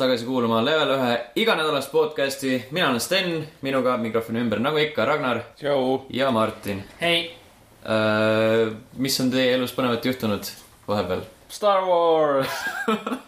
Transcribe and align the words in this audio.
tagasi 0.00 0.24
kuulama 0.24 0.62
Level 0.64 0.90
ühe 0.94 1.16
iganädalast 1.36 1.92
podcasti. 1.92 2.66
mina 2.70 2.88
olen 2.88 3.00
Sten, 3.00 3.48
minuga 3.62 3.96
mikrofoni 3.96 4.40
ümber 4.40 4.58
nagu 4.62 4.78
ikka 4.78 5.04
Ragnar 5.06 5.40
ja 6.10 6.30
Martin. 6.30 6.84
hei, 7.00 7.36
mis 8.96 9.20
on 9.20 9.30
teie 9.30 9.52
elus 9.54 9.74
põnevat 9.76 10.06
juhtunud 10.08 10.48
vahepeal? 10.88 11.20
Star 11.48 11.84
Wars. 11.84 12.48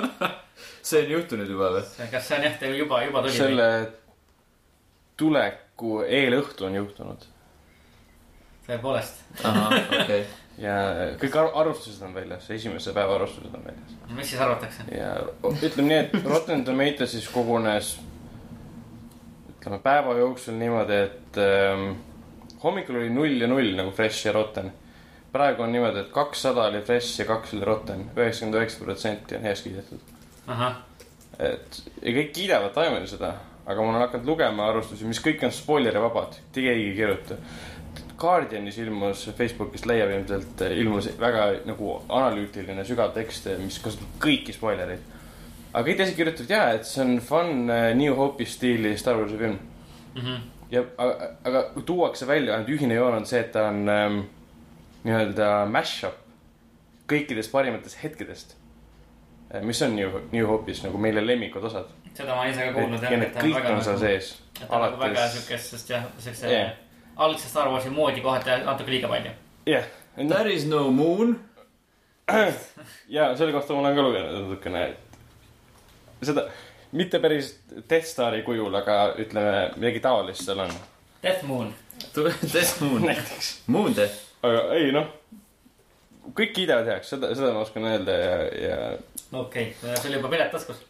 see 0.88 1.02
on 1.04 1.12
juhtunud 1.12 1.52
juba 1.52 1.74
või? 1.76 2.08
kas 2.14 2.28
see 2.28 2.38
on 2.38 2.48
jah, 2.48 2.56
teil 2.64 2.78
juba, 2.78 3.02
juba 3.04 3.22
tuli? 3.26 3.36
selle 3.36 3.68
tuleku 5.20 6.00
eelõhtu 6.08 6.70
on 6.70 6.80
juhtunud 6.80 7.28
tõepoolest, 8.64 9.20
ahah, 9.44 9.76
okei 9.76 10.00
okay.. 10.06 10.24
Ja 10.58 10.76
kõik 11.20 11.36
ar- 11.40 11.52
arvustused 11.62 12.02
on 12.06 12.14
väljas, 12.14 12.50
esimese 12.50 12.92
päeva 12.92 13.14
arvustused 13.16 13.54
on 13.54 13.64
väljas. 13.64 13.96
mis 14.16 14.30
siis 14.30 14.40
arvatakse? 14.40 14.82
ja 14.92 15.14
ütleme 15.62 15.88
nii, 15.88 15.98
et 15.98 16.24
Rotten 16.28 16.64
Tomatoesis 16.64 17.28
kogunes 17.32 17.96
ütleme 19.56 19.78
päeva 19.82 20.14
jooksul 20.18 20.58
niimoodi, 20.58 21.00
et 21.08 21.38
ähm, 21.38 21.92
hommikul 22.62 22.96
oli 23.00 23.10
null 23.10 23.40
ja 23.40 23.48
null 23.50 23.76
nagu 23.78 23.90
Fresh 23.94 24.26
ja 24.26 24.32
Rotten. 24.32 24.72
praegu 25.32 25.62
on 25.62 25.72
niimoodi, 25.72 25.98
et 25.98 26.10
kakssada 26.12 26.66
oli 26.68 26.82
Fresh 26.82 27.20
ja 27.20 27.24
kaks 27.26 27.54
oli 27.54 27.64
Rotten, 27.64 28.10
üheksakümmend 28.16 28.58
üheksa 28.60 28.84
protsenti 28.84 29.36
on 29.36 29.42
heaks 29.48 29.62
kiidetud. 29.62 30.00
et 31.38 31.82
ja 32.02 32.12
kõik 32.12 32.32
kiidavad 32.36 32.74
taimel 32.74 33.06
seda, 33.06 33.34
aga 33.66 33.80
ma 33.80 33.92
olen 33.92 34.02
hakanud 34.04 34.26
lugema 34.26 34.66
arvustusi, 34.68 35.06
mis 35.08 35.20
kõik 35.22 35.44
on 35.46 35.52
spoileri 35.54 36.00
vabad, 36.02 36.36
keegi 36.52 36.88
ei 36.88 36.96
kirjuta. 36.96 37.38
Guardianis 38.22 38.78
ilmus, 38.78 39.24
Facebookist 39.38 39.86
leiab 39.90 40.12
ilmselt, 40.14 40.62
ilmus 40.78 41.08
väga 41.20 41.48
nagu 41.68 41.96
analüütiline 42.08 42.84
sügav 42.86 43.12
tekst, 43.16 43.48
mis 43.62 43.80
kasutab 43.82 44.14
kõiki 44.22 44.54
spoilereid. 44.54 45.02
aga 45.72 45.84
kõik 45.88 46.00
teised 46.00 46.16
kirjutavad 46.16 46.54
ja, 46.54 46.62
et 46.76 46.86
see 46.88 47.02
on 47.04 47.20
fun 47.24 47.70
äh, 47.72 47.90
New 47.98 48.14
Hope'i 48.16 48.46
stiili 48.46 48.96
Star 49.00 49.18
Warsi 49.20 49.38
film. 49.40 49.58
Mhm. 50.14 50.42
ja, 50.70 50.84
aga, 50.98 51.30
aga 51.44 51.64
tuuakse 51.86 52.26
välja 52.28 52.54
ainult 52.54 52.68
ühine 52.72 52.94
joon 52.94 53.20
on 53.20 53.26
see, 53.26 53.40
et 53.40 53.52
ta 53.52 53.68
on 53.70 53.88
ähm, 53.88 54.18
nii-öelda 55.04 55.54
mash-up 55.72 56.20
kõikidest 57.10 57.50
parimatest 57.52 57.98
hetkedest. 58.02 58.56
mis 59.62 59.82
on 59.82 59.96
New, 59.96 60.20
New 60.32 60.46
Hope'is 60.48 60.80
nagu 60.84 60.98
meile 60.98 61.20
lemmikud 61.26 61.64
osad 61.68 61.90
seda 62.16 62.36
ma 62.36 62.46
ise 62.48 62.68
ka 62.68 62.72
kuulnud 62.76 63.04
ja 63.04 63.18
need 63.20 63.36
kõik 63.36 63.68
on 63.72 63.82
seal 63.84 64.00
sees. 64.00 64.32
et 64.60 64.64
ta 64.66 64.76
on 64.76 64.84
nagu 64.86 65.00
väga 65.00 65.28
siukest, 65.32 65.76
sest 65.76 65.92
jah, 65.94 66.08
siukse 66.20 66.50
Jah. 66.52 66.72
Algse 67.26 67.48
Star 67.48 67.70
Warsi 67.72 67.90
moodi 67.90 68.20
kohati 68.24 68.62
natuke 68.66 68.90
liiga 68.90 69.08
palju. 69.08 69.32
jah, 69.66 69.84
There 70.16 70.52
is 70.52 70.66
no 70.68 70.90
moon. 70.90 71.38
ja 73.16 73.36
selle 73.36 73.52
kohta 73.52 73.72
ma 73.74 73.80
olen 73.80 73.96
ka 73.96 74.02
lugenud 74.02 74.34
natukene, 74.42 74.82
et 76.20 76.26
seda 76.28 76.46
mitte 76.92 77.18
päris 77.18 77.54
Death 77.90 78.06
Stari 78.06 78.42
kujul, 78.46 78.74
aga 78.74 78.98
ütleme 79.18 79.70
midagi 79.76 80.02
taolist 80.04 80.44
seal 80.46 80.60
on. 80.66 80.74
Death 81.22 81.44
Moon, 81.48 81.72
Death 82.14 82.82
Moon. 82.82 83.02
näiteks. 83.06 83.50
Moon 83.66 83.96
Death. 83.96 84.20
aga 84.42 84.62
ei 84.76 84.92
noh, 84.94 85.08
kõik 86.36 86.54
kiidavad 86.56 86.92
heaks, 86.92 87.14
seda, 87.14 87.32
seda 87.34 87.52
ma 87.54 87.64
oskan 87.64 87.88
öelda 87.88 88.18
ja, 88.18 88.36
ja 88.66 88.78
okei 89.32 89.72
okay., 89.72 89.96
sul 90.02 90.18
juba 90.18 90.30
pilet 90.32 90.52
taskus. 90.52 90.84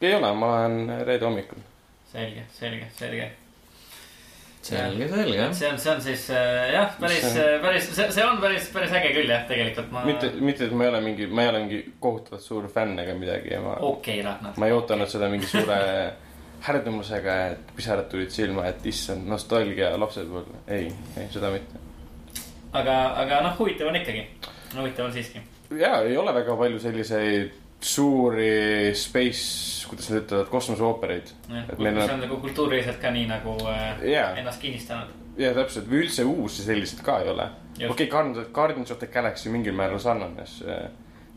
ei 0.00 0.14
ole, 0.14 0.32
ma 0.34 0.52
olen 0.56 1.06
reede 1.06 1.26
hommikul. 1.26 1.62
selge, 2.12 2.46
selge, 2.58 2.88
selge. 2.96 3.30
selge, 4.66 5.08
selge 5.10 5.46
see 5.58 5.68
on, 5.68 5.78
see 5.82 5.92
on 5.92 6.02
siis 6.02 6.24
äh, 6.30 6.72
jah, 6.72 6.96
päris 7.00 7.24
see, 7.24 7.46
päris, 7.62 7.88
see, 7.96 8.08
see 8.14 8.26
on 8.26 8.40
päris, 8.42 8.68
päris 8.74 8.94
äge 8.98 9.12
küll 9.16 9.32
jah, 9.32 9.46
tegelikult 9.48 9.92
ma. 9.94 10.04
mitte, 10.06 10.32
mitte, 10.38 10.68
et 10.68 10.74
ma 10.76 10.86
ei 10.86 10.92
ole 10.92 11.00
mingi, 11.04 11.26
ma 11.26 11.46
ei 11.46 11.52
ole 11.52 11.62
mingi 11.64 11.80
kohutavalt 12.02 12.44
suur 12.44 12.68
fänn 12.72 12.98
ega 13.02 13.16
midagi 13.18 13.54
ja 13.54 13.62
ma 13.64 13.78
okei, 13.88 14.20
Ragnar. 14.26 14.58
ma 14.58 14.68
ei 14.68 14.76
ootanud 14.76 15.10
seda 15.10 15.30
mingi 15.32 15.50
suure 15.50 15.78
härdumusega, 16.66 17.38
et 17.52 17.72
pisarad 17.76 18.06
tulid 18.10 18.30
silma, 18.30 18.68
et 18.70 18.84
issand, 18.86 19.26
nostalgia 19.26 19.90
lapsepõlv. 19.98 20.60
ei, 20.70 20.92
ei 21.18 21.26
seda 21.34 21.50
mitte. 21.54 21.82
aga, 22.72 22.98
aga 23.24 23.42
noh, 23.48 23.58
huvitav 23.58 23.90
on 23.90 23.98
ikkagi, 23.98 24.28
huvitav 24.76 25.08
on 25.08 25.16
siiski. 25.16 25.42
ja 25.80 25.96
ei 26.06 26.16
ole 26.16 26.34
väga 26.38 26.56
palju 26.60 26.78
selliseid 26.82 27.61
suuri 27.84 28.92
space, 28.94 29.86
kuidas 29.88 30.10
nad 30.10 30.22
ütlevad, 30.22 30.48
kosmoseoopereid. 30.52 31.32
See 31.48 31.88
on- 31.88 32.20
nagu 32.20 32.36
kultuuriliselt 32.42 33.00
ka 33.02 33.10
nii 33.10 33.26
nagu 33.30 33.56
äh, 33.68 34.02
Jaa. 34.12 34.36
ennast 34.36 34.60
kinnistanud. 34.62 35.08
ja 35.38 35.54
täpselt, 35.56 35.88
või 35.90 36.02
üldse 36.04 36.24
uusi 36.28 36.62
selliseid 36.62 37.02
ka 37.04 37.18
ei 37.22 37.28
ole. 37.32 37.48
Okei, 37.88 38.06
Guardians, 38.06 38.48
Guardians 38.52 38.90
of 38.90 38.98
the 39.00 39.06
Galaxy 39.06 39.50
mingil 39.50 39.72
määral 39.74 39.98
sarnanes 39.98 40.58
äh, 40.68 40.90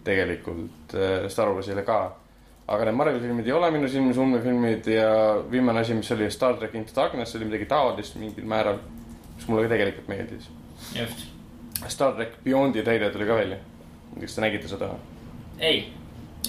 tegelikult 0.04 0.94
äh, 0.94 1.28
Star 1.32 1.50
Warsile 1.50 1.82
ka. 1.88 2.16
aga 2.68 2.86
need 2.86 2.96
Marveli 2.98 3.20
filmid 3.22 3.46
ei 3.48 3.54
ole 3.54 3.68
minu 3.72 3.88
silmis 3.88 4.18
ulmefilmid 4.18 4.88
ja 4.90 5.10
viimane 5.52 5.80
asi, 5.84 5.94
mis 5.94 6.12
oli 6.12 6.32
Star 6.32 6.56
track 6.58 6.74
Into 6.76 6.92
Darkness, 6.96 7.36
oli 7.36 7.46
midagi 7.46 7.66
taolist 7.70 8.16
mingil 8.18 8.46
määral, 8.50 8.80
mis 9.36 9.48
mulle 9.48 9.68
ka 9.68 9.74
tegelikult 9.76 10.08
meeldis. 10.10 10.48
just, 10.96 11.28
Star 11.88 12.14
track 12.18 12.40
Beyondi 12.44 12.84
treiler 12.84 13.12
tuli 13.14 13.26
ka 13.30 13.36
välja. 13.36 13.58
kas 14.22 14.36
te 14.36 14.42
nägite 14.42 14.68
seda? 14.68 14.90
ei, 15.60 15.94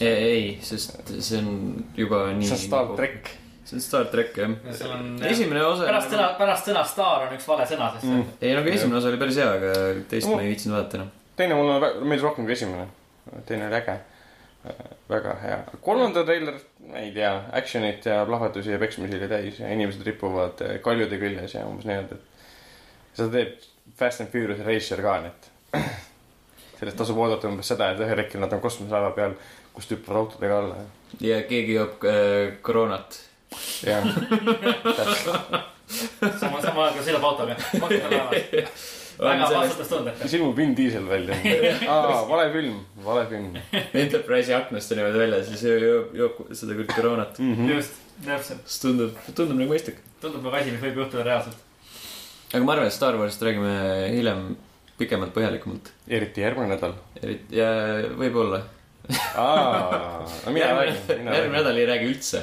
ei, 0.03 0.23
ei, 0.31 0.47
sest 0.63 1.13
see 1.21 1.39
on 1.41 1.85
juba 1.97 2.27
nii. 2.33 2.47
see 2.49 2.57
on 2.57 2.63
Star 2.65 2.91
track. 2.97 3.31
see 3.65 3.77
on 3.79 3.85
Star 3.85 4.05
track 4.13 4.37
jah. 4.39 4.57
seal 4.73 4.93
on. 4.97 5.07
esimene 5.31 5.63
osa. 5.67 5.87
pärast 5.89 6.13
sõna, 6.15 6.27
pärast 6.39 6.69
sõna 6.71 6.83
staar 6.87 7.27
on 7.29 7.37
üks 7.39 7.49
vale 7.49 7.67
sõna, 7.71 7.93
sest 7.95 8.11
Mm. 8.11 8.25
ei, 8.41 8.55
nagu 8.59 8.69
esimene 8.75 8.99
osa 9.01 9.09
oli 9.13 9.21
päris 9.23 9.37
hea, 9.43 9.49
aga 9.61 9.73
teist 10.11 10.29
No. 10.29 10.37
ma 10.37 10.43
ei 10.45 10.53
viitsinud 10.55 10.77
vaadata 10.79 11.01
enam. 11.01 11.11
teine 11.37 11.55
mulle 11.59 11.81
meeldis 12.05 12.23
rohkem 12.29 12.45
kui 12.49 12.53
esimene. 12.59 12.87
teine 13.47 13.67
oli 13.71 13.75
äge. 13.81 13.99
väga 15.09 15.37
hea. 15.43 15.59
kolmanda 15.83 16.25
treiler, 16.27 16.57
ei 16.99 17.13
tea, 17.15 17.33
action'it 17.55 18.07
ja 18.07 18.25
plahvatusi 18.27 18.73
ja 18.75 18.79
peksmisi 18.83 19.15
oli 19.19 19.29
täis 19.31 19.61
ja 19.61 19.69
inimesed 19.71 20.03
ripuvad 20.07 20.61
eh, 20.67 20.79
kaljude 20.83 21.19
küljes 21.21 21.55
ja 21.55 21.63
umbes 21.69 21.87
nii-öelda, 21.87 22.19
et 22.19 23.15
seda 23.21 23.29
teeb 23.37 23.53
Fast 23.97 24.21
and 24.25 24.33
Furious 24.33 24.59
Racer 24.67 25.03
ka, 25.05 25.21
nii 25.23 25.31
et 25.31 25.47
sellest 26.81 26.99
tasub 26.99 27.19
oodata 27.23 27.47
umbes 27.49 27.71
seda, 27.71 27.93
et 27.95 28.03
ühel 28.03 28.19
hetkel 28.25 28.43
nad 28.43 28.53
on 28.53 28.61
kosmoselaeva 28.65 29.13
peal, 29.17 29.37
kus 29.77 29.89
tüppavad 29.93 30.25
autodega 30.25 30.59
alla 30.63 30.83
ja 31.21 31.41
keegi 31.49 31.79
joob 31.79 32.05
äh, 32.09 32.59
koroonat. 32.67 33.21
ja 33.87 34.03
täpselt. 34.03 35.57
sama, 36.41 36.61
sama 36.63 36.89
aega 36.89 37.03
sõidab 37.07 37.27
autoga. 37.29 37.57
väga 39.19 39.49
vastutustundetu. 39.51 40.21
siis 40.21 40.35
ilmub 40.39 40.57
Vin 40.57 40.75
Diesel 40.77 41.09
välja. 41.09 41.37
aa, 41.89 42.29
vale 42.29 42.51
film, 42.53 42.81
vale 43.05 43.27
film. 43.31 43.57
Enterprise'i 43.95 44.55
aknast 44.57 44.93
on 44.93 45.01
niimoodi 45.01 45.23
väljas 45.23 45.51
ja 45.51 45.57
siis 45.57 45.85
joob, 45.85 46.13
joob 46.17 46.43
seda 46.53 46.77
küll 46.77 46.91
koroonat. 46.93 47.41
just, 47.71 47.97
täpselt. 48.25 48.67
siis 48.67 48.83
tundub, 48.85 49.17
tundub 49.33 49.57
nagu 49.57 49.73
mõistlik. 49.73 50.03
tundub 50.21 50.45
nagu 50.45 50.61
asi, 50.61 50.75
mis 50.75 50.85
võib 50.85 51.03
juhtuda 51.05 51.25
reaalselt. 51.27 51.65
aga 52.53 52.63
ma 52.65 52.77
arvan, 52.77 52.91
et 52.91 52.97
Star 52.97 53.17
Warsist 53.21 53.45
räägime 53.47 53.75
hiljem 54.13 54.49
pikemalt, 55.01 55.35
põhjalikumalt. 55.37 55.93
eriti 56.09 56.45
järgmine 56.45 56.75
nädal. 56.75 56.99
eriti, 57.23 57.57
ja 57.57 57.71
võib-olla. 58.21 58.65
Mina 60.55 60.67
räägin, 60.75 60.97
järgmine 61.09 61.59
nädal 61.61 61.77
ei 61.79 61.87
räägi 61.87 62.11
üldse. 62.11 62.43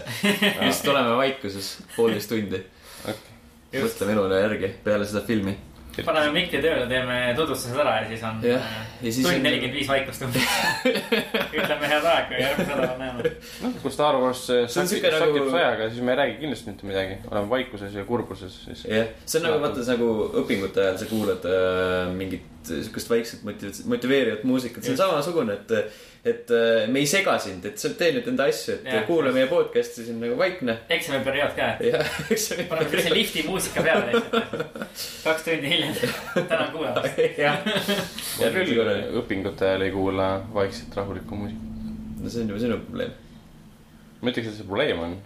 lihtsalt 0.61 0.88
oleme 0.95 1.17
vaikuses 1.19 1.75
poolteist 1.95 2.29
tundi. 2.31 2.63
mõtleme 3.73 4.11
elule 4.17 4.41
järgi 4.43 4.73
peale 4.83 5.05
seda 5.09 5.23
filmi. 5.27 5.55
paneme 6.05 6.31
mikri 6.33 6.57
tööle, 6.61 6.88
teeme 6.89 7.15
tutvustused 7.38 7.77
ära 7.77 7.91
ja 8.01 8.05
siis 8.09 8.21
on 8.25 8.39
Jah, 8.41 8.61
äh, 8.65 8.85
ja 9.05 9.11
siis 9.13 9.25
tund 9.27 9.35
on- 9.38 9.43
nelikümmend 9.45 9.75
viis 9.77 9.89
vaikust 9.91 10.21
umbes. 10.25 10.47
ütleme 11.57 11.89
head 11.91 12.07
aega 12.09 12.33
ja 12.33 12.39
järgmine 12.47 12.77
nädal 12.79 12.95
näeme. 13.01 13.31
noh, 13.61 13.75
kui 13.83 13.91
Star 13.93 14.17
Wars 14.21 14.41
on 14.49 14.69
sakib 14.89 15.05
nagu- 15.05 15.51
sajaga, 15.53 15.89
siis 15.91 16.01
me 16.01 16.15
ei 16.15 16.17
räägi 16.21 16.39
kindlasti 16.41 16.71
mitte 16.71 16.89
midagi. 16.89 17.19
oleme 17.31 17.49
vaikuses 17.49 17.93
ja 17.93 18.05
kurbuses, 18.09 18.55
siis. 18.65 18.81
jah, 18.89 19.11
see 19.25 19.41
on 19.41 19.45
nagu 19.49 19.61
vaata, 19.67 19.85
nagu 19.91 20.09
õpingute 20.41 20.81
ajal 20.85 20.97
sa 21.03 21.09
kuulad 21.11 21.45
äh, 21.45 22.09
mingit 22.17 22.49
siukest 22.69 23.09
vaikset 23.13 23.43
motiv-, 23.45 23.83
motiveerivat 23.93 24.43
muusikat, 24.49 24.81
see 24.83 24.95
on 24.95 24.97
Just. 24.97 25.05
samasugune, 25.05 25.53
et, 25.61 25.93
et 26.23 26.51
äh, 26.55 26.87
me 26.87 27.01
ei 27.03 27.07
sega 27.09 27.33
sind, 27.43 27.65
et 27.67 27.79
sa 27.81 27.89
tee 27.99 28.13
nüüd 28.15 28.27
enda 28.31 28.45
asju, 28.47 28.77
et 28.77 28.85
Jah. 28.87 29.01
kuula 29.07 29.33
meie 29.35 29.49
podcast'i, 29.51 30.05
see 30.05 30.13
on 30.13 30.21
nagu 30.23 30.37
vaikne. 30.39 30.77
eksamiperiood 30.95 31.55
ka, 31.57 31.65
jah, 31.83 32.13
eks 32.31 32.45
see 32.51 32.67
paneme 32.69 32.87
sellise 32.93 33.11
lifti 33.17 33.43
muusika 33.47 33.83
peale 33.83 34.13
lihtsalt. 34.13 34.77
kaks 35.25 35.43
tundi 35.49 35.73
hiljem, 35.73 35.97
tänan 36.47 36.71
kuulamast. 36.71 37.19
jah, 37.43 37.67
ja 38.39 38.53
küll 38.55 38.93
õpingute 39.19 39.67
ajal 39.67 39.83
ei 39.89 39.91
kuula 39.95 40.29
vaikset 40.55 40.95
rahulikku 40.95 41.41
muusikat. 41.41 41.91
no 42.21 42.31
see 42.31 42.45
on 42.45 42.53
juba 42.53 42.63
sinu 42.63 42.79
probleem. 42.85 43.11
ma 44.21 44.31
ütleks, 44.31 44.47
et 44.47 44.57
see 44.61 44.69
probleem 44.71 45.03
on. 45.09 45.19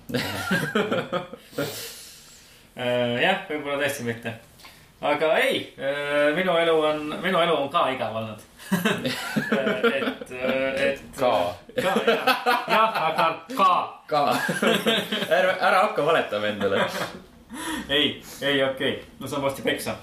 Äh, 2.78 3.16
jah, 3.24 3.40
võib-olla 3.50 3.80
tõesti 3.82 4.04
mitte. 4.06 4.36
Aga 5.02 5.38
ei, 5.38 5.62
minu 6.36 6.58
elu 6.58 6.76
on, 6.82 7.16
minu 7.22 7.42
elu 7.42 7.56
on 7.56 7.70
ka 7.70 7.88
igav 7.94 8.16
olnud. 8.16 8.46
et, 9.94 10.32
et. 10.32 11.02
Ka. 11.20 11.32
ka, 11.76 11.94
jah, 12.08 12.34
jah, 12.68 12.98
aga 13.08 13.28
ka. 13.56 13.72
ka, 14.08 14.24
ära, 15.30 15.54
ära 15.54 15.84
hakka 15.86 16.06
valetama 16.06 16.48
endale. 16.48 16.84
ei, 17.90 18.22
ei, 18.42 18.64
okei 18.64 18.92
okay., 18.92 18.96
no 19.20 19.28
saan 19.28 19.46
varsti 19.46 19.62
peksa. 19.62 19.96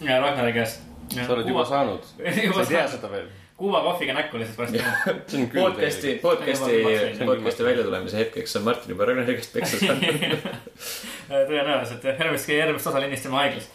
Ragnari 0.00 0.52
käest. 0.52 0.80
sa 1.14 1.32
oled 1.34 1.48
juba 1.48 1.64
saanud. 1.64 2.04
sa 2.54 2.62
ei 2.62 2.66
tea 2.68 2.86
seda 2.88 3.10
veel. 3.12 3.28
kuuma 3.58 3.80
kohviga 3.82 4.14
näkku 4.14 4.38
lihtsalt 4.38 4.58
varsti. 4.58 4.82
see 5.26 5.40
on 5.42 5.48
küll 5.50 5.62
podcast'i, 5.62 6.14
podcast'i 6.22 6.82
podcast'i 7.26 7.66
väljatulemise 7.66 8.16
hetkeks 8.22 8.56
on 8.56 8.66
Martin 8.70 8.94
juba 8.94 9.08
Ragnari 9.10 9.34
käest 9.38 9.52
peksa 9.52 9.80
saanud. 9.82 10.48
tõenäoliselt 11.50 12.06
jah, 12.06 12.18
järgmist, 12.22 12.48
järgmist 12.54 12.90
osa 12.90 13.02
lindistame 13.02 13.40
haiglas. 13.42 13.70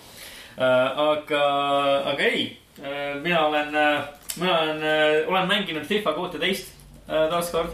aga, 0.57 1.43
aga 2.13 2.23
ei, 2.23 2.57
mina 3.21 3.45
olen, 3.45 3.71
mina 4.39 4.59
olen, 4.59 4.83
olen 5.27 5.47
mänginud 5.47 5.85
FIFA 5.85 6.13
kuuteteist 6.13 6.73
taaskord. 7.07 7.69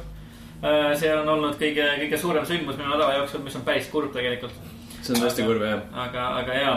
see 1.00 1.12
on 1.16 1.30
olnud 1.30 1.56
kõige, 1.60 1.86
kõige 2.02 2.18
suurem 2.20 2.46
sündmus 2.46 2.78
minu 2.78 2.90
nädala 2.92 3.16
jooksul, 3.20 3.44
mis 3.44 3.56
on 3.56 3.64
päris 3.68 3.88
kurb 3.92 4.12
tegelikult. 4.14 4.56
see 5.02 5.14
on 5.16 5.22
tõesti 5.24 5.46
kurb 5.48 5.64
jah. 5.64 5.84
aga, 6.06 6.26
aga 6.42 6.58
ja, 6.58 6.74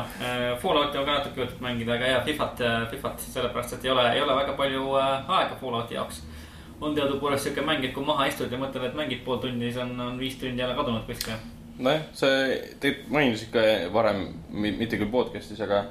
Fallouti 0.63 0.99
on 0.99 1.07
ka 1.07 1.17
natuke 1.19 1.41
jutud 1.41 1.65
mängida, 1.65 1.97
aga 1.97 2.13
ja 2.13 2.21
Fifat, 2.27 2.63
Fifat, 2.91 3.25
sellepärast 3.35 3.79
et 3.79 3.89
ei 3.89 3.91
ole, 3.91 4.07
ei 4.13 4.23
ole 4.23 4.37
väga 4.37 4.55
palju 4.59 4.95
äh, 4.99 5.33
aega 5.39 5.59
Fallouti 5.61 5.99
jaoks. 5.99 6.23
on 6.81 6.95
teadupoolest 6.95 7.47
siuke 7.47 7.63
mäng, 7.63 7.85
et 7.85 7.95
kui 7.95 8.05
maha 8.05 8.27
istud 8.27 8.51
ja 8.51 8.59
mõtled, 8.59 8.87
et 8.87 8.95
mängid 8.99 9.25
pool 9.25 9.39
tundi, 9.43 9.71
siis 9.71 9.83
on, 9.83 9.99
on 10.01 10.19
viis 10.19 10.39
tundi 10.39 10.63
jälle 10.63 10.75
kadunud 10.75 11.07
kuskile. 11.07 11.39
nojah, 11.83 12.07
sa 12.17 12.31
tegelikult 12.81 13.13
mainisid 13.17 13.53
ka 13.55 13.67
varem, 13.95 14.25
mitte 14.51 14.99
küll 15.01 15.11
podcast'is, 15.13 15.61
aga 15.65 15.85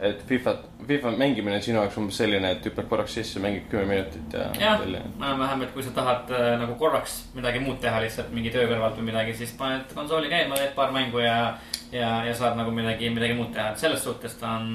et 0.00 0.22
FIFA, 0.28 0.54
FIFA 0.86 1.10
mängimine 1.18 1.56
on 1.56 1.62
sinu 1.62 1.80
jaoks 1.80 1.96
umbes 1.98 2.18
selline, 2.20 2.50
et 2.54 2.66
hüppad 2.68 2.86
korraks 2.90 3.16
sisse, 3.18 3.40
mängid 3.42 3.64
kümme 3.70 3.86
minutit 3.88 4.34
ja 4.36 4.44
jah, 4.60 4.84
enam-vähem, 4.86 5.64
et 5.66 5.72
kui 5.74 5.82
sa 5.82 5.90
tahad 5.96 6.30
äh, 6.30 6.52
nagu 6.60 6.76
korraks 6.78 7.16
midagi 7.34 7.62
muud 7.64 7.80
teha 7.82 7.98
lihtsalt 8.04 8.30
mingi 8.34 8.52
töö 8.54 8.68
kõrvalt 8.70 9.00
või 9.00 9.08
midagi, 9.10 9.34
siis 9.40 9.56
paned 9.58 9.90
konsooli 9.94 10.30
käima, 10.30 10.58
teed 10.60 10.76
paar 10.76 10.94
mängu 10.94 11.24
ja, 11.24 11.56
ja, 11.90 12.12
ja 12.28 12.36
saad 12.38 12.54
nagu 12.60 12.74
midagi, 12.74 13.10
midagi 13.10 13.34
muud 13.38 13.50
teha, 13.56 13.72
et 13.72 13.82
selles 13.82 14.04
suhtes 14.06 14.38
ta 14.38 14.54
on, 14.60 14.70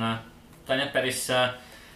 ta 0.67 0.75
on 0.75 0.83
jah 0.83 0.91
päris, 0.91 1.23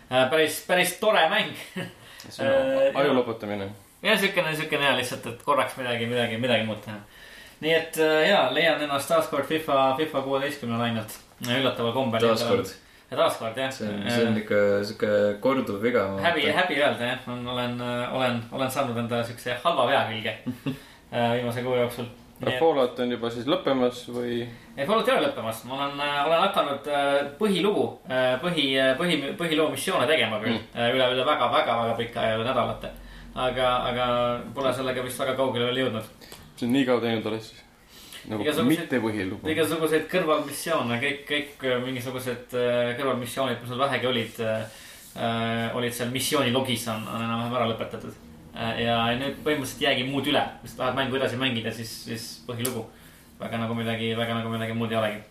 päris, 0.08 0.64
päris 0.70 0.96
tore 1.02 1.28
mäng. 1.34 1.52
aju 3.02 3.14
loputamine. 3.14 3.70
ja 4.08 4.18
siukene, 4.18 4.56
siukene 4.56 4.88
ja 4.88 4.96
lihtsalt, 4.96 5.28
et 5.34 5.44
korraks 5.44 5.76
midagi, 5.82 6.08
midagi, 6.08 6.40
midagi 6.40 6.64
muud 6.70 6.80
teha. 6.86 7.02
Nii 7.64 7.74
et 7.74 7.98
äh, 8.02 8.28
ja 8.30 8.44
leian 8.54 8.82
ennast 8.86 9.10
taaskord 9.10 9.48
FIFA, 9.50 9.96
FIFA 9.98 10.22
kuueteistkümne 10.26 10.78
lainelt 10.78 11.16
üllataval 11.48 11.94
kombel. 11.96 12.22
taaskord, 12.22 12.70
ja 13.10 13.18
taaskord 13.18 13.58
jah. 13.58 13.72
see 13.74 13.90
on, 13.90 14.04
see 14.12 14.28
on 14.28 14.38
ikka 14.44 14.62
sihuke 14.84 15.10
korduv 15.42 15.82
viga. 15.82 16.06
häbi, 16.22 16.46
häbi 16.54 16.78
öelda 16.78 17.12
jah, 17.14 17.26
olen, 17.54 17.82
olen, 18.14 18.40
olen 18.52 18.72
saanud 18.72 19.02
enda 19.02 19.24
siukse 19.26 19.58
halva 19.64 19.88
vea 19.90 20.06
külge 20.12 20.38
äh, 21.16 21.34
viimase 21.40 21.66
kuu 21.66 21.76
jooksul. 21.82 22.14
Fallout 22.38 23.00
on 23.02 23.12
juba 23.12 23.32
siis 23.34 23.48
lõppemas 23.50 24.04
või? 24.14 24.44
ei, 24.78 24.86
Fallout 24.86 25.08
ei 25.10 25.16
ole 25.16 25.26
lõppemas, 25.26 25.64
ma 25.66 25.80
olen, 25.80 25.98
olen 26.30 26.44
hakanud 26.46 26.94
äh, 26.94 27.12
põhilugu, 27.40 27.88
põhi, 28.44 28.70
põhi, 29.00 29.22
põhiloo 29.40 29.72
missioone 29.74 30.06
tegema 30.06 30.38
küll 30.44 30.54
mm.. 30.54 30.94
üle, 30.94 31.12
üle 31.16 31.26
väga, 31.26 31.50
väga, 31.58 31.82
väga 31.82 31.98
pika 31.98 32.30
nädalate. 32.46 32.94
aga, 33.34 33.72
aga 33.90 34.06
pole 34.54 34.74
sellega 34.74 35.02
vist 35.06 35.26
väga 35.26 35.34
kaugele 35.40 35.72
veel 35.72 35.88
jõudnud. 35.88 36.36
See 36.60 36.68
on 36.68 36.74
nii 36.76 36.86
kaua 36.88 37.02
teinud 37.04 37.26
oled 37.32 37.44
siis? 37.44 37.64
nagu 38.28 38.44
Igasuguseid- 38.44 38.68
mitte 38.68 39.00
põhilugu. 39.00 39.50
igasuguseid 39.54 40.08
kõrvalmissioone, 40.12 41.00
kõik, 41.04 41.22
kõik 41.30 41.64
äh, 41.68 41.78
mingisugused 41.86 42.56
äh, 42.60 42.92
kõrvalmissioonid, 43.00 43.62
mis 43.62 43.72
mul 43.72 43.84
vähegi 43.86 44.10
olid, 44.12 44.42
olid 45.74 45.94
seal 45.98 46.12
missiooni 46.14 46.52
logis 46.54 46.84
on, 46.94 47.08
on 47.08 47.24
enam-vähem 47.24 47.56
ära 47.58 47.70
lõpetatud. 47.72 48.14
ja 48.58 48.98
nüüd 49.18 49.40
põhimõtteliselt 49.46 49.82
jäägi 49.82 50.04
muud 50.10 50.28
üle, 50.30 50.44
kui 50.62 50.70
sa 50.70 50.78
tahad 50.82 50.98
mängu 50.98 51.18
edasi 51.18 51.38
mängida, 51.38 51.72
siis, 51.72 51.94
siis 52.06 52.28
põhilugu. 52.48 52.86
väga 53.40 53.58
nagu 53.58 53.74
midagi, 53.78 54.12
väga 54.18 54.38
nagu 54.42 54.50
midagi 54.50 54.74
muud 54.74 54.92
ei 54.92 54.98
olegi. 54.98 55.24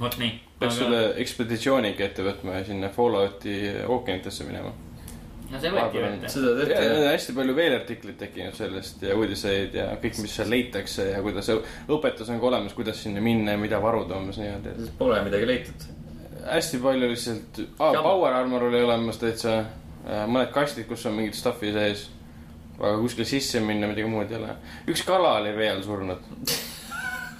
vot 0.00 0.18
nii. 0.18 0.34
peaks 0.58 0.76
selle 0.82 1.00
ekspeditsiooniga 1.22 2.04
ette 2.04 2.26
võtma 2.26 2.58
ja 2.58 2.64
sinna 2.64 2.88
Fallouti 2.88 3.56
ookeanitesse 3.86 4.44
minema. 4.44 4.72
No 5.52 5.60
see 5.60 5.70
võeti 5.72 5.98
ju 5.98 6.04
ette. 6.08 6.30
seda 6.32 6.52
tehti 6.58 6.74
ja 6.74 6.88
jah. 6.88 7.06
hästi 7.12 7.34
palju 7.36 7.54
veelartikleid 7.56 8.18
tekkinud 8.20 8.58
sellest 8.58 9.04
ja 9.06 9.16
uudiseid 9.16 9.76
ja 9.78 9.86
kõik, 10.02 10.20
mis 10.22 10.34
seal 10.36 10.50
leitakse 10.52 11.08
ja 11.12 11.22
kuidas 11.24 11.48
õpetus 11.52 12.32
on 12.32 12.40
ka 12.42 12.50
olemas, 12.50 12.76
kuidas 12.76 13.00
sinna 13.02 13.22
minna 13.24 13.56
ja 13.56 13.60
mida 13.60 13.80
varuda 13.82 14.18
umbes 14.20 14.40
niimoodi. 14.40 14.90
Pole 14.98 15.22
midagi 15.26 15.48
leitud. 15.48 15.88
hästi 16.48 16.80
palju 16.84 17.10
lihtsalt 17.12 17.60
ah,, 17.78 17.96
power 18.02 18.38
armor 18.42 18.68
oli 18.68 18.82
olemas 18.84 19.20
täitsa. 19.20 19.58
mõned 20.08 20.52
kastid, 20.52 20.86
kus 20.88 21.06
on 21.08 21.16
mingit 21.16 21.36
stuff'i 21.36 21.72
sees. 21.72 22.08
aga 22.78 22.96
kuskile 23.00 23.26
sisse 23.26 23.60
minna 23.60 23.88
midagi 23.90 24.08
muud 24.08 24.32
ei 24.32 24.42
ole. 24.42 24.58
üks 24.88 25.04
kala 25.06 25.38
oli 25.40 25.56
vee 25.56 25.70
all 25.72 25.82
surnud. 25.82 26.28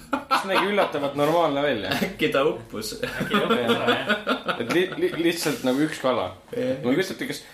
mis 0.09 0.45
nägi 0.49 0.65
üllatavalt 0.71 1.15
normaalne 1.15 1.61
välja. 1.61 1.93
äkki 2.09 2.33
ta 2.33 2.43
uppus. 2.49 2.97
äkki 3.05 3.37
lõpetas 3.37 3.77
ära 3.77 4.01
jah. 4.01 4.59
et 4.59 4.73
li, 4.73 4.89
li, 4.97 5.13
lihtsalt 5.29 5.63
nagu 5.69 5.85
üks 5.85 6.01
kala. 6.01 6.31
ma 6.49 6.65
ei 6.65 6.97
kujuta 6.97 7.13
ette, 7.13 7.29
kas 7.29 7.45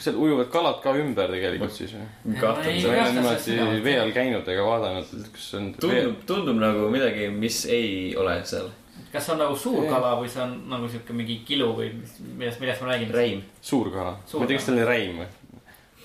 seal 0.00 0.16
ujuvad 0.16 0.48
kalad 0.52 0.78
ka 0.82 0.92
ümber 0.96 1.30
tegelikult 1.34 1.72
siis 1.76 1.92
või? 1.96 2.36
kahtlen 2.40 2.76
seda- 2.80 3.54
niimoodi 3.56 3.82
vee 3.84 3.96
all 4.00 4.12
käinud 4.16 4.48
ega 4.48 4.64
vaadanud, 4.66 5.10
et 5.20 5.32
kas 5.34 5.48
on. 5.58 5.72
tundub, 5.80 6.20
tundub 6.28 6.60
nagu 6.62 6.88
midagi, 6.92 7.28
mis 7.32 7.64
ei 7.66 8.14
ole 8.16 8.38
seal. 8.48 8.70
kas 9.12 9.26
see 9.26 9.32
on 9.34 9.38
nagu 9.44 9.56
suur 9.58 9.84
kala 9.90 10.14
või 10.20 10.28
see 10.32 10.42
on 10.44 10.56
nagu 10.70 10.88
siuke 10.88 11.12
mingi 11.16 11.40
kilu 11.46 11.72
või 11.76 11.90
mis- 11.98 12.16
millest, 12.22 12.60
millest 12.62 12.82
ma 12.84 12.92
räägin? 12.94 13.10
Reim. 13.14 13.42
suur 13.60 13.90
kala. 13.92 14.16
Ma 14.34 14.42
ei 14.44 14.46
tea, 14.52 14.56
kas 14.60 14.66
tal 14.70 14.78
oli 14.78 14.88
räim 14.88 15.20
või? 15.22 15.28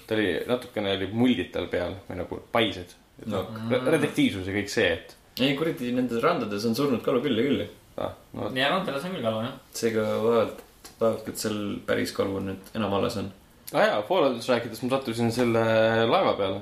ta 0.07 0.13
oli, 0.15 0.27
natukene 0.47 0.91
oli 0.97 1.07
muldid 1.11 1.51
tal 1.53 1.65
peal 1.71 1.95
või 2.09 2.17
nagu 2.23 2.41
paised 2.53 2.93
No. 3.25 3.45
no.. 3.69 3.77
redaktiivsus 3.89 4.43
ja 4.49 4.53
kõik 4.53 4.67
see, 4.69 4.89
et 4.91 5.13
ei 5.39 5.53
kuradi, 5.55 5.93
nendes 5.95 6.19
randades 6.23 6.65
on 6.67 6.73
surnud 6.75 6.99
kalu 7.03 7.21
küll 7.23 7.37
ja 7.39 7.45
küll 7.47 7.61
ju. 7.63 7.67
ah, 8.03 8.11
no, 8.35 8.49
ja 8.59 8.67
randades 8.73 9.05
on 9.07 9.13
küll 9.15 9.23
kalu 9.23 9.39
jah. 9.45 9.53
seega 9.71 10.03
vaevalt, 10.19 10.59
vaevalt, 10.99 11.29
et 11.31 11.37
seal 11.39 11.57
päris 11.87 12.11
kalu 12.11 12.41
nüüd 12.43 12.73
enam 12.75 12.93
alles 12.99 13.15
on. 13.21 13.29
Ah 13.73 13.87
jaa, 13.87 14.01
Falloutist 14.07 14.49
rääkides 14.49 14.83
ma 14.83 14.89
sattusin 14.93 15.31
selle 15.33 15.65
laeva 16.09 16.33
peale. 16.37 16.61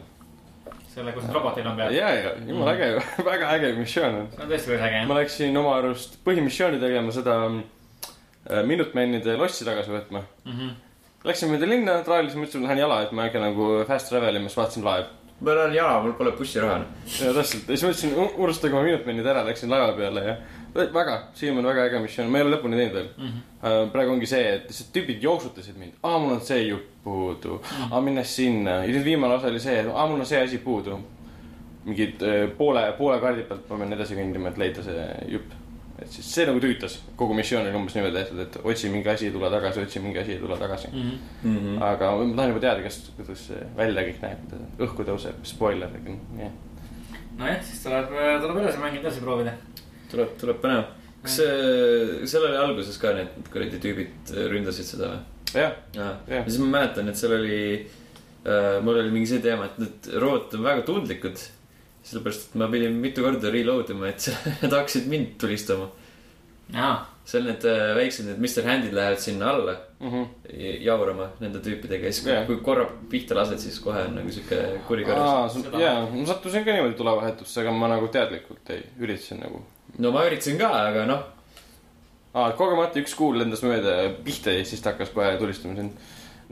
selle, 0.93 1.11
kus 1.11 1.25
need 1.25 1.35
robotid 1.35 1.65
on 1.67 1.77
peal. 1.77 1.93
ja, 1.95 2.09
ja 2.15 2.31
jumala 2.47 2.75
äge, 2.77 2.89
väga 3.31 3.49
äge 3.57 3.73
missioon 3.79 4.19
on. 4.21 4.31
see 4.31 4.45
on 4.45 4.53
tõesti 4.53 4.71
päris 4.71 4.87
äge 4.87 5.03
ma 5.09 5.19
läksin 5.19 5.57
oma 5.63 5.75
arust 5.81 6.19
põhimissiooni 6.27 6.79
tegema 6.83 7.11
seda 7.15 7.37
äh, 7.49 8.63
Minutemenide 8.67 9.37
lossi 9.39 9.63
tagasi 9.63 9.91
võtma. 9.93 10.25
Läksin 11.23 11.47
mööda 11.47 11.67
linna, 11.69 11.93
traalisin, 12.03 12.41
mõtlesin, 12.41 12.59
et 12.59 12.67
lähen 12.67 12.81
jala, 12.81 12.97
et 13.05 13.13
ma 13.15 13.29
äkki 13.29 13.39
nagu 13.39 13.67
fast 13.87 14.09
travel 14.11 14.35
ima, 14.35 14.49
siis 14.51 14.59
vaatasin 14.59 14.83
laev. 14.83 15.05
ma 15.39 15.53
lähen 15.55 15.77
jala, 15.77 16.01
mul 16.03 16.17
pole 16.19 16.33
bussiraha. 16.35 16.81
ja 17.07 17.31
täpselt, 17.37 17.69
ja 17.69 17.77
siis 17.77 17.85
mõtlesin, 17.87 18.35
unustage 18.35 18.75
oma 18.75 18.83
Minutemenid 18.83 19.29
ära, 19.31 19.45
läksin 19.47 19.71
laeva 19.71 19.93
peale 19.95 20.25
ja 20.27 20.35
väga, 20.73 21.17
siiamaani 21.37 21.67
väga 21.67 21.85
äge 21.87 22.01
missioon, 22.03 22.29
ma 22.31 22.39
ei 22.39 22.45
ole 22.45 22.55
lõpuni 22.55 22.77
teinud 22.77 22.95
veel 22.97 23.09
mm. 23.17 23.31
-hmm. 23.61 23.89
praegu 23.93 24.13
ongi 24.15 24.29
see, 24.29 24.45
et 24.55 24.69
lihtsalt 24.69 24.93
tüübid 24.95 25.23
jooksutasid 25.23 25.77
mind, 25.77 25.97
aa, 26.03 26.19
mul 26.19 26.35
on 26.35 26.41
see 26.41 26.61
jupp 26.67 27.03
puudu 27.03 27.57
mm, 27.57 27.63
-hmm. 27.63 27.91
aa, 27.93 28.01
minne 28.01 28.23
sinna 28.23 28.77
ja 28.83 28.93
nüüd 28.93 29.03
viimane 29.05 29.33
osa 29.33 29.47
oli 29.47 29.59
see, 29.59 29.79
et 29.79 29.91
aa, 29.93 30.07
mul 30.07 30.19
on 30.19 30.25
see 30.25 30.43
asi 30.43 30.57
puudu. 30.57 30.99
mingid 31.85 32.21
äh, 32.23 32.49
poole, 32.57 32.93
poole 32.97 33.19
kaardi 33.19 33.43
pealt 33.43 33.69
ma 33.69 33.77
pean 33.77 33.93
edasi 33.93 34.15
kõndima, 34.15 34.47
et 34.49 34.57
leida 34.57 34.83
see 34.83 35.07
jupp. 35.27 35.51
et 36.01 36.11
siis 36.11 36.29
see 36.35 36.45
nagu 36.47 36.59
tüütas, 36.59 36.95
kogu 37.15 37.33
missioon 37.33 37.67
oli 37.67 37.75
umbes 37.75 37.95
niimoodi 37.95 38.15
tehtud, 38.15 38.39
et 38.39 38.55
otsi 38.63 38.89
mingi 38.89 39.09
asi, 39.09 39.31
tule 39.31 39.49
tagasi, 39.49 39.81
otsi 39.81 39.99
mingi 39.99 40.19
asi, 40.19 40.37
tule 40.39 40.57
tagasi 40.57 40.87
mm. 40.93 41.11
-hmm. 41.43 41.83
aga 41.83 42.11
ma 42.11 42.35
tahan 42.35 42.49
juba 42.49 42.59
teada, 42.59 42.83
kas, 42.83 43.11
kuidas 43.17 43.47
see 43.47 43.67
välja 43.77 44.01
kõik 44.07 44.21
näeb, 44.21 44.55
õhku 44.79 45.05
tõuseb, 45.11 45.43
spoiler, 45.43 45.89
jah. 46.39 46.51
nojah, 47.37 47.61
siis 47.61 47.83
tuleb, 47.83 48.09
tuleb 48.41 48.63
edasi 48.63 48.79
mängida, 48.79 49.07
edasi 49.07 49.19
proovida. 49.27 49.53
tuleb, 50.13 50.37
tuleb 50.41 50.61
põnev. 50.63 50.85
kas 51.23 51.37
seal 52.29 52.43
oli 52.49 52.57
alguses 52.59 52.97
ka 53.01 53.13
need 53.17 53.47
kuradi 53.51 53.79
tüübid 53.83 54.33
ründasid 54.51 54.85
seda 54.93 55.11
või? 55.13 55.21
jah, 55.53 55.73
ja 55.95 56.07
Jah. 56.27 56.45
siis 56.47 56.59
ma 56.63 56.69
mäletan, 56.79 57.09
et 57.11 57.19
seal 57.19 57.35
oli 57.37 57.59
äh,, 58.45 58.79
mul 58.83 58.97
oli 58.99 59.11
mingi 59.13 59.29
see 59.29 59.39
teema, 59.43 59.65
et 59.69 59.77
need 59.81 60.07
robotid 60.19 60.59
on 60.59 60.65
väga 60.65 60.81
tundlikud. 60.87 61.37
sellepärast, 62.03 62.49
et 62.49 62.55
ma 62.59 62.67
pidin 62.67 62.95
mitu 62.99 63.23
korda 63.23 63.51
reload 63.53 63.89
ima, 63.93 64.09
et 64.11 64.25
nad 64.63 64.73
hakkasid 64.79 65.07
mind 65.07 65.37
tulistama. 65.39 65.87
seal 67.25 67.43
need 67.47 67.63
äh, 67.69 67.93
väiksed, 67.95 68.25
need 68.27 68.39
Mr 68.43 68.65
Handid 68.67 68.93
lähevad 68.97 69.19
sinna 69.23 69.49
alla 69.53 69.75
mm 69.99 70.09
-hmm. 70.11 70.25
jaurama 70.83 71.29
nende 71.39 71.59
tüüpidega 71.59 72.05
ja 72.05 72.11
siis 72.11 72.25
Jah. 72.27 72.45
kui 72.47 72.57
korra 72.57 72.85
pihta 73.09 73.35
lased, 73.35 73.57
siis 73.59 73.79
kohe 73.79 74.01
on 74.07 74.15
nagu 74.15 74.31
sihuke 74.31 74.79
kuri 74.87 75.05
Seda- 75.05 75.79
jaa, 75.79 76.09
ma 76.09 76.25
sattusin 76.25 76.65
ka 76.65 76.71
niimoodi 76.73 76.97
tulevahetusse, 76.97 77.61
aga 77.61 77.71
ma 77.71 77.87
nagu 77.87 78.07
teadlikult 78.07 78.69
ei, 78.69 78.83
üritasin 78.99 79.39
nagu. 79.39 79.63
No 79.99 80.11
ma 80.11 80.25
üritasin 80.27 80.57
ka, 80.61 80.71
aga 80.89 81.05
noh, 81.09 81.23
aa, 82.33 82.51
kogemata 82.57 83.01
üks 83.01 83.13
kuul 83.17 83.37
lendas 83.41 83.63
mööda 83.65 83.97
pihta 84.25 84.53
ja 84.55 84.65
siis 84.65 84.81
ta 84.81 84.93
hakkas 84.93 85.13
kohe 85.13 85.35
tulistama 85.41 85.77
sind. 85.77 85.99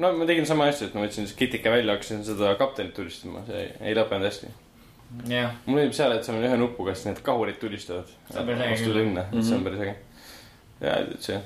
no 0.02 0.12
ma 0.18 0.28
tegin 0.30 0.48
sama 0.50 0.70
asja, 0.70 0.90
et 0.90 0.98
ma 0.98 1.06
võtsin 1.06 1.28
siis 1.28 1.38
kitike 1.40 1.74
välja, 1.74 1.96
hakkasin 1.96 2.24
seda 2.28 2.54
kaptenit 2.60 2.94
tulistama, 2.98 3.46
see 3.50 3.66
ei, 3.66 3.74
ei 3.90 3.98
lõppenud 3.98 4.30
hästi. 4.30 4.54
jah, 5.32 5.58
mulle 5.66 5.82
meeldib 5.82 5.98
seal, 5.98 6.16
et 6.16 6.28
seal 6.28 6.38
on 6.40 6.48
ühe 6.48 6.62
nupuga, 6.62 6.96
siis 6.96 7.10
need 7.10 7.22
kahurid 7.26 7.60
tulistavad. 7.62 8.14
Vastu 8.32 8.96
linna, 8.96 9.28
et 9.32 9.44
see 9.44 9.58
on 9.58 9.68
päris 9.68 9.86
äge. 9.88 9.96
ja, 10.86 10.98
et 11.02 11.30
see, 11.30 11.42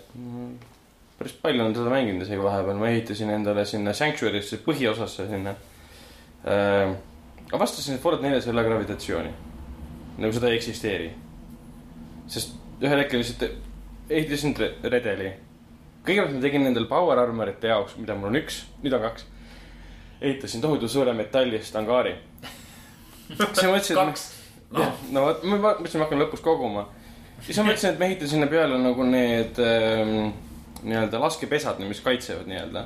päris 1.20 1.40
palju 1.42 1.64
on 1.64 1.76
seda 1.78 1.96
mänginud 1.96 2.28
isegi 2.28 2.44
vahepeal, 2.44 2.80
ma 2.80 2.92
ehitasin 2.92 3.32
endale 3.38 3.66
sinna 3.70 3.96
Sanctuary'sse 3.96 4.60
põhiosasse 4.68 5.30
sinna 5.32 5.56
äh,. 6.44 6.96
avastasin, 7.56 7.96
et 7.96 8.04
Fallout 8.04 8.26
neljas 8.26 8.48
ei 8.50 8.54
ole 8.54 8.68
gravitatsiooni. 8.68 9.36
nagu 10.18 10.36
seda 10.36 10.52
ei 10.52 10.60
eksisteeri. 10.60 11.14
Sest 12.28 12.56
ühel 12.82 13.00
hetkel 13.00 13.20
lihtsalt 13.22 13.52
ehitasin 14.10 14.56
re- 14.60 14.74
redeli. 14.84 15.32
kõigepealt 16.06 16.36
ma 16.36 16.42
tegin 16.42 16.64
nendel 16.68 16.86
power 16.90 17.18
armorite 17.18 17.68
jaoks, 17.72 17.96
mida 17.98 18.16
mul 18.16 18.30
on 18.30 18.36
üks, 18.42 18.64
nüüd 18.84 18.94
on 18.94 19.02
kaks. 19.02 19.26
ehitasin 20.22 20.62
tohutu 20.62 20.88
suure 20.88 21.14
metallist 21.14 21.76
angaari. 21.76 22.16
siis 23.28 23.40
ma 23.40 23.46
mõtlesin, 23.74 23.96
kaks. 23.96 24.26
jah, 24.78 24.92
no 25.12 25.26
vot, 25.26 25.44
ma- 25.44 25.58
mõtlesin, 25.80 26.00
ma 26.00 26.06
hakkan 26.06 26.22
lõpus 26.26 26.42
koguma. 26.46 26.88
siis 27.42 27.58
ma 27.58 27.64
mõtlesin, 27.70 27.94
et 27.94 28.00
ma 28.00 28.06
ehitan 28.06 28.28
sinna 28.30 28.48
peale 28.52 28.78
nagu 28.82 29.04
need 29.10 29.60
ähm, 29.64 30.32
nii-öelda 30.86 31.20
laskepesad, 31.22 31.80
mis 31.82 32.02
kaitsevad 32.06 32.46
nii-öelda. 32.52 32.86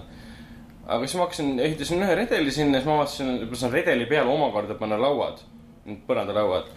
aga 0.88 1.00
siis 1.05 1.15
ma 1.19 1.25
hakkasin, 1.27 1.60
ehitasin 1.60 2.03
ühe 2.03 2.15
redeli 2.24 2.51
sinna, 2.51 2.79
siis 2.79 2.88
ma 2.88 2.96
avastasin, 3.01 3.36
et 3.43 3.50
ma 3.50 3.55
saan 3.60 3.74
redeli 3.75 4.05
peale 4.10 4.31
omakorda 4.31 4.75
panna 4.79 4.98
lauad, 5.01 5.43
põrandalauad. 6.08 6.72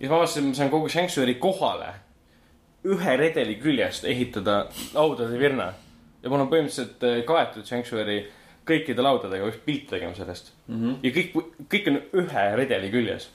Ja 0.00 0.26
siis 0.26 0.44
ma 0.44 0.54
saan 0.54 0.70
kogu 0.72 0.88
Sanctuary 0.88 1.34
kohale 1.34 1.92
ühe 2.88 3.16
redeli 3.20 3.58
küljest 3.60 4.06
ehitada 4.08 4.64
laudade 4.94 5.38
virna. 5.38 5.72
ja 6.22 6.30
mul 6.30 6.40
on 6.40 6.48
põhimõtteliselt 6.52 7.04
äh, 7.04 7.22
kaetud 7.28 7.68
Sanctuary 7.68 8.22
kõikide 8.68 9.02
laudadega, 9.02 9.44
peaks 9.44 9.62
pilte 9.64 9.96
tegema 9.96 10.14
sellest 10.16 10.52
ja 11.02 11.12
kõik, 11.14 11.36
kõik 11.72 11.92
on 11.92 12.00
ühe 12.22 12.44
redeli 12.56 12.90
küljes. 12.90 13.30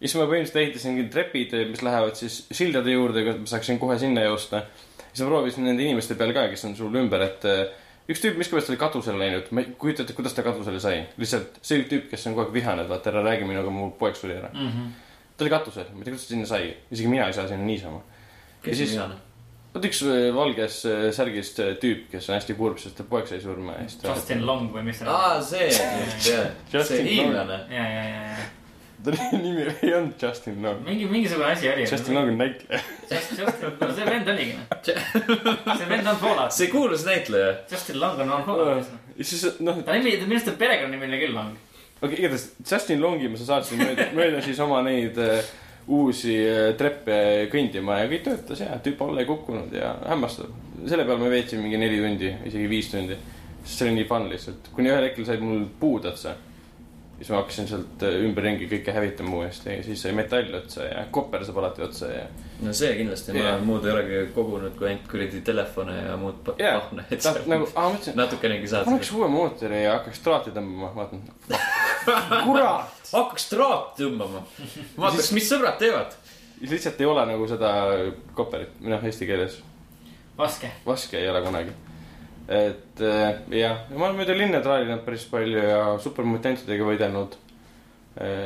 ja 0.00 0.08
siis 0.08 0.18
ma 0.20 0.26
põhimõtteliselt 0.30 0.62
ehitasingi 0.62 1.06
trepid, 1.10 1.54
mis 1.70 1.82
lähevad 1.82 2.18
siis 2.18 2.44
sildade 2.50 2.94
juurde, 2.94 3.24
et 3.30 3.40
ma 3.40 3.46
saaksin 3.46 3.78
kohe 3.78 3.98
sinna 3.98 4.26
joosta. 4.28 4.66
siis 5.12 5.24
ma 5.24 5.32
proovisin 5.32 5.64
nende 5.64 5.82
inimeste 5.82 6.14
peale 6.14 6.36
ka, 6.36 6.48
kes 6.52 6.64
on 6.64 6.76
sul 6.76 6.94
ümber, 6.94 7.26
et 7.26 7.48
äh, 7.50 7.64
üks 8.08 8.20
tüüp 8.22 8.38
miskipärast 8.38 8.70
oli 8.70 8.78
katusele 8.78 9.18
läinud, 9.18 9.50
ma 9.50 9.64
ei 9.64 9.74
kujuta 9.78 10.04
ette, 10.04 10.14
kuidas 10.14 10.34
ta 10.36 10.46
katusele 10.46 10.80
sai. 10.80 11.06
lihtsalt 11.16 11.58
see 11.62 11.82
tüüp, 11.90 12.10
kes 12.10 12.26
on 12.28 12.36
kogu 12.36 12.46
aeg 12.46 12.54
vihane, 12.60 12.84
et 12.84 12.92
vaata 12.92 13.10
ära 13.10 13.24
räägi 13.26 13.48
minuga, 13.48 13.74
mu 13.74 13.90
poeg 13.98 14.14
suri 14.18 14.38
ära. 14.38 14.52
Ta 15.36 15.44
oli 15.44 15.50
katusel, 15.50 15.86
ma 15.92 15.98
ei 16.00 16.04
tea, 16.04 16.12
kuidas 16.14 16.26
ta 16.28 16.34
sinna 16.34 16.46
sai, 16.46 16.72
isegi 16.90 17.08
mina 17.10 17.26
ei 17.26 17.32
saa 17.36 17.48
sinna 17.50 17.64
niisama. 17.66 18.00
kes 18.62 18.72
Ja 18.78 18.86
siis- 18.86 18.92
vihane? 18.96 19.14
vot 19.74 19.84
üks 19.88 20.02
äh, 20.06 20.28
valges 20.34 20.76
äh, 20.86 21.08
särgis 21.12 21.48
äh, 21.58 21.72
tüüp, 21.82 22.04
kes 22.12 22.28
on 22.30 22.36
hästi 22.38 22.54
kurb, 22.54 22.78
sest 22.78 22.94
ta 22.96 23.02
poeg 23.10 23.26
sai 23.26 23.40
surma 23.42 23.72
ja 23.74 23.88
siis 23.88 23.96
ta. 24.02 24.12
Justin 24.14 24.44
Long 24.46 24.68
või 24.70 24.84
mis 24.86 25.00
ta 25.02 25.10
aa, 25.10 25.40
see, 25.42 25.66
see 26.84 27.00
hiinlane. 27.08 27.58
ja, 27.70 27.88
ja, 27.96 28.04
ja, 28.04 28.20
ja 28.28 28.52
ta 29.04 29.10
nimi 29.42 29.66
ei 29.82 29.90
olnud 29.98 30.22
Justin 30.22 30.62
Long. 30.62 30.78
mingi, 30.86 31.04
mingisugune 31.10 31.50
asi 31.52 31.68
oli. 31.72 31.82
Justin 31.90 32.14
Long 32.14 32.30
on 32.30 32.38
näitleja. 32.38 32.80
Just, 33.10 33.34
Justin, 33.38 33.74
no 33.80 33.90
see 33.98 34.06
vend 34.06 34.30
oligi 34.32 34.54
noh. 34.54 35.76
see 35.76 35.88
vend 35.90 36.06
on 36.08 36.16
Fallout. 36.22 36.54
see 36.56 36.70
kuulus 36.72 37.02
näitleja. 37.04 37.50
Justin 37.70 37.98
Long 38.00 38.20
on 38.24 38.30
on 38.32 38.44
Fallout. 38.46 38.88
ja 39.18 39.24
siis 39.26 39.44
noh, 39.60 39.82
ta 39.84 39.92
nimi, 39.98 40.14
minu 40.22 40.38
arust 40.38 40.48
ta 40.52 40.54
perekonnanimi 40.62 41.10
oli 41.10 41.20
küll 41.26 41.34
Long. 41.36 41.52
okay,, 42.04 42.18
igatahes 42.20 42.48
Justin 42.70 43.02
Longi 43.02 43.28
ma 43.28 43.40
saatsin 43.40 43.80
mööda, 43.82 44.08
mööda 44.18 44.42
siis 44.44 44.60
oma 44.64 44.80
neid 44.86 45.18
äh, 45.22 45.52
uusi 45.88 46.36
äh, 46.48 46.72
treppe 46.78 47.18
kõndima 47.52 48.00
ja 48.02 48.08
kõik 48.10 48.24
töötas 48.28 48.62
ja 48.64 48.78
tüüp 48.84 49.02
alla 49.04 49.24
ei 49.24 49.28
kukkunud 49.28 49.74
ja 49.76 49.94
hämmastav. 50.08 50.52
selle 50.84 51.04
peale 51.04 51.20
ma 51.20 51.30
veetsin 51.32 51.62
mingi 51.64 51.80
neli 51.80 52.00
tundi, 52.02 52.32
isegi 52.48 52.68
viis 52.70 52.90
tundi. 52.92 53.16
sest 53.64 53.78
see 53.78 53.88
oli 53.88 54.00
nii 54.00 54.08
fun 54.08 54.28
lihtsalt, 54.28 54.72
kuni 54.76 54.92
ühel 54.92 55.08
hetkel 55.08 55.26
said 55.28 55.44
mul 55.44 55.64
puud 55.80 56.04
otsa. 56.10 56.36
Siis 57.18 57.30
ma 57.30 57.36
hakkasin 57.36 57.68
sealt 57.68 58.02
äh, 58.02 58.16
ümberringi 58.26 58.66
kõike 58.70 58.94
hävitama 58.94 59.36
uuesti 59.38 59.76
ja 59.76 59.82
siis 59.86 60.02
sai 60.02 60.12
metall 60.16 60.54
otsa 60.58 60.86
ja 60.88 61.04
kopper 61.14 61.44
saab 61.46 61.60
alati 61.62 61.84
otsa 61.86 62.10
ja. 62.10 62.24
no 62.62 62.72
see 62.76 62.90
kindlasti, 62.98 63.34
ma 63.36 63.44
Jah. 63.44 63.60
muud 63.64 63.86
ei 63.86 63.92
olegi 63.94 64.22
kogunud 64.34 64.74
kui 64.78 64.88
ainult 64.90 65.06
kuradi 65.10 65.42
telefone 65.46 65.96
ja 66.00 66.16
muud 66.20 66.50
Jaa. 66.58 66.80
pahne, 66.80 67.06
et 67.10 67.22
ta 67.22 67.34
nagu, 67.50 67.68
aa 67.74 67.86
ma 67.88 67.94
mõtlesin, 67.94 68.18
natukenegi 68.18 68.72
saad. 68.72 68.88
paneks 68.90 69.12
uue 69.14 69.28
mootori 69.30 69.84
ja 69.84 69.98
hakkaks 69.98 70.24
traati 70.26 70.54
tõmbama, 70.56 70.90
vaatan. 70.96 71.22
kurat, 72.46 73.06
hakkaks 73.12 73.48
traati 73.52 74.02
tõmbama. 74.02 74.42
vaataks, 74.98 75.30
mis 75.36 75.48
sõbrad 75.50 75.78
teevad. 75.78 76.18
lihtsalt 76.64 77.00
ei 77.00 77.12
ole 77.12 77.28
nagu 77.30 77.46
seda 77.50 77.70
kopperit, 78.34 78.74
või 78.82 78.96
noh, 78.96 79.06
eesti 79.06 79.30
keeles 79.30 79.60
vaske. 80.38 80.70
vaske 80.86 81.18
ei 81.18 81.30
ole 81.30 81.42
kunagi. 81.46 81.74
Et 82.48 83.00
äh, 83.00 83.40
jah, 83.56 83.86
ma 83.94 84.08
olen 84.08 84.20
mööda 84.20 84.36
linna 84.36 84.60
traalinud 84.64 85.04
päris 85.06 85.24
palju 85.30 85.64
ja 85.64 85.80
supermutantidega 86.02 86.86
võidelnud. 86.86 87.40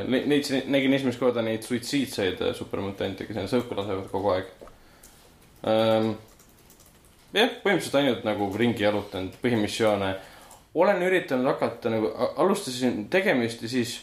Leidsin, 0.09 0.63
nägin 0.73 0.95
esimest 0.97 1.19
korda 1.21 1.43
neid 1.45 1.61
suitsiidseid 1.67 2.41
äh, 2.41 2.55
supermutante, 2.57 3.27
kes 3.27 3.37
ennast 3.37 3.59
õhku 3.59 3.77
lasevad 3.77 4.09
kogu 4.09 4.33
aeg. 4.33 4.49
jah, 7.35 7.55
põhimõtteliselt 7.61 7.97
ainult 7.99 8.25
nagu 8.25 8.49
ringi 8.57 8.85
jalutanud, 8.85 9.35
põhimissioone. 9.43 10.13
olen 10.73 11.01
üritanud 11.03 11.51
hakata 11.51 11.91
nagu, 11.91 12.13
alustasin 12.37 13.09
tegemist 13.11 13.61
ja 13.61 13.69
siis 13.69 13.99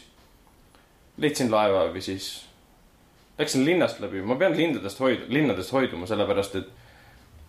leidsin 1.17 1.51
laeva 1.51 1.87
või 1.91 2.03
siis 2.05 2.47
läksin 3.37 3.65
linnast 3.65 3.99
läbi, 3.99 4.21
ma 4.21 4.35
pean 4.35 4.55
lindadest 4.57 4.99
hoid-, 5.01 5.25
linnadest 5.29 5.73
hoiduma, 5.73 6.07
sellepärast 6.09 6.55
et 6.61 6.69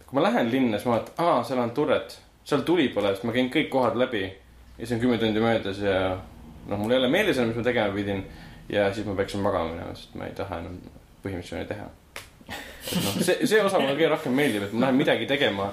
kui 0.07 0.17
ma 0.19 0.25
lähen 0.25 0.51
linna, 0.53 0.79
siis 0.79 0.89
ma 0.89 0.97
vaatan, 0.97 1.15
aa, 1.25 1.45
seal 1.45 1.61
on 1.63 1.73
turret, 1.77 2.19
seal 2.49 2.65
tuli 2.67 2.89
põleb, 2.95 3.17
siis 3.17 3.27
ma 3.29 3.35
käin 3.37 3.51
kõik 3.53 3.69
kohad 3.73 3.99
läbi 4.01 4.25
ja 4.25 4.87
siis 4.87 4.97
on 4.97 5.03
kümme 5.03 5.19
tundi 5.21 5.41
möödas 5.43 5.81
ja 5.85 5.99
noh, 6.69 6.79
mul 6.79 6.95
ei 6.95 7.01
ole 7.01 7.11
meeles 7.13 7.37
enam, 7.37 7.51
mis 7.53 7.59
ma 7.61 7.67
tegema 7.67 7.95
pidin 7.95 8.23
ja 8.73 8.89
siis 8.95 9.07
ma 9.07 9.17
peaksin 9.19 9.43
magama 9.45 9.73
minema, 9.73 9.97
sest 9.97 10.15
ma 10.19 10.29
ei 10.29 10.37
taha 10.39 10.61
enam 10.63 10.79
põhimissiooni 11.25 11.67
teha. 11.69 11.89
et 12.49 13.05
noh, 13.05 13.19
see, 13.21 13.37
see 13.45 13.61
osa 13.65 13.81
mulle 13.81 13.97
kõige 13.99 14.13
rohkem 14.15 14.37
meeldib, 14.41 14.69
et 14.69 14.73
ma 14.73 14.87
lähen 14.87 15.01
midagi 15.03 15.29
tegema, 15.29 15.71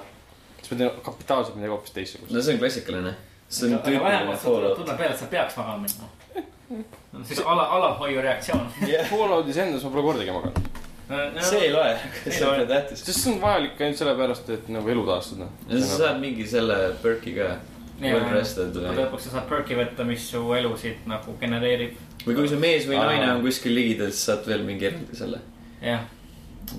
siis 0.60 0.72
ma 0.72 0.80
teen 0.82 1.00
kapitaalselt 1.08 1.56
midagi 1.56 1.72
hoopis 1.72 1.96
teistsugust. 1.96 2.34
no 2.34 2.42
see 2.42 2.56
on 2.56 2.62
klassikaline. 2.64 3.14
see 3.48 3.68
on 3.70 3.78
aga 3.78 3.90
tüüpiline 3.90 4.38
Fallout. 4.44 4.78
tunned 4.80 5.00
peale, 5.00 5.14
et 5.14 5.22
sa 5.22 5.30
peaks 5.32 5.56
magama 5.60 5.86
minema. 5.86 7.22
see 7.22 7.40
on 7.44 7.52
ala, 7.54 7.68
alalhoiu 7.78 8.24
reaktsioon. 8.24 8.68
Falloutis 9.12 9.64
endas 9.64 9.86
ma 9.86 9.94
pole 9.96 10.08
kordagi 10.10 10.36
maganud, 10.36 10.82
see 11.06 11.60
ei 11.60 11.72
loe, 11.72 11.92
Ei 12.26 12.32
see 12.32 12.46
loe. 12.46 12.60
on 12.62 12.68
tähtis. 12.68 13.04
sest 13.06 13.20
see 13.22 13.32
on 13.34 13.40
vajalik 13.42 13.80
ainult 13.80 14.00
sellepärast, 14.00 14.50
et 14.50 14.68
nagu 14.74 14.90
elu 14.90 15.04
taastada. 15.06 15.48
ja 15.68 15.80
sa 15.80 15.98
saad 16.02 16.20
mingi 16.22 16.46
selle 16.50 16.78
perk'i 17.02 17.34
ka. 17.36 17.52
lõpuks 18.00 19.28
sa 19.28 19.36
saad 19.36 19.46
perk'i 19.50 19.78
võtta, 19.78 20.04
mis 20.08 20.26
su 20.30 20.42
elusid 20.56 21.06
nagu 21.10 21.36
genereerib. 21.40 21.94
või 22.26 22.34
kui 22.40 22.50
su 22.50 22.58
mees 22.58 22.88
või 22.90 22.98
naine 22.98 23.30
on 23.36 23.44
kuskil 23.46 23.74
ligidal, 23.74 24.10
siis 24.10 24.26
saad 24.32 24.46
veel 24.50 24.66
mingi 24.66 24.88
eraldi 24.90 25.16
selle. 25.16 25.40
jah, 25.82 26.02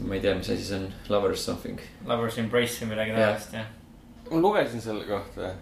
ma 0.03 0.17
ei 0.17 0.21
tea, 0.25 0.35
mis 0.35 0.49
asi 0.49 0.63
see 0.63 0.81
on, 0.81 0.91
lovers 1.13 1.45
something. 1.45 1.79
lovers 2.05 2.37
embrace 2.43 2.83
või 2.83 2.95
midagi 2.95 3.15
taolist, 3.15 3.55
jah. 3.61 3.71
ma 4.31 4.43
lugesin 4.43 4.83
selle 4.83 5.07
kohta, 5.07 5.53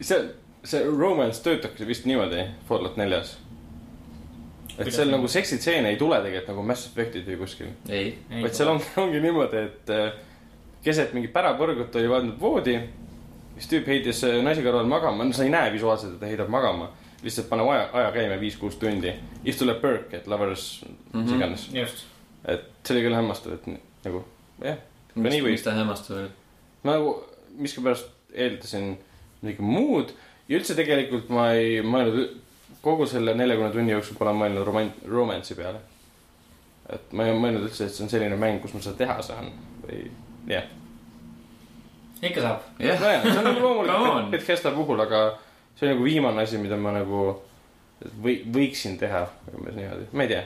see, 0.00 0.20
see 0.64 0.84
romance 0.84 1.40
töötabki 1.46 1.88
vist 1.88 2.04
niimoodi 2.10 2.44
Fallout 2.68 3.00
neljas. 3.00 3.38
Et 4.78 4.92
seal 4.92 5.08
nii? 5.08 5.16
nagu 5.16 5.28
seksitseene 5.28 5.88
ei 5.92 5.96
tule 6.00 6.18
tegelikult 6.22 6.48
nagu 6.54 6.62
Mass 6.66 6.86
Effect'id 6.90 7.26
või 7.28 7.38
kuskil, 7.42 7.70
ei, 7.88 8.14
vaid 8.30 8.54
seal 8.56 8.68
ongi, 8.72 8.86
ongi 9.02 9.20
niimoodi, 9.24 9.64
et 9.68 9.92
äh, 9.94 10.12
keset 10.84 11.12
mingit 11.16 11.32
pärapõrgut 11.34 11.96
oli 12.00 12.08
pandud 12.08 12.40
voodi. 12.40 12.78
siis 13.56 13.68
tüüp 13.72 13.86
heitis 13.92 14.22
äh, 14.24 14.38
naise 14.44 14.62
kõrval 14.64 14.88
magama, 14.88 15.24
no 15.24 15.32
sa 15.36 15.44
ei 15.44 15.52
näe 15.52 15.72
visuaalselt, 15.72 16.14
et 16.14 16.20
ta 16.20 16.26
heidab 16.30 16.48
magama. 16.48 16.90
lihtsalt 17.22 17.48
paneb 17.50 17.68
aja, 17.68 17.88
aja 17.92 18.12
käima 18.12 18.38
viis-kuus 18.40 18.78
tundi. 18.80 19.12
siis 19.44 19.56
tuleb 19.60 19.80
perk, 19.80 20.14
et 20.14 20.26
lovers 20.26 20.84
mm, 20.86 20.94
-hmm. 20.94 21.16
mis 21.20 21.30
Mhm. 21.30 21.36
iganes. 21.36 21.68
just. 21.72 22.06
et 22.44 22.64
see 22.84 22.96
oli 22.96 23.04
küll 23.06 23.14
hämmastav, 23.14 23.52
et 23.52 23.66
nagu 24.04 24.24
jah, 24.64 24.76
võib. 25.16 25.50
miks 25.50 25.62
ta 25.62 25.70
hämmastav 25.76 26.16
oli? 26.16 26.28
ma 26.82 26.92
nagu 26.92 27.24
miskipärast 27.58 28.06
eeldasin 28.34 28.98
midagi 29.42 29.62
muud 29.62 30.12
ja 30.48 30.58
üldse 30.58 30.74
tegelikult 30.74 31.28
ma 31.28 31.52
ei 31.52 31.80
mõelnud, 31.82 32.36
kogu 32.82 33.06
selle 33.06 33.34
neljakümne 33.34 33.72
tunni 33.74 33.92
jooksul 33.92 34.18
pole 34.18 34.32
mõelnud 34.36 34.66
roman-, 34.66 34.92
romance'i 35.08 35.56
peale. 35.58 35.80
et 36.90 37.12
ma 37.14 37.26
ei 37.26 37.36
mõelnud 37.38 37.68
üldse, 37.68 37.86
et 37.86 37.94
see 37.94 38.04
on 38.04 38.10
selline 38.10 38.36
mäng, 38.40 38.60
kus 38.62 38.74
ma 38.74 38.80
seda 38.82 38.96
teha 38.98 39.20
saan 39.22 39.50
või 39.84 40.08
jah. 40.50 40.66
ikka 42.22 42.46
saab. 42.46 42.64
jah, 42.78 43.00
nojah, 43.00 43.28
see 43.28 43.38
on 43.38 43.48
nagu 43.50 43.60
loomulik 43.62 44.32
Bethesda 44.34 44.72
puhul, 44.74 45.00
aga 45.06 45.26
see 45.76 45.86
on 45.86 45.94
nagu 45.94 46.08
viimane 46.08 46.42
asi, 46.42 46.58
mida 46.58 46.78
ma 46.80 46.94
nagu 46.96 47.26
või 48.24 48.40
võiksin 48.48 48.96
teha, 49.00 49.26
umbes 49.52 49.76
niimoodi, 49.76 50.08
ma 50.16 50.24
ei 50.24 50.32
tea. 50.32 50.44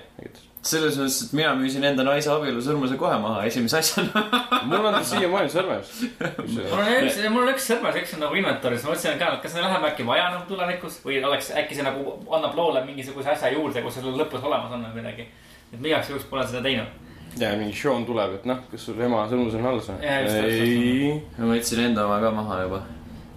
Selles 0.68 0.96
mõttes, 0.98 1.18
et 1.26 1.32
mina 1.36 1.52
müüsin 1.58 1.84
enda 1.84 2.04
naise 2.06 2.30
abielusõrmuse 2.32 2.96
kohe 3.00 3.16
maha 3.20 3.44
esimese 3.48 3.78
asjana. 3.80 4.22
mul 4.70 4.88
on 4.88 4.96
ta 4.96 5.02
siiamaani 5.04 5.52
sõrmes. 5.52 5.92
mul 6.16 6.80
on 6.80 6.90
üks, 6.94 7.18
mul 7.28 7.44
on 7.44 7.52
üks 7.52 7.68
sõrmes, 7.68 7.98
üks 8.00 8.14
on 8.16 8.24
nagu 8.24 8.38
inventory's, 8.40 8.84
ma 8.86 8.94
mõtlesin 8.94 9.20
ka, 9.20 9.30
et 9.36 9.44
kas 9.44 9.54
seda 9.56 9.66
läheb 9.66 9.84
äkki 9.90 10.06
vaja 10.08 10.30
nagu 10.32 10.46
tulevikus 10.48 11.00
või 11.04 11.20
oleks 11.24 11.50
äkki 11.60 11.76
see 11.78 11.86
nagu 11.86 12.16
annab 12.38 12.56
loole 12.56 12.84
mingisuguse 12.86 13.34
asja 13.34 13.52
juurde, 13.52 13.82
kus 13.84 13.98
seal 13.98 14.16
lõpus 14.16 14.46
olemas 14.46 14.72
on 14.72 14.86
või 14.88 15.02
midagi. 15.02 15.28
et 15.72 15.76
ma 15.80 15.90
igaks 15.92 16.14
juhuks 16.14 16.30
pole 16.30 16.46
seda 16.48 16.64
teinud. 16.64 16.96
ja 17.40 17.52
mingi 17.60 17.76
Sean 17.76 18.08
tuleb, 18.08 18.38
et 18.40 18.48
noh, 18.48 18.64
kas 18.70 18.88
sul 18.88 19.04
ema 19.04 19.26
sõrmus 19.28 19.58
on 19.58 19.68
alles 19.72 19.92
täpselt. 19.92 20.48
ei, 20.48 21.12
ma 21.36 21.52
võtsin 21.52 21.84
enda 21.90 22.08
oma 22.08 22.18
ka 22.24 22.32
maha 22.40 22.60
juba. 22.64 22.82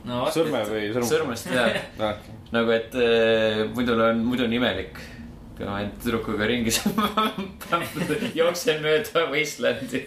no 0.07 0.23
sõrme 0.31 0.63
või 0.71 0.87
sõrm? 0.95 1.11
sõrmest 1.11 1.51
jah, 1.51 1.83
nagu 2.55 2.71
et 2.71 2.95
äh, 2.95 3.65
muidu 3.75 3.99
on, 3.99 4.23
muidu 4.31 4.47
on 4.47 4.59
imelik. 4.61 5.03
Kui 5.57 5.65
ma 5.65 5.79
ainult 5.79 5.97
tüdrukuga 6.03 6.45
ringi 6.49 6.71
jooksen 8.39 8.81
mööda 8.83 9.23
Wastelandi. 9.31 10.03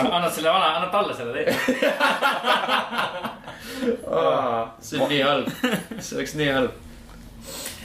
annad 0.00 0.32
selle 0.34 0.50
vana, 0.50 0.70
annad 0.78 0.90
talle 0.90 1.14
selle 1.14 1.32
teed. 1.36 1.54
see 4.82 4.98
on 4.98 5.12
nii 5.12 5.20
halb, 5.22 5.52
see 6.00 6.16
oleks 6.18 6.34
nii 6.40 6.48
halb. 6.56 6.72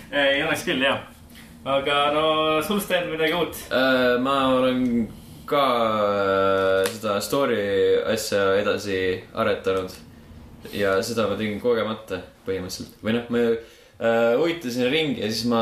ei 0.10 0.42
oleks 0.48 0.66
küll 0.66 0.82
jah. 0.82 1.06
aga 1.76 2.00
no 2.16 2.26
sul 2.66 2.82
Sten 2.82 3.12
midagi 3.14 3.38
uut. 3.38 3.62
Äh, 3.70 4.18
ma 4.26 4.40
olen 4.56 4.82
ka 5.46 5.64
äh, 5.86 6.90
seda 6.96 7.20
story 7.22 7.62
asja 8.16 8.56
edasi 8.64 9.00
aretanud. 9.38 9.94
ja 10.74 10.98
seda 11.06 11.30
ma 11.30 11.38
tegin 11.38 11.62
kogemata 11.62 12.24
põhimõtteliselt 12.48 12.98
või 13.06 13.14
noh, 13.20 13.26
ma 13.30 13.42
äh, 13.46 14.34
huvitasin 14.34 14.90
ringi 14.90 15.22
ja 15.22 15.30
siis 15.30 15.46
ma 15.50 15.62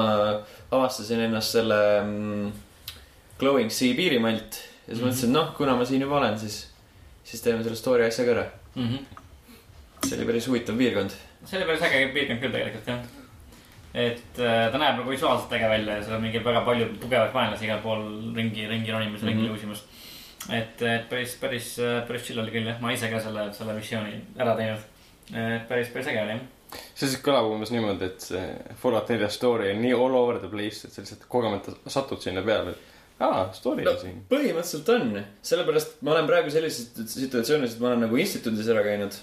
avastasin 0.74 1.20
ennast 1.28 1.52
selle 1.58 1.80
mm, 2.04 2.52
Glowing 3.40 3.72
Sea 3.72 3.96
piirimalt. 3.98 4.60
ja 4.88 4.96
siis 4.96 5.00
Mhm. 5.00 5.08
mõtlesin, 5.10 5.30
et 5.30 5.36
noh, 5.38 5.54
kuna 5.58 5.76
ma 5.80 5.86
siin 5.86 6.02
juba 6.02 6.18
olen, 6.20 6.38
siis, 6.40 6.58
siis 7.24 7.42
teeme 7.42 7.64
selle 7.64 7.76
story 7.80 8.06
asja 8.06 8.26
ka 8.26 8.32
ära. 8.32 8.46
mm. 8.76 8.88
-hmm. 8.88 9.20
see 10.08 10.18
oli 10.18 10.26
päris 10.26 10.48
huvitav 10.48 10.78
piirkond. 10.78 11.12
see 11.46 11.58
oli 11.60 11.66
päris 11.66 11.82
äge 11.82 12.08
piirkond 12.14 12.40
küll 12.42 12.52
tegelikult 12.52 12.88
jah. 12.88 13.00
et 13.94 14.40
äh, 14.40 14.72
ta 14.72 14.78
näeb 14.78 14.98
nagu 14.98 15.10
visuaalselt 15.12 15.52
äge 15.54 15.70
välja 15.70 15.96
ja 15.98 16.04
seal 16.04 16.16
on 16.16 16.22
mingi 16.22 16.40
väga 16.44 16.62
palju 16.66 16.86
tugevaid 17.02 17.34
vaenlasi 17.34 17.66
igal 17.66 17.80
pool 17.82 18.02
ringi, 18.36 18.68
ringi 18.68 18.92
ronimas 18.92 19.22
ja 19.22 19.28
ringi 19.28 19.44
Mhm. 19.44 19.50
juusimas. 19.52 19.84
et, 20.50 20.82
et 20.82 21.10
päris, 21.10 21.36
päris, 21.42 21.78
päris 22.08 22.24
chill 22.24 22.40
oli 22.40 22.52
küll 22.52 22.68
jah, 22.68 22.82
ma 22.82 22.92
ise 22.92 23.08
ka 23.10 23.20
selle, 23.20 23.54
selle 23.54 23.74
missiooni 23.74 24.22
ära 24.40 24.56
teinud. 24.56 24.80
päris, 25.70 25.88
päris 25.88 26.08
äge 26.08 26.22
oli 26.22 26.30
jah. 26.32 26.40
See 26.96 27.08
siis 27.08 27.20
kõlab 27.26 27.50
umbes 27.52 27.72
niimoodi, 27.72 28.06
et 28.06 28.22
see 28.22 28.44
Fallout 28.82 29.10
nelja 29.10 29.30
story 29.30 29.72
on 29.74 29.82
nii 29.82 29.94
all 29.94 30.16
over 30.16 30.40
the 30.40 30.50
place, 30.52 30.86
et 30.88 30.92
sa 30.94 31.02
lihtsalt 31.02 31.28
kogemata 31.30 31.74
satud 31.88 32.22
sinna 32.22 32.42
peale, 32.46 32.72
et 32.72 33.22
aa, 33.24 33.46
story 33.54 33.84
no 33.86 33.92
on 33.92 34.00
siin. 34.02 34.22
põhimõtteliselt 34.30 34.90
on, 34.96 35.24
sellepärast 35.42 36.02
ma 36.02 36.12
olen 36.16 36.28
praegu 36.28 36.50
sellises 36.54 36.90
situatsioonis, 37.14 37.76
et 37.76 37.80
ma 37.84 37.92
olen 37.92 38.06
nagu 38.08 38.16
instituudis 38.18 38.68
ära 38.74 38.84
käinud. 38.84 39.14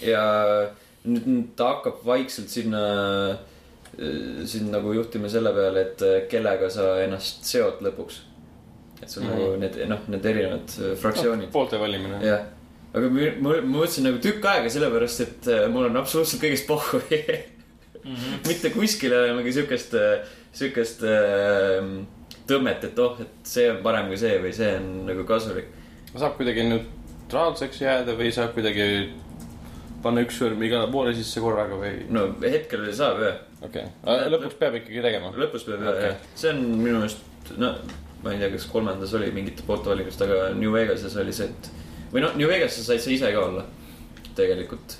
ja 0.00 0.22
nüüd 1.04 1.54
ta 1.56 1.74
hakkab 1.74 2.00
vaikselt 2.06 2.48
sinna, 2.52 2.80
sind 4.46 4.70
nagu 4.72 4.92
juhtima 4.94 5.28
selle 5.32 5.52
peale, 5.56 5.80
et 5.88 6.02
kellega 6.30 6.68
sa 6.72 6.92
ennast 7.04 7.44
seod 7.48 7.80
lõpuks. 7.84 8.20
et 9.02 9.08
sul 9.08 9.22
mm 9.22 9.28
Mhm. 9.28 9.36
-hmm. 9.38 9.44
nagu 9.48 9.56
need, 9.60 9.88
noh, 9.88 10.00
need 10.08 10.24
erinevad 10.26 10.68
äh, 10.78 10.96
fraktsioonid. 10.96 11.48
poolte 11.52 11.78
valimine. 11.80 12.18
jah, 12.26 12.40
aga 12.90 13.08
ma, 13.14 13.30
ma, 13.40 13.56
mõtlesin 13.76 14.06
nagu 14.08 14.20
tükk 14.22 14.44
aega 14.50 14.72
sellepärast, 14.72 15.24
et 15.26 15.50
äh, 15.52 15.66
mul 15.72 15.88
on 15.90 16.02
absoluutselt 16.02 16.42
kõigest 16.42 16.68
pohhu 16.70 17.02
Mhm. 18.04 18.40
mitte 18.48 18.70
kuskil 18.70 19.12
ei 19.12 19.30
ole 19.30 19.36
mingi 19.40 19.52
siukest, 19.54 19.94
siukest 20.56 21.02
äh, 21.04 21.88
tõmmet, 22.48 22.86
et 22.88 23.00
oh, 23.02 23.18
et 23.22 23.48
see 23.48 23.66
on 23.70 23.80
parem 23.84 24.08
kui 24.10 24.18
see 24.20 24.38
või 24.42 24.52
see 24.56 24.70
on 24.78 24.90
nagu 25.10 25.26
kasulik. 25.28 25.70
saab 26.14 26.38
kuidagi 26.38 26.64
neutraalseks 26.68 27.82
jääda 27.84 28.16
või 28.18 28.32
saab 28.34 28.54
kuidagi 28.56 28.86
panna 30.02 30.24
üks 30.24 30.38
sõrm 30.40 30.62
igale 30.64 30.88
poole 30.92 31.12
sisse 31.14 31.42
korraga 31.44 31.76
või? 31.78 31.92
no 32.10 32.30
hetkel 32.42 32.86
veel 32.86 32.96
saab 32.96 33.20
jah, 33.24 33.42
okei 33.60 33.84
okay., 34.00 34.30
lõpuks 34.32 34.56
peab 34.62 34.80
ikkagi 34.80 35.04
tegema. 35.04 35.34
lõpus 35.36 35.68
peab 35.68 35.84
jah 35.84 35.92
okay., 35.92 36.32
see 36.34 36.54
on 36.54 36.64
minu 36.80 37.02
meelest, 37.02 37.52
no 37.60 37.74
ma 38.24 38.32
ei 38.32 38.40
tea, 38.40 38.50
kas 38.52 38.66
kolmandas 38.68 39.12
oli 39.16 39.30
mingite 39.32 39.64
poolte 39.68 39.92
valikust, 39.92 40.20
aga 40.24 40.50
New 40.56 40.72
Vegases 40.74 41.14
oli 41.20 41.32
see, 41.36 41.52
et 41.52 41.70
või 42.12 42.20
noh, 42.24 42.34
New 42.36 42.48
Vegases 42.48 42.86
said 42.86 43.00
sa 43.00 43.10
ise 43.10 43.32
ka 43.32 43.44
olla 43.46 43.64
tegelikult 44.34 44.96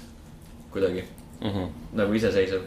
kuidagi 0.72 1.04
Mm 1.40 1.50
-hmm. 1.50 1.68
nagu 1.96 2.12
iseseisev. 2.12 2.60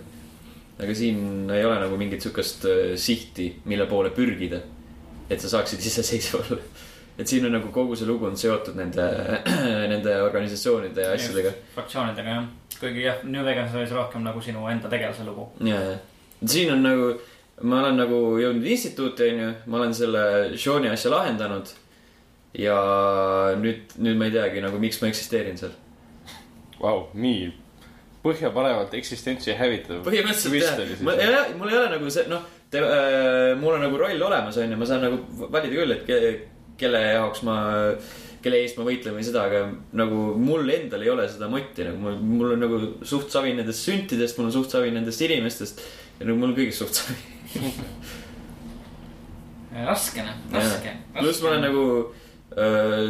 aga 0.79 0.95
siin 0.95 1.50
ei 1.50 1.65
ole 1.65 1.79
nagu 1.79 1.97
mingit 1.97 2.21
siukest 2.21 2.65
äh, 2.65 2.95
sihti, 2.95 3.59
mille 3.65 3.85
poole 3.85 4.09
pürgida. 4.09 4.59
et 5.29 5.41
sa 5.41 5.50
saaksid 5.50 5.79
iseseisev 5.89 6.39
olla. 6.39 6.62
et 7.17 7.27
siin 7.27 7.45
on 7.45 7.51
nagu 7.51 7.67
kogu 7.67 7.95
see 7.95 8.08
lugu 8.08 8.25
on 8.25 8.38
seotud 8.38 8.75
nende, 8.75 9.06
nende 9.93 10.21
organisatsioonide 10.21 11.01
ja 11.01 11.12
asjadega. 11.12 11.51
fraktsioonidega 11.75 12.29
jah, 12.29 12.43
kuigi 12.79 13.01
jah, 13.01 13.23
New 13.23 13.45
Vegas 13.45 13.75
oli 13.75 13.88
see 13.88 13.95
rohkem 13.95 14.21
nagu 14.21 14.41
sinu 14.41 14.67
enda 14.67 14.89
tegelase 14.89 15.23
lugu. 15.23 15.47
ja, 15.62 15.82
ja 15.82 15.97
siin 16.45 16.73
on 16.73 16.84
nagu, 16.84 17.13
ma 17.62 17.79
olen 17.79 17.97
nagu 17.97 18.39
jõudnud 18.39 18.65
instituuti, 18.65 19.29
onju, 19.29 19.53
ma 19.65 19.77
olen 19.77 19.93
selle 19.93 20.23
Sean'i 20.58 20.89
asja 20.89 21.12
lahendanud. 21.12 21.67
Ja 22.57 22.77
nüüd, 23.59 23.97
nüüd 23.97 24.19
ma 24.19 24.29
ei 24.29 24.35
teagi 24.35 24.63
nagu, 24.63 24.79
miks 24.81 25.01
ma 25.01 25.09
eksisteerin 25.09 25.59
seal. 25.59 25.73
Vau, 26.79 27.07
nii 27.13 27.51
põhjapanevalt 28.23 28.93
eksistentsi 28.95 29.55
hävitav. 29.59 29.99
põhimõtteliselt 30.05 30.79
jah, 30.79 30.99
mul 31.03 31.19
ei 31.19 31.27
ole, 31.27 31.39
mul 31.59 31.71
ei 31.71 31.79
ole 31.79 31.87
nagu 31.91 32.11
see, 32.13 32.23
noh, 32.31 32.45
äh, 32.71 33.51
mul 33.59 33.75
on 33.75 33.83
nagu 33.83 33.99
roll 33.99 34.27
olemas, 34.29 34.59
onju, 34.63 34.77
ma 34.79 34.87
saan 34.87 35.03
nagu 35.03 35.17
valida 35.43 35.73
küll, 35.73 35.95
et 35.97 36.05
ke, 36.07 36.15
kelle 36.79 37.01
jaoks 37.03 37.43
ma, 37.47 37.57
kelle 38.43 38.61
eest 38.63 38.79
ma 38.79 38.87
võitlen 38.87 39.17
või 39.17 39.27
seda, 39.27 39.43
aga 39.49 39.65
nagu 39.99 40.23
mul 40.39 40.71
endal 40.71 41.03
ei 41.03 41.11
ole 41.11 41.27
seda 41.31 41.51
motti 41.51 41.87
nagu 41.87 41.99
mul, 41.99 42.17
mul 42.31 42.55
on 42.55 42.63
nagu 42.63 42.81
suht 43.07 43.33
savi 43.33 43.51
nendest 43.57 43.89
süntidest, 43.89 44.39
mul 44.39 44.49
on 44.49 44.55
suht 44.55 44.71
savi 44.71 44.91
nendest 44.95 45.23
inimestest 45.27 45.83
ja 46.19 46.27
nagu 46.27 46.39
mul 46.39 46.53
on 46.53 46.57
kõigest 46.61 46.83
suht 46.83 47.01
savi. 47.01 47.19
raske 49.83 50.23
noh, 50.23 50.35
raske. 50.55 50.91
pluss 51.17 51.43
ma 51.43 51.51
olen 51.51 51.65
nagu 51.67 51.83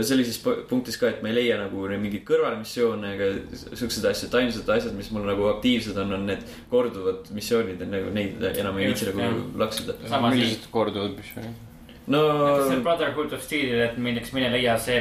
sellises 0.06 0.39
pu- 0.43 0.62
punktis 0.69 0.97
ka, 0.99 1.10
et 1.12 1.23
ma 1.23 1.32
ei 1.32 1.38
leia 1.39 1.58
nagu 1.60 1.88
mingeid 1.91 2.23
kõrvalmissioone 2.27 3.12
ega 3.15 3.27
siukseid 3.73 4.08
asju, 4.12 4.29
et 4.29 4.39
ainsad 4.39 4.71
asjad, 4.77 4.95
mis 4.97 5.12
mul 5.15 5.27
nagu 5.27 5.49
aktiivsed 5.51 5.99
on, 6.03 6.15
on 6.19 6.25
need 6.29 6.47
korduvad 6.71 7.29
missioonid, 7.36 7.82
et 7.84 7.91
nagu 7.91 8.13
neid 8.15 8.41
enam 8.53 8.79
ei 8.79 8.91
viitsi 8.91 9.12
nagu. 9.12 9.69
Sama 10.08 10.34
millised 10.34 10.71
korduvad 10.71 11.15
missioonid? 11.19 11.69
no 12.06 12.69
see 12.69 12.79
Brotherhood 12.84 13.32
of 13.34 13.43
Steelil, 13.43 13.79
et 13.79 13.97
minnaks 13.97 14.34
mine 14.36 14.49
leia 14.51 14.75
see 14.77 14.97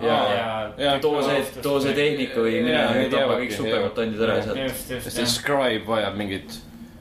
jaa. 0.00 0.98
too 1.00 1.20
see, 1.22 1.42
too 1.62 1.80
see 1.84 1.92
tehnika 1.96 2.40
või 2.40 2.62
mine 2.64 3.08
tapa 3.12 3.36
kõik 3.42 3.52
supermutandid 3.52 4.22
ära 4.24 4.38
sealt. 4.42 4.62
just, 4.64 4.90
just 4.90 5.10
sest 5.10 5.20
see 5.20 5.28
scribe 5.36 5.84
vajab 5.88 6.16
mingit 6.16 6.56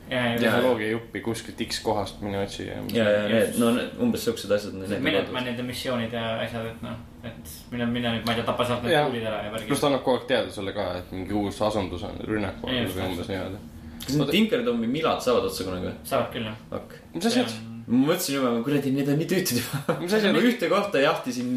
ja, 0.09 0.17
ja, 0.17 0.29
Jaa. 0.29 0.39
tehnoloogia 0.39 0.89
juppi 0.91 1.21
kuskilt 1.21 1.61
X 1.67 1.79
kohast 1.83 2.21
mine 2.21 2.39
otsi 2.39 2.67
ja. 2.67 2.77
ja, 2.93 3.09
ja 3.09 3.27
need, 3.27 3.59
no 3.61 3.71
need 3.75 4.01
umbes 4.05 4.25
siuksed 4.25 4.51
asjad. 4.51 4.73
Minutemanide 5.01 5.65
missioonid 5.65 6.13
ja 6.13 6.25
asjad, 6.45 6.67
et 6.71 6.81
noh, 6.85 6.97
et 7.23 7.53
mine, 7.71 7.87
mine 7.97 8.15
nüüd, 8.15 8.25
ma 8.27 8.35
ei 8.35 8.41
tea, 8.41 8.47
tapa 8.47 8.67
sealt 8.69 8.85
need 8.85 8.97
kuulid 8.97 9.25
ära 9.25 9.43
ja 9.45 9.53
pluss 9.53 9.63
värgid. 9.65 9.81
ta 9.81 9.91
annab 9.91 10.03
kogu 10.07 10.19
aeg 10.19 10.27
teada 10.33 10.57
sulle 10.57 10.75
ka, 10.75 10.89
et 11.01 11.15
mingi 11.15 11.37
uus 11.41 11.61
asundus 11.69 12.05
on 12.07 12.19
Just, 12.21 12.97
või 12.97 13.07
umbes 13.11 13.31
niimoodi. 13.31 13.63
kas 14.05 14.19
need 14.19 14.35
Tinkerdomi 14.37 14.91
milad 14.97 15.23
saavad 15.25 15.49
otsa 15.49 15.69
kunagi 15.69 15.89
või? 15.89 15.95
saavad 16.03 16.35
küll 16.35 16.51
jah. 16.51 16.99
mis 17.15 17.31
asjad?? 17.31 17.57
Ma 17.85 17.99
mõtlesin 18.07 18.39
juba, 18.39 18.51
kuradi, 18.65 18.91
need 18.95 19.09
on 19.13 19.19
nii 19.21 19.27
tüütud 19.29 19.59
juba. 19.59 19.93
mis 20.01 20.13
asi 20.17 20.29
ma 20.31 20.39
on? 20.39 20.47
ühte 20.49 20.69
kohta 20.71 21.01
jahtisin, 21.03 21.51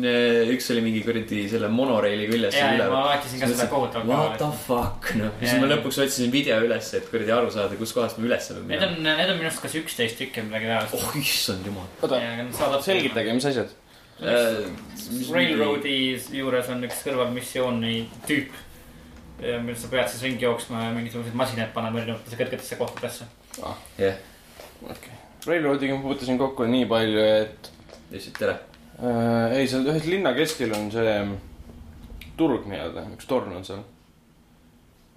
üks 0.53 0.69
oli 0.75 0.83
mingi 0.85 1.01
kuradi 1.07 1.41
selle 1.49 1.71
monoreili 1.73 2.27
küljes 2.29 2.59
ja, 2.59 2.69
ja 2.77 2.89
ma 2.93 3.01
vaatasin 3.07 3.41
ka 3.41 3.49
seda 3.49 3.69
kohutavalt 3.73 4.13
What 4.13 4.37
the 4.43 4.51
fuck, 4.67 5.11
noh. 5.21 5.33
ja 5.41 5.49
siis 5.49 5.63
ma 5.63 5.71
lõpuks 5.73 6.01
otsisin 6.05 6.33
video 6.35 6.61
üles, 6.67 6.91
et 6.99 7.09
kuradi 7.09 7.33
aru 7.33 7.53
saada, 7.55 7.79
kuskohast 7.81 8.21
ma 8.21 8.29
üles 8.29 8.51
pean 8.53 8.69
Need 8.69 8.85
on, 8.85 8.97
need 9.09 9.33
on 9.33 9.41
minu 9.41 9.49
arust 9.49 9.65
kas 9.65 9.77
üksteist 9.81 10.21
tükki 10.21 10.45
või 10.45 10.51
midagi 10.53 10.69
taolist. 10.73 10.97
oh 11.01 11.21
issand 11.23 11.69
jumal. 11.71 11.89
oota, 12.05 12.81
selgitage, 12.85 13.37
mis 13.39 13.49
asjad? 13.49 13.77
Railroadi 14.19 15.99
juures 16.35 16.69
on 16.75 16.83
üks 16.89 17.05
kõrvalmissiooni 17.07 17.95
tüüp. 18.27 18.65
millest 19.39 19.87
sa 19.87 19.93
pead 19.93 20.11
siis 20.11 20.27
ringi 20.27 20.45
jooksma 20.45 20.89
ja 20.89 20.97
mingisuguseid 20.97 21.39
masinaid 21.39 21.73
panema 21.73 22.03
erinevatesse 22.03 22.41
kõrgetesse 22.41 22.81
kohtadesse. 22.81 23.31
jah, 24.03 24.21
okei. 24.83 25.18
Railroadiga 25.47 25.97
ma 25.97 26.03
puutusin 26.03 26.39
kokku 26.39 26.67
nii 26.69 26.87
palju, 26.91 27.21
et 27.43 27.71
lihtsalt 28.13 28.41
tere. 28.41 28.57
äh, 28.99 29.59
ei, 29.59 29.69
seal 29.71 29.87
ühes 29.87 30.09
linna 30.11 30.35
keskel 30.37 30.73
on 30.77 30.91
see 30.95 31.13
turg 32.39 32.67
nii-öelda, 32.71 33.09
üks 33.17 33.29
torn 33.31 33.55
on 33.59 33.67
seal. 33.67 33.85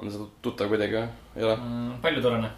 on 0.01 0.11
see 0.11 0.27
tuttav 0.45 0.69
kuidagi 0.71 0.99
või? 0.99 1.07
ei 1.37 1.47
ole? 1.47 1.55
palju 2.03 2.21
torne. 2.25 2.51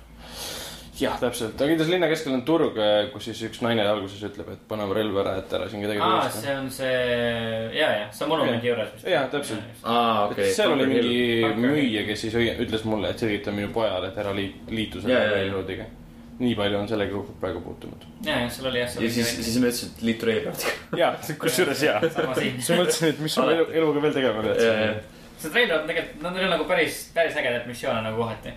jah, 0.99 1.15
täpselt, 1.21 1.55
aga 1.55 1.71
kindlasti 1.71 1.95
linna 1.95 2.11
keskel 2.11 2.35
on 2.35 2.43
turg, 2.47 2.77
kus 3.15 3.29
siis 3.29 3.41
üks 3.47 3.63
naine 3.65 3.87
alguses 3.87 4.21
ütleb, 4.27 4.53
et 4.53 4.67
paneme 4.69 4.99
relva 4.99 5.23
ära, 5.23 5.37
et 5.41 5.57
ära 5.57 5.71
siin 5.71 5.83
kedagi 5.83 6.03
aa, 6.03 6.27
see 6.35 6.53
on 6.59 6.69
see, 6.71 6.93
ja, 7.79 7.89
ja, 8.01 8.05
see 8.11 8.27
on 8.27 8.35
monumendi 8.35 8.71
juures 8.71 8.93
vist. 8.93 9.09
Jaa, 9.15 9.25
täpselt.. 9.31 9.81
aa, 9.83 10.29
okei. 10.29 10.51
seal 10.53 10.75
oli 10.75 10.91
mingi 10.91 11.51
müüja, 11.63 12.05
kes 12.11 12.27
siis 12.27 12.39
ütles 12.53 12.87
mulle, 12.87 13.15
et 13.15 13.23
selgita 13.23 13.55
minu 13.55 13.71
pojale, 13.75 14.11
et 14.11 14.23
ära 14.23 14.35
liit-, 14.37 14.63
liitu 14.71 15.03
selle. 15.03 15.25
Railroadiga. 15.33 15.89
Nii 16.39 16.55
palju 16.57 16.77
on 16.79 16.87
sellega 16.89 17.21
praegu 17.41 17.61
puutunud. 17.61 18.05
ja, 18.25 18.39
ja 18.43 18.49
seal 18.49 18.67
oli 18.71 18.79
jah. 18.79 18.95
ja 19.01 19.09
siis, 19.17 19.31
siis 19.45 19.57
ma 19.61 19.69
ütlesin, 19.69 19.91
et 19.95 20.01
liitu 20.07 20.25
Railroadiga. 20.29 20.71
jaa, 20.97 21.11
kusjuures 21.39 21.79
siin. 21.83 22.59
siis 22.59 22.69
ma 22.69 22.79
mõtlesin, 22.81 23.09
et 23.09 23.19
mis 23.19 23.35
sa 23.37 23.45
elu, 23.51 23.67
eluga 23.71 24.01
veel 24.07 24.13
tegema 24.17 24.41
pead. 24.45 24.61
see 25.43 25.49
on 25.51 25.87
tegelikult, 25.87 26.21
no 26.23 26.31
neil 26.33 26.45
on 26.47 26.53
nagu 26.57 26.65
päris, 26.69 26.99
päris 27.13 27.37
ägedaid 27.37 27.67
missioone 27.69 28.01
nagu 28.01 28.17
kohati. 28.23 28.53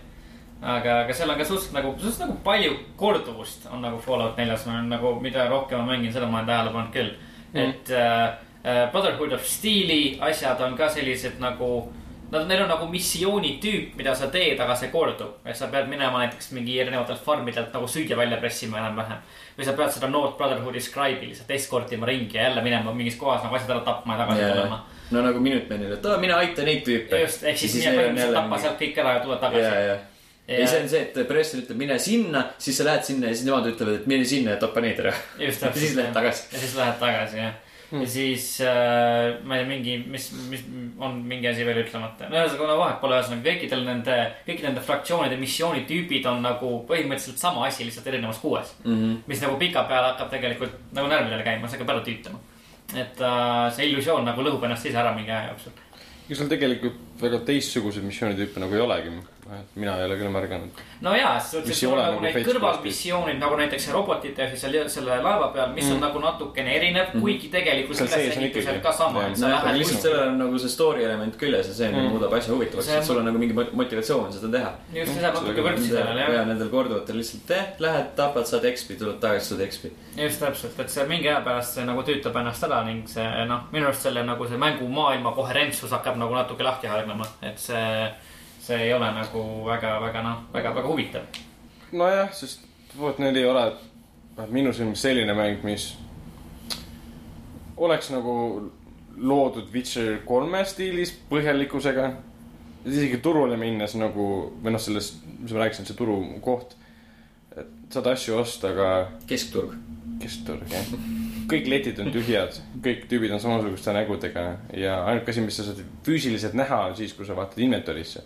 aga, 0.62 1.00
aga 1.04 1.14
seal 1.14 1.30
on 1.30 1.38
ka 1.38 1.44
suhteliselt 1.44 1.76
nagu, 1.76 1.92
suhteliselt 1.98 2.24
nagu 2.28 2.38
palju 2.44 2.76
korduvust 2.96 3.66
on 3.70 3.82
nagu 3.84 3.98
Fallout 4.00 4.36
neljas, 4.40 4.66
ma 4.66 4.78
olen 4.78 4.88
nagu, 4.96 5.14
mida 5.20 5.48
rohkem 5.52 5.82
ma 5.84 5.92
mängin, 5.92 6.12
seda 6.12 6.26
ma 6.30 6.40
olen 6.40 6.52
tähele 6.52 6.72
pannud 6.76 6.92
küll 6.96 7.14
Mm. 7.56 7.60
et 7.62 7.90
äh, 7.90 8.90
Brotherhood 8.90 9.32
of 9.32 9.44
Steel'i 9.46 10.18
asjad 10.20 10.60
on 10.60 10.74
ka 10.76 10.88
sellised 10.92 11.38
nagu 11.40 11.92
Nad, 12.30 12.48
neil 12.50 12.64
on 12.64 12.70
nagu 12.72 12.88
missiooni 12.90 13.52
tüüp, 13.62 13.92
mida 13.98 14.10
sa 14.18 14.26
teed, 14.34 14.58
aga 14.58 14.74
see 14.78 14.88
kordub. 14.90 15.36
et 15.46 15.56
sa 15.56 15.68
pead 15.70 15.86
minema 15.86 16.24
näiteks 16.24 16.50
mingi 16.56 16.74
erinevatelt 16.82 17.22
farmidelt 17.22 17.74
nagu 17.74 17.86
süüa 17.86 18.16
välja 18.18 18.40
pressima 18.42 18.80
enam-vähem. 18.80 19.20
või 19.58 19.64
sa 19.68 19.74
pead 19.78 19.92
seda 19.94 20.08
Noort 20.10 20.34
Brotherhoodi 20.38 20.82
Scribe'i 20.82 21.28
lihtsalt 21.28 21.50
eskortima 21.54 22.06
ringi 22.06 22.36
ja 22.36 22.48
jälle 22.48 22.62
minema 22.62 22.92
mingis 22.92 23.16
kohas 23.16 23.44
nagu 23.44 23.54
asjad 23.54 23.70
ära 23.76 23.84
tapma 23.86 24.16
ja 24.16 24.24
tagasi 24.24 24.50
tulema. 24.52 24.80
no 25.10 25.22
nagu 25.22 25.40
Minutemenil, 25.40 25.92
et 25.92 26.06
aa, 26.06 26.18
mine 26.18 26.34
aita 26.34 26.66
neid 26.66 26.82
tüüpe. 26.88 27.20
just, 27.22 27.44
ehk 27.46 27.58
siis 27.62 27.78
mine 27.78 27.94
põhimõtteliselt 27.94 28.38
tappa 28.40 28.58
sealt 28.64 28.80
kõik 28.80 28.98
ära 29.04 29.12
ja 29.18 29.22
tule 29.22 29.36
ja, 29.36 29.40
tagasi. 29.44 29.86
ja, 29.86 30.58
ja 30.58 30.66
see 30.72 30.82
on 30.82 30.90
see, 30.90 31.04
et 31.06 31.20
Preston 31.28 31.62
ütleb, 31.62 31.78
mine 31.84 31.98
sinna, 32.02 32.42
siis 32.58 32.80
sa 32.80 32.88
lähed 32.90 33.06
sinna 33.06 33.30
ja 33.30 33.38
siis 33.38 33.46
nemad 33.46 33.70
ütlevad, 33.70 34.00
et 34.00 34.10
mine 34.10 34.26
sinna 34.26 34.56
ja 34.56 34.62
tapa 34.66 34.82
neid 34.82 34.98
ära. 35.04 35.14
just 35.38 35.62
ja 35.66 35.70
siis 35.78 35.94
lähed 35.94 36.10
tagasi. 36.16 36.50
ja 36.50 36.64
siis 36.64 36.74
lähed 36.74 36.98
tagasi 36.98 37.38
jah. 37.44 37.54
Mm. 37.90 38.02
ja 38.02 38.08
siis 38.10 38.46
äh, 38.64 39.36
ma 39.46 39.56
ei 39.58 39.62
tea, 39.62 39.68
mingi, 39.70 39.96
mis, 40.10 40.28
mis 40.50 40.64
on 41.02 41.20
mingi 41.28 41.48
asi 41.50 41.66
veel 41.66 41.82
ütlemata. 41.84 42.28
no 42.30 42.40
ühesõnaga, 42.40 42.68
no 42.70 42.78
vahet 42.80 42.98
pole, 43.02 43.20
ühesõnaga 43.20 43.46
kõikidel 43.50 43.86
nende, 43.86 44.18
kõikide 44.48 44.70
nende 44.70 44.84
fraktsioonide 44.86 45.38
missioonitüübid 45.40 46.28
on 46.30 46.42
nagu 46.46 46.72
põhimõtteliselt 46.88 47.42
sama 47.42 47.66
asi, 47.68 47.86
lihtsalt 47.86 48.10
erinevas 48.12 48.42
kuues. 48.42 48.74
Mhm. 48.84 49.22
mis 49.30 49.42
nagu 49.44 49.58
pikapeale 49.60 50.12
hakkab 50.12 50.30
tegelikult 50.34 50.76
nagu 50.96 51.10
närvidele 51.12 51.46
käima, 51.46 51.68
see 51.68 51.78
hakkab 51.78 51.96
ära 51.96 52.04
tüütama. 52.06 52.42
et 52.94 53.20
äh, 53.20 53.70
see 53.76 53.90
illusioon 53.90 54.24
nagu 54.26 54.42
lõhub 54.46 54.64
ennast 54.66 54.86
ise 54.86 54.98
ära 54.98 55.14
mingi 55.16 55.30
aja 55.30 55.52
jooksul. 55.52 55.72
ega 56.26 56.40
seal 56.40 56.52
tegelikult 56.52 57.22
väga 57.22 57.42
teistsuguseid 57.48 58.06
missioonitüüpe 58.06 58.62
nagu 58.62 58.74
ei 58.74 58.84
olegi. 58.84 59.16
Mina 59.74 59.96
ei 59.98 60.04
ole 60.04 60.16
küll 60.18 60.30
märganud. 60.34 60.70
no 61.00 61.14
jaa, 61.16 61.38
selles 61.40 61.66
suhtes 61.66 61.82
on 61.90 61.98
nagu 61.98 62.12
nagu 62.16 62.20
neid 62.24 62.46
kõrvalmissioonid 62.48 63.38
nagu 63.40 63.56
näiteks 63.60 63.84
see 63.88 63.92
robotite 63.94 64.42
ja 64.42 64.48
siis 64.50 64.60
selle, 64.66 64.88
selle 64.92 65.16
laeva 65.22 65.48
peal, 65.54 65.72
mis 65.74 65.84
mm. 65.84 65.90
on 65.92 65.96
Mm. 65.96 66.04
nagu 66.06 66.18
natukene 66.24 66.74
erinev 66.76 67.12
mm., 67.14 67.20
kuigi 67.20 67.48
tegelikult 67.52 68.00
ikkagi- 68.00 68.80
ka 68.82 68.92
sama, 68.92 69.22
lihtsalt 69.28 70.02
sellel 70.02 70.28
on 70.28 70.38
nagu 70.38 70.58
see 70.58 70.68
story 70.68 71.04
element 71.04 71.36
küljes 71.40 71.68
ja 71.68 71.74
see 71.74 71.88
Mm. 71.90 71.96
mm. 72.00 72.10
muudab 72.16 72.32
asja 72.38 72.54
huvitavaks, 72.54 72.86
See 72.86 72.92
on- 72.96 72.98
et 73.02 73.06
sul 73.06 73.18
on 73.18 73.24
nagu 73.24 73.38
mingi 73.38 73.54
mot- 73.54 73.72
motivatsioon 73.72 74.32
seda 74.32 74.50
teha. 74.58 74.72
just 74.94 75.14
lisab 75.16 75.34
natuke 75.34 75.62
võrdsi 75.62 75.88
sellele 75.92 76.20
ja 76.20 76.30
jah, 76.40 76.46
nendel 76.46 76.68
korduvatel 76.68 77.16
lihtsalt 77.16 77.50
eh, 77.50 77.66
lähed, 77.78 78.14
tapad, 78.16 78.46
saad 78.46 78.62
XP, 78.72 78.98
tuled 78.98 79.20
tagasi, 79.20 79.48
saad 79.54 79.60
XP. 79.68 79.90
just 80.16 80.40
täpselt, 80.40 80.78
et 80.80 80.90
see 80.90 81.04
mingi 81.06 81.28
aja 81.28 81.40
pärast 81.44 81.74
see 81.74 81.84
nagu 81.84 82.02
tüütab 82.02 82.36
ennast 82.40 82.62
ära 82.64 82.82
ning 82.84 83.06
see 83.08 83.24
noh, 83.46 83.66
minu 83.72 83.86
arust 83.86 84.02
selle 84.02 84.22
nagu 84.24 84.46
see 84.48 84.56
mängumaailma 84.58 85.32
koherentsus 85.34 85.90
hakkab 85.90 86.16
nagu 86.16 86.34
natuke 86.34 86.62
lahti 86.64 86.86
hargnema, 86.86 87.26
et 87.42 87.58
see, 87.58 88.10
see 88.66 88.88
ei 88.88 88.94
ole 88.94 89.10
nagu 89.14 89.42
väga-väga 89.66 90.22
noh, 90.22 90.40
väga-väga 90.54 90.88
huvitav. 90.88 91.42
nojah, 91.92 92.32
sest 92.34 92.66
Fallout 92.96 93.18
neli 93.18 93.42
ei 93.44 93.46
ole 93.46 93.64
vähemalt 94.36 94.52
minu 94.52 94.72
silmis 94.72 95.02
selline 95.02 95.34
mäng, 95.36 95.62
mis 95.64 95.90
oleks 97.76 98.10
nagu 98.10 98.34
loodud 99.16 99.68
Witcher 99.72 100.20
kolme 100.24 100.64
stiilis 100.64 101.12
põhjalikkusega. 101.30 102.10
isegi 102.86 103.18
turule 103.18 103.56
minnes 103.58 103.96
nagu 103.98 104.26
või 104.62 104.72
noh, 104.72 104.80
selles, 104.80 105.16
mis 105.40 105.52
ma 105.52 105.64
rääkisin, 105.64 105.88
see 105.88 105.98
turukoht. 105.98 106.76
et 107.56 107.92
saad 107.92 108.06
asju 108.12 108.36
osta, 108.38 108.70
aga 108.70 108.88
keskturg. 109.26 109.74
keskturg 110.22 110.72
jah. 110.72 110.92
kõik 111.50 111.68
letid 111.70 112.00
on 112.02 112.12
tühjad, 112.12 112.60
kõik 112.82 113.06
tüübid 113.10 113.32
on 113.32 113.40
samasuguste 113.40 113.92
nägudega 113.92 114.46
ja 114.74 115.04
ainuke 115.04 115.30
asi, 115.30 115.40
mis 115.40 115.56
sa 115.56 115.68
saad 115.68 115.84
füüsiliselt 116.04 116.54
näha, 116.54 116.86
on 116.90 116.96
siis, 116.96 117.14
kui 117.14 117.26
sa 117.26 117.36
vaatad 117.36 117.62
inventory'sse. 117.64 118.24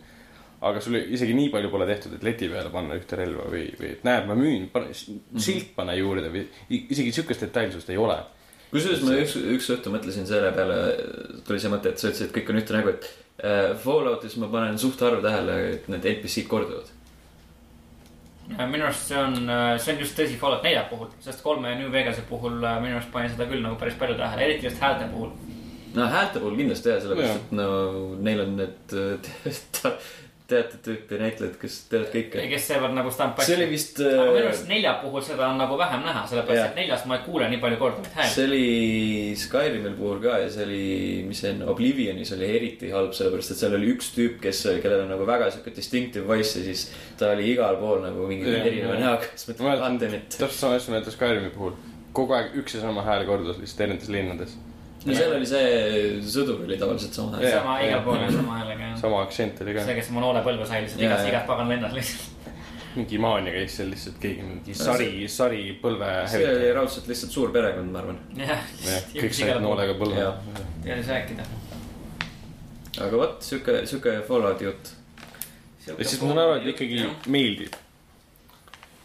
Aga 0.61 0.81
sul 0.85 0.99
isegi 1.01 1.35
nii 1.37 1.49
palju 1.53 1.71
pole 1.73 1.87
tehtud, 1.89 2.19
et 2.19 2.27
leti 2.27 2.49
peale 2.53 2.73
panna 2.73 2.99
ühte 2.99 3.17
relva 3.17 3.47
või, 3.49 3.65
või 3.81 3.95
et 3.95 4.05
näed, 4.05 4.29
ma 4.29 4.37
müün, 4.37 4.69
silt 5.41 5.73
pane 5.77 5.97
juurde 5.97 6.29
või 6.33 6.45
isegi 6.77 7.15
sihukest 7.17 7.47
detailsust 7.47 7.91
ei 7.93 7.99
ole. 8.01 8.19
kusjuures 8.71 9.03
ma 9.07 9.17
üks, 9.23 9.39
üks 9.57 9.73
õhtu 9.77 9.93
mõtlesin 9.95 10.29
selle 10.29 10.53
peale, 10.57 10.79
tuli 11.47 11.63
see 11.63 11.73
mõte, 11.73 11.95
et 11.95 12.03
sa 12.03 12.11
ütlesid, 12.11 12.29
et 12.29 12.37
kõik 12.37 12.53
on 12.53 12.61
ühte 12.61 12.77
nägu, 12.77 12.93
et 12.93 13.09
äh, 13.41 13.73
Falloutis 13.81 14.37
ma 14.43 14.53
panen 14.53 14.79
suht 14.79 15.01
harva 15.01 15.25
tähele, 15.25 15.59
et 15.79 15.89
need 15.93 16.11
NPC-d 16.13 16.49
korduvad. 16.53 16.93
minu 18.61 18.85
arust 18.85 19.09
see 19.09 19.17
on, 19.17 19.41
see 19.81 19.95
on 19.95 20.05
just 20.05 20.19
tõsi 20.19 20.37
Fallout 20.37 20.67
nelja 20.67 20.85
puhul, 20.93 21.09
sest 21.25 21.41
kolme 21.47 21.73
ja 21.73 21.81
New 21.81 21.89
Vegase 21.95 22.27
puhul 22.29 22.61
äh, 22.61 22.83
minu 22.85 23.01
arust 23.01 23.15
panin 23.17 23.33
seda 23.33 23.49
küll 23.49 23.65
nagu 23.65 23.81
päris 23.81 23.97
palju 23.97 24.21
tähele, 24.21 24.45
eriti 24.45 24.69
just 24.69 24.85
häälte 24.85 25.09
puhul. 25.15 25.33
no 25.97 26.11
häälte 26.13 26.43
puhul 26.43 26.61
kindlasti 26.61 26.93
jah, 26.93 27.01
sellepärast 27.01 27.47
et 27.47 27.55
no 27.57 27.71
neil 28.21 28.45
on 28.45 28.59
need 28.61 28.99
äh, 29.01 29.95
teatud 30.51 30.81
tüüpi 30.85 31.19
näitlejad, 31.21 31.57
kes 31.61 31.77
teevad 31.91 32.11
kõike. 32.15 32.45
kes 32.51 32.67
teevad 32.71 32.95
nagu 32.97 33.13
stampassi. 33.15 33.53
see 33.53 33.59
oli 33.59 33.69
vist, 33.71 34.01
aga 34.05 34.27
minu 34.35 34.49
arust 34.49 34.69
nelja 34.71 34.95
puhul 35.03 35.25
seda 35.27 35.49
on 35.49 35.61
nagu 35.63 35.79
vähem 35.81 36.05
näha, 36.07 36.25
sellepärast 36.31 36.61
Jah. 36.61 36.71
et 36.73 36.81
neljas 36.83 37.05
ma 37.11 37.19
ei 37.19 37.25
kuule 37.27 37.49
nii 37.53 37.61
palju 37.63 37.81
korduvaid 37.81 38.17
hääli. 38.19 38.33
see 38.35 38.47
oli 38.49 39.37
Skyrimil 39.45 39.97
puhul 39.99 40.23
ka 40.25 40.39
ja 40.45 40.49
see 40.53 40.67
oli, 40.67 40.81
mis 41.29 41.43
see 41.45 41.55
on, 41.55 41.63
Oblivionis 41.75 42.33
oli 42.37 42.51
eriti 42.57 42.91
halb, 42.95 43.13
sellepärast 43.17 43.55
et 43.55 43.63
seal 43.63 43.77
oli 43.79 43.93
üks 43.95 44.11
tüüp, 44.17 44.41
kes, 44.43 44.65
kellel 44.83 45.05
on 45.07 45.15
nagu 45.15 45.29
väga 45.29 45.51
sihuke 45.55 45.75
distinctive 45.77 46.27
voice 46.29 46.59
ja 46.59 46.67
siis 46.71 46.89
ta 47.21 47.33
oli 47.37 47.51
igal 47.55 47.79
pool 47.81 48.03
nagu 48.05 48.27
mingi 48.31 48.49
Jah, 48.49 48.67
erineva 48.67 48.97
jah. 48.97 49.07
näoga, 49.07 49.31
siis 49.39 49.51
ma 49.53 49.75
mõtled, 49.75 50.09
nüüd. 50.17 50.27
täpselt 50.35 50.59
sama 50.59 50.81
asja 50.81 50.97
näiteks 50.97 51.19
Skyrimi 51.19 51.55
puhul. 51.55 51.79
kogu 52.17 52.35
aeg 52.35 52.59
üks 52.59 52.75
ja 52.75 52.83
sama 52.83 53.07
hääl 53.07 53.27
kordus 53.29 53.61
lihtsalt 53.63 53.87
erinevates 53.87 54.13
linnades. 54.13 54.59
No 55.07 55.15
seal 55.17 55.33
oli 55.37 55.47
see 55.49 55.69
sõdur 56.35 56.65
oli 56.67 56.77
tavaliselt 56.81 57.15
sama 57.17 57.39
hääl. 57.39 57.55
Sama 57.55 57.79
igal 57.87 58.03
pool 58.05 58.19
on 58.27 58.35
sama 58.35 58.59
häälega 58.59 58.91
jah. 58.91 58.99
sama 59.01 59.23
aktsent 59.25 59.63
oli 59.65 59.75
ka 59.77 59.87
see, 59.87 59.97
kes 60.01 60.11
oma 60.13 60.27
noolepõlve 60.27 60.67
sai 60.69 60.83
lihtsalt 60.85 61.07
igas, 61.07 61.25
igas 61.31 61.47
pagan 61.49 61.73
lennas 61.73 61.95
lihtsalt. 61.97 62.37
mingi 62.99 63.19
maania 63.23 63.53
käis 63.55 63.77
seal 63.79 63.91
lihtsalt 63.95 64.17
keegi 64.23 64.43
mingi 64.45 64.75
sari, 64.75 65.11
sari 65.31 65.63
põlve 65.83 66.11
see 66.33 66.47
oli 66.51 66.73
raudselt 66.77 67.07
lihtsalt 67.11 67.33
suur 67.37 67.53
perekond, 67.55 67.93
ma 67.95 68.03
arvan. 68.03 68.19
jah, 68.37 68.65
jah, 68.85 69.05
kõik 69.15 69.37
said 69.39 69.61
noolega 69.63 69.95
põlve 70.01 70.19
Jah.. 70.21 70.41
teadis 70.85 71.13
rääkida. 71.15 71.47
aga 73.07 73.23
vot 73.23 73.39
sihuke, 73.47 73.77
sihuke 73.87 74.17
Fallouti 74.29 74.67
jutt. 74.69 74.93
et 75.87 76.03
siis 76.07 76.21
ma 76.21 76.33
saan 76.35 76.43
aru, 76.45 76.59
et 76.61 76.69
ikkagi 76.75 77.07
meeldib. 77.31 77.79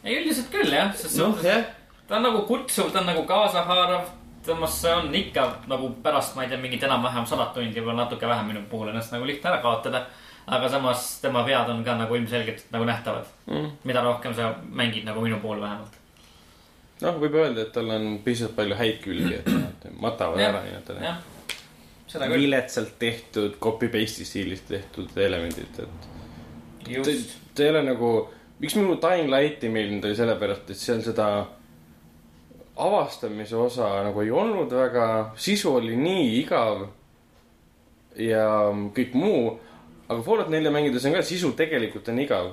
ei, 0.03 0.17
üldiselt 0.19 0.49
küll 0.51 0.73
jah, 0.75 0.91
sest 0.97 1.21
noh, 1.21 1.38
jah, 1.45 1.63
ta 2.10 2.17
on 2.19 2.25
nagu 2.31 2.41
kutsuv, 2.49 2.91
ta 2.91 3.03
on 3.05 3.12
nagu 3.13 3.23
kaasahaarav. 3.29 4.10
Samas 4.45 4.77
see 4.81 4.93
on 4.93 5.15
ikka 5.15 5.45
nagu 5.71 5.89
pärast, 6.03 6.36
ma 6.36 6.45
ei 6.45 6.51
tea, 6.51 6.62
mingit 6.62 6.84
enam-vähem 6.86 7.25
sadat 7.29 7.53
tundi 7.55 7.84
või 7.84 7.97
natuke 7.97 8.27
vähem 8.29 8.49
minu 8.51 8.63
puhul 8.69 8.91
ennast 8.91 9.13
nagu 9.15 9.27
lihtne 9.27 9.51
ära 9.51 9.62
kaotada. 9.63 10.05
aga 10.47 10.69
samas 10.69 11.19
tema 11.21 11.41
vead 11.45 11.69
on 11.69 11.84
ka 11.84 11.95
nagu 11.97 12.15
ilmselgelt 12.15 12.65
nagu 12.71 12.86
nähtavad. 12.86 13.25
Mm. 13.47 13.71
mida 13.84 14.01
rohkem 14.01 14.34
sa 14.34 14.55
mängid 14.71 15.05
nagu 15.05 15.21
minu 15.21 15.39
puhul 15.41 15.62
vähemalt. 15.62 15.95
noh, 17.01 17.21
võib 17.21 17.39
öelda, 17.41 17.62
et 17.62 17.71
tal 17.73 17.89
on 17.89 18.19
piisavalt 18.23 18.55
palju 18.55 18.75
häid 18.75 18.99
külgi, 19.03 19.34
et 19.39 19.47
nad 19.63 19.88
matavad 19.99 20.39
ära 20.39 20.62
nii-öelda 20.67 21.17
viletsalt 22.29 22.99
tehtud, 22.99 23.58
copy-paste'i 23.60 24.25
stiilis 24.25 24.62
tehtud 24.67 25.17
elemendid, 25.17 25.79
et 25.79 26.08
ta, 26.86 27.63
ei 27.63 27.69
ole 27.69 27.81
nagu, 27.84 28.12
miks 28.60 28.75
minu 28.77 28.95
Dying 29.01 29.31
Light 29.34 29.63
ei 29.63 29.73
meeldinud, 29.73 30.05
oli 30.05 30.15
sellepärast, 30.15 30.69
et 30.69 30.79
seal 30.79 31.01
seda 31.03 31.27
avastamise 32.75 33.55
osa 33.55 33.88
nagu 34.03 34.21
ei 34.21 34.31
olnud 34.31 34.71
väga, 34.71 35.07
sisu 35.39 35.75
oli 35.79 35.95
nii 35.99 36.31
igav 36.41 36.88
ja 38.19 38.47
kõik 38.95 39.15
muu, 39.15 39.53
aga 40.07 40.21
Fallout 40.23 40.51
nelja 40.51 40.71
mängides 40.73 41.05
on 41.07 41.15
ka 41.15 41.23
sisu 41.25 41.53
tegelikult 41.57 42.09
on 42.11 42.19
igav. 42.19 42.51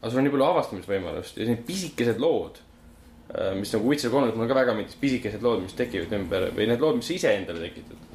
aga 0.00 0.10
sul 0.10 0.18
on 0.18 0.26
nii 0.26 0.34
palju 0.34 0.46
avastamisvõimalust 0.48 1.36
ja 1.38 1.46
need 1.46 1.64
pisikesed 1.66 2.18
lood, 2.22 2.58
mis 3.58 3.70
nagu 3.74 3.88
Witcher 3.88 4.10
kolmes 4.10 4.34
mulle 4.34 4.50
ka 4.50 4.58
väga 4.58 4.74
meeldis, 4.74 4.98
pisikesed 4.98 5.42
lood, 5.42 5.62
mis 5.62 5.76
tekivad 5.78 6.14
ümber 6.18 6.48
või 6.56 6.66
need 6.70 6.82
lood, 6.82 6.98
mis 6.98 7.10
sa 7.10 7.14
ise 7.14 7.34
endale 7.38 7.62
tekitad. 7.68 8.08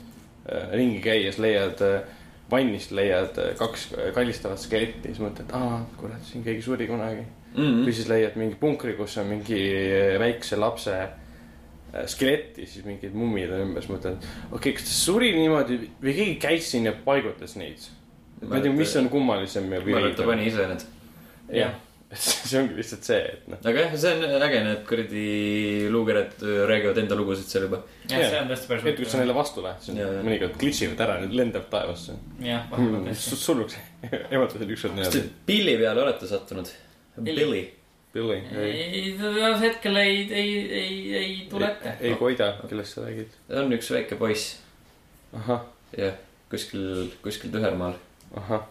ringi 0.75 0.99
käies 1.03 1.39
leiad 1.43 1.81
äh, 1.83 2.03
vannist 2.51 2.91
leiad 2.95 3.35
äh, 3.43 3.49
kaks 3.59 3.89
kallistavat 4.15 4.61
skeletti, 4.61 5.11
siis 5.11 5.19
mõtled, 5.19 5.51
aa, 5.51 5.81
kurat, 5.99 6.23
siin 6.23 6.45
keegi 6.45 6.63
suri 6.63 6.87
kunagi 6.87 7.25
mm. 7.57 7.63
Mhm. 7.63 7.85
või 7.87 7.95
siis 7.95 8.11
leiad 8.11 8.37
mingi 8.39 8.59
punkri, 8.59 8.95
kus 8.97 9.17
on 9.21 9.31
mingi 9.31 9.61
väikse 10.21 10.59
lapse 10.59 10.97
äh, 10.97 12.05
skelett 12.09 12.61
ja 12.61 12.69
siis 12.69 12.85
mingid 12.87 13.17
mummid 13.17 13.51
on 13.53 13.65
ümber, 13.69 13.85
siis 13.85 13.95
mõtled, 13.95 14.29
okei 14.51 14.59
okay,, 14.59 14.77
kas 14.77 14.87
ta 14.89 14.99
suri 14.99 15.33
niimoodi 15.37 15.81
või 16.03 16.13
keegi 16.21 16.37
käis 16.43 16.69
siin 16.73 16.87
ja 16.89 16.95
paigutas 17.05 17.57
neid. 17.59 17.89
ma 18.43 18.59
ei 18.59 18.67
tea, 18.67 18.77
mis 18.77 18.95
on 19.01 19.11
kummalisem 19.13 19.67
ma 19.71 19.81
arvan, 19.81 20.09
et 20.11 20.17
ta 20.17 20.29
pani 20.29 20.47
ise 20.51 20.71
need. 20.71 20.87
jah. 21.63 21.75
see 22.15 22.55
ongi 22.55 22.77
lihtsalt 22.77 23.03
see, 23.03 23.17
et 23.19 23.47
noh, 23.51 23.59
aga 23.67 23.81
jah, 23.81 23.95
see 23.99 24.11
on 24.15 24.43
äge, 24.45 24.59
need 24.63 24.83
kuradi 24.87 25.23
luukered 25.91 26.37
äh, 26.39 26.61
räägivad 26.69 27.01
enda 27.01 27.17
lugusid 27.19 27.49
seal 27.51 27.65
juba. 27.65 27.81
jah, 28.07 28.21
see 28.23 28.39
on 28.39 28.47
tõesti 28.53 28.69
päris 28.71 28.85
hetk, 28.87 29.01
kui 29.01 29.11
sa 29.11 29.19
neile 29.19 29.35
vastu 29.35 29.65
lähed, 29.65 29.83
siis 29.83 29.97
mõnikord 30.23 30.55
glitch 30.61 30.85
ivad 30.87 31.03
ära, 31.03 31.17
need 31.25 31.35
lendavad 31.35 31.67
taevasse. 31.73 32.15
jah, 32.47 32.63
vahepeal 32.71 33.09
tõesti. 33.09 33.39
surnuks, 33.43 33.75
ematasid 34.07 34.75
ükskord 34.77 35.01
kas 35.01 35.17
te. 35.17 35.25
Pilli 35.49 35.75
peale 35.81 36.05
olete 36.05 36.31
sattunud? 36.31 36.71
Billy. 37.23 37.77
Billy, 38.13 38.37
ei, 38.55 39.11
ühel 39.19 39.55
hetkel 39.61 39.97
ei, 39.99 40.21
ei, 40.33 40.51
ei, 40.73 41.15
ei 41.15 41.33
tule 41.49 41.67
ette. 41.67 41.91
ei 42.01 42.15
koida, 42.17 42.47
kellest 42.69 42.95
sa 42.95 43.03
räägid? 43.03 43.35
on 43.59 43.73
üks 43.75 43.89
väike 43.93 44.17
poiss, 44.17 44.55
ahah, 45.35 45.65
jah, 45.97 46.15
kuskil, 46.49 47.11
kuskil 47.21 47.51
Tühermaal. 47.53 47.97
ahah, 48.39 48.63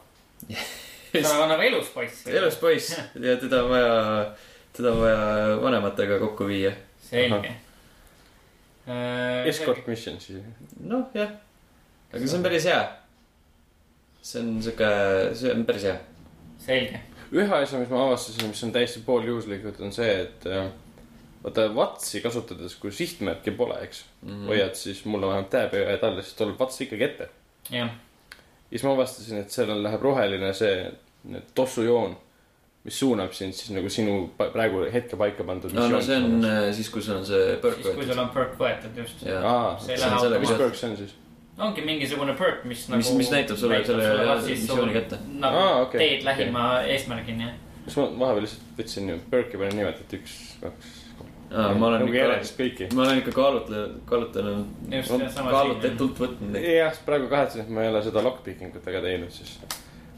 see 1.12 1.22
on 1.37 1.52
nagu 1.52 1.66
elus 1.68 1.92
poiss. 1.94 2.24
elus 2.26 2.59
poiss 2.59 2.96
ja 3.28 3.37
teda 3.42 3.62
on 3.66 3.70
vaja, 3.74 3.96
teda 4.76 4.94
on 4.94 5.02
vaja 5.04 5.59
vanematega 5.62 6.18
kokku 6.22 6.48
viia. 6.48 6.72
selge. 7.06 7.52
escort 9.46 9.87
mission 9.87 10.16
siis. 10.20 10.42
noh, 10.80 11.11
jah, 11.14 11.37
aga 12.11 12.24
see 12.24 12.38
on 12.40 12.48
päris 12.48 12.70
hea. 12.72 12.80
see 14.22 14.40
on 14.42 14.56
sihuke, 14.64 14.90
see 15.37 15.52
on 15.52 15.68
päris 15.68 15.87
hea. 15.90 16.00
selge. 16.66 17.04
Ühe 17.32 17.54
asja, 17.60 17.78
mis 17.80 17.90
ma 17.90 18.02
avastasin, 18.06 18.50
mis 18.52 18.64
on 18.66 18.74
täiesti 18.74 19.02
pooljuhuslikult, 19.06 19.80
on 19.84 19.94
see, 19.94 20.10
et 20.26 20.46
äh, 20.50 20.68
vaata 21.44 21.68
Vatsi 21.74 22.20
kasutades, 22.24 22.76
kui 22.80 22.92
sihtmärki 22.92 23.54
pole, 23.56 23.78
eks 23.82 24.04
mm. 24.22 24.28
-hmm. 24.28 24.46
hoiad 24.46 24.74
siis 24.74 25.04
mulle 25.04 25.26
vähemalt 25.26 25.50
tääbe 25.50 25.98
alla, 26.02 26.22
siis 26.22 26.34
tuleb 26.34 26.58
Vats 26.58 26.80
ikkagi 26.80 27.04
ette. 27.04 27.28
jah, 27.70 27.90
ja 27.90 28.70
siis 28.70 28.84
ma 28.84 28.92
avastasin, 28.92 29.38
et 29.38 29.50
sellel 29.50 29.82
läheb 29.82 30.02
roheline 30.02 30.52
see, 30.54 30.92
tossujoon, 31.54 32.16
mis 32.84 32.98
suunab 32.98 33.32
sind 33.32 33.52
siis 33.52 33.70
nagu 33.74 33.90
sinu 33.90 34.30
praegu 34.38 34.84
hetke 34.92 35.16
paika 35.16 35.44
pandud 35.44 35.72
no, 35.74 35.88
no 35.90 36.00
see 36.00 36.16
on 36.16 36.44
äh, 36.44 36.72
siis, 36.74 36.90
kui 36.90 37.02
sul 37.02 37.16
on 37.16 37.26
see 37.26 37.56
siis, 37.60 37.94
kui 37.94 38.06
sul 38.06 38.18
on 38.22 38.28
perk 38.34 38.54
võetud 38.60 39.00
just. 39.02 39.24
See 39.24 39.32
ei 39.32 39.98
see 39.98 40.06
on 40.06 40.12
lähe 40.12 40.20
sellega 40.20 40.40
mis 40.40 40.50
automaatselt. 40.50 40.58
perk 40.62 40.78
see 40.80 40.90
on 40.90 40.96
siis? 41.00 41.14
Ongi 41.58 41.82
mingisugune 41.86 42.34
perk, 42.36 42.64
mis 42.64 42.88
nagu. 42.88 43.00
Mis- 43.02 43.14
mis 43.16 43.30
näitab 43.32 43.56
sulle 43.60 43.78
selle 43.84 44.36
missiooni 44.48 44.92
kätte. 44.92 45.18
nagu 45.40 45.56
Aa, 45.56 45.80
okei, 45.86 45.98
teed 46.02 46.24
lähima 46.28 46.66
eesmärgini, 46.82 47.44
jah. 47.48 47.54
kas 47.86 47.96
ma 47.96 48.06
vahepeal 48.18 48.42
lihtsalt 48.46 48.78
võtsin 48.80 49.08
ju 49.12 49.18
perk'i 49.30 49.58
peale 49.60 49.88
et 49.88 50.16
üks, 50.20 50.36
kaks. 50.60 50.92
Aa, 51.54 51.74
ma 51.78 51.86
olen 51.86 52.00
nagu 52.02 52.10
ikka- 52.12 52.18
järjest 52.24 52.58
kõiki. 52.60 52.88
ma 52.94 53.02
olen 53.06 53.18
ikka 53.22 53.32
kaalutle-, 53.32 53.88
kaalutlenud, 54.10 54.66
kaalutletult 55.50 56.18
võtnud 56.24 56.60
jah, 56.60 56.96
praegu 57.06 57.28
kahetsen, 57.30 57.62
et 57.62 57.68
ma 57.70 57.82
ei 57.86 57.88
ole 57.94 58.02
seda 58.02 58.22
lockpicking 58.26 58.74
ut 58.76 58.86
väga 58.86 59.00
teinud, 59.06 59.30
siis 59.30 59.58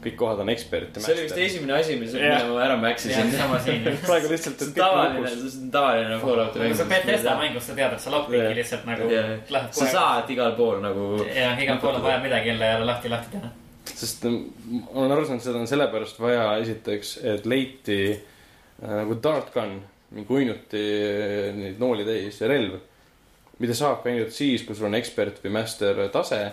kõik 0.03 0.15
kohad 0.19 0.39
on 0.43 0.49
ekspert. 0.53 0.95
see 1.03 1.13
oli 1.13 1.25
vist 1.25 1.39
esimene 1.43 1.73
asi, 1.75 1.95
mis, 1.99 2.13
mille 2.15 2.37
ma 2.47 2.59
ära 2.63 2.75
mäksisin. 2.79 3.33
praegu 4.05 4.31
lihtsalt, 4.31 4.61
see 4.61 4.69
et 4.71 4.71
on 4.71 4.75
tavaline, 4.77 5.31
see 5.33 5.63
on 5.63 5.71
tavaline 5.73 6.19
Fallouti 6.21 6.61
kui 6.63 6.77
sa 6.79 6.85
Bethesda 6.87 7.33
mäng. 7.33 7.49
mängus, 7.49 7.67
sa 7.67 7.75
tead, 7.75 7.95
et 7.97 8.03
sa 8.03 8.13
lockpicki 8.13 8.53
lihtsalt 8.55 8.85
nagu 8.87 9.09
Jah. 9.11 9.33
lähed 9.55 9.75
sa. 9.75 9.89
saad 9.95 10.31
igal 10.31 10.55
pool 10.59 10.79
nagu. 10.83 11.07
jah, 11.27 11.59
igal 11.59 11.81
pool 11.83 11.99
on 11.99 12.05
vaja 12.05 12.21
midagi 12.23 12.53
jälle 12.53 12.71
jälle 12.71 12.87
lahti, 12.87 13.11
lahti 13.11 13.35
teha. 13.35 13.51
sest 13.91 14.25
ähm, 14.29 14.39
ma 14.69 15.01
olen 15.01 15.15
aru 15.17 15.27
saanud, 15.27 15.43
seda 15.43 15.59
on 15.59 15.67
sellepärast 15.73 16.23
vaja, 16.23 16.47
esiteks, 16.63 17.17
et 17.33 17.49
leiti 17.49 17.99
äh, 18.13 18.95
nagu 19.01 19.19
dart 19.23 19.51
gun, 19.55 19.75
mingi 20.15 20.39
uinuti 20.39 20.85
äh, 21.01 21.51
neid 21.59 21.83
nooli 21.83 22.07
täis 22.07 22.39
relv, 22.47 22.79
mida 23.59 23.75
saab 23.75 23.99
ka 24.03 24.13
ainult 24.13 24.31
siis, 24.31 24.63
kui 24.63 24.79
sul 24.79 24.87
on 24.87 24.95
ekspert 24.95 25.43
või 25.43 25.57
master 25.59 26.05
tase 26.15 26.43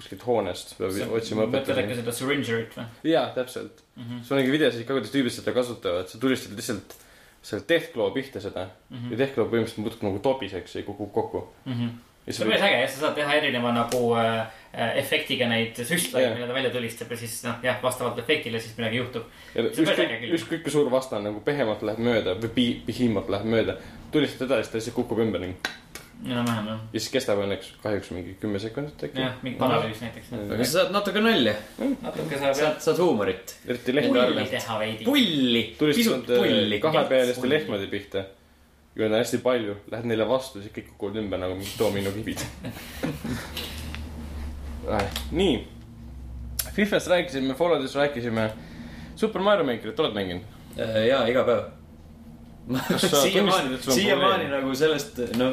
kuskilt 0.00 0.24
hoonest, 0.26 0.74
peab 0.78 1.14
otsima 1.16 1.46
mõtled 1.50 1.84
äkki 1.84 2.00
seda 2.00 2.16
syringerit 2.16 2.74
või 2.80 3.12
jaa, 3.12 3.28
täpselt. 3.36 3.84
mm 3.94 4.02
-hmm.? 4.02 4.24
sul 4.24 4.36
on 4.36 4.42
mingi 4.42 4.56
videosid 4.56 4.86
ka, 4.88 4.96
kuidas 4.96 5.12
tüübid 5.14 5.36
seda 5.36 5.54
kasutavad, 5.56 6.08
sa 6.08 6.20
tulistad 6.20 6.56
lihtsalt 6.56 6.96
selle 7.42 7.64
deathclaw 7.68 8.12
pihta 8.12 8.40
seda 8.40 8.68
Mm 8.90 8.96
ja 8.96 9.10
-hmm. 9.10 9.18
deathclaw 9.18 9.48
põhimõtteliselt 9.48 9.82
muutub 9.84 10.02
nagu 10.02 10.18
tobiseks 10.18 10.74
ja 10.74 10.82
kukub 10.82 11.12
kokku. 11.12 11.48
Mm 11.64 11.72
-hmm. 11.72 11.90
ja 12.26 12.32
see 12.32 12.44
on 12.44 12.50
päris 12.50 12.64
äge 12.64 12.80
jah, 12.80 12.90
sa 12.90 13.00
saad 13.00 13.14
teha 13.14 13.34
erineva 13.34 13.72
nagu 13.72 14.00
äh, 14.16 14.46
äh, 14.74 14.96
efektiga 14.98 15.48
neid 15.48 15.76
süstlaid 15.76 16.24
Jah. 16.24 16.34
mida 16.34 16.46
ta 16.46 16.54
välja 16.54 16.70
tulistab 16.70 17.10
ja 17.10 17.16
siis 17.16 17.44
noh, 17.44 17.54
jah, 17.62 17.82
vastavalt 17.82 18.18
efektile 18.18 18.60
siis 18.60 18.76
midagi 18.76 18.96
juhtub. 18.96 19.22
ja 19.54 19.62
see 19.74 20.32
ükskõik 20.32 20.62
kui 20.62 20.72
suur 20.72 20.90
vastane 20.90 21.30
nagu 21.30 21.40
pehemalt 21.40 21.82
läheb 21.82 21.98
mööda 21.98 22.34
või 22.34 22.50
pi-, 22.54 22.82
pihimalt 22.86 23.28
läheb 23.28 23.46
mööda, 23.46 23.76
tulistad 24.12 24.50
edasi, 24.50 24.70
ta 24.70 24.76
lihtsalt 24.76 24.96
kukub 24.96 25.18
ümber 25.18 25.40
ning 25.40 25.56
enam-vähem 26.26 26.66
jah. 26.68 26.80
ja 26.92 27.00
siis 27.00 27.12
kestab 27.14 27.38
õnneks 27.40 27.70
kahjuks 27.80 28.10
mingi 28.12 28.34
kümme 28.40 28.58
sekundit 28.60 29.04
äkki. 29.06 29.22
jah, 29.22 29.34
mingi 29.44 29.58
analüüs 29.64 30.00
näiteks. 30.04 30.26
aga 30.36 30.66
sa 30.66 30.72
saad 30.74 30.90
natuke 30.92 31.20
nalja, 31.24 31.54
natuke 31.78 32.34
saab 32.34 32.50
jah 32.50 32.58
saad, 32.58 32.76
saad 32.84 32.98
huumorit. 33.00 33.54
eriti 33.66 33.94
lehmade 33.96 34.20
arvel. 34.26 34.46
pulli 35.06 35.62
pisut 35.64 35.78
tulistad 35.80 36.24
pulli. 36.28 36.76
äh, 36.76 36.82
kahepealiste 36.84 37.46
lehmade 37.48 37.86
pihta. 37.92 38.20
kui 38.94 39.02
on 39.06 39.12
hästi 39.16 39.38
palju, 39.44 39.74
lähed 39.92 40.06
neile 40.10 40.24
vastu, 40.28 40.56
siis 40.60 40.72
kõik 40.76 40.88
kukuvad 40.92 41.16
ümber 41.22 41.38
nagu 41.40 41.54
mingid 41.56 41.76
doominokivid. 41.80 42.40
nii, 45.40 45.54
Fifast 46.74 47.08
rääkisime, 47.08 47.54
Falloutist 47.54 47.96
rääkisime. 47.96 48.50
Super 49.16 49.42
Mario 49.42 49.64
Makerit 49.64 50.00
oled 50.00 50.14
mänginud? 50.16 50.44
Äh, 50.76 51.06
jaa, 51.08 51.24
iga 51.30 51.44
päev. 51.48 51.62
Siiamaani 53.22 53.78
siiamaani 53.82 54.46
nagu 54.52 54.74
sellest, 54.78 55.18
no 55.38 55.46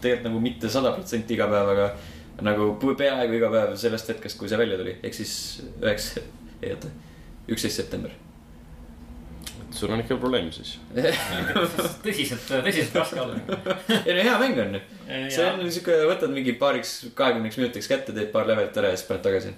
tegelikult 0.00 0.30
nagu 0.30 0.40
mitte 0.42 0.70
sada 0.72 0.94
protsenti 0.96 1.36
iga 1.36 1.46
päev, 1.50 1.74
aga 1.74 1.90
nagu 2.44 2.72
peaaegu 2.80 3.36
iga 3.36 3.50
päev 3.52 3.76
sellest 3.80 4.10
hetkest, 4.14 4.38
kui 4.40 4.48
see 4.50 4.58
välja 4.60 4.78
tuli, 4.80 4.96
ehk 5.02 5.14
siis 5.16 5.32
üheksa, 5.80 6.24
ei 6.64 6.74
oota, 6.74 6.90
üksteist 7.50 7.82
september. 7.82 8.10
sul 9.70 9.92
on 9.94 10.00
ikka 10.02 10.16
probleem 10.18 10.48
siis. 10.52 10.72
tõsiselt, 12.04 12.48
tõsiselt 12.50 12.96
raske 12.98 13.20
olla. 13.22 13.36
ei 14.06 14.16
no 14.16 14.24
hea 14.26 14.36
mäng 14.42 14.58
on 14.64 14.74
ju, 14.76 14.82
see 15.30 15.46
on 15.46 15.62
siuke, 15.70 15.94
võtad 16.10 16.34
mingi 16.34 16.56
paariks, 16.58 16.94
kahekümneks 17.14 17.60
minutiks 17.60 17.88
kätte, 17.90 18.16
teed 18.16 18.32
paar 18.34 18.50
levelit 18.50 18.76
ära 18.82 18.90
ja 18.90 18.98
siis 18.98 19.08
paned 19.08 19.24
tagasi. 19.28 19.54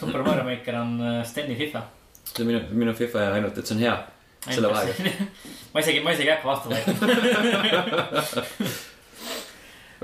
Super 0.00 0.26
Mario 0.26 0.44
Maker 0.48 0.74
on 0.82 0.90
äh, 1.00 1.22
Steni 1.28 1.56
FIFA. 1.60 1.86
see 2.24 2.42
on 2.44 2.50
minu, 2.52 2.60
minu 2.84 2.92
FIFA 2.98 3.28
ja 3.28 3.34
ainult, 3.38 3.58
et 3.58 3.66
see 3.66 3.78
on 3.78 3.84
hea. 3.86 3.96
selle 4.48 4.68
vahega. 4.74 4.92
ma 5.72 5.86
isegi, 5.86 6.02
ma 6.02 6.14
isegi 6.16 6.30
ei 6.30 6.34
hakka 6.34 6.48
vastu 6.48 6.66
võtma. 6.74 6.94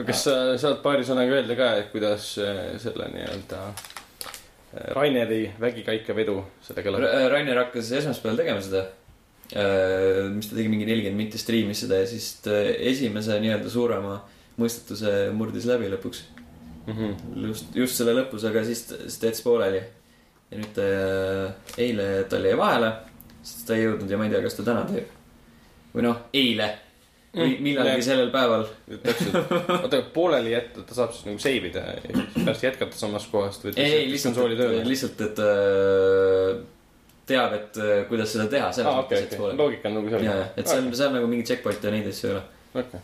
Kas 0.02 0.24
sa 0.26 0.35
saad 0.59 0.80
paari 0.83 1.07
sõnaga 1.07 1.38
öelda 1.38 1.57
ka, 1.59 1.70
et 1.78 1.92
kuidas 1.92 2.33
äh, 2.42 2.74
selle 2.83 3.07
nii-öelda 3.12 3.61
äh, 3.70 4.90
Raineri 4.96 5.40
vägikaikavedu 5.61 6.37
sellega 6.66 6.94
läheb? 6.94 7.26
Rainer 7.30 7.61
hakkas 7.62 7.92
esmaspäeval 8.00 8.42
tegema 8.42 8.64
seda. 8.64 8.88
mis 10.35 10.48
ta 10.48 10.57
tegi, 10.57 10.70
mingi 10.72 10.87
nelikümmend 10.88 11.20
minti 11.20 11.38
striimis 11.38 11.83
seda 11.85 11.98
ja 12.00 12.07
siis 12.09 12.30
esimese 12.90 13.37
nii-öelda 13.42 13.70
suurema 13.70 14.16
mõistatuse 14.59 15.12
murdis 15.37 15.66
läbi 15.68 15.90
lõpuks. 15.92 16.22
Mhm. 16.88 17.12
just, 17.46 17.76
just 17.76 17.96
selle 17.96 18.16
lõpus, 18.16 18.42
aga 18.48 18.64
siis, 18.64 18.83
siis 18.88 19.18
ta 19.20 19.28
jättis 19.28 19.44
pooleli. 19.44 19.83
ja 20.50 20.59
nüüd 20.59 20.72
ta, 20.76 20.88
eile 21.80 22.09
tal 22.28 22.44
jäi 22.44 22.57
vahele, 22.59 22.90
sest 23.42 23.66
ta 23.68 23.76
ei 23.76 23.85
jõudnud 23.87 24.11
ja 24.11 24.18
ma 24.18 24.26
ei 24.26 24.33
tea, 24.35 24.42
kas 24.42 24.59
ta 24.59 24.66
täna 24.66 24.83
teeb. 24.88 25.12
või 25.94 26.09
noh, 26.09 26.26
eile 26.35 26.72
Mm, 26.72 26.93
millalgi 27.35 27.90
jah. 27.90 28.05
sellel 28.07 28.31
päeval. 28.35 28.66
täpselt, 29.03 29.53
oota, 29.83 30.01
pooleli 30.14 30.53
jätta, 30.55 30.85
ta 30.87 30.97
saab 30.97 31.14
siis 31.14 31.27
nagu 31.29 31.42
save 31.42 31.70
ida 31.70 31.83
ja 31.97 32.25
pärast 32.37 32.66
jätkata 32.66 32.99
samast 32.99 33.31
kohast 33.33 33.66
või? 33.66 33.75
ei, 33.81 34.07
lihtsalt, 34.11 34.38
lihtsalt, 34.87 35.25
et 35.27 35.42
äh, 35.42 36.61
teab, 37.27 37.57
et 37.59 37.81
äh, 37.81 37.97
kuidas 38.11 38.35
seda 38.37 38.47
teha. 38.53 38.70
aa, 38.85 39.01
okei, 39.03 39.25
okei, 39.27 39.57
loogika 39.59 39.90
on 39.90 39.99
nagu 40.01 40.14
seal 40.14 40.44
et 40.44 40.70
seal, 40.70 40.88
seal 40.94 41.16
nagu 41.16 41.31
mingi 41.31 41.49
checkpoint'e 41.51 41.90
ja 41.90 41.97
neid 41.97 42.09
asju 42.12 42.31
ei 42.31 42.37
ole. 42.37 42.44
okei. 42.85 43.03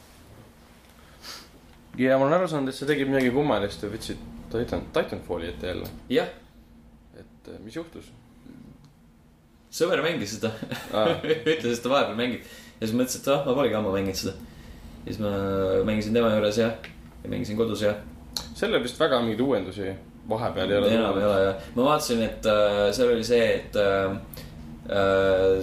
ja 2.06 2.20
ma 2.20 2.28
olen 2.28 2.38
aru 2.38 2.52
saanud, 2.54 2.72
et 2.72 2.78
sa 2.78 2.88
tegid 2.90 3.10
midagi 3.10 3.34
kummalist 3.34 3.82
ja 3.86 3.92
võtsid 3.92 4.28
Titan, 4.50 4.88
Titanfalli 4.94 5.50
ette 5.50 5.70
jälle, 5.70 5.90
jah, 6.10 6.30
et 7.18 7.52
äh, 7.54 7.60
mis 7.64 7.78
juhtus? 7.78 8.10
sõber 9.70 10.02
mängis 10.04 10.36
seda 10.36 10.50
ütles, 11.52 11.76
et 11.76 11.82
ta 11.82 11.92
vahepeal 11.92 12.18
mängib. 12.18 12.46
Ja 12.80 12.86
siis 12.86 12.96
mõtlesin, 12.96 13.22
et 13.22 13.32
ah, 13.34 13.42
ma 13.46 13.56
polegi 13.56 13.76
ammu 13.78 13.92
mänginud 13.94 14.20
seda. 14.20 14.36
ja 15.04 15.08
siis 15.08 15.20
ma 15.22 15.32
mängisin 15.88 16.16
tema 16.16 16.32
juures 16.34 16.60
ja, 16.60 16.70
ja 17.24 17.32
mängisin 17.32 17.58
kodus 17.58 17.84
ja. 17.84 17.94
sellel 18.54 18.82
vist 18.82 19.00
väga 19.00 19.20
mingeid 19.24 19.40
uuendusi 19.44 19.90
vahepeal 20.28 20.70
ei 20.70 20.78
ole. 20.78 20.94
enam 20.94 21.18
ei 21.18 21.26
ole 21.26 21.42
ja, 21.44 21.52
ma 21.74 21.90
vaatasin, 21.90 22.24
et 22.26 22.46
äh, 22.46 22.86
seal 22.96 23.12
oli 23.14 23.26
see, 23.26 23.44
et 23.58 23.76
äh, 23.76 24.16
äh, 24.90 25.60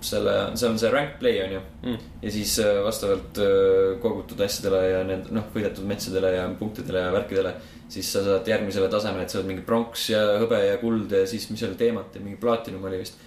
selle, 0.00 0.34
seal 0.54 0.72
on 0.72 0.78
see 0.80 0.90
rank 0.92 1.18
play 1.20 1.42
on 1.44 1.58
ju 1.58 1.64
Mm. 1.82 1.98
ja 2.22 2.30
siis 2.30 2.58
äh, 2.58 2.84
vastavalt 2.84 3.38
äh, 3.38 4.00
kogutud 4.02 4.40
asjadele 4.40 4.80
ja 4.90 5.02
need 5.06 5.28
noh, 5.30 5.44
võidetud 5.54 5.86
metsadele 5.86 6.32
ja 6.34 6.48
punktidele 6.58 7.04
ja 7.04 7.12
värkidele. 7.14 7.52
siis 7.88 8.10
sa 8.12 8.24
saad 8.24 8.48
järgmisele 8.48 8.88
tasemele, 8.88 9.22
et 9.22 9.30
sa 9.30 9.38
oled 9.38 9.48
mingi 9.48 9.62
pronks 9.62 10.08
ja 10.10 10.18
hõbe 10.42 10.58
ja 10.58 10.76
kuld 10.82 11.12
ja 11.12 11.22
siis, 11.26 11.46
mis 11.50 11.62
oli 11.62 11.78
teemat 11.78 12.14
ja 12.14 12.20
mingi 12.20 12.36
platinum 12.40 12.84
oli 12.84 12.98
vist. 12.98 13.20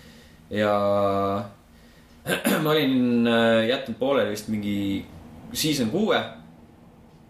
ja 0.50 0.74
ma 2.64 2.72
olin 2.76 3.28
äh, 3.28 3.68
jätnud 3.70 3.98
pooleli 4.00 4.36
vist 4.36 4.52
mingi 4.54 5.06
season 5.54 5.90
kuue. 5.92 6.20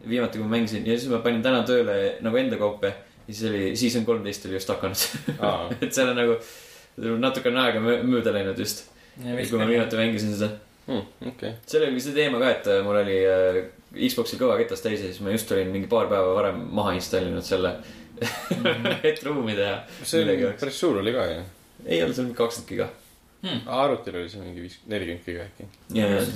viimati, 0.10 0.40
kui 0.40 0.48
ma 0.48 0.56
mängisin 0.58 0.88
ja 0.88 0.98
siis 0.98 1.12
ma 1.12 1.20
panin 1.22 1.44
täna 1.46 1.62
tööle 1.64 2.18
nagu 2.26 2.38
enda 2.38 2.58
kaupa 2.58 2.90
ja 2.90 3.34
siis 3.34 3.44
oli 3.52 3.76
season 3.78 4.06
kolmteist 4.06 4.46
oli 4.50 4.58
just 4.58 4.70
hakanud 4.74 5.38
Aa. 5.40 5.70
et 5.84 5.94
seal 5.94 6.10
on 6.10 6.18
nagu 6.18 6.38
natuke 7.22 7.52
on 7.52 7.60
aega 7.62 7.80
mö- 7.84 8.02
mööda 8.04 8.34
läinud 8.34 8.58
just, 8.60 8.88
kui 9.22 9.60
ma 9.62 9.68
viimati 9.70 10.00
mängisin 10.00 10.34
seda. 10.36 10.50
Hmm, 10.88 11.06
okei, 11.30 11.54
seal 11.70 11.86
oli 11.88 12.02
see 12.02 12.16
teema 12.18 12.42
ka, 12.42 12.50
et 12.52 12.68
äh, 12.74 12.82
mul 12.84 12.98
oli 13.04 13.20
äh, 13.30 13.62
Xbox'il 14.10 14.40
kõva 14.42 14.58
ketas 14.60 14.82
täis 14.84 15.00
ja 15.04 15.12
siis 15.12 15.22
ma 15.24 15.32
just 15.36 15.52
olin 15.54 15.70
mingi 15.72 15.88
paar 15.92 16.10
päeva 16.12 16.34
varem 16.36 16.64
maha 16.74 16.96
installinud 16.98 17.46
selle, 17.46 17.76
et 19.10 19.22
ruumi 19.24 19.54
teha. 19.58 19.78
see 20.04 20.24
oli 20.26 20.38
päris 20.60 20.82
suur 20.82 21.00
oli 21.02 21.14
ka 21.16 21.28
ju. 21.30 21.42
ei 21.86 22.02
olnud 22.02 22.18
seal 22.18 22.28
mingi 22.28 22.40
kakskümmend 22.42 22.74
giga. 22.74 22.90
Arvutil 23.66 24.20
oli 24.20 24.30
see 24.30 24.44
mingi 24.44 24.62
viis, 24.62 24.78
nelikümmend 24.90 25.26
giga 25.26 25.46
äkki. 25.48 25.66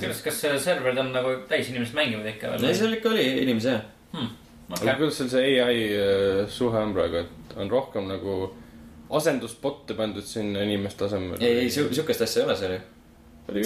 kas, 0.02 0.22
kas 0.24 0.40
serverid 0.64 0.98
on 0.98 1.12
nagu 1.14 1.36
täis 1.50 1.70
inimesed 1.70 1.94
mängivad 1.94 2.26
ikka 2.32 2.50
ei, 2.50 2.62
veel? 2.64 2.76
seal 2.80 2.96
ikka 2.96 3.12
oli 3.12 3.26
inimesi 3.44 3.70
jah. 3.70 3.84
aga 4.16 4.80
okei, 4.80 4.96
kuidas 4.98 5.20
seal 5.20 5.30
see 5.36 5.52
ai 5.62 5.84
äh, 5.94 6.40
suhe 6.50 6.82
on 6.82 6.94
praegu, 6.96 7.22
et 7.22 7.56
on 7.62 7.70
rohkem 7.70 8.08
nagu 8.10 8.38
asendusbotte 9.20 9.94
pandud 9.98 10.26
sinna 10.26 10.64
inimeste 10.66 11.06
asemel? 11.06 11.38
ei, 11.38 11.66
ei 11.66 11.70
siukest 11.70 12.26
asja 12.26 12.42
ei 12.42 12.48
ole 12.48 12.56
seal 12.58 12.74
ju. 12.74 12.80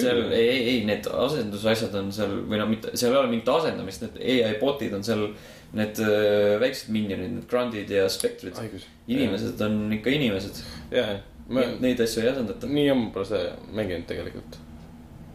seal 0.03 0.21
ei, 0.27 0.43
ei, 0.43 0.61
ei 0.75 0.85
need 0.85 1.09
asendusasjad 1.09 1.97
on 1.97 2.13
seal 2.13 2.37
või 2.45 2.61
no 2.61 2.69
mitte, 2.69 2.93
seal 2.93 3.15
ei 3.15 3.23
ole 3.23 3.33
mingit 3.33 3.49
asendamist, 3.55 4.05
need 4.05 4.45
ai 4.45 4.53
bot'id 4.61 4.93
on 4.97 5.07
seal. 5.07 5.31
Need 5.71 6.01
öö, 6.03 6.57
väiksed 6.59 6.89
minionid, 6.91 7.29
need 7.31 7.45
grandid 7.47 7.87
ja 7.95 8.01
spektrid. 8.11 8.57
haigus. 8.59 8.83
inimesed 9.07 9.61
on 9.63 9.85
ikka 9.95 10.11
inimesed. 10.11 10.57
jaa, 10.91 11.13
ma 11.51 11.65
Neid 11.83 12.01
asju 12.03 12.23
ei 12.23 12.31
asendata. 12.31 12.67
nii 12.67 12.89
ammu 12.93 13.11
pole 13.15 13.27
see 13.29 13.43
mänginud 13.75 14.07
tegelikult. 14.09 14.57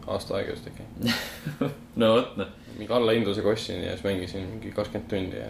aasta 0.07 0.37
aega 0.39 0.55
vist 0.55 0.67
äkki. 0.71 0.85
no 2.01 2.11
vot 2.15 2.35
noh. 2.41 2.51
mingi 2.77 2.93
allahindlusega 2.99 3.49
ostsin 3.53 3.83
ja 3.83 3.95
siis 3.95 4.05
mängisin 4.07 4.45
mingi 4.51 4.73
kakskümmend 4.75 5.09
tundi 5.11 5.41
ja 5.41 5.49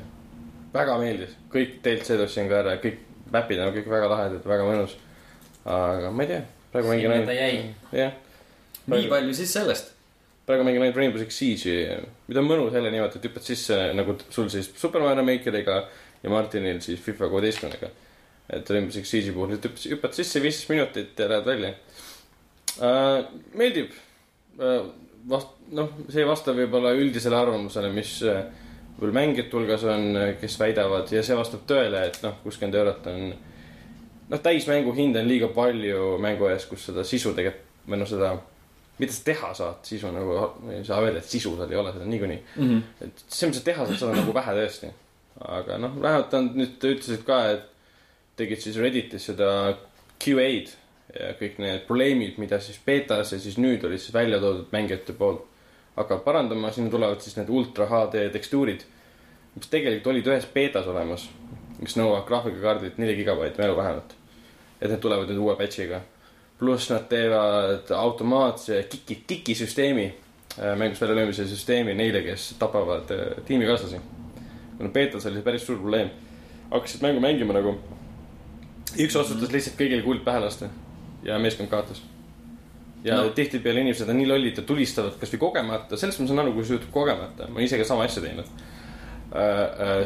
väga 0.73 0.97
meeldis. 1.01 1.35
kõik 1.53 1.79
DLC-d 1.83 2.23
ostsin 2.25 2.49
ka 2.51 2.61
ära, 2.61 2.77
kõik 2.83 3.03
map'id 3.33 3.61
on 3.63 3.75
kõik 3.75 3.91
väga 3.91 4.09
lahedad, 4.11 4.47
väga 4.47 4.65
mõnus. 4.67 4.95
aga 5.65 6.11
ma 6.11 6.23
ei 6.23 6.33
tea, 6.33 6.41
praegu 6.73 6.93
mängin 6.93 7.35
jäi.. 7.35 7.61
jah, 8.01 8.17
nii 8.87 9.11
palju 9.11 9.37
siis 9.37 9.53
sellest. 9.53 9.93
praegu 10.47 10.67
mängin 10.67 10.85
ainult 10.85 10.99
Rainbow 10.99 11.21
Six 11.21 11.39
Siege'i, 11.41 12.01
mida 12.27 12.43
on 12.43 12.49
mõnus 12.49 12.75
jälle 12.75 12.91
niimoodi, 12.93 13.19
et 13.19 13.29
hüppad 13.29 13.47
sisse 13.47 13.79
nagu 13.97 14.17
sul 14.29 14.51
siis 14.53 14.71
Super 14.75 15.03
Mario 15.03 15.25
Makeriga 15.27 15.81
ja 16.23 16.29
Martinil 16.29 16.81
siis 16.81 17.01
FIFA 17.03 17.29
kuueteistkümnega. 17.33 17.91
Et 18.49 18.69
Six 18.95 19.09
Siege'i 19.09 19.33
puhul 19.35 19.55
hüppad, 19.57 19.81
hüppad 19.91 20.15
sisse 20.15 20.41
viisteist 20.43 20.71
minutit 20.71 21.19
ja 21.19 21.27
lähed 21.31 21.49
välja 21.49 21.73
uh,. 22.79 23.25
meeldib 23.59 23.91
uh,. 24.59 24.87
vast-, 25.29 25.57
noh, 25.75 25.91
see 26.07 26.23
ei 26.23 26.29
vasta 26.29 26.55
võib-olla 26.55 26.93
üldisele 26.95 27.35
arvamusele, 27.35 27.91
mis 27.95 28.13
uh, 28.23 28.45
võib-olla 28.97 29.19
mängijate 29.19 29.57
hulgas 29.57 29.83
on, 29.87 30.07
kes 30.41 30.59
väidavad 30.61 31.11
ja 31.13 31.23
see 31.25 31.37
vastab 31.37 31.67
tõele, 31.69 32.07
et 32.09 32.21
noh, 32.23 32.39
kuuskümmend 32.43 32.79
eurot 32.79 33.09
on 33.11 33.27
noh, 34.27 34.43
täismängu 34.43 34.93
hind 34.97 35.19
on 35.19 35.27
liiga 35.27 35.49
palju 35.55 36.17
mängu 36.23 36.49
ees, 36.51 36.67
kus 36.69 36.87
seda 36.89 37.05
sisu 37.07 37.33
tegelikult, 37.37 37.65
või 37.87 38.01
noh, 38.01 38.09
seda, 38.09 38.33
mida 38.97 39.15
sa 39.15 39.23
teha 39.29 39.53
saad, 39.55 39.81
sisu 39.87 40.11
nagu, 40.11 40.37
ei 40.73 40.83
saa 40.87 40.99
öelda, 41.03 41.21
et 41.21 41.31
sisu 41.31 41.53
seal 41.55 41.71
ei 41.71 41.79
ole, 41.79 41.93
seda 41.95 42.07
niikuinii. 42.11 42.39
et 43.05 43.25
see, 43.27 43.47
mis 43.47 43.59
sa 43.59 43.63
teha 43.69 43.85
saad, 43.85 43.99
seda 44.01 44.11
on 44.11 44.21
nagu 44.23 44.35
vähe 44.35 44.55
tõesti. 44.57 44.91
aga 45.57 45.77
noh, 45.79 45.99
vähemalt 46.01 46.33
nad 46.35 46.57
nüüd 46.57 46.87
ütlesid 46.91 47.23
ka, 47.27 47.39
et 47.53 47.76
tegid 48.37 48.61
siis 48.61 48.77
Redditis 48.77 49.29
seda 49.31 49.49
QA-d 50.21 50.75
ja 51.15 51.33
kõik 51.39 51.59
need 51.61 51.85
probleemid, 51.87 52.37
mida 52.41 52.59
siis 52.61 52.79
betas 52.85 53.31
ja 53.33 53.39
siis 53.39 53.57
nüüd 53.61 53.83
olid 53.87 54.01
siis 54.01 54.13
välja 54.13 54.39
toodud 54.43 54.73
mängijate 54.73 55.15
poolt. 55.17 55.45
hakkavad 55.97 56.23
parandama, 56.23 56.71
sinna 56.71 56.91
tulevad 56.93 57.21
siis 57.25 57.37
need 57.39 57.49
ultra 57.49 57.87
HD 57.89 58.27
tekstuurid, 58.29 58.83
mis 59.55 59.69
tegelikult 59.71 60.11
olid 60.11 60.27
ühes 60.29 60.45
betas 60.53 60.85
olemas, 60.87 61.23
mis 61.79 61.95
nõuavad 61.97 62.27
graafikakaardilt 62.27 62.99
neli 63.01 63.15
gigabaiti 63.17 63.61
mälu 63.61 63.77
vähemalt. 63.77 64.13
et 64.81 64.91
need 64.91 65.01
tulevad 65.01 65.29
nüüd 65.29 65.41
uue 65.41 65.55
patch'iga. 65.55 66.01
pluss 66.59 66.89
nad 66.89 67.07
teevad 67.09 67.91
automaatse 67.91 68.83
kiki, 68.89 69.23
kikisüsteemi, 69.27 70.13
mängust 70.77 71.01
väljalöömise 71.01 71.47
süsteemi 71.47 71.93
neile, 71.93 72.21
kes 72.21 72.55
tapavad 72.59 73.11
äh, 73.11 73.43
tiimikaaslasi. 73.45 73.97
kuna 74.77 74.89
beetas 74.89 75.25
oli 75.25 75.35
see 75.35 75.43
päris 75.43 75.65
suur 75.65 75.77
probleem. 75.77 76.09
hakkasid 76.71 77.01
mängu 77.01 77.19
mängima 77.19 77.53
nagu, 77.53 77.77
üks 78.95 79.15
otsustas 79.19 79.51
lihtsalt 79.51 79.75
kõigile 79.79 80.03
kuld 80.05 80.23
pähe 80.25 80.39
lasta 80.39 80.69
ja 81.23 81.39
meeskond 81.39 81.69
kaotas. 81.69 82.01
ja 83.03 83.17
No. 83.21 83.29
tihtipeale 83.29 83.81
inimesed 83.81 84.09
on 84.09 84.17
nii 84.17 84.27
lollid 84.27 84.57
ja 84.57 84.63
tulistavad 84.63 85.19
kasvõi 85.19 85.39
kogemata, 85.39 85.97
sellest 85.97 86.19
ma 86.19 86.27
saan 86.27 86.39
aru, 86.39 86.53
kui 86.55 86.63
see 86.65 86.75
juhtub 86.77 86.91
kogemata, 86.91 87.47
ma 87.53 87.61
ise 87.61 87.77
ka 87.77 87.83
sama 87.85 88.03
asja 88.07 88.21
teinud. 88.23 88.45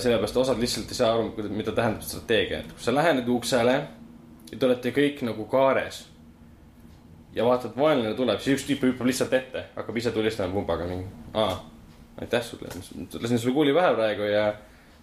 sellepärast 0.01 0.37
osad 0.37 0.59
lihtsalt 0.59 0.89
ei 0.91 0.97
saa 0.97 1.11
aru, 1.13 1.31
mida 1.49 1.71
tähendab 1.77 2.01
strateegia, 2.05 2.59
et 2.63 2.71
kui 2.73 2.83
sa 2.83 2.93
lähened 2.95 3.27
uksele 3.29 3.75
ja 4.51 4.57
te 4.57 4.65
olete 4.65 4.91
kõik 4.95 5.21
nagu 5.27 5.45
kaares. 5.45 6.07
ja 7.35 7.45
vaatad, 7.47 7.71
vaenlane 7.77 8.13
tuleb, 8.17 8.39
siis 8.43 8.57
üks 8.59 8.65
tüüp 8.67 8.81
hüppab 8.89 9.07
lihtsalt 9.07 9.33
ette, 9.33 9.63
hakkab 9.75 9.97
ise 9.97 10.11
tulistama 10.11 10.51
pumbaga 10.53 10.83
mingi, 10.89 11.05
aa, 11.33 11.53
aitäh 12.19 12.43
sulle, 12.43 12.67
lasin 13.21 13.39
sulle 13.39 13.53
kuuli 13.53 13.73
pähe 13.73 13.93
praegu 13.95 14.27
ja 14.27 14.53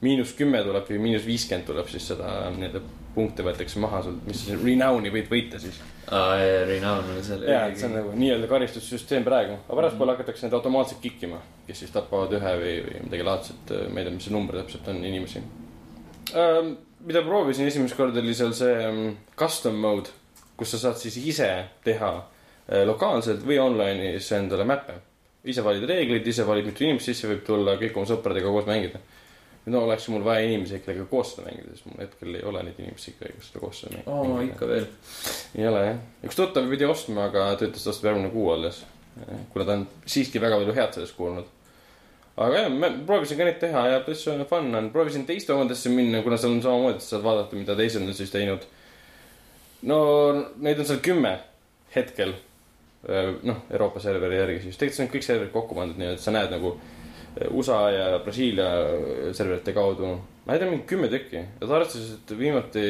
miinus 0.04 0.34
kümme 0.36 0.60
tuleb 0.62 0.84
või 0.90 0.98
miinus 1.06 1.24
viiskümmend 1.26 1.66
tuleb 1.66 1.88
siis 1.88 2.04
seda 2.12 2.50
nii-öelda 2.56 2.82
punkte 3.18 3.44
võetakse 3.46 3.80
maha 3.82 4.00
sul, 4.06 4.18
mis 4.26 4.44
siis 4.44 4.60
renown'i 4.62 5.10
võid 5.12 5.30
võita 5.32 5.60
siis. 5.62 5.80
aa, 6.14 6.38
Renown 6.68 7.12
on 7.16 7.22
seal. 7.26 7.44
ja, 7.50 7.64
et 7.68 7.78
see 7.80 7.88
on 7.90 7.96
nagu 7.98 8.14
nii-öelda 8.16 8.48
karistussüsteem 8.50 9.26
praegu, 9.26 9.58
aga 9.66 9.80
pärastpoole 9.80 10.14
hakatakse 10.14 10.46
need 10.46 10.56
automaatselt 10.58 11.02
kikkima, 11.04 11.40
kes 11.66 11.82
siis 11.84 11.94
tapavad 11.94 12.32
ühe 12.38 12.54
või, 12.62 12.76
või 12.86 13.02
midagi 13.08 13.26
laadset, 13.26 13.74
ma 13.90 14.00
ei 14.00 14.08
tea, 14.08 14.14
mis 14.14 14.28
see 14.28 14.36
number 14.36 14.60
täpselt 14.60 14.88
on, 14.92 15.02
inimesi. 15.10 15.42
mida 17.08 17.22
proovisin 17.26 17.68
esimest 17.68 17.98
korda, 17.98 18.22
oli 18.22 18.34
seal 18.36 18.54
see 18.56 18.88
um, 18.88 19.04
custom 19.38 19.78
mode, 19.82 20.14
kus 20.58 20.74
sa 20.74 20.82
saad 20.86 20.98
siis 21.02 21.18
ise 21.20 21.50
teha 21.84 22.14
äh, 22.16 22.82
lokaalselt 22.88 23.44
või 23.46 23.60
online'is 23.62 24.32
endale 24.38 24.66
mäppe. 24.68 24.98
ise 25.48 25.62
valid 25.64 25.84
reeglid, 25.88 26.26
ise 26.26 26.44
valid, 26.46 26.66
mitu 26.66 26.84
inimest 26.84 27.08
sisse 27.08 27.28
võib 27.30 27.44
tulla, 27.46 27.78
kõik 27.80 27.96
oma 27.96 28.08
sõpradega 28.10 28.50
koos 28.52 28.66
mängida. 28.68 28.98
No 29.68 29.82
oleks 29.84 30.08
mul 30.12 30.24
vaja 30.24 30.46
inimesi, 30.46 30.80
kellega 30.84 31.06
koos 31.10 31.34
seda 31.34 31.48
mängida, 31.48 31.74
sest 31.74 31.88
mul 31.88 32.00
hetkel 32.02 32.38
ei 32.38 32.44
ole 32.46 32.62
neid 32.66 32.80
inimesi, 32.82 33.14
kellega 33.18 33.44
seda 33.44 33.62
koos 33.62 33.82
seda 33.82 33.94
mängida. 33.94 34.14
oo, 34.14 34.40
ikka 34.46 34.68
veel. 34.70 34.88
ei 35.58 35.68
ole 35.68 35.84
jah, 35.84 36.00
üks 36.28 36.38
tuttav 36.38 36.70
pidi 36.70 36.88
ostma, 36.88 37.28
aga 37.28 37.50
ta 37.58 37.68
ütles, 37.68 37.84
et 37.84 37.92
ostab 37.92 38.10
järgmine 38.10 38.32
kuu 38.34 38.50
alles. 38.54 38.82
kuna 39.52 39.64
ta 39.64 39.78
on 39.78 39.86
siiski 40.06 40.40
väga 40.42 40.60
palju 40.60 40.74
head 40.76 40.98
sellest 40.98 41.16
kuulnud. 41.18 41.52
aga 42.36 42.64
jah, 42.64 42.72
ma 42.72 42.90
proovisin 43.06 43.40
ka 43.40 43.48
neid 43.48 43.60
teha 43.62 43.86
ja 43.92 44.02
päris 44.06 44.26
fun 44.50 44.74
on, 44.80 44.90
proovisin 44.94 45.26
teiste 45.26 45.54
omadesse 45.54 45.92
minna, 45.92 46.22
kuna 46.22 46.38
seal 46.40 46.56
on 46.56 46.62
samamoodi, 46.62 47.04
sa 47.04 47.16
saad 47.16 47.26
vaadata, 47.26 47.56
mida 47.56 47.76
teised 47.78 48.02
on 48.02 48.14
siis 48.14 48.34
teinud. 48.34 48.68
no 49.90 49.98
neid 50.56 50.78
on 50.78 50.92
seal 50.92 51.02
kümme 51.02 51.38
hetkel. 51.94 52.36
noh, 53.42 53.58
Euroopa 53.70 54.00
serveri 54.02 54.40
järgi 54.40 54.62
siis, 54.62 54.78
tegelikult 54.78 54.96
see 54.96 55.04
on 55.04 55.12
kõik 55.12 55.26
serverid 55.26 55.52
kokku 55.52 55.76
pandud 55.76 56.00
nii, 56.00 56.16
et 56.16 56.22
sa 56.22 56.32
näed 56.34 56.50
nagu 56.50 56.72
USA 57.50 57.82
ja 57.92 58.06
Brasiilia 58.24 58.68
serverite 59.32 59.72
kaudu. 59.72 60.16
ma 60.46 60.54
ei 60.54 60.58
tea, 60.58 60.70
mingi 60.70 60.86
kümme 60.88 61.08
tükki 61.12 61.36
ja 61.36 61.66
ta 61.66 61.74
arvestas, 61.76 62.12
et 62.16 62.38
viimati 62.38 62.88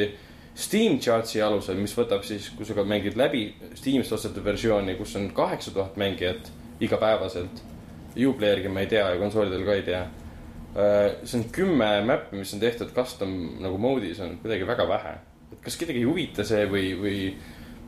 Steam 0.59 0.97
chart'i 0.99 1.39
alusel, 1.43 1.77
mis 1.79 1.93
võtab 1.95 2.23
siis, 2.27 2.49
kui 2.57 2.65
sa 2.67 2.75
ka 2.75 2.83
mängid 2.87 3.15
läbi 3.19 3.45
Steamist 3.79 4.11
ostetud 4.11 4.43
versiooni, 4.43 4.97
kus 4.99 5.15
on 5.15 5.29
kaheksa 5.35 5.71
tuhat 5.71 5.95
mängijat 5.99 6.49
igapäevaselt. 6.83 7.61
Uplayer'gi 8.19 8.71
ma 8.73 8.83
ei 8.83 8.89
tea 8.91 9.05
ja 9.13 9.19
konsoolidel 9.21 9.63
ka 9.67 9.77
ei 9.77 9.85
tea. 9.87 10.01
see 11.23 11.39
on 11.39 11.45
kümme 11.53 11.87
mäppi, 12.05 12.37
mis 12.37 12.51
on 12.53 12.59
tehtud 12.61 12.91
custom 12.93 13.31
nagu 13.63 13.77
mode'is 13.81 14.19
on 14.21 14.35
kuidagi 14.41 14.67
väga 14.67 14.87
vähe. 14.87 15.13
et 15.51 15.61
kas 15.63 15.77
kedagi 15.77 16.03
ei 16.03 16.05
huvita 16.05 16.43
see 16.45 16.65
või, 16.69 16.91
või, 16.99 17.15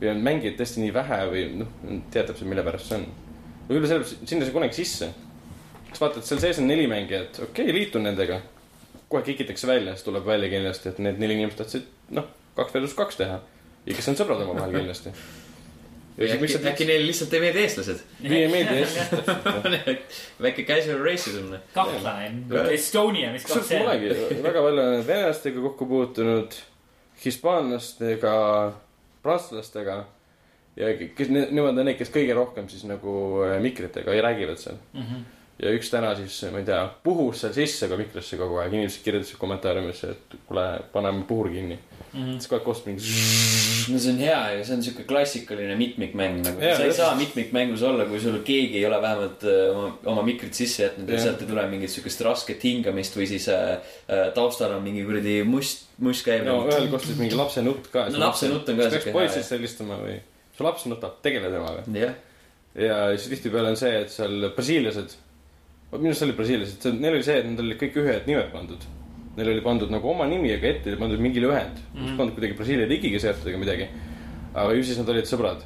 või 0.00 0.08
on 0.10 0.24
mängijaid 0.24 0.56
tõesti 0.58 0.82
nii 0.82 0.94
vähe 0.94 1.18
või 1.30 1.44
noh, 1.60 1.68
tead 2.10 2.26
täpselt, 2.26 2.48
mille 2.50 2.64
pärast 2.66 2.88
see 2.88 2.98
on. 2.98 3.06
võib-olla 3.68 3.90
sellepärast, 3.92 4.24
sinna 4.26 4.48
sai 4.48 4.56
kunagi 4.56 4.78
sisse. 4.80 5.12
Siis 5.92 6.02
vaatad, 6.02 6.24
seal 6.26 6.40
sees 6.42 6.58
on 6.62 6.68
neli 6.70 6.88
mängijat, 6.90 7.38
okei 7.42 7.66
okay,, 7.68 7.76
liitun 7.76 8.06
nendega. 8.08 8.40
kohe 9.12 9.22
kikitakse 9.22 9.66
välja, 9.68 9.92
siis 9.92 10.06
tuleb 10.06 10.24
välja 10.26 10.48
kindlasti, 10.48 10.88
et 10.88 10.98
need 11.04 11.18
neli 11.20 11.36
inimest 11.36 11.58
tahtsid, 11.60 11.88
noh, 12.16 12.28
kaks 12.56 12.74
versus 12.74 12.94
kaks 12.96 13.20
teha. 13.20 13.38
ja 13.86 13.96
kes 13.96 14.08
on 14.08 14.18
sõbrad 14.20 14.44
omavahel 14.46 14.76
kindlasti. 14.80 15.12
äkki, 16.22 16.60
äkki 16.70 16.86
neile 16.88 17.06
lihtsalt 17.08 17.34
ei 17.36 17.42
meeldi 17.44 17.64
eestlased. 17.66 18.00
ei 18.24 18.48
meeldi 18.52 18.80
jah. 18.80 19.12
väike 20.46 20.64
casual 20.68 21.04
racism. 21.04 21.52
kahtlane, 21.74 22.32
Estonia, 22.72 23.34
mis 23.36 23.46
koht 23.48 23.68
see 23.68 23.82
on? 23.84 24.08
väga 24.48 24.64
palju 24.64 24.86
olen 24.86 25.06
venelastega 25.06 25.66
kokku 25.68 25.90
puutunud, 25.92 26.56
hispaanlastega, 27.24 28.34
prantslastega. 29.22 30.00
ja 30.80 30.96
kes, 31.04 31.28
nemad 31.28 31.76
on 31.76 31.84
need, 31.84 32.00
kes 32.00 32.12
kõige 32.16 32.36
rohkem 32.36 32.72
siis 32.72 32.88
nagu 32.88 33.44
äh, 33.44 33.58
mikritega 33.60 34.16
räägivad 34.30 34.60
seal. 34.64 34.80
Mhm. 34.96 35.30
Ja 35.60 35.72
üks 35.76 35.90
täna 35.92 36.12
siis, 36.18 36.38
ma 36.52 36.62
ei 36.62 36.66
tea, 36.66 36.80
puhus 37.04 37.42
seal 37.42 37.52
sisse 37.56 37.88
ka 37.90 37.98
mikrisse 38.00 38.38
kogu 38.40 38.58
aeg, 38.62 38.72
inimesed 38.74 39.04
kirjutasid 39.04 39.38
kommentaariumisse, 39.40 40.12
et 40.14 40.36
kuule, 40.48 40.66
paneme 40.94 41.26
puhur 41.28 41.50
kinni. 41.52 41.78
Mhm. 42.12 42.36
siis 42.36 42.48
kogu 42.50 42.58
aeg 42.58 42.66
kostab 42.66 42.88
mingi. 42.90 43.12
no 43.92 44.00
see 44.02 44.10
on 44.12 44.18
hea 44.20 44.40
ja 44.56 44.64
see 44.68 44.74
on 44.76 44.82
siuke 44.84 45.04
klassikaline 45.08 45.76
mitmikmäng 45.80 46.42
nagu. 46.44 46.60
Sa 46.60 46.84
ei 46.84 46.96
saa 46.96 47.14
mitmikmängus 47.16 47.84
olla, 47.88 48.04
kui 48.08 48.20
sul 48.20 48.40
keegi 48.44 48.80
ei 48.80 48.86
ole 48.88 48.98
vähemalt 49.02 49.46
äh, 49.48 49.62
oma, 49.70 49.92
oma 50.12 50.26
mikrit 50.26 50.56
sisse 50.56 50.84
jätnud 50.84 51.08
ja 51.08 51.16
Jah. 51.16 51.24
sealt 51.28 51.44
ei 51.44 51.48
tule 51.52 51.64
mingit 51.70 51.94
siukest 51.94 52.20
rasket 52.26 52.66
hingamist 52.68 53.16
või 53.16 53.30
siis 53.30 53.48
äh, 53.52 53.78
äh, 54.08 54.26
taustal 54.36 54.76
on 54.76 54.84
mingi 54.84 55.06
kuradi 55.08 55.38
must, 55.48 55.88
must 56.04 56.26
käib 56.26 56.44
no 56.48 56.58
ühel 56.66 56.90
kostis 56.92 57.16
mingi 57.20 57.38
lapse 57.38 57.64
nutt 57.64 57.88
ka. 57.92 58.10
No 58.12 58.26
lapse 58.26 58.50
nutt 58.52 58.68
on 58.68 58.76
ka 58.76 58.90
peaks 58.90 58.98
siuke 58.98 59.10
hea, 59.12 59.16
politseisse 59.16 59.56
helistama 59.56 60.00
või, 60.02 60.20
su 60.56 60.68
laps 60.68 60.88
nutab, 60.92 61.16
tegele 61.24 61.48
temaga. 61.54 61.86
jah, 61.96 62.16
ja 62.88 63.02
siis 63.16 63.32
tihtipeale 63.36 63.72
on 63.72 63.80
see, 63.80 63.94
et 64.04 64.12
seal 64.12 64.50
brasiillased, 64.52 65.16
minu 65.92 66.12
arust 66.12 66.24
oli 66.26 66.36
brasiillased, 66.36 66.86
neil 66.98 67.18
oli 67.18 67.26
see, 67.26 67.38
et 67.42 67.48
nad 67.48 67.60
olid 67.60 67.80
kõik 67.80 67.98
ühed 68.00 68.28
nimed 68.28 68.52
pandud. 68.54 68.86
Neil 69.36 69.50
oli 69.54 69.64
pandud 69.64 69.92
nagu 69.92 70.08
oma 70.08 70.26
nimi, 70.28 70.52
aga 70.52 70.68
ette 70.68 70.92
oli 70.92 71.00
pandud 71.00 71.20
mingi 71.20 71.40
lühend 71.40 71.78
mm, 71.80 71.98
-hmm. 71.98 72.16
pandud 72.20 72.36
kuidagi 72.36 72.56
Brasiilia 72.56 72.88
riigiga 72.88 73.20
seotud 73.20 73.48
ega 73.48 73.58
midagi. 73.58 73.88
aga 74.54 74.72
ju 74.76 74.84
siis 74.84 74.98
nad 74.98 75.08
olid 75.08 75.24
sõbrad 75.24 75.62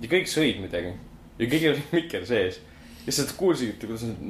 ja 0.00 0.08
kõik 0.08 0.28
sõid 0.28 0.60
midagi 0.60 0.92
ja 1.38 1.48
kõigil 1.48 1.72
oli 1.72 1.84
mikker 1.98 2.26
sees. 2.26 2.60
nad 3.06 3.32
kuulsid, 3.38 3.78
kuidas 3.80 4.02
nad 4.02 4.20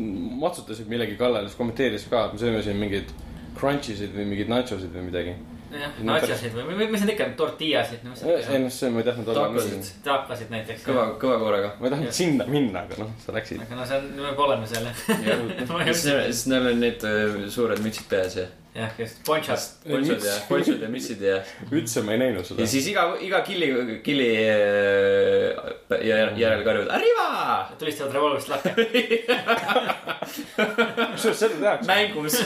matsutasid 0.41 0.89
millegi 0.89 1.17
kallal, 1.17 1.47
siis 1.47 1.59
kommenteerisid 1.59 2.11
ka, 2.11 2.27
et 2.27 2.33
me 2.33 2.39
sööme 2.39 2.63
siin 2.63 2.77
mingeid 2.77 3.13
crunchisid 3.57 4.13
või 4.15 4.27
mingeid 4.33 4.51
nachosid 4.53 4.93
või 4.93 5.07
midagi. 5.09 5.37
jah, 5.73 5.97
natsasid 6.11 6.55
või, 6.55 6.77
või 6.79 6.89
mis 6.93 7.05
need 7.05 7.15
ikka, 7.15 7.29
tortillasid, 7.39 8.05
no 8.07 8.13
mis 8.13 8.23
ei 8.25 8.37
need 8.37 8.67
noh, 8.67 8.75
see 8.77 8.93
ma 8.93 9.03
ei 9.03 9.09
tahtnud 9.09 9.31
olla. 9.33 9.47
Tacosid. 9.55 9.91
taakasid 10.07 10.53
näiteks. 10.55 10.85
kõva, 10.87 11.07
kõva 11.23 11.39
koorega. 11.43 11.73
ma 11.81 11.89
ei 11.89 11.95
tahtnud 11.97 12.19
sinna 12.21 12.47
minna, 12.51 12.85
aga 12.85 13.01
noh, 13.03 13.15
sa 13.25 13.35
läksid. 13.37 13.65
aga 13.65 13.81
no 13.81 13.89
see 13.89 13.99
on, 14.03 14.13
me 14.21 14.35
oleme 14.47 14.71
seal 14.71 16.23
siis 16.27 16.47
neil 16.53 16.71
on 16.73 16.81
need 16.83 17.07
äh, 17.09 17.43
suured 17.53 17.83
mütsid 17.85 18.09
peas 18.11 18.39
ja 18.41 18.47
jah, 18.77 18.93
just, 19.01 19.23
ponchas. 19.25 19.67
ponchod 19.87 20.25
ja, 20.25 20.35
ponchod 20.49 20.83
ja 20.85 20.89
mütsid 20.93 21.23
ja. 21.25 21.39
üldse 21.71 22.03
ma 22.05 22.13
ei 22.17 22.21
näinud 22.27 22.45
seda 22.47 22.63
ja. 22.63 22.69
siis 22.71 22.87
iga, 22.93 23.07
iga 23.25 23.41
killi, 23.47 23.71
killi 24.05 24.29
äh, 24.43 26.01
jä- 26.05 26.35
järel 26.37 26.65
karjuvad 26.67 26.93
Arriva 26.97 27.27
tulistavad 27.81 28.13
revolvrist 28.17 28.49
lahti. 28.53 28.71
kusjuures 31.13 31.39
seda 31.41 31.55
tehakse. 31.61 31.89
mängus. 31.89 32.39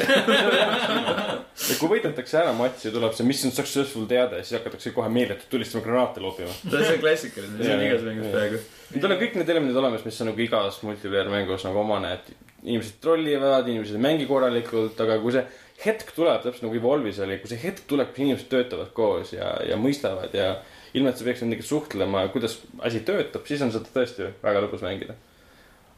ja 1.70 1.78
kui 1.81 1.91
võidetakse 1.95 2.39
ära 2.41 2.53
matš 2.57 2.89
ja 2.89 2.93
tuleb 2.95 3.16
see 3.16 3.26
mission 3.28 3.55
successful 3.55 4.07
teade, 4.11 4.43
siis 4.45 4.59
hakatakse 4.61 4.93
kohe 4.97 5.09
meeletult 5.12 5.49
tulistama 5.53 5.85
granaate 5.85 6.22
loopima. 6.24 6.53
see 6.62 6.95
on 6.95 7.03
klassikaline, 7.03 7.59
see 7.62 7.74
on 7.74 7.83
igas 7.89 8.07
mängus 8.07 8.31
peaaegu. 8.35 8.62
Need 8.91 9.07
on 9.07 9.16
kõik 9.20 9.37
need 9.39 9.51
elemendid 9.55 9.83
olemas, 9.83 10.07
mis 10.07 10.20
on 10.22 10.33
nagu 10.33 10.47
igas 10.47 10.81
multiplayer 10.87 11.28
mängus 11.33 11.66
nagu 11.66 11.83
omane, 11.83 12.14
et 12.18 12.31
inimesed 12.62 13.01
trollivad, 13.01 13.68
inimesed 13.68 13.97
ei 13.97 14.05
mängi 14.05 14.26
korralikult, 14.28 14.99
aga 15.01 15.18
kui 15.22 15.35
see 15.37 15.45
hetk 15.85 16.12
tuleb, 16.16 16.43
täpselt 16.43 16.66
nagu 16.66 16.76
Evolve'is 16.76 17.20
oli, 17.24 17.39
kui 17.41 17.51
see 17.51 17.61
hetk 17.62 17.87
tuleb, 17.89 18.12
kus 18.12 18.24
inimesed 18.24 18.51
töötavad 18.53 18.93
koos 18.97 19.33
ja, 19.35 19.55
ja 19.66 19.78
mõistavad 19.81 20.35
ja 20.37 20.53
ilma, 20.95 21.11
et 21.11 21.20
sa 21.20 21.26
peaksid 21.26 21.47
nendega 21.47 21.66
suhtlema, 21.66 22.26
kuidas 22.35 22.59
asi 22.87 23.03
töötab, 23.07 23.47
siis 23.49 23.62
on 23.64 23.72
seda 23.72 23.91
tõesti 23.95 24.31
väga 24.43 24.64
lõbus 24.64 24.85
mängida. 24.85 25.16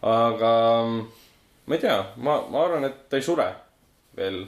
aga 0.03 0.53
ma 0.87 1.77
ei 1.77 1.83
tea, 1.83 1.99
ma, 2.17 2.41
ma 2.51 2.65
arvan, 2.67 2.89
et 2.91 3.07
ta 3.11 3.19
ei 3.19 3.27
sure 3.27 3.49
veel 4.17 4.45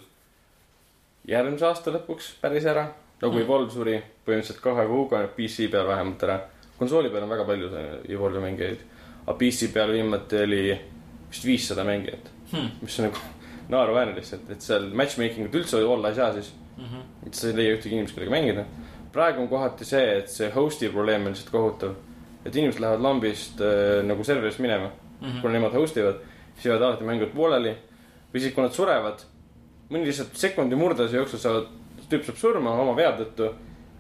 järgmise 1.31 1.67
aasta 1.71 1.95
lõpuks 1.95 2.35
päris 2.43 2.67
ära. 2.71 2.89
nagu 3.23 3.39
Evolve 3.41 3.73
suri 3.73 3.97
põhimõtteliselt 4.27 4.61
kahe 4.61 4.87
kuuga 4.91 5.23
PC 5.37 5.71
peal 5.73 5.89
vähemalt 5.89 6.23
ära. 6.29 6.41
konsooli 6.79 7.11
peal 7.11 7.25
on 7.25 7.35
väga 7.35 7.49
palju 7.49 7.73
Evolve'i 8.09 8.45
mängijaid. 8.45 8.87
aga 9.27 9.39
PC 9.39 9.73
peal 9.73 9.93
viimati 9.93 10.43
oli 10.45 10.63
vist 11.31 11.45
viissada 11.45 11.85
mängijat 11.85 12.35
Hmm. 12.55 12.71
mis 12.83 12.99
on 13.01 13.09
nagu 13.09 13.17
naeruväärne 13.69 14.17
lihtsalt, 14.17 14.49
et 14.51 14.65
seal 14.65 14.91
matchmaking 14.97 15.49
ut 15.49 15.55
üldse 15.61 15.81
olla 15.85 16.11
ei 16.11 16.19
saa 16.19 16.33
siis. 16.33 16.53
Mhm. 16.75 17.03
et 17.27 17.35
sa 17.35 17.49
ei 17.49 17.57
leia 17.57 17.77
ühtegi 17.77 17.95
inimest, 17.95 18.17
kellega 18.17 18.35
mängida. 18.35 18.65
praegu 19.13 19.41
on 19.43 19.49
kohati 19.49 19.85
see, 19.87 20.19
et 20.19 20.29
see 20.29 20.51
host'i 20.51 20.89
probleem 20.91 21.23
on 21.23 21.33
lihtsalt 21.33 21.51
kohutav. 21.51 21.95
et 22.45 22.57
inimesed 22.57 22.81
lähevad 22.81 23.01
lambist 23.01 23.61
äh, 23.61 24.03
nagu 24.05 24.25
serverist 24.25 24.59
minema 24.59 24.91
mm. 25.21 25.29
-hmm. 25.29 25.41
kuna 25.41 25.53
nemad 25.53 25.73
host 25.73 25.97
ivad, 25.97 26.17
siis 26.55 26.65
jäävad 26.65 26.83
alati 26.83 27.05
mängud 27.05 27.33
pooleli. 27.35 27.77
või 28.35 28.41
siis, 28.41 28.55
kui 28.55 28.63
nad 28.65 28.73
surevad, 28.73 29.23
mõni 29.91 30.07
lihtsalt 30.07 30.37
sekundi 30.37 30.77
murdase 30.77 31.17
jooksul 31.17 31.39
saavad, 31.39 31.67
tüüp 32.11 32.25
saab 32.25 32.37
surma 32.37 32.71
oma 32.71 32.97
vea 32.97 33.13
tõttu. 33.19 33.53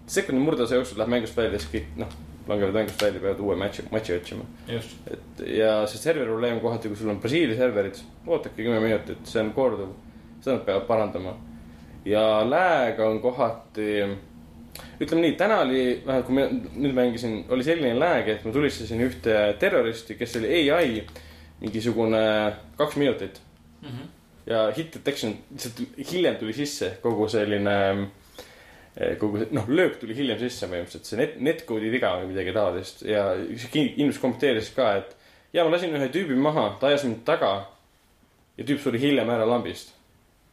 sekundi 0.06 0.40
murdase 0.40 0.74
jooksul 0.74 0.98
läheb 0.98 1.10
mängust 1.10 1.36
välja, 1.36 1.58
siis 1.58 1.72
kõik 1.72 1.96
noh, 1.96 2.08
langevad 2.49 2.74
mängust 2.74 3.03
välja, 3.03 3.20
peavad 3.20 3.40
uue 3.40 3.57
match'i, 3.57 3.86
match'i 3.92 4.16
otsima. 4.16 4.45
et 4.68 5.42
ja 5.49 5.86
see 5.86 5.99
serveri 6.01 6.28
probleem 6.28 6.61
kohati, 6.61 6.88
kui 6.88 6.99
sul 6.99 7.12
on 7.12 7.20
Brasiilia 7.20 7.57
serverid, 7.57 8.01
oodake 8.26 8.62
kümme 8.62 8.80
minutit, 8.84 9.24
see 9.28 9.42
on 9.42 9.53
korduv. 9.57 9.95
seda 10.40 10.59
nad 10.59 10.64
peavad 10.66 10.86
parandama. 10.86 11.36
ja 12.05 12.24
lääga 12.51 13.09
on 13.09 13.20
kohati, 13.20 13.90
ütleme 15.01 15.22
nii, 15.24 15.36
täna 15.40 15.61
oli, 15.64 16.03
vähemalt 16.07 16.26
kui 16.26 16.36
ma 16.36 16.49
nüüd 16.51 16.97
mängisin, 16.97 17.38
oli 17.49 17.64
selline 17.64 17.95
lääg, 17.99 18.28
et 18.28 18.45
ma 18.45 18.53
tulistasin 18.53 19.01
ühte 19.07 19.38
terroristi, 19.61 20.18
kes 20.18 20.36
oli 20.40 20.68
ai, 20.72 21.07
mingisugune 21.62 22.20
kaks 22.76 23.01
minutit. 23.01 23.40
Mhm. 23.84 24.12
ja 24.47 24.66
hit 24.76 24.92
detection 24.92 25.32
lihtsalt 25.51 25.78
hiljem 26.11 26.34
tuli 26.36 26.53
sisse 26.53 26.99
kogu 27.03 27.28
selline, 27.32 27.76
kogu 29.18 29.38
see, 29.42 29.49
noh, 29.57 29.64
löök 29.68 29.97
tuli 30.01 30.14
hiljem 30.14 30.38
sisse 30.38 30.66
põhimõtteliselt, 30.70 31.05
see 31.09 31.18
net, 31.18 31.32
netcode'i 31.42 31.90
viga 31.90 32.12
või 32.20 32.28
midagi 32.30 32.53
taolist 32.55 33.03
ja 33.09 33.24
see 33.59 33.70
ki- 33.72 33.95
inimene 33.97 34.20
kommenteeris 34.22 34.68
ka, 34.76 34.92
et 35.01 35.16
ja 35.53 35.64
ma 35.66 35.70
lasin 35.74 35.95
ühe 35.99 36.09
tüübi 36.14 36.36
maha, 36.38 36.76
ta 36.80 36.86
ajas 36.92 37.03
mind 37.09 37.24
taga 37.26 37.51
ja 38.59 38.64
tüüp 38.68 38.78
suri 38.84 39.01
hiljem 39.03 39.30
ära 39.34 39.47
lambist. 39.51 39.90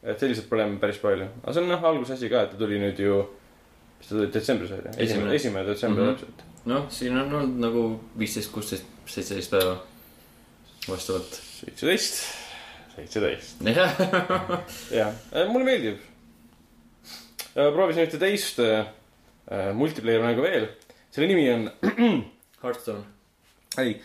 et 0.03 0.17
selliseid 0.19 0.47
probleeme 0.49 0.73
on 0.73 0.79
päris 0.81 0.97
palju, 0.97 1.27
aga 1.43 1.53
see 1.53 1.61
on 1.61 1.67
noh, 1.69 1.83
algusasi 1.85 2.29
ka, 2.29 2.41
et 2.47 2.51
ta 2.55 2.57
tuli 2.57 2.79
nüüd 2.81 2.97
ju, 2.97 3.19
mis 3.99 4.07
ta 4.09 4.15
tuli, 4.15 4.31
detsembris 4.33 4.71
oli, 4.73 4.89
esimene, 4.97 5.35
Esimene. 5.37 5.65
detsember 5.67 6.01
Mhm. 6.03 6.15
täpselt. 6.15 6.41
noh, 6.65 6.87
siin 6.89 7.17
on 7.17 7.33
olnud 7.33 7.59
nagu 7.61 7.83
viisteist, 8.17 8.49
kuusteist, 8.51 8.85
seitseteist 9.05 9.51
päeva 9.53 9.75
vastavalt. 10.89 11.37
seitseteist, 11.61 12.23
seitseteist. 12.95 13.61
jah, 13.77 13.93
jah, 14.91 15.13
mulle 15.51 15.65
meeldib. 15.65 15.99
Proovisin 17.53 18.05
ühte 18.05 18.19
teist 18.21 18.59
äh, 18.63 18.85
multiplayer 19.75 20.21
mängu 20.23 20.43
veel, 20.45 20.67
selle 21.11 21.27
nimi 21.31 21.47
on, 21.53 21.65
Hearthstone. 22.63 23.03
ei, 23.81 23.97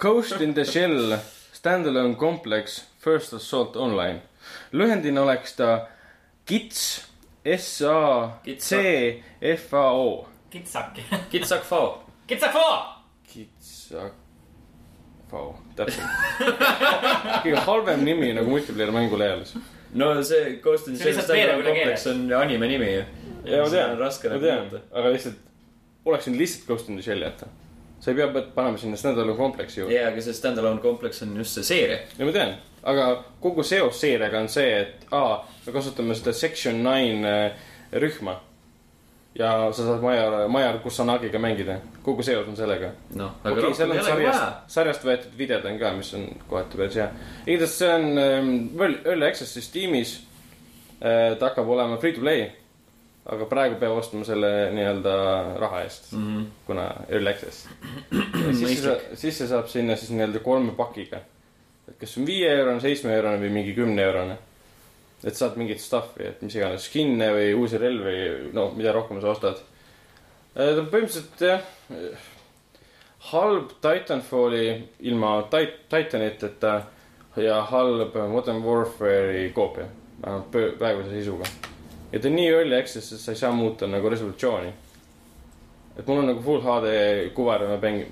Ghost 0.00 0.40
in 0.40 0.54
the 0.54 0.64
Shell 0.64 1.16
Standalone 1.52 2.16
Complex 2.18 2.82
First 3.00 3.34
Assault 3.34 3.76
Online. 3.76 4.20
lühendina 4.72 5.22
oleks 5.22 5.54
ta 5.56 5.86
KITS, 6.44 7.06
S 7.44 7.82
A 7.86 8.30
C 8.58 9.22
F 9.40 9.74
A 9.74 9.84
O. 9.94 10.28
kitsak, 10.50 10.98
Kitsak 11.32 11.62
Fao. 11.64 12.02
kitsak 12.26 12.52
foo. 12.52 12.74
KITS, 13.32 13.92
täpselt. 15.76 16.04
kõige 17.42 17.62
halvem 17.64 18.02
nimi 18.04 18.32
nagu 18.36 18.50
multiplayer 18.52 18.92
mängule 18.92 19.24
eales. 19.30 19.54
No 19.92 20.22
see 20.22 20.56
Ghost 20.62 20.88
in 20.88 20.96
the 20.96 21.12
Shell 21.12 21.62
kompleks 21.62 22.06
on 22.06 22.32
anime 22.32 22.68
nimi 22.68 22.92
ju. 22.94 23.04
ja 23.44 23.62
ma 23.62 23.70
tean, 23.70 23.98
raske 23.98 24.28
ma 24.28 24.36
nagu 24.36 24.46
tean 24.46 24.82
aga 24.92 25.12
lihtsalt, 25.16 25.40
oleks 26.04 26.28
võinud 26.28 26.40
lihtsalt 26.44 26.68
Ghost 26.68 26.88
in 26.88 26.96
the 27.00 27.04
Shell'i 27.04 27.26
jätta. 27.28 27.48
sa 28.00 28.10
ei 28.10 28.16
pea 28.18 28.44
panema 28.54 28.78
sinna 28.78 28.96
Standalone 28.96 29.36
Complexi 29.38 29.80
juurde. 29.80 29.94
jaa, 29.94 30.08
aga 30.12 30.22
see 30.24 30.36
standalone 30.36 30.80
kompleks 30.82 31.22
on 31.22 31.36
just 31.36 31.58
see 31.58 31.66
seeria. 31.66 31.98
ja 32.18 32.28
ma 32.28 32.32
tean, 32.32 32.56
aga 32.82 33.10
kogu 33.40 33.62
seos 33.66 34.00
seeriaga 34.00 34.40
on 34.40 34.48
see, 34.48 34.70
et 34.80 35.06
aa, 35.10 35.36
me 35.66 35.72
kasutame 35.76 36.16
seda 36.18 36.32
Section 36.32 36.82
Nine 36.82 37.52
rühma. 37.92 38.38
Ja 39.38 39.72
sa 39.72 39.82
saad 39.86 40.02
Major, 40.02 40.48
Major 40.48 40.78
Kusanagiga 40.78 41.38
mängida, 41.38 41.78
kogu 42.04 42.22
seos 42.22 42.48
on 42.48 42.56
sellega. 42.56 42.90
noh, 43.16 43.32
aga 43.42 43.54
okay,, 43.54 43.64
rohkem 43.64 43.84
ei 43.84 43.90
olegi 43.90 44.04
sarjast 44.08 44.40
vaja., 44.40 44.50
sarjast 44.74 45.06
võetud 45.08 45.38
videod 45.38 45.68
on 45.70 45.78
ka, 45.80 45.92
mis 45.96 46.12
on 46.18 46.26
kohati 46.50 46.80
päris 46.80 46.98
hea. 47.00 47.06
igatahes 47.46 47.78
see 47.78 47.92
on 47.92 48.04
ähm, 48.20 48.50
Early 48.76 48.98
Early 49.04 49.28
Access'is 49.30 49.70
Steamis 49.70 50.18
äh,. 51.00 51.38
ta 51.38 51.48
hakkab 51.48 51.68
olema 51.68 51.96
free 52.02 52.12
to 52.12 52.20
play. 52.20 52.50
aga 53.32 53.46
praegu 53.48 53.80
peab 53.80 53.96
ostma 53.96 54.24
selle 54.26 54.48
nii-öelda 54.74 55.12
raha 55.62 55.82
eest, 55.86 56.12
mm. 56.12 56.22
-hmm. 56.28 56.46
kuna 56.66 56.88
Early 57.08 57.30
Access. 57.30 57.68
sisse, 58.60 59.00
sisse 59.14 59.48
saab 59.48 59.68
sinna 59.68 59.96
siis 59.96 60.10
nii-öelda 60.10 60.44
kolme 60.44 60.72
pakiga. 60.76 61.24
et 61.88 61.96
kas 61.98 62.18
on 62.18 62.26
viie 62.26 62.52
eurone, 62.58 62.80
seitsme 62.80 63.14
eurone 63.16 63.40
või 63.40 63.50
mingi 63.50 63.74
kümne 63.74 64.02
eurone. 64.02 64.38
Et 65.24 65.38
saad 65.38 65.56
mingit 65.56 65.80
stuff'i, 65.80 66.26
et 66.26 66.42
mis 66.42 66.54
iganes, 66.58 66.88
skin'e 66.88 67.28
või 67.34 67.52
uusi 67.54 67.78
relvi, 67.78 68.50
no 68.56 68.70
mida 68.74 68.92
rohkem 68.94 69.20
sa 69.22 69.30
ostad. 69.30 69.60
ta 70.54 70.70
on 70.74 70.88
põhimõtteliselt 70.90 71.44
jah, 71.46 71.62
halb 73.30 73.76
Titanfalli 73.80 74.88
ilma 75.00 75.42
tit-, 75.50 75.84
Titaniteta 75.88 76.82
ja 77.36 77.62
halb 77.70 78.16
Modern 78.28 78.62
Warfare'i 78.64 79.50
koopia, 79.54 79.86
vähemalt 80.24 80.78
praeguse 80.78 81.10
seisuga. 81.10 81.44
ja 82.12 82.18
ta 82.18 82.28
on 82.28 82.36
nii 82.36 82.48
early 82.48 82.76
access, 82.76 83.12
et 83.12 83.20
sa 83.20 83.32
ei 83.32 83.36
saa 83.36 83.52
muuta 83.52 83.86
nagu 83.86 84.08
resolutsiooni. 84.08 84.72
et 85.98 86.06
mul 86.06 86.18
on 86.18 86.26
nagu 86.26 86.42
full 86.42 86.60
HD 86.60 87.30
kuvar 87.34 87.62
ja 87.62 87.68
ma 87.68 87.78
pean, 87.78 88.02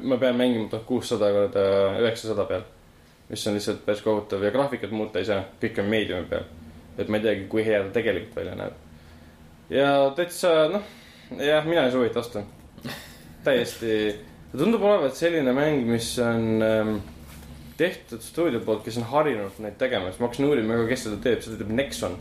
ma 0.00 0.16
pean 0.16 0.36
mängima 0.36 0.68
tuhat 0.68 0.84
kuussada 0.84 1.32
korda 1.32 1.64
üheksasada 2.02 2.44
peal. 2.44 2.62
mis 3.28 3.46
on 3.46 3.54
lihtsalt 3.54 3.84
päris 3.86 4.02
kohutav 4.02 4.42
ja 4.42 4.50
graafikat 4.50 4.90
muuta 4.90 5.18
ei 5.18 5.24
saa, 5.24 5.42
kõik 5.62 5.80
on 5.80 5.84
meediumi 5.84 6.28
peal. 6.28 6.44
Et 6.98 7.08
ma 7.08 7.18
ei 7.20 7.22
teagi, 7.22 7.44
kui 7.50 7.64
hea 7.66 7.82
ta 7.84 7.92
tegelikult 7.98 8.36
välja 8.40 8.54
näeb. 8.58 8.78
ja 9.70 9.90
täitsa 10.16 10.54
noh, 10.72 10.86
jah, 11.38 11.66
mina 11.68 11.86
ei 11.86 11.92
soovita 11.94 12.20
osta. 12.20 12.42
täiesti, 13.44 13.92
ta 14.52 14.58
tundub 14.58 14.82
olevat 14.82 15.16
selline 15.16 15.52
mäng, 15.56 15.84
mis 15.88 16.10
on 16.22 16.62
ähm, 16.64 16.96
tehtud 17.78 18.22
stuudio 18.24 18.60
poolt, 18.64 18.82
kes 18.86 18.98
on 18.98 19.06
harjunud 19.12 19.60
neid 19.62 19.78
tegema, 19.80 20.10
siis 20.10 20.20
ma 20.20 20.28
hakkasin 20.28 20.48
uurima, 20.48 20.80
kes 20.88 21.06
seda 21.06 21.20
teeb, 21.22 21.44
seda 21.44 21.60
teeb 21.60 21.70
Nexon. 21.78 22.16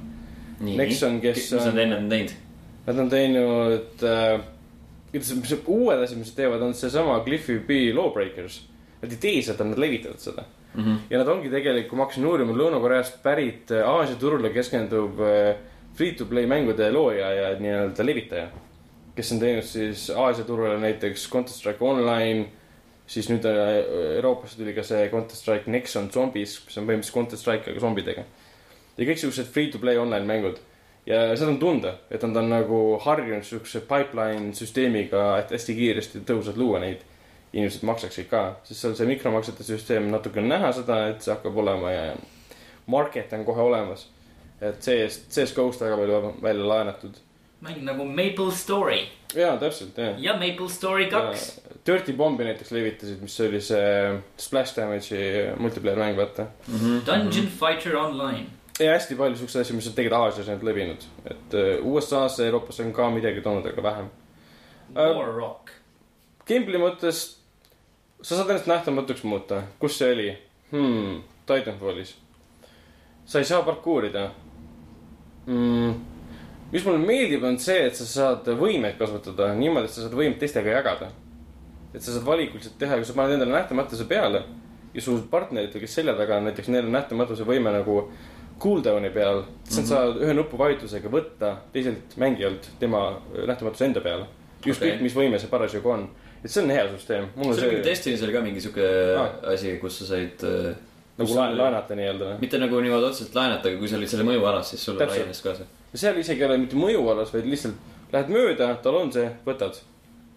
Nexon, 0.67 1.19
kes 1.21 1.39
mis 1.41 1.51
nad 1.53 1.71
on- 1.71 1.81
enne 1.85 1.97
on 1.97 2.09
teinud? 2.11 2.35
Nad 2.87 2.99
on 3.03 3.09
teinud 3.11 4.03
äh,, 4.07 4.45
uued 5.65 6.03
asjad, 6.03 6.19
mis 6.19 6.29
nad 6.31 6.37
teevad, 6.37 6.61
on 6.61 6.73
seesama 6.77 7.19
Cliffy 7.25 7.59
B 7.59 7.81
Lawbreakers. 7.95 8.61
Nad 9.01 9.11
ei 9.13 9.19
tee 9.21 9.41
seda, 9.45 9.65
nad 9.67 9.81
levitavad 9.81 10.21
seda. 10.21 10.45
Mhm. 10.77 10.97
ja 11.09 11.17
nad 11.17 11.27
ongi 11.33 11.49
tegelikult, 11.49 11.97
ma 11.97 12.05
hakkasin 12.05 12.25
uurima, 12.29 12.53
Lõuna-Koreast 12.53 13.17
pärit 13.23 13.71
äh, 13.73 13.81
Aasia 13.81 14.15
turule 14.21 14.51
keskendub 14.53 15.17
äh, 15.25 15.55
free-to-play 15.97 16.45
mängude 16.45 16.91
looja 16.93 17.31
ja 17.33 17.47
nii-öelda 17.59 18.05
levitaja. 18.05 18.47
kes 19.17 19.31
on 19.33 19.39
teinud 19.41 19.65
siis 19.65 20.09
Aasia 20.13 20.45
turule 20.45 20.77
näiteks 20.77 21.29
Counter 21.33 21.53
Strike 21.53 21.81
Online, 21.85 22.45
siis 23.07 23.31
nüüd 23.31 23.45
äh, 23.49 23.81
Euroopasse 24.19 24.61
tuli 24.61 24.75
ka 24.77 24.85
see 24.85 25.09
Counter 25.09 25.35
Strike 25.35 25.71
Nexon 25.71 26.11
Zombies, 26.13 26.59
mis 26.65 26.77
on 26.77 26.85
põhimõtteliselt 26.85 27.17
Counter 27.17 27.41
Strike 27.41 27.71
aga 27.71 27.81
zombidega. 27.81 28.25
ja 28.97 29.09
kõiksugused 29.09 29.49
free-to-play 29.53 29.97
online 29.97 30.29
mängud 30.29 30.61
ja 31.07 31.35
seda 31.37 31.51
on 31.53 31.59
tunda, 31.59 31.93
et 32.11 32.23
nad 32.27 32.37
on 32.41 32.49
nagu 32.51 32.79
harjunud 33.03 33.45
siukse 33.47 33.81
pipeline 33.87 34.53
süsteemiga, 34.55 35.37
et 35.39 35.53
hästi 35.55 35.75
kiiresti 35.77 36.23
tõhusalt 36.27 36.59
luua 36.59 36.81
neid. 36.83 37.05
Inimesed 37.53 37.85
maksaksid 37.87 38.27
ka, 38.29 38.43
sest 38.63 38.81
seal 38.81 38.95
see 38.97 39.07
mikromaksete 39.09 39.63
süsteem 39.63 40.09
natuke 40.11 40.41
on 40.41 40.49
näha 40.51 40.71
seda, 40.75 41.07
et 41.11 41.21
see 41.23 41.33
hakkab 41.33 41.57
olema 41.63 41.91
ja 41.91 42.03
market 42.87 43.33
on 43.33 43.45
kohe 43.45 43.61
olemas. 43.61 44.07
et 44.61 44.79
CS, 44.81 45.21
CS-GO-st 45.29 45.81
väga 45.81 45.97
palju 45.97 46.33
välja 46.41 46.67
laenatud. 46.67 47.17
mäng 47.61 47.83
nagu 47.85 48.05
Maple 48.05 48.51
Story 48.51 49.05
jaa, 49.35 49.57
täpselt, 49.57 49.97
jah. 49.97 50.19
ja 50.19 50.33
Maple 50.33 50.69
Story 50.69 51.09
kaks. 51.09 51.61
Dirty 51.85 52.13
Bombi 52.13 52.43
näiteks 52.43 52.71
levitasid, 52.71 53.21
mis 53.21 53.39
oli 53.41 53.61
see 53.63 54.19
Splash 54.37 54.75
Damage'i 54.75 55.55
multiplayer 55.59 55.99
mäng, 55.99 56.17
vaata. 56.17 56.47
Dungeon 57.05 57.47
Fighter 57.47 57.95
Online. 57.97 58.45
ja 58.79 58.91
hästi 58.91 59.15
palju 59.15 59.37
siukseid 59.37 59.61
asju, 59.65 59.75
mis 59.75 59.87
on 59.89 59.95
tegelikult 59.97 60.27
Aasias 60.27 60.49
ainult 60.49 60.67
levinud, 60.67 61.07
et 61.25 61.57
äh, 61.57 61.73
USA-sse, 61.81 62.45
Euroopasse 62.45 62.83
on 62.85 62.93
ka 62.93 63.09
midagi 63.09 63.41
toonud, 63.41 63.65
aga 63.65 63.83
vähem. 63.83 64.09
War 64.95 65.33
Rock. 65.33 65.71
Gameplay 66.47 66.79
mõttes, 66.81 67.23
sa 68.21 68.35
saad 68.35 68.49
ennast 68.49 68.69
nähtamatuks 68.69 69.23
muuta, 69.27 69.61
kus 69.81 69.97
see 69.99 70.13
oli 70.13 70.27
hmm,? 70.71 71.23
Titanfallis. 71.47 72.15
sa 73.25 73.39
ei 73.39 73.45
saa 73.45 73.61
parkuurida 73.67 74.29
mm,. 75.45 75.93
mis 76.71 76.85
mulle 76.85 77.03
meeldib, 77.03 77.43
on 77.43 77.59
see, 77.59 77.87
et 77.87 77.95
sa 77.95 78.07
saad 78.07 78.47
võimeid 78.59 78.97
kasvatada 78.99 79.53
niimoodi, 79.55 79.89
et 79.89 79.95
sa 79.95 80.05
saad 80.05 80.15
võimet 80.15 80.39
teistega 80.39 80.77
jagada. 80.79 81.11
et 81.93 82.01
sa 82.01 82.13
saad 82.13 82.25
valikuliselt 82.25 82.77
teha, 82.79 82.99
kui 82.99 83.07
sa 83.07 83.15
paned 83.17 83.37
endale 83.37 83.55
nähtamatuse 83.55 84.07
peale 84.07 84.43
ja 84.93 85.01
su 85.01 85.17
partneritel, 85.31 85.81
kes 85.83 85.99
selja 85.99 86.15
taga 86.17 86.39
on, 86.39 86.47
näiteks 86.49 86.71
neil 86.73 86.87
on 86.87 86.95
nähtamatuse 86.95 87.45
võime 87.47 87.73
nagu 87.75 87.99
cooldown'i 88.61 89.11
peal, 89.13 89.43
siis 89.67 89.83
nad 89.83 89.91
saavad 89.91 90.21
ühe 90.25 90.33
nupuvajutusega 90.33 91.11
võtta 91.13 91.51
teiselt 91.73 92.15
mängijalt 92.17 92.71
tema 92.79 93.03
nähtamatuse 93.35 93.85
enda 93.85 94.01
peale. 94.01 94.25
ükskõik 94.65 94.95
Okei. 94.95 95.03
mis 95.03 95.15
võime 95.15 95.39
see 95.39 95.51
parasjagu 95.51 95.91
on, 95.93 96.07
et 96.43 96.49
see 96.51 96.63
on 96.63 96.69
hea 96.69 96.85
süsteem. 96.93 97.25
see 97.35 97.49
oli 97.67 97.71
mingi 97.75 97.83
Destiny's 97.89 98.23
oli 98.23 98.33
ka 98.33 98.41
mingi 98.41 98.61
siuke 98.61 98.85
Ah. 99.17 99.51
asi, 99.53 99.77
kus 99.81 99.99
sa 99.99 100.05
said 100.13 100.43
äh, 100.43 100.75
nagu 101.17 101.33
laen- 101.33 101.57
laenata 101.57 101.95
nii-öelda. 101.97 102.37
mitte 102.41 102.57
nagu 102.61 102.79
niimoodi 102.81 103.05
otseselt 103.11 103.35
laenata, 103.35 103.69
aga 103.69 103.77
kui 103.81 103.87
sa 103.87 103.95
olid 103.97 104.07
selle 104.13 104.23
mõjualas, 104.27 104.69
siis 104.73 104.83
sulle 104.85 104.99
Täpselt. 104.99 105.17
laienes 105.25 105.41
ka 105.41 105.55
see. 105.55 105.65
seal 105.95 106.17
isegi 106.21 106.41
ei 106.43 106.47
ole 106.49 106.57
mitte 106.61 106.75
mõjualas, 106.79 107.33
vaid 107.33 107.45
lihtsalt 107.45 107.75
lähed 108.13 108.29
mööda, 108.31 108.71
tal 108.83 108.95
on 108.95 109.11
see, 109.11 109.29
võtad. 109.45 109.79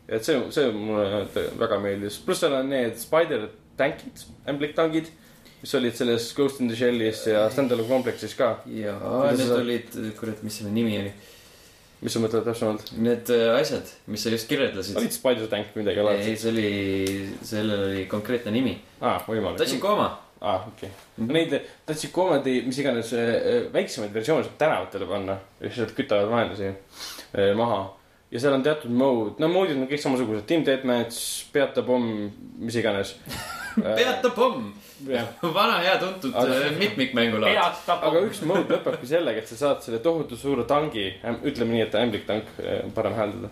et 0.09 0.25
see, 0.25 0.41
see 0.51 0.71
mulle 0.73 1.27
väga 1.59 1.79
meeldis, 1.81 2.19
pluss 2.25 2.41
seal 2.41 2.53
on 2.59 2.69
need 2.73 2.97
spider 2.99 3.49
tankid, 3.79 4.25
ämbliktankid, 4.51 5.07
mis 5.63 5.75
olid 5.77 5.95
selles 5.95 6.33
Ghost 6.35 6.61
in 6.61 6.69
the 6.69 6.77
Shell'is 6.77 7.27
ja 7.29 7.45
Stand-alone 7.53 7.87
kompleksis 7.89 8.35
ka. 8.35 8.59
jaa, 8.67 9.31
need 9.37 9.51
olid, 9.55 9.93
kurat, 10.19 10.43
mis 10.43 10.57
selle 10.59 10.73
nimi 10.73 10.97
oli? 10.99 11.13
Mis 12.01 12.15
sa 12.15 12.23
mõtled 12.23 12.47
täpsemalt? 12.47 12.91
Need 13.01 13.31
äh, 13.35 13.53
asjad, 13.59 13.93
mis 14.11 14.25
sa 14.25 14.33
just 14.33 14.49
kirjeldasid. 14.51 14.97
olid 15.01 15.15
spider 15.15 15.51
tank 15.53 15.77
midagi 15.79 16.01
ei, 16.01 16.05
alati? 16.05 16.35
see 16.41 16.51
oli, 16.53 16.73
sellel 17.53 17.87
oli 17.91 18.03
konkreetne 18.11 18.55
nimi. 18.55 18.75
aa, 19.01 19.21
võimalik. 19.27 19.61
Tachikoma. 19.61 20.09
aa, 20.41 20.59
okei 20.73 20.91
okay.. 20.91 21.29
Neid 21.29 21.57
Tachikoomade, 21.89 22.57
mis 22.67 22.81
iganes 22.83 23.15
äh, 23.17 23.71
väiksemaid 23.75 24.15
versioone 24.17 24.49
saab 24.49 24.59
tänavatele 24.65 25.09
panna, 25.11 25.39
lihtsalt 25.63 25.97
kütavad 25.99 26.33
vaenlasi 26.33 26.71
äh, 26.71 27.55
maha. 27.59 27.83
ja 28.31 28.43
seal 28.43 28.57
on 28.57 28.65
teatud 28.67 28.93
mode, 28.95 29.37
no 29.43 29.53
mode'id 29.53 29.81
on 29.81 29.89
kõik 29.91 30.05
samasugused, 30.05 30.47
team 30.49 30.65
deathmatch, 30.67 31.51
peata 31.53 31.85
pomm, 31.87 32.31
mis 32.65 32.81
iganes. 32.81 33.17
Peata 33.77 34.31
pomm. 34.35 34.73
vana 35.55 35.79
hea 35.81 35.97
tuntud 35.99 36.35
Aga- 36.35 36.59
äh, 36.67 36.77
mitmikmängulaad. 36.79 37.81
aga 37.95 38.21
üks 38.27 38.43
mode 38.49 38.69
lõpebki 38.75 39.07
sellega, 39.09 39.39
et 39.41 39.49
sa 39.49 39.57
saad 39.57 39.83
selle 39.85 39.99
tohutu 40.05 40.37
suure 40.37 40.65
tangi, 40.69 41.07
ütleme 41.49 41.77
nii, 41.77 41.87
et 41.87 41.95
ämbliktank, 42.03 42.53
parem 42.95 43.17
hääldada, 43.17 43.51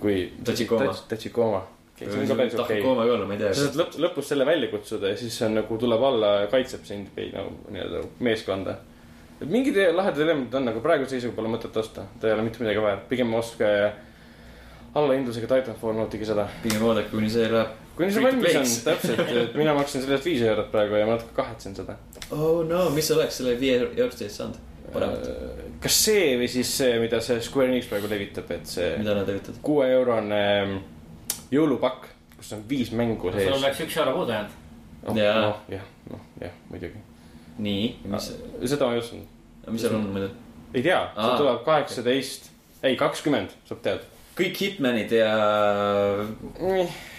kui. 0.00 0.32
Tachikoma. 0.44 0.92
Tachikoma. 1.08 1.62
Tahkooma 1.98 3.06
ka 3.06 3.12
olla, 3.12 3.24
ma 3.26 3.34
ei 3.34 3.40
sa 3.40 3.46
tea. 3.48 3.54
saad 3.64 3.78
lõpp, 3.80 3.96
lõpus 4.04 4.28
selle 4.30 4.44
välja 4.46 4.68
kutsuda 4.70 5.08
ja 5.10 5.16
siis 5.18 5.34
see 5.38 5.48
on 5.48 5.56
nagu 5.58 5.78
tuleb 5.82 6.02
alla 6.10 6.28
ja 6.44 6.50
kaitseb 6.52 6.84
sind 6.86 7.08
või 7.16 7.32
nagu 7.34 7.56
nii-öelda 7.74 8.02
meeskonda. 8.22 8.76
et 9.40 9.48
mingid 9.50 9.80
lahedad 9.94 10.20
elemendid 10.22 10.54
on, 10.54 10.68
aga 10.70 10.80
praeguse 10.84 11.16
seisuga 11.16 11.34
pole 11.40 11.50
mõtet 11.50 11.74
osta, 11.76 12.04
ta 12.20 12.28
ei 12.28 12.36
ole 12.36 12.44
mitte 12.46 12.62
midagi 12.62 12.84
väärt, 12.84 13.08
pigem 13.10 13.34
ostke 13.34 13.66
allahindlusega 14.94 15.46
Titanfall, 15.50 15.96
nautige 15.98 16.26
seda. 16.28 16.46
pigem 16.62 16.84
oodake, 16.86 17.10
kuni 17.12 17.30
see 17.30 17.48
läheb. 17.50 17.74
Kuni 17.98 18.14
see 18.14 18.22
valmis 18.22 18.56
on 18.60 18.72
täpselt, 18.86 19.22
et 19.26 19.56
mina 19.60 19.74
maksan 19.76 20.04
selle 20.04 20.18
eest 20.18 20.28
viis 20.28 20.42
eurot 20.46 20.70
praegu 20.72 20.98
ja 20.98 21.06
ma 21.08 21.16
natuke 21.16 21.34
kahetsen 21.36 21.74
seda. 21.76 21.98
oh 22.30 22.62
no, 22.66 22.88
mis 22.94 23.10
oleks 23.14 23.40
selle 23.40 23.56
viie 23.60 23.78
eurost 23.82 24.22
eest 24.22 24.42
saanud? 24.42 24.60
paremat, 24.92 25.26
kas 25.82 25.98
see 26.06 26.36
või 26.40 26.48
siis 26.52 26.70
see, 26.80 26.94
mida 27.02 27.20
see 27.24 27.40
Square 27.44 27.72
Enix 27.72 27.90
praegu 27.90 28.10
levitab, 28.10 28.50
et 28.54 28.70
see 28.70 28.94
mida 29.00 29.16
nad 29.18 29.28
tegutavad? 29.28 29.60
kuue 29.66 29.88
eurone 29.96 30.42
jõulupakk, 31.52 32.08
kus 32.38 32.54
on 32.56 32.64
viis 32.70 32.92
mängu 32.96 33.32
sul 33.32 33.40
sees. 33.40 33.54
oleks 33.56 33.82
üks 33.84 33.98
euro 34.00 34.14
puudu 34.20 34.36
jäänud. 34.36 34.56
Jaa. 35.18 35.40
noh, 35.40 35.60
jah, 35.72 35.84
noh, 36.10 36.22
jah, 36.42 36.54
muidugi. 36.70 37.00
nii, 37.64 37.88
mis, 38.12 38.30
seda 38.64 38.88
ma 38.88 38.96
ei 38.96 39.02
osanud. 39.02 39.34
mis 39.68 39.84
seal 39.84 39.98
on 39.98 40.06
muidu? 40.14 40.30
ei 40.74 40.84
tea, 40.84 41.00
see 41.16 41.34
tuleb 41.42 41.60
kaheksateist, 41.66 42.50
ei 42.86 42.96
kakskümmend, 43.00 43.54
saab 43.68 43.82
teada. 43.84 44.14
kõik 44.38 44.62
Hitmanid 44.62 45.14
ja 45.18 45.32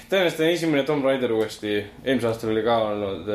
tõenäoliselt 0.09 0.43
on 0.43 0.53
esimene 0.53 0.83
Tomb 0.83 1.05
Raider 1.05 1.31
uuesti, 1.33 1.75
eelmisel 2.03 2.31
aastal 2.31 2.53
oli 2.53 2.63
ka 2.65 2.77
olnud, 2.89 3.27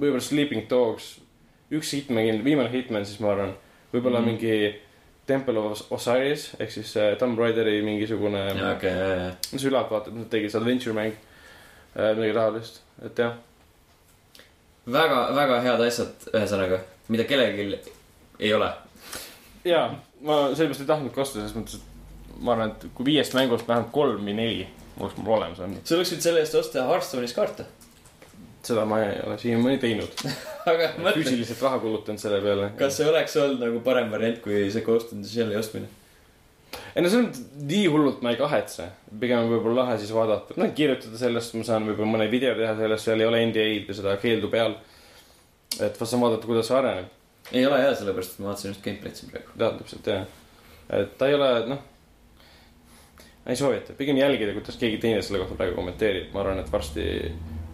võib-olla 0.00 0.22
Sleeping 0.24 0.68
Dogs, 0.70 1.12
üks 1.74 1.92
Hitman, 1.96 2.40
viimane 2.44 2.70
Hitman 2.72 3.04
siis 3.08 3.20
ma 3.22 3.34
arvan, 3.34 3.52
võib-olla 3.92 4.22
mm. 4.22 4.30
mingi 4.30 4.70
Temple 5.28 5.60
of 5.60 5.92
Osiris 5.94 6.48
ehk 6.58 6.72
siis 6.74 6.94
äh, 6.98 7.12
Tomb 7.20 7.38
Raideri 7.38 7.78
mingisugune, 7.86 8.46
okei, 8.72 8.94
ja, 8.96 9.10
ja, 9.20 9.28
mis 9.52 9.66
ülalt 9.68 9.92
vaatab, 9.92 10.16
nad 10.16 10.30
tegid 10.32 10.56
adventure 10.58 10.96
mäng, 10.96 11.14
midagi 11.94 12.34
taolist, 12.34 12.82
et 13.04 13.20
jah. 13.20 13.36
väga, 14.90 15.22
väga 15.36 15.62
head 15.66 15.86
asjad, 15.86 16.28
ühesõnaga, 16.32 16.80
mida 17.12 17.28
kellelgi 17.28 17.68
ei 18.40 18.54
ole. 18.56 18.72
ja 19.68 19.86
ma 20.24 20.42
sellepärast 20.54 20.86
ei 20.86 20.92
tahtnudki 20.94 21.20
osta, 21.20 21.42
selles 21.42 21.56
mõttes, 21.58 21.76
et 21.76 22.36
ma 22.40 22.56
arvan, 22.56 22.72
et 22.72 22.92
kui 22.96 23.12
viiest 23.12 23.36
mängust 23.36 23.68
vähemalt 23.68 23.92
kolm 23.92 24.24
või 24.24 24.38
neli 24.38 24.68
oleks 24.98 25.20
mul 25.20 25.36
olemas 25.36 25.60
olnud, 25.66 25.84
sa 25.84 26.00
võinud 26.00 26.24
selle 26.26 26.42
eest 26.44 26.58
osta 26.58 26.86
Hearthstone'is 26.88 27.36
kaarte. 27.36 27.68
seda 28.66 28.84
ma 28.84 28.98
ei 29.04 29.14
ole 29.26 29.38
siiamaani 29.40 29.78
teinud. 29.80 30.26
aga 30.70 30.90
mõtle, 30.98 31.22
füüsiliselt 31.22 31.62
raha 31.64 31.78
kulutanud 31.82 32.20
selle 32.20 32.42
peale. 32.44 32.72
kas 32.80 32.98
see 33.00 33.08
oleks 33.08 33.36
olnud 33.40 33.64
nagu 33.66 33.80
parem 33.86 34.10
variant 34.12 34.42
kui 34.44 34.66
see 34.72 34.84
Ghost 34.86 35.14
in 35.16 35.24
the 35.24 35.30
Shell'i 35.30 35.58
ostmine? 35.60 35.88
ei 36.94 37.02
no 37.02 37.10
selles 37.10 37.28
mõttes 37.28 37.66
nii 37.70 37.86
hullult 37.92 38.22
ma 38.24 38.32
ei 38.34 38.38
kahetse, 38.40 38.88
pigem 39.22 39.44
on 39.44 39.52
võib-olla 39.52 39.84
lahe 39.84 39.96
siis 40.00 40.10
vaadata, 40.14 40.56
noh 40.60 40.72
kirjutada 40.76 41.18
sellest, 41.18 41.54
ma 41.58 41.66
saan 41.66 41.86
võib-olla 41.88 42.16
mõne 42.16 42.26
video 42.32 42.52
teha 42.58 42.74
sellest, 42.78 43.06
seal 43.06 43.22
ei 43.22 43.28
ole 43.28 43.42
NDA-d 43.48 43.88
või 43.88 43.98
seda 44.00 44.16
keeldu 44.22 44.50
peal. 44.52 44.76
et 45.78 46.00
ma 46.00 46.06
saan 46.06 46.24
vaadata, 46.24 46.50
kuidas 46.50 46.70
see 46.70 46.78
areneb, 46.78 47.10
ei 47.52 47.66
ole 47.66 47.80
hea, 47.82 47.94
sellepärast 47.98 48.34
et 48.34 48.42
ma 48.42 48.50
vaatasin 48.50 48.72
just 48.72 48.84
gameplay'd 48.84 49.18
siin 49.18 49.32
praegu. 49.32 49.54
tead 49.56 49.78
täpselt 49.80 50.10
jah. 50.12 50.26
et 51.00 51.16
ta 51.18 51.30
ei 51.30 51.38
ole, 51.38 51.50
noh. 51.70 51.82
Ei 53.50 53.58
soovita, 53.58 53.94
pigem 53.98 54.18
jälgida, 54.20 54.54
kuidas 54.56 54.78
keegi 54.80 54.98
teine 55.02 55.22
selle 55.22 55.42
kohta 55.42 55.58
praegu 55.58 55.76
kommenteerib, 55.78 56.30
ma 56.34 56.44
arvan, 56.44 56.62
et 56.62 56.72
varsti 56.72 57.04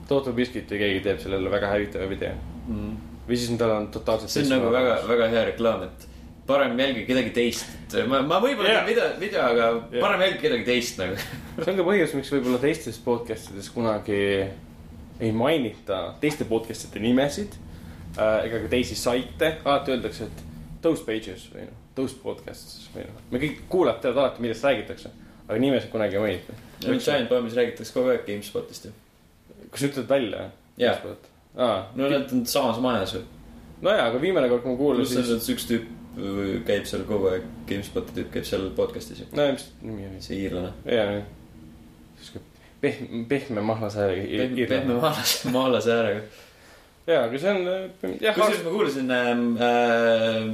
Total 0.09 0.35
Biscuit 0.37 0.71
või 0.71 0.83
keegi 0.83 1.01
teeb 1.05 1.23
sellele 1.23 1.51
väga 1.51 1.71
hävitava 1.75 2.09
video. 2.11 2.35
või 3.27 3.37
siis 3.37 3.59
tal 3.59 3.73
on 3.75 3.89
totaalselt. 3.91 4.31
see 4.31 4.45
on 4.47 4.53
nagu 4.55 4.71
väga, 4.73 5.01
väga 5.09 5.29
hea 5.33 5.45
reklaam, 5.51 5.83
et 5.89 6.07
parem 6.47 6.79
jälgige 6.79 7.07
kedagi 7.07 7.33
teist, 7.35 7.67
et 7.91 8.07
ma, 8.09 8.21
ma 8.23 8.39
võib-olla 8.43 8.71
Jah. 8.71 8.85
teen 8.85 8.95
video, 8.95 9.09
video, 9.21 9.43
aga 9.43 9.67
Jah. 9.67 10.01
parem 10.01 10.21
jälgige 10.21 10.43
kedagi 10.45 10.65
teist 10.69 11.01
nagu. 11.03 11.19
see 11.63 11.73
on 11.73 11.81
ka 11.81 11.87
põhjus, 11.89 12.15
miks 12.19 12.33
võib-olla 12.37 12.61
teistes 12.63 13.01
podcast 13.03 13.51
ides 13.55 13.71
kunagi 13.75 14.21
ei 15.21 15.33
mainita 15.33 16.15
teiste 16.21 16.47
podcast'ide 16.47 17.03
nimesid 17.03 17.57
äh, 18.19 18.47
ega 18.47 18.63
ka 18.63 18.71
teisi 18.73 18.99
saite, 18.99 19.57
alati 19.65 19.95
öeldakse, 19.97 20.29
et 20.29 20.45
those 20.85 21.05
pages 21.07 21.49
või 21.53 21.67
noh, 21.67 21.79
those 21.97 22.19
podcasts 22.23 22.87
või 22.95 23.07
noh, 23.09 23.23
me 23.33 23.41
kõik 23.43 23.65
kuulajad 23.73 24.05
teavad 24.05 24.23
alati, 24.25 24.45
millest 24.45 24.67
räägitakse, 24.67 25.13
aga 25.49 25.59
nimesid 25.63 25.91
kunagi 25.91 26.19
ei 26.19 26.23
mainita. 26.23 26.53
Giant 26.81 27.29
Bombis 27.29 27.57
räägitakse 27.57 27.95
kogu 27.95 28.13
aeg 28.13 28.27
GameSpotist 28.27 28.89
ju. 28.89 28.93
kas 29.71 29.87
ütled 29.89 30.09
välja? 30.09 30.51
Aa, 31.57 31.87
no 31.95 32.09
nad 32.09 32.33
on 32.33 32.47
samas 32.47 32.81
majas 32.81 33.15
ju. 33.15 33.23
nojaa, 33.83 34.09
aga 34.11 34.21
viimane 34.21 34.49
kord, 34.49 34.63
kui 34.65 34.73
ma 34.73 34.79
pluss 34.79 35.15
kuulasin, 35.15 35.23
on 35.37 35.41
siis, 35.41 35.55
üks 35.55 35.69
tüüp 35.71 35.87
äh, 36.17 36.51
käib 36.69 36.89
seal 36.89 37.07
kogu 37.09 37.31
aeg, 37.33 37.47
GameSpoti 37.69 38.19
tüüp 38.19 38.35
käib 38.35 38.49
seal 38.49 38.69
podcast'is 38.77 39.23
ju. 39.23 39.31
no 39.37 39.49
mis 39.53 39.71
nimi 39.83 40.09
oli, 40.11 40.21
see 40.25 40.43
iirlane. 40.45 40.73
jaa, 40.91 41.23
sihuke 42.21 42.45
pehme, 42.81 43.25
pehme 43.29 43.61
mahlasääriga. 43.61 44.27
pehme, 44.43 44.67
pehme 44.67 44.99
maalase, 45.01 45.53
maalase 45.53 45.93
äärega. 45.93 46.21
jaa, 47.07 47.23
aga 47.25 47.39
see 47.39 47.55
on 47.55 48.19
jah, 48.21 48.35
kusjuures 48.35 48.65
ma 48.65 48.75
kuulasin 48.75 49.11
ähm, 49.11 49.47
äh, 49.61 50.51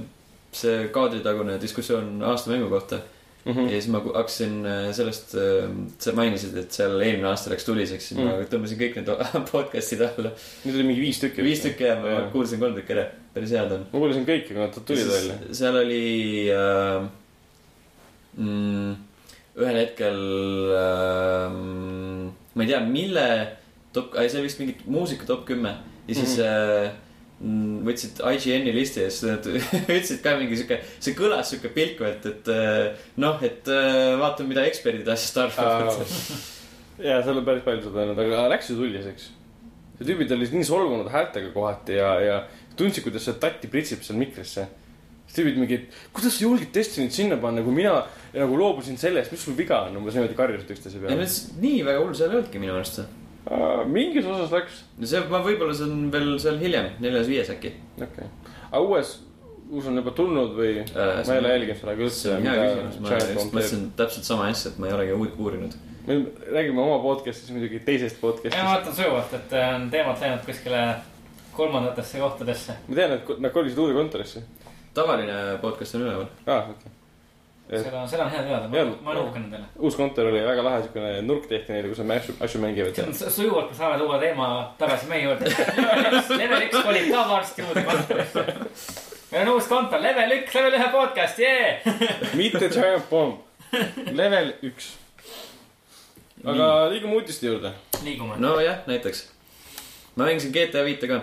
see 0.53 0.88
kaadritagune 0.93 1.59
diskussioon 1.61 2.22
aastamängu 2.28 2.68
kohta 2.70 3.01
Mhm. 3.45 3.64
ja 3.66 3.78
siis 3.80 3.88
ma 3.90 3.99
hakkasin 4.05 4.53
äh, 4.66 4.93
sellest 4.95 5.34
äh,, 5.34 5.70
sa 5.99 6.12
mainisid, 6.14 6.57
et 6.61 6.72
seal 6.72 6.93
eelmine 7.01 7.26
aasta 7.26 7.51
läks 7.51 7.64
tuliseks, 7.66 8.09
siis 8.09 8.20
ma 8.20 8.28
Mm. 8.36 8.45
tõmbasin 8.53 8.78
kõik 8.78 8.97
need 9.01 9.09
podcast'id 9.53 10.05
alla. 10.07 10.30
nüüd 10.64 10.76
oli 10.76 10.84
mingi 10.90 11.01
viis 11.03 11.18
tükki. 11.22 11.43
viis 11.43 11.62
tükki 11.64 11.88
jah, 11.88 11.99
ma 12.03 12.28
kuulasin 12.30 12.61
kolm 12.62 12.76
tükki 12.78 12.95
ära, 12.95 13.09
päris 13.34 13.51
head 13.51 13.72
on. 13.74 13.86
ma 13.93 13.99
kuulasin 13.99 14.26
kõiki, 14.28 14.53
kui 14.53 14.61
nad 14.62 14.78
tulid 14.86 15.11
välja. 15.11 15.38
seal 15.59 15.76
oli 15.82 16.05
äh, 16.55 17.09
mm, 18.36 18.93
ühel 19.59 19.76
hetkel 19.82 20.20
äh,, 20.78 21.57
ma 22.55 22.62
ei 22.64 22.68
tea, 22.70 22.80
mille 22.86 23.26
top, 23.93 24.14
see 24.16 24.38
oli 24.38 24.47
vist 24.47 24.61
mingi 24.62 24.76
muusika 24.86 25.26
top 25.28 25.43
kümme 25.51 25.74
ja 26.09 26.14
siis 26.14 26.38
mm 26.38 26.45
-hmm. 26.45 26.86
äh, 26.86 26.93
mm, 26.93 27.11
võtsid 27.43 28.20
IGN-i 28.22 28.72
listi 28.74 29.03
ja 29.03 29.11
siis 29.11 29.24
nad 29.26 29.47
ütlesid 29.97 30.20
ka 30.22 30.36
mingi 30.38 30.59
sihuke, 30.59 30.78
see 31.03 31.14
kõlas 31.18 31.51
sihuke 31.51 31.72
pilkuvalt, 31.74 32.26
et 32.30 32.51
äh, 32.53 33.07
noh, 33.22 33.40
et 33.43 33.70
äh, 33.70 34.12
vaatame, 34.20 34.53
mida 34.53 34.66
eksperdid 34.68 35.09
asjast 35.11 35.40
arvavad. 35.43 36.05
ja 37.09 37.18
seal 37.24 37.40
on 37.40 37.47
päris 37.47 37.64
palju 37.66 37.88
seda 37.88 38.05
olnud, 38.05 38.20
aga 38.22 38.45
läks 38.53 38.70
ju 38.70 38.76
tuliseks. 38.78 39.30
see 39.99 40.07
tüübid 40.07 40.30
olid 40.36 40.55
nii 40.55 40.68
solvunud 40.68 41.11
häältega 41.11 41.51
kohati 41.55 41.99
ja, 41.99 42.12
ja 42.22 42.36
tundsid, 42.78 43.03
kuidas 43.07 43.26
see 43.26 43.34
tatti 43.43 43.70
pritsib 43.72 44.05
seal 44.07 44.20
mikrisse. 44.20 44.68
siis 45.26 45.40
tüübid 45.40 45.59
mingi, 45.59 45.80
kuidas 46.14 46.36
sa 46.36 46.45
julged 46.45 46.70
Destiny't 46.76 47.16
sinna 47.16 47.40
panna, 47.43 47.64
kui 47.66 47.74
mina 47.74 47.97
nagu 48.36 48.61
loobusin 48.61 49.01
sellest, 49.01 49.34
mis 49.34 49.43
sul 49.43 49.59
viga 49.59 49.82
on, 49.88 49.99
umbes 49.99 50.14
niimoodi 50.14 50.38
karjusid 50.38 50.70
üksteise 50.76 51.03
peale. 51.03 51.26
nii 51.64 51.82
väga 51.90 52.05
hull 52.05 52.14
seal 52.14 52.30
ei 52.30 52.38
olnudki 52.38 52.62
minu 52.62 52.78
arust. 52.78 53.03
Mingis 53.90 54.26
osas 54.28 54.53
läks, 54.55 54.80
see, 55.03 55.20
ma 55.30 55.43
võib-olla 55.43 55.74
see 55.74 55.88
on 55.90 56.09
veel 56.14 56.32
seal 56.43 56.59
hiljem, 56.62 56.93
neljas-viies 57.03 57.51
äkki. 57.57 57.74
okei 57.99 58.07
okay.. 58.07 58.59
aga 58.70 58.82
uues, 58.84 59.16
uus 59.72 59.88
on 59.90 59.99
juba 59.99 60.12
tulnud 60.16 60.55
või 60.59 60.74
Äh, 60.82 61.14
ma 61.16 61.24
see 61.26 61.38
ei 61.38 61.43
ole 61.43 61.55
jälginud 61.57 61.80
praegu 61.82 62.07
see 62.07 62.11
üldse, 62.11 62.36
on 62.36 62.47
hea 62.47 62.68
küsimus, 62.68 63.01
ma 63.03 63.16
just 63.16 63.34
mõtlesin 63.40 63.84
täpselt 63.99 64.28
sama 64.28 64.47
asja, 64.53 64.72
et 64.72 64.78
ma 64.78 64.90
ei 64.90 64.97
olegi 64.99 65.18
uu- 65.18 65.34
uurinud. 65.47 65.76
me 66.07 66.18
räägime 66.53 66.82
oma 66.82 67.03
podcast'is 67.03 67.51
muidugi 67.55 67.82
teisest 67.86 68.18
ja 68.18 68.22
ma 68.22 68.28
podcast'ist. 68.28 68.70
vaatan 68.70 68.99
sujuvalt, 69.01 69.36
et 69.40 69.59
äh, 69.59 69.74
on 69.74 69.90
teemad 69.90 70.22
läinud 70.22 70.47
kuskile 70.47 70.86
kolmandatesse 71.57 72.22
kohtadesse. 72.22 72.78
ma 72.88 72.99
tean, 73.03 73.18
et 73.18 73.38
nad 73.38 73.55
kolisid 73.55 73.78
uude 73.78 73.99
kontorisse. 73.99 74.43
tavaline 74.95 75.38
podcast 75.61 75.99
on 75.99 76.07
üleval. 76.07 76.28
aa, 76.47 76.59
okei 76.59 76.78
okay.. 76.78 76.99
seda, 77.81 78.03
seda 78.09 78.25
on 78.27 78.31
hea 78.33 78.43
teada, 78.45 78.68
ma 78.68 79.11
olen 79.12 79.23
uhke 79.23 79.41
nendele. 79.41 79.64
uus 79.79 79.97
kontor 79.97 80.29
oli 80.29 80.43
väga 80.45 80.64
lahe, 80.64 80.83
siukene 80.85 81.12
nurk 81.25 81.47
tehti 81.49 81.73
neile, 81.73 81.89
kus 81.89 82.03
nad 82.03 82.18
asju, 82.18 82.35
asju 82.45 82.61
mängivad 82.61 82.99
sujuvalt, 83.33 83.70
me 83.70 83.77
saame 83.79 83.99
tuua 84.03 84.18
teema 84.20 84.49
tagasi 84.79 85.09
meie 85.09 85.25
juurde. 85.25 85.53
level 86.43 86.66
üks 86.66 86.79
kolib 86.89 87.09
ka 87.14 87.25
varsti 87.31 87.66
uude 87.66 87.85
kontorisse. 87.89 88.45
meil 89.33 89.43
on 89.47 89.53
uus 89.55 89.68
kontor, 89.73 90.05
level 90.05 90.37
üks, 90.39 90.57
level 90.59 90.79
ühe 90.79 90.89
podcast, 90.93 91.41
jee. 91.41 91.68
mitte 92.41 92.68
Giant 92.68 93.09
Bomb, 93.11 93.41
level 94.12 94.53
üks. 94.68 94.93
aga 96.45 96.73
liigume 96.93 97.20
uudiste 97.20 97.49
juurde. 97.49 97.73
liigume. 98.03 98.37
nojah, 98.43 98.85
näiteks. 98.91 99.29
ma 100.16 100.29
mängisin 100.29 100.53
GTA 100.53 100.85
viite 100.85 101.09
ka. 101.09 101.23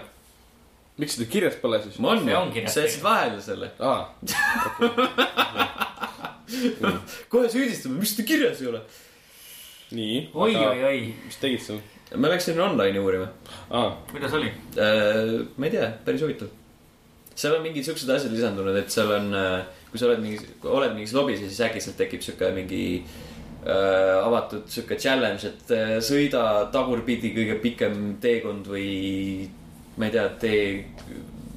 miks 0.98 1.20
seda 1.20 1.30
kirjas 1.30 1.62
pole 1.62 1.78
siis? 1.84 2.02
ma 2.02 2.18
on 2.18 2.54
sa 2.66 2.88
jätsid 2.88 3.06
vahele 3.06 3.42
selle. 3.42 3.72
aa, 3.80 4.02
kohe 7.32 7.50
süüdistame, 7.52 8.00
miks 8.00 8.16
seda 8.16 8.28
kirjas 8.28 8.62
ei 8.64 8.72
ole. 8.72 8.82
nii. 9.96 10.20
oi, 10.34 10.52
oi, 10.56 10.84
oi, 10.92 11.00
mis 11.26 11.40
tegid 11.42 11.66
seal? 11.66 11.82
ma 12.18 12.32
läksin 12.32 12.60
online'i 12.62 13.02
uurima. 13.02 13.28
aa, 13.70 13.92
kuidas 14.12 14.34
oli? 14.38 14.52
ma 14.76 15.68
ei 15.68 15.74
tea, 15.74 15.90
päris 16.06 16.24
huvitav. 16.26 16.52
seal 17.36 17.58
on 17.58 17.66
mingid 17.66 17.86
siuksed 17.88 18.10
asjad 18.14 18.34
lisandunud, 18.34 18.78
et 18.80 18.94
seal 18.94 19.12
on, 19.16 19.34
kui 19.92 20.02
sa 20.02 20.10
oled 20.10 20.24
mingis, 20.26 20.46
oled 20.66 20.96
mingis 20.98 21.16
lobis 21.18 21.44
ja 21.44 21.50
siis 21.50 21.62
äkitselt 21.70 21.98
tekib 22.00 22.26
sihuke 22.26 22.50
mingi 22.56 22.84
äh, 23.00 24.18
avatud 24.24 24.66
sihuke 24.72 24.98
challenge, 25.00 25.54
et 25.54 25.74
äh, 25.76 25.96
sõida 26.06 26.44
tagurpidi 26.74 27.34
kõige 27.36 27.60
pikem 27.64 28.02
teekond 28.24 28.70
või 28.74 28.90
ma 30.00 30.08
ei 30.08 30.16
tea, 30.16 30.26
tee 30.42 30.60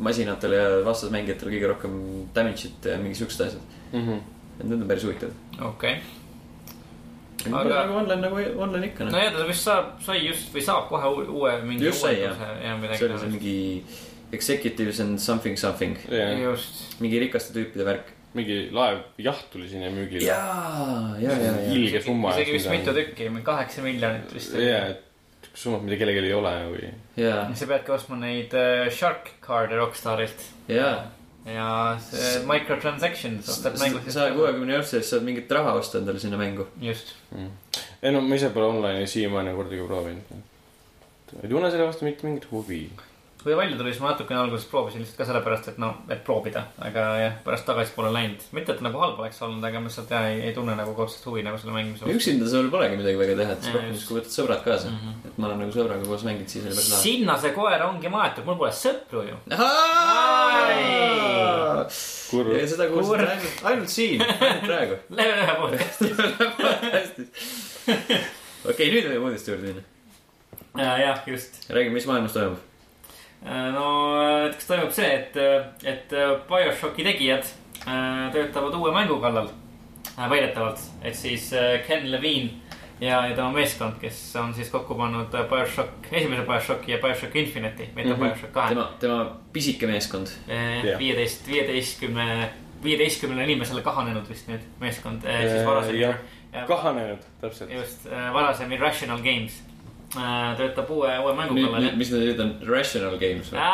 masinatele 0.03 0.59
ja 0.59 0.71
vastasmängijatele 0.87 1.53
kõige 1.55 1.69
rohkem 1.71 1.99
damage'it 2.35 2.89
ja 2.91 3.01
mingi 3.01 3.19
siuksed 3.19 3.47
asjad. 3.47 3.67
Et 4.61 4.65
need 4.67 4.81
on 4.83 4.89
päris 4.89 5.05
huvitavad. 5.05 5.35
okei. 5.69 5.97
aga 7.47 7.59
Aga- 7.59 7.75
nagu 7.87 7.99
online 7.99 8.21
nagu 8.23 8.63
online 8.63 8.87
ikka 8.93 9.05
nojah, 9.11 9.33
ta 9.35 9.45
vist 9.49 9.67
saab, 9.67 9.93
sai 10.07 10.19
just 10.29 10.53
või 10.55 10.63
saab 10.63 10.89
kohe 10.89 11.13
uue, 11.27 11.53
mingi 11.67 11.85
Just 11.89 12.05
sai, 12.07 12.17
jah. 12.21 12.37
ja 12.63 12.77
midagi. 12.79 12.99
see 12.99 13.09
oli 13.09 13.19
see 13.19 13.31
mingi 13.37 13.57
executives 14.33 15.01
and 15.01 15.19
something 15.21 15.57
something, 15.59 15.97
just, 16.43 16.99
mingi 17.03 17.19
rikaste 17.21 17.53
tüüpide 17.57 17.85
värk. 17.89 18.13
mingi 18.35 18.71
laev, 18.73 19.03
jaht 19.21 19.49
tuli 19.53 19.69
sinna 19.69 19.91
müügile. 19.93 20.23
jaa, 20.25 21.17
ja, 21.21 21.31
ja, 21.33 21.51
ja. 21.51 21.73
ilge 21.75 22.01
summa. 22.01 22.31
isegi 22.37 22.53
vist 22.57 22.71
mitu 22.71 22.95
tükki, 22.97 23.27
kaheksa 23.45 23.83
miljonit 23.85 24.31
vist. 24.35 24.55
jaa, 24.57 24.87
et 24.95 25.51
summad, 25.55 25.83
mida 25.85 25.99
kellelgi 26.01 26.23
ei 26.31 26.37
ole 26.39 26.53
või. 26.71 26.93
ja, 27.21 27.43
sa 27.59 27.67
peadki 27.69 27.93
ostma 27.93 28.17
neid 28.23 28.55
äh, 28.57 28.87
Shark 28.91 29.35
Card'e 29.45 29.77
Rockstarilt. 29.83 30.47
ja. 30.69 30.95
Ja 31.47 31.99
see 32.07 32.43
microtransactions 32.47 33.49
ostab 33.49 33.79
mängu 33.81 34.01
sa 34.15 34.29
kuuekümne 34.35 34.77
eurtsi 34.79 34.97
eest 35.01 35.15
saad 35.15 35.25
mingit 35.27 35.51
raha 35.51 35.75
osta 35.81 35.99
endale 35.99 36.21
sinna 36.23 36.39
mängu. 36.39 36.67
just, 36.81 37.15
ei 38.03 38.13
no 38.13 38.21
ma 38.21 38.39
ise 38.39 38.51
pole 38.55 38.67
online'i 38.67 39.07
siiamaani 39.07 39.55
kordagi 39.57 39.87
proovinud. 39.87 40.37
ei 41.43 41.49
tunne 41.49 41.71
selle 41.71 41.87
vastu 41.87 42.05
mitte 42.05 42.27
mingit 42.27 42.51
huvi. 42.51 42.85
Kui 43.43 43.57
välja 43.57 43.77
tuli, 43.79 43.91
siis 43.93 44.03
ma 44.03 44.13
natukene 44.13 44.41
alguses 44.41 44.67
proovisin 44.71 45.03
lihtsalt 45.03 45.19
ka 45.19 45.27
sellepärast, 45.29 45.69
et 45.73 45.79
noh, 45.83 45.97
et 46.13 46.23
proovida, 46.27 46.65
aga 46.83 47.05
jah, 47.21 47.35
pärast 47.45 47.67
tagasi 47.69 47.95
pole 47.97 48.13
läinud. 48.15 48.45
mitte, 48.57 48.77
et 48.77 48.83
nagu 48.85 49.01
halb 49.03 49.19
oleks 49.23 49.43
olnud, 49.43 49.65
aga 49.67 49.81
ma 49.83 49.91
lihtsalt 49.91 50.13
jah, 50.15 50.29
ei, 50.31 50.41
ei 50.49 50.55
tunne 50.57 50.77
nagu 50.79 50.95
otsest 50.95 51.27
huvi 51.27 51.45
nagu 51.47 51.59
selle 51.59 51.75
mängimise 51.77 52.07
vastu. 52.07 52.17
üksinda 52.19 52.49
sul 52.51 52.71
polegi 52.73 52.99
midagi 53.01 53.21
väga 53.21 53.37
teha, 53.43 53.57
et 53.57 53.67
siis 53.67 53.75
rohkem 53.77 53.91
just. 53.91 54.01
siis 54.01 54.09
kui 54.09 54.19
võtad 54.21 54.37
sõbrad 54.37 54.65
kaasa. 54.67 54.93
Mhm. 54.93 55.21
et 55.29 55.39
ma 55.39 55.51
olen 55.51 55.63
nagu 55.65 55.77
sõbraga 55.77 56.09
koos 56.09 56.27
mänginud, 56.29 56.55
siis 56.55 56.65
oli 56.65 56.75
päris 56.75 56.91
lahe. 56.95 57.03
sinna 57.03 57.39
see 57.45 57.55
koer 57.59 57.87
ongi 57.89 58.13
maetud, 58.17 58.49
mul 58.49 58.59
pole 58.63 58.73
sõpru 58.83 59.27
ju. 59.29 59.37
kurb. 62.31 62.53
ja 62.57 62.67
seda 62.75 62.89
kuulsid 62.91 63.25
ainult, 63.27 63.63
ainult 63.73 63.93
siin, 63.93 64.27
ainult 64.27 64.67
praegu. 64.67 64.99
Level 65.19 65.45
ühe 65.45 65.55
podcast. 65.63 65.99
hästi. 66.97 67.29
okei, 68.71 68.93
nüüd 68.93 69.09
võime 69.11 69.25
uudiste 69.31 69.53
juurde 69.53 69.73
minna. 69.73 70.93
jah, 71.03 71.25
just. 71.29 71.65
räägi, 71.71 71.91
mis 71.95 72.07
maailmas 72.11 72.37
toimub. 72.39 72.72
No 73.45 73.87
näiteks 74.43 74.67
toimub 74.67 74.93
see, 74.95 75.09
et, 75.15 75.37
et 75.85 76.13
BioShocki 76.49 77.05
tegijad 77.07 77.49
äh, 77.87 78.29
töötavad 78.33 78.75
uue 78.79 78.93
mängu 78.95 79.19
kallal 79.23 79.49
äh, 80.19 80.31
väidetavalt, 80.31 80.79
et 81.03 81.17
siis 81.17 81.53
äh, 81.53 81.81
Ken 81.87 82.11
Levine 82.13 82.51
ja, 83.01 83.27
ja 83.27 83.35
tema 83.35 83.51
meeskond, 83.53 83.99
kes 84.01 84.21
on 84.41 84.55
siis 84.55 84.71
kokku 84.71 84.95
pannud 84.99 85.35
äh, 85.35 85.47
BioShock, 85.51 86.11
esimese 86.11 86.45
BioShocki 86.49 86.93
ja 86.95 86.99
BioShock 87.03 87.37
Infinite'i, 87.37 87.89
mitte 87.95 88.11
mm. 88.11 88.17
-hmm. 88.17 88.25
BioShock 88.29 88.53
kahe. 88.53 88.69
tema, 88.75 88.91
tema 89.01 89.37
pisike 89.53 89.87
meeskond. 89.87 90.29
Viieteist, 90.99 91.49
viieteistkümne, 91.49 92.51
viieteistkümnele 92.85 93.45
inimesele 93.45 93.83
kahanenud 93.83 94.29
vist 94.29 94.49
nüüd 94.49 94.63
meeskond, 94.81 95.23
siis 95.23 95.67
varasem. 95.67 96.15
kahanenud, 96.67 97.19
täpselt. 97.41 97.71
just, 97.73 98.09
varasem 98.33 98.73
Irrational 98.73 99.19
Games 99.19 99.63
äh, 99.67 99.72
töötab 100.13 100.91
uue, 100.93 101.13
uue 101.25 101.33
mängu 101.39 101.55
kallal 101.57 101.83
nüüd, 101.87 101.97
mis 102.01 102.11
need 102.13 102.23
nüüd 102.29 102.41
on, 102.45 102.51
Rational 102.69 103.17
Games 103.21 103.49
või? 103.53 103.59
Aa! 103.63 103.69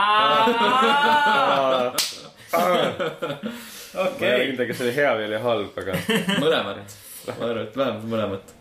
ma 2.49 3.99
ei 3.99 4.05
okei, 4.05 4.57
tea, 4.57 4.67
kas 4.69 4.79
see 4.79 4.87
oli 4.87 4.97
hea 4.97 5.11
või 5.19 5.27
oli 5.29 5.39
halb, 5.43 5.81
aga 5.83 5.93
mõlemat. 6.45 6.97
ma 7.29 7.35
arvan, 7.35 7.63
et 7.65 7.77
vähemalt 7.77 8.09
mõlemat. 8.13 8.55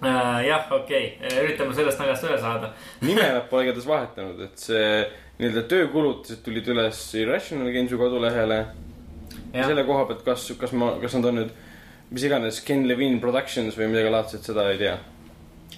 Äh, 0.00 0.38
jah, 0.46 0.70
okei, 0.72 1.04
üritame 1.42 1.74
sellest 1.76 2.00
naljast 2.00 2.24
üle 2.24 2.38
saada. 2.40 2.70
nime 3.08 3.26
nad 3.36 3.48
pole 3.50 3.66
igatahes 3.66 3.88
vahetanud, 3.88 4.38
et 4.46 4.62
see 4.62 4.86
nii-öelda 5.40 5.62
töökulutused 5.68 6.40
tulid 6.44 6.66
üles 6.72 6.98
Irrational 7.20 7.72
Games'i 7.74 7.96
kodulehele. 8.00 8.60
ja 9.52 9.66
selle 9.66 9.84
koha 9.88 10.06
pealt, 10.08 10.24
kas, 10.24 10.48
kas 10.60 10.72
ma, 10.72 10.94
kas 11.02 11.12
nad 11.18 11.30
on 11.30 11.42
nüüd, 11.42 11.50
mis 12.10 12.24
iganes, 12.26 12.62
Ken 12.64 12.88
Levine 12.88 13.20
Productions 13.22 13.76
või 13.78 13.90
midagi 13.92 14.12
laadset, 14.12 14.46
seda 14.46 14.70
ei 14.72 14.80
tea. 14.80 14.96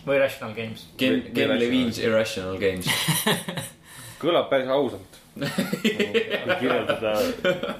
Või 0.06 0.18
Rational 0.18 0.54
Games. 0.56 0.86
Ken 1.00 1.22
või 1.30 1.60
Levine's 1.60 2.00
Irrational 2.02 2.58
Games. 2.60 2.88
kõlab 4.22 4.50
päris 4.52 4.70
ausalt. 4.70 5.18
kirjeldada 6.60 7.14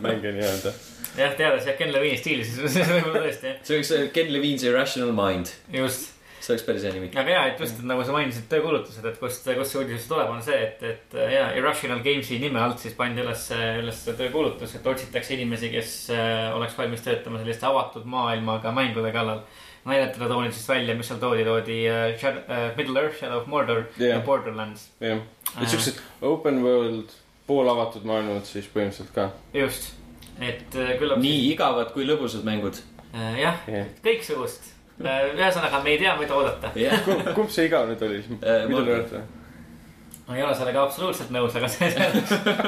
mänge 0.01 0.33
nii-öelda. 0.33 0.73
jah, 1.19 1.35
teades 1.37 1.67
jah 1.69 1.77
Ken 1.77 1.93
Levine'i 1.93 2.17
stiili, 2.17 2.47
siis 2.49 2.73
siis 2.73 2.89
võib-olla 2.89 3.27
tõesti 3.27 3.51
jah, 3.51 3.59
see 3.61 3.77
võiks 3.77 3.93
olla 3.93 4.11
Ken 4.15 4.31
Levine's 4.33 4.65
Irrational 4.65 5.13
Mind. 5.13 5.53
just. 5.75 6.09
see 6.41 6.55
oleks 6.55 6.65
päris 6.65 6.87
hea 6.89 6.95
nimi. 6.97 7.11
aga 7.13 7.35
ja, 7.35 7.43
et 7.51 7.61
just, 7.61 7.83
et 7.83 7.89
nagu 7.91 8.07
sa 8.09 8.15
mainisid 8.17 8.47
töökuulutused, 8.51 9.05
et 9.05 9.21
kust, 9.21 9.45
kust 9.59 9.75
see 9.75 9.83
uudis 9.83 10.09
tuleb, 10.09 10.33
on 10.33 10.41
see, 10.43 10.63
et, 10.65 10.81
et 10.95 11.19
ja 11.35 11.51
Irrational 11.59 12.01
Games'i 12.07 12.41
nime 12.41 12.63
alt 12.63 12.81
siis 12.81 12.97
pandi 12.97 13.21
üles, 13.21 13.45
üles 13.83 14.01
töökuulutus, 14.09 14.73
et 14.79 14.89
otsitakse 14.95 15.37
inimesi, 15.37 15.71
kes 15.77 15.93
äh, 16.17 16.49
oleks 16.57 16.79
valmis 16.81 17.05
töötama 17.05 17.43
selliste 17.43 17.69
avatud 17.69 18.09
maailmaga 18.17 18.73
mängude 18.73 19.13
kallal. 19.13 19.45
Näidetele 19.85 20.29
toodi 20.29 20.53
siis 20.53 20.69
välja, 20.69 20.95
mis 20.95 21.09
seal 21.11 21.19
toodi, 21.23 21.45
toodi 21.45 21.79
äh, 21.91 22.05
Shad- 22.21 22.45
äh, 22.51 22.77
Middle 22.77 23.01
Earth, 23.01 23.19
Shadow 23.19 23.41
of 23.43 23.47
Mordor 23.51 23.85
Jah. 23.99 24.09
ja 24.17 24.21
Borderlands. 24.27 24.89
jah, 25.01 25.19
et 25.61 25.69
siuksed 25.69 25.99
open 26.23 26.63
world, 26.63 27.11
poolavatud 27.47 28.05
maailmad 28.09 28.47
siis 28.49 28.69
põhimõtteliselt 28.75 29.11
ka. 29.17 29.31
just, 29.55 29.93
et 30.41 30.77
äh, 30.79 30.95
küllap. 31.01 31.19
nii 31.23 31.51
igavad 31.53 31.93
kui 31.97 32.07
lõbusad 32.07 32.47
mängud. 32.47 32.79
äh,. 33.15 33.41
jah, 33.43 33.59
jah, 33.69 33.91
kõiksugust. 34.07 34.71
ühesõnaga, 35.03 35.83
me 35.83 35.97
ei 35.97 35.99
tea, 36.05 36.17
mida 36.21 36.35
oodata. 36.39 36.71
jah, 36.79 37.07
kumb, 37.35 37.51
see 37.51 37.67
igav 37.71 37.89
nüüd 37.91 38.03
oli 38.07 38.23
siis? 38.23 38.39
Äh, 38.39 38.67
Middle 38.69 38.77
Mordor. 38.79 38.99
Earth 39.01 39.17
või? 39.19 39.42
Ma 40.27 40.37
ei 40.37 40.43
ole 40.45 40.55
sellega 40.55 40.85
absoluutselt 40.87 41.33
nõus, 41.35 41.55
aga 41.59 41.69
see 41.71 41.89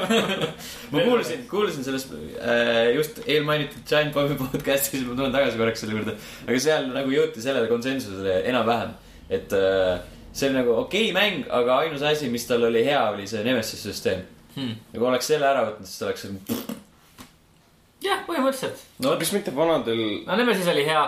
ma 0.92 1.05
kuulsin, 1.07 1.44
kuulsin 1.50 1.86
sellest 1.86 2.11
äh, 2.14 2.90
just 2.96 3.20
eelmainitud 3.24 3.84
Giant 3.88 4.14
Bombi 4.16 4.36
podcast'is, 4.40 5.05
ma 5.07 5.14
tulen 5.14 5.34
tagasi 5.34 5.61
korraks 5.61 5.84
selle 5.84 5.98
juurde. 5.98 6.16
aga 6.48 6.59
seal 6.66 6.90
nagu 6.90 7.14
jõuti 7.14 7.44
sellele 7.44 7.70
konsensusele 7.70 8.40
enam-vähem, 8.50 8.96
et 9.38 9.55
äh, 9.55 10.02
see 10.34 10.50
oli 10.50 10.59
nagu 10.59 10.74
okei 10.82 11.12
okay 11.12 11.16
mäng, 11.16 11.46
aga 11.61 11.78
ainus 11.84 12.02
asi, 12.02 12.30
mis 12.32 12.46
tal 12.48 12.66
oli 12.66 12.82
hea, 12.86 13.02
oli 13.12 13.28
see 13.30 13.44
Nemesis 13.46 13.86
süsteem. 13.86 14.26
hmm.. 14.57 14.74
nagu 14.96 15.11
oleks 15.12 15.30
selle 15.30 15.46
ära 15.46 15.62
võtnud, 15.68 15.86
siis 15.86 16.02
ta 16.02 16.11
oleks. 16.11 16.26
jah, 18.02 18.26
põhimõtteliselt. 18.26 18.82
no 19.07 19.14
kas 19.20 19.34
mitte 19.36 19.55
vanadel, 19.55 20.05
no 20.26 20.42
Nemesis 20.42 20.74
oli 20.74 20.82
hea, 20.90 21.07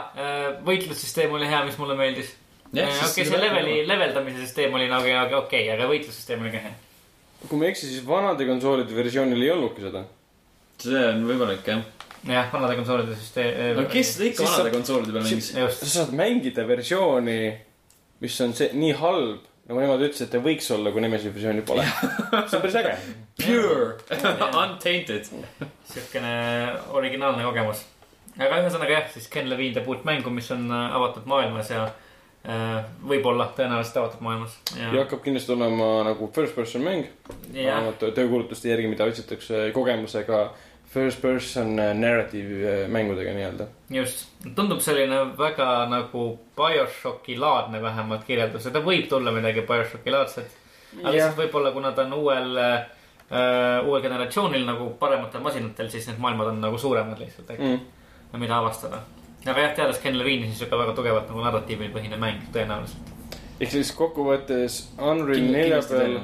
võitlussüsteem 0.68 1.34
oli 1.34 1.51
hea, 1.51 1.64
mis 1.66 1.82
mulle 1.82 1.99
meeldis. 1.99 2.36
Jah, 2.75 2.91
okei, 2.91 3.09
siis 3.12 3.31
see 3.31 3.41
leveli, 3.41 3.77
leveldamise 3.87 4.43
süsteem 4.43 4.75
oli 4.75 4.89
nagu, 4.91 5.07
okei 5.07 5.37
okay,, 5.39 5.67
aga 5.75 5.87
võitlussüsteem 5.91 6.43
oli 6.43 6.53
ka 6.55 6.62
hea. 6.64 6.75
kui 7.47 7.59
ma 7.61 7.67
ei 7.67 7.73
eksi, 7.73 7.91
siis 7.93 8.07
vanade 8.07 8.47
konsoolide 8.49 8.97
versioonil 8.97 9.43
ei 9.45 9.51
olnudki 9.55 9.85
seda. 9.85 10.03
see 10.83 11.03
on 11.12 11.27
võimalik 11.29 11.69
jah. 11.71 11.83
jah, 12.27 12.49
vanade 12.53 12.79
konsoolide 12.81 13.19
süsteem. 13.19 13.61
no 13.79 13.85
kes 13.93 14.14
seda 14.17 14.31
ikka 14.31 14.49
vanade 14.49 14.73
konsoolide 14.75 15.14
peal 15.14 15.29
mängis? 15.29 15.51
just, 15.55 15.85
sa 15.85 15.93
saad 15.93 16.17
mängida 16.19 16.64
versiooni, 16.67 17.41
mis 18.25 18.39
on 18.43 18.57
see 18.59 18.73
nii 18.75 18.97
halb, 18.99 19.45
nagu 19.69 19.83
nemad 19.85 20.03
ütlesid, 20.09 20.27
et 20.27 20.35
ta 20.35 20.41
võiks 20.43 20.71
olla, 20.75 20.95
kui 20.95 21.05
Nemesi 21.05 21.31
versiooni 21.35 21.62
pole. 21.67 21.85
see 22.49 22.57
on 22.59 22.64
päris 22.64 22.81
äge. 22.81 22.97
Pure, 23.43 23.93
untainted. 24.64 25.31
siukene 25.93 26.33
originaalne 26.99 27.47
kogemus. 27.47 27.85
aga 28.41 28.59
ühesõnaga 28.64 28.99
jah, 28.99 29.07
siis 29.14 29.31
Ken 29.31 29.47
Levine 29.53 29.79
teeb 29.79 29.87
uut 29.93 30.03
mängu, 30.09 30.35
mis 30.35 30.51
on 30.55 30.67
äh, 30.67 30.99
avatud 30.99 31.31
maailmas 31.31 31.71
ja 31.71 31.85
äh, 31.87 32.03
võib-olla 33.09 33.49
tõenäoliselt 33.57 33.97
avatud 34.01 34.20
maailmas. 34.22 34.53
ja 34.76 34.92
hakkab 35.01 35.22
kindlasti 35.24 35.53
olema 35.53 35.88
nagu 36.07 36.28
first 36.34 36.55
person 36.55 36.82
mäng. 36.86 37.07
jah, 37.53 37.74
vähemalt 37.80 38.05
töökuulutuste 38.14 38.68
järgi, 38.70 38.88
mida 38.88 39.05
otsitakse 39.05 39.70
kogemusega 39.74 40.51
first 40.97 41.20
person 41.22 41.74
narrative 41.76 42.61
äh, 42.84 42.88
mängudega 42.88 43.32
nii-öelda. 43.34 43.66
just, 43.90 44.28
tundub 44.55 44.80
selline 44.80 45.24
väga 45.38 45.86
nagu 45.90 46.38
BioShocki 46.57 47.38
laadne 47.38 47.82
vähemalt 47.82 48.24
kirjeldus 48.24 48.64
ja 48.64 48.70
ta 48.70 48.80
võib 48.80 49.09
tulla 49.11 49.32
midagi 49.34 49.66
BioShocki 49.66 50.11
laadset. 50.14 50.47
aga 50.97 51.03
Jah. 51.03 51.12
lihtsalt 51.12 51.36
võib-olla, 51.42 51.72
kuna 51.74 51.92
ta 51.92 52.03
on 52.07 52.12
uuel 52.12 52.57
äh,, 52.62 52.86
uuel 53.84 54.03
generatsioonil 54.03 54.62
nagu 54.66 54.90
parematel 55.01 55.40
masinatel, 55.42 55.90
siis 55.90 56.07
need 56.07 56.18
maailmad 56.22 56.47
on 56.55 56.61
nagu 56.62 56.78
suuremad 56.78 57.18
lihtsalt, 57.18 57.51
Mm. 57.59 57.80
mida 58.38 58.59
avastada. 58.59 58.99
Aga 59.53 59.66
jah, 59.66 59.76
teades 59.80 60.01
Ken 60.03 60.18
Levine'i, 60.18 60.51
siis 60.51 60.62
sihuke 60.62 60.80
väga 60.80 60.97
tugevalt 60.97 61.30
nagu 61.30 61.44
narratiivil 61.44 61.92
põhine 61.94 62.18
mäng 62.20 62.49
tõenäoliselt. 62.55 63.14
ehk 63.61 63.70
siis 63.70 63.92
kokkuvõttes 63.97 64.80
Unreal 64.99 65.49
nelja 65.53 65.80
peal, 65.88 66.18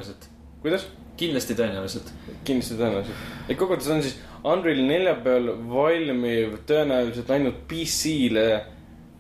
kuidas? 0.64 0.88
kindlasti 1.16 1.54
tõenäoliselt. 1.58 2.12
kindlasti 2.44 2.78
tõenäoliselt. 2.80 3.24
et 3.48 3.56
kokkuvõttes 3.56 3.90
on 3.94 4.02
siis 4.04 4.18
Unreal 4.42 4.82
nelja 4.88 5.14
peal 5.22 5.52
valmiv 5.70 6.62
tõenäoliselt 6.66 7.30
ainult 7.30 7.62
PC-le 7.70 8.46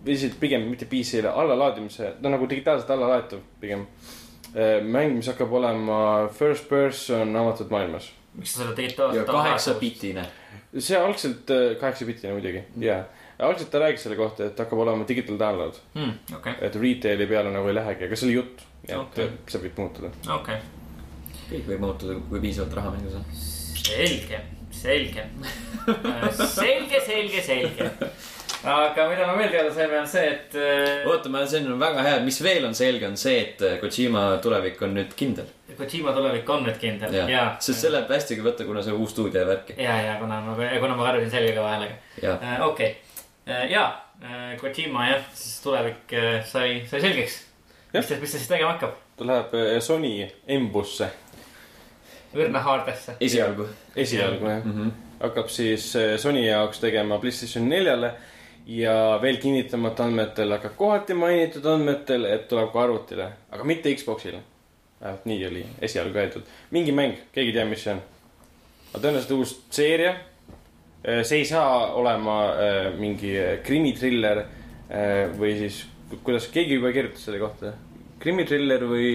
või 0.02 0.16
siis 0.18 0.34
pigem 0.38 0.66
mitte 0.66 0.88
PC-le 0.90 1.30
allalaadimise, 1.30 2.16
no 2.22 2.32
nagu 2.34 2.48
digitaalselt 2.50 2.90
allalaetav 2.90 3.42
pigem. 3.62 3.86
mäng, 4.52 5.14
mis 5.16 5.30
hakkab 5.30 5.52
olema 5.56 6.28
first 6.36 6.68
person 6.68 7.36
avatud 7.36 7.70
maailmas. 7.72 8.10
miks 8.34 8.52
sa 8.52 8.62
selle 8.62 8.76
digitaalselt 8.76 9.26
kaheksa. 9.26 9.74
bitine. 9.80 10.26
see 10.78 10.98
algselt 10.98 11.50
äh, 11.50 11.76
kaheksa 11.80 12.04
bitine 12.04 12.32
muidugi, 12.32 12.64
jaa. 12.80 13.04
Algselt 13.46 13.70
ta 13.72 13.80
rääkis 13.82 14.06
selle 14.06 14.16
kohta, 14.18 14.46
et 14.50 14.58
hakkab 14.58 14.84
olema 14.84 15.06
digital 15.08 15.38
download, 15.40 15.80
Hmm, 15.94 16.14
okei, 16.36 16.54
et 16.60 16.76
retail'i 16.78 17.26
peale 17.30 17.52
nagu 17.54 17.68
ei 17.68 17.78
lähegi, 17.78 18.08
aga 18.08 18.18
see 18.18 18.28
oli 18.28 18.38
jutt. 18.38 18.66
et 18.88 18.96
Okei. 18.96 19.24
okay. 19.24 19.38
see 19.46 19.62
võib 19.62 19.78
muutuda. 19.82 20.10
okei, 20.36 20.58
kõik 21.50 21.70
võib 21.70 21.86
muutuda, 21.86 22.18
kui 22.28 22.42
piisavalt 22.42 22.76
raha 22.80 22.94
mängus 22.96 23.18
on. 23.20 23.24
selge, 23.82 24.42
selge, 24.74 25.26
selge, 26.56 27.00
selge, 27.06 27.42
selge. 27.46 27.90
aga 28.62 29.06
mida 29.10 29.26
ma 29.26 29.36
veel 29.38 29.50
teada 29.50 29.70
saime, 29.74 29.98
on 30.00 30.08
see, 30.10 30.24
et 30.30 30.56
äh, 30.58 31.06
oota, 31.10 31.30
ma, 31.32 31.44
see 31.50 31.62
on 31.66 31.80
väga 31.82 32.04
hea, 32.06 32.18
mis 32.26 32.38
veel 32.44 32.66
on 32.68 32.74
selge, 32.78 33.06
on 33.08 33.16
see, 33.18 33.40
et 33.42 33.64
Kojima 33.82 34.26
tulevik 34.42 34.82
on 34.86 34.94
nüüd 34.98 35.14
kindel. 35.18 35.48
Kojima 35.78 36.14
tulevik 36.14 36.50
on 36.50 36.66
nüüd 36.66 36.78
kindel 36.82 37.14
ja, 37.16 37.28
ja, 37.30 37.46
sest 37.62 37.82
see 37.82 37.90
läheb 37.94 38.10
hästi 38.12 38.38
võtta, 38.42 38.66
kuna 38.68 38.82
see 38.84 38.94
on 38.94 39.02
uus 39.02 39.14
stuudio 39.14 39.42
ja 39.42 39.48
värki. 39.48 39.78
ja, 39.82 39.96
ja 40.06 40.18
kuna 40.20 40.42
ma, 40.44 40.58
kuna 40.58 40.98
ma 40.98 41.08
karjusin 41.10 41.34
häälega 41.38 41.88
ja, 42.22 42.36
äh,. 42.36 42.60
okei 42.66 42.92
okay., 42.92 43.11
ja 43.46 44.02
äh, 44.22 44.56
Kojima 44.60 45.08
jah, 45.08 45.24
siis 45.34 45.60
tulevik 45.60 46.12
äh, 46.12 46.44
sai, 46.44 46.82
sai 46.90 47.00
selgeks. 47.00 47.38
mis 47.92 48.06
ta, 48.06 48.20
mis 48.20 48.32
ta 48.32 48.38
siis 48.38 48.48
tegema 48.48 48.72
hakkab? 48.72 48.98
ta 49.16 49.26
läheb 49.26 49.54
äh, 49.54 49.78
Sony 49.80 50.28
embusse 50.46 51.10
õrnahaardesse. 52.34 53.16
esialgu 53.20 53.68
esialgu 53.96 54.46
jah 54.46 54.64
mm. 54.64 54.76
-hmm. 54.76 54.92
hakkab 55.20 55.48
siis 55.48 55.96
äh, 55.96 56.16
Sony 56.18 56.46
jaoks 56.46 56.80
tegema 56.80 57.18
Playstation 57.18 57.68
neljale 57.68 58.14
ja 58.66 59.18
veel 59.22 59.36
kinnitamata 59.36 60.04
andmetel, 60.04 60.52
aga 60.52 60.68
kohati 60.68 61.14
mainitud 61.14 61.66
andmetel, 61.66 62.24
et 62.30 62.48
tuleb 62.48 62.72
ka 62.72 62.82
arvutile, 62.82 63.28
aga 63.50 63.64
mitte 63.64 63.94
Xbox'ile. 63.94 64.42
vähemalt 65.00 65.24
nii 65.24 65.46
oli 65.46 65.66
esialgu 65.80 66.18
öeldud. 66.18 66.42
mingi 66.70 66.92
mäng, 66.92 67.16
keegi 67.32 67.50
ei 67.50 67.54
tea, 67.54 67.64
mis 67.64 67.84
see 67.84 67.94
on. 67.94 68.02
aga 68.92 69.02
tõenäoliselt 69.06 69.34
uus 69.38 69.56
seeria. 69.70 70.14
See 71.02 71.38
ei 71.38 71.44
saa 71.44 71.92
olema 71.98 72.36
äh, 72.54 72.92
mingi 72.98 73.32
äh, 73.38 73.56
krimitriller 73.62 74.38
äh, 74.42 75.32
või 75.38 75.56
siis, 75.58 75.82
kuidas 76.22 76.46
keegi 76.52 76.78
juba 76.78 76.92
kirjutas 76.94 77.24
selle 77.26 77.40
kohta. 77.42 77.72
krimitriller 78.22 78.84
või 78.86 79.08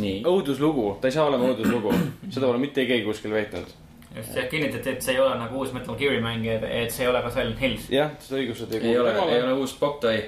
nii. 0.00 0.22
õuduslugu, 0.24 0.94
ta 1.00 1.10
ei 1.10 1.16
saa 1.18 1.28
olema 1.28 1.50
õuduslugu, 1.52 1.92
seda 2.32 2.46
pole 2.46 2.62
mitte 2.62 2.86
keegi 2.88 3.04
kuskil 3.04 3.36
väitnud. 3.36 3.76
just, 4.16 4.36
ja 4.36 4.46
kinnitati, 4.48 4.96
et 4.96 5.04
see 5.04 5.16
ei 5.18 5.20
ole 5.20 5.36
nagu 5.42 5.60
uus 5.60 5.74
Metal 5.76 5.98
Gear'i 6.00 6.22
mäng, 6.24 6.46
et 6.48 6.92
see 6.94 7.04
ei 7.04 7.12
ole 7.12 7.22
ka 7.22 7.32
Silent 7.36 7.60
Hills. 7.60 7.88
jah, 7.92 8.14
seda 8.24 8.40
õigused 8.40 8.76
ei 8.80 8.98
ole, 8.98 9.16
ei 9.28 9.42
ole 9.42 9.56
uus 9.60 9.76
Boktai. 9.80 10.22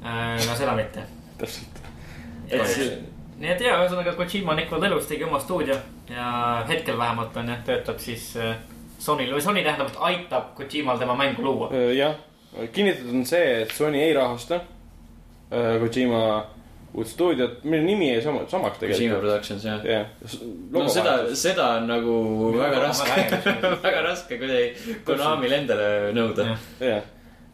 no 0.00 0.56
seda 0.56 0.76
mitte. 0.78 1.04
täpselt. 1.38 1.82
nii 2.48 3.50
et 3.50 3.60
jaa, 3.60 3.82
ühesõnaga 3.82 4.16
Kojima 4.16 4.54
on 4.54 4.64
ikka 4.64 4.80
veel 4.80 4.94
elus, 4.94 5.10
tegi 5.10 5.26
oma 5.26 5.40
stuudio 5.42 5.76
ja 6.08 6.28
hetkel 6.68 6.96
vähemalt 6.96 7.36
on 7.36 7.48
jah, 7.50 7.60
töötab 7.66 8.00
siis 8.00 8.30
äh, 8.40 8.56
Sonyl 9.04 9.34
või 9.36 9.44
Sony 9.44 9.62
tähendab, 9.64 9.90
et 9.92 10.00
aitab 10.08 10.54
Kojimal 10.56 10.98
tema 11.00 11.16
mängu 11.18 11.44
luua. 11.44 11.70
jah, 11.92 12.16
kinnitatud 12.72 13.14
on 13.14 13.24
see, 13.28 13.62
et 13.62 13.72
Sony 13.74 14.00
ei 14.00 14.12
rahasta 14.16 14.60
äh, 15.52 15.78
Kojima 15.82 16.20
uut 16.94 17.10
stuudiot, 17.10 17.64
mille 17.64 17.82
nimi 17.84 18.12
jäi 18.12 18.22
sama, 18.22 18.44
samaks 18.48 18.78
Kojima 18.78 18.94
tegelikult. 18.94 19.20
Productions 19.20 19.64
jah. 19.64 19.84
jah. 19.84 20.06
no 20.70 20.86
seda, 20.88 21.16
seda 21.36 21.68
on 21.80 21.90
nagu 21.90 22.14
väga 22.58 22.84
raske, 22.86 23.26
väga 23.88 24.04
raske 24.06 24.38
kuidagi 24.38 24.96
Konamil 25.04 25.58
endale 25.58 25.90
nõuda. 26.14 26.54
jah, 26.80 27.02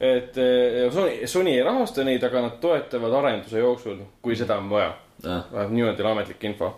et 0.01 0.39
äh, 0.39 0.85
Sony, 0.93 1.17
Sony 1.27 1.57
ei 1.57 1.65
rahasta 1.65 2.05
neid, 2.05 2.25
aga 2.25 2.45
nad 2.47 2.61
toetavad 2.63 3.19
arenduse 3.23 3.65
jooksul, 3.65 4.05
kui 4.23 4.37
seda 4.37 4.61
on 4.61 4.71
vaja. 4.71 4.93
vähemalt 5.25 5.75
niimoodi 5.75 6.05
on 6.05 6.13
ametlik 6.15 6.45
info. 6.53 6.75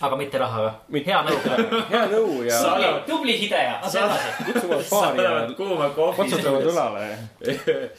Aga 0.00 0.16
mitte 0.16 0.38
rahaga. 0.38 0.72
Mitte- 0.88 1.10
hea 1.12 1.20
nõu. 1.26 1.38
hea 1.92 2.06
nõu 2.12 2.40
ja 2.46 2.58
Sa- 2.58 2.72
tubli, 2.76 2.92
tubli 3.10 3.36
edasi. 3.42 3.98
kutsuvad 4.46 4.88
paari 4.90 5.18
ja 5.22 5.28
saadavad 5.28 5.54
kuuma 5.56 5.88
kohvi. 5.96 6.16
patsutavad 6.22 6.66
õlale. 6.72 7.06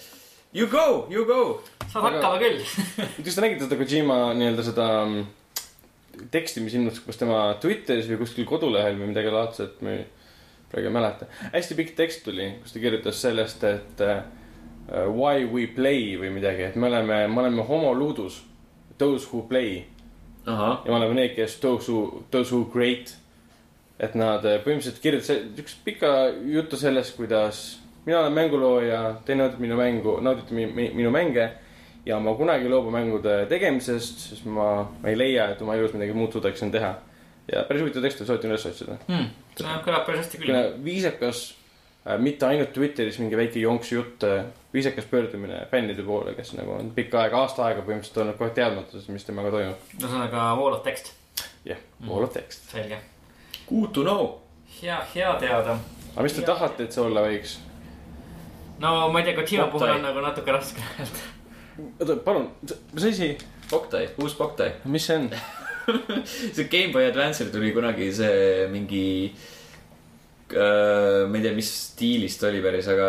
You 0.53 0.67
go, 0.69 1.07
you 1.09 1.23
go. 1.25 1.61
saad 1.89 2.03
hakkama 2.13 2.37
küll. 2.37 2.59
kas 3.25 3.35
te 3.35 3.41
nägite 3.41 3.65
seda 3.65 3.77
Kojima 3.79 4.17
nii-öelda 4.37 4.65
seda 4.67 4.85
mm, 5.07 5.23
teksti, 6.29 6.61
mis 6.61 6.75
ilmus 6.77 6.99
kas 7.01 7.17
tema 7.17 7.39
Twitteris 7.61 8.05
või 8.11 8.19
kuskil 8.21 8.45
kodulehel 8.45 8.99
või 8.99 9.09
midagi 9.09 9.31
laadset, 9.33 9.79
ma 9.81 9.95
ei- 9.95 10.05
praegu 10.69 10.91
ei 10.91 10.93
mäleta. 10.93 11.25
hästi 11.55 11.77
pikk 11.79 11.95
tekst 11.97 12.21
tuli, 12.27 12.51
kus 12.61 12.75
ta 12.75 12.83
kirjutas 12.83 13.17
sellest, 13.25 13.65
et 13.65 14.03
uh, 14.05 14.21
why 15.09 15.41
we 15.49 15.65
play 15.73 16.13
või 16.21 16.29
midagi, 16.37 16.67
et 16.69 16.75
me 16.77 16.85
oleme, 16.91 17.23
me 17.33 17.41
oleme 17.41 17.65
homoluudus. 17.65 18.43
Those 19.01 19.25
who 19.33 19.41
play 19.49 19.87
ahah, 20.45 20.81
ja 20.85 20.91
me 20.91 20.97
oleme 20.97 21.17
need, 21.17 21.35
kes 21.35 21.57
those 21.63 21.91
who, 21.91 22.23
those 22.31 22.55
who 22.55 22.65
great. 22.73 23.15
et 24.03 24.15
nad 24.17 24.43
eh, 24.49 24.57
põhimõtteliselt 24.59 24.99
kirjutasid 24.99 25.43
siukest 25.55 25.83
pika 25.85 26.09
juttu 26.49 26.75
sellest, 26.75 27.13
kuidas 27.15 27.59
mina 28.05 28.19
olen 28.19 28.33
mängulooja, 28.35 29.01
te 29.25 29.35
naudite 29.37 29.61
minu 29.61 29.77
mängu, 29.79 30.17
naudite 30.25 30.55
mi, 30.57 30.65
mi, 30.65 30.89
minu 30.97 31.11
mänge. 31.13 31.51
ja 32.05 32.19
ma 32.19 32.33
kunagi 32.35 32.65
ei 32.65 32.71
loobu 32.71 32.91
mängude 32.91 33.45
tegemisest, 33.47 34.19
sest 34.29 34.45
ma, 34.45 34.83
ma 35.01 35.09
ei 35.09 35.15
leia, 35.17 35.47
et 35.53 35.61
oma 35.61 35.77
elus 35.77 35.93
midagi 35.95 36.15
muud 36.17 36.33
suudaksin 36.35 36.71
teha. 36.71 36.93
ja 37.51 37.63
päris 37.67 37.85
huvitav 37.85 38.03
tekst, 38.03 38.25
soovitan 38.25 38.51
üles 38.51 38.65
otsida. 38.67 38.97
Hmm, 39.07 39.29
kõlab 39.59 40.07
päris 40.07 40.25
hästi 40.25 40.41
küll. 40.41 40.59
viisakas 40.83 41.45
mitte 42.17 42.45
ainult 42.45 42.73
Twitteris 42.75 43.17
mingi 43.21 43.37
väike 43.37 43.61
jonks 43.63 43.91
jutt, 43.91 44.23
viisakas 44.73 45.05
pöördumine 45.05 45.65
fännide 45.71 46.03
poole, 46.03 46.33
kes 46.35 46.53
nagu 46.57 46.75
on 46.75 46.91
pikka 46.95 47.21
aega, 47.21 47.43
aasta 47.45 47.67
aega 47.69 47.83
põhimõtteliselt 47.85 48.19
olnud 48.23 48.41
aeg 48.43 48.55
teadmatuses, 48.57 49.07
mis 49.13 49.27
temaga 49.27 49.53
toimub. 49.53 49.85
ühesõnaga 49.99 50.47
wall 50.59 50.75
of 50.75 50.83
text, 50.83 51.13
jah, 51.67 51.79
pool 52.05 52.25
of 52.27 52.33
text. 52.35 52.67
selge. 52.71 52.99
good 53.69 53.93
to 53.95 54.03
know. 54.03 54.33
hea, 54.81 54.99
hea 55.15 55.31
teada. 55.39 55.77
aga 56.11 56.27
mis 56.27 56.35
te 56.35 56.45
tahate, 56.49 56.89
et 56.89 56.97
see 56.97 57.05
olla 57.05 57.23
võiks? 57.23 57.57
no 58.83 58.93
ma 59.13 59.23
ei 59.23 59.29
tea, 59.29 59.39
Kojima 59.39 59.71
puhul 59.71 59.95
on 59.95 60.07
nagu 60.09 60.27
natuke 60.27 60.59
raske 60.59 60.83
öelda. 60.99 61.25
oota, 62.01 62.19
palun, 62.27 62.51
mis 62.91 63.09
asi, 63.13 63.33
Boktai, 63.71 64.09
uus 64.19 64.35
Boktai. 64.35 64.73
mis 64.85 65.07
see 65.07 65.21
on? 65.21 65.31
see 66.55 66.67
Gameboy 66.71 67.07
Advance'il 67.07 67.51
tuli 67.51 67.71
kunagi 67.75 68.11
see 68.15 68.67
mingi 68.75 69.03
äh,. 69.31 69.52
Ma 70.53 71.37
ei 71.37 71.43
tea, 71.43 71.55
mis 71.55 71.69
stiilis 71.89 72.37
ta 72.39 72.49
oli 72.49 72.61
päris, 72.63 72.87
aga 72.91 73.07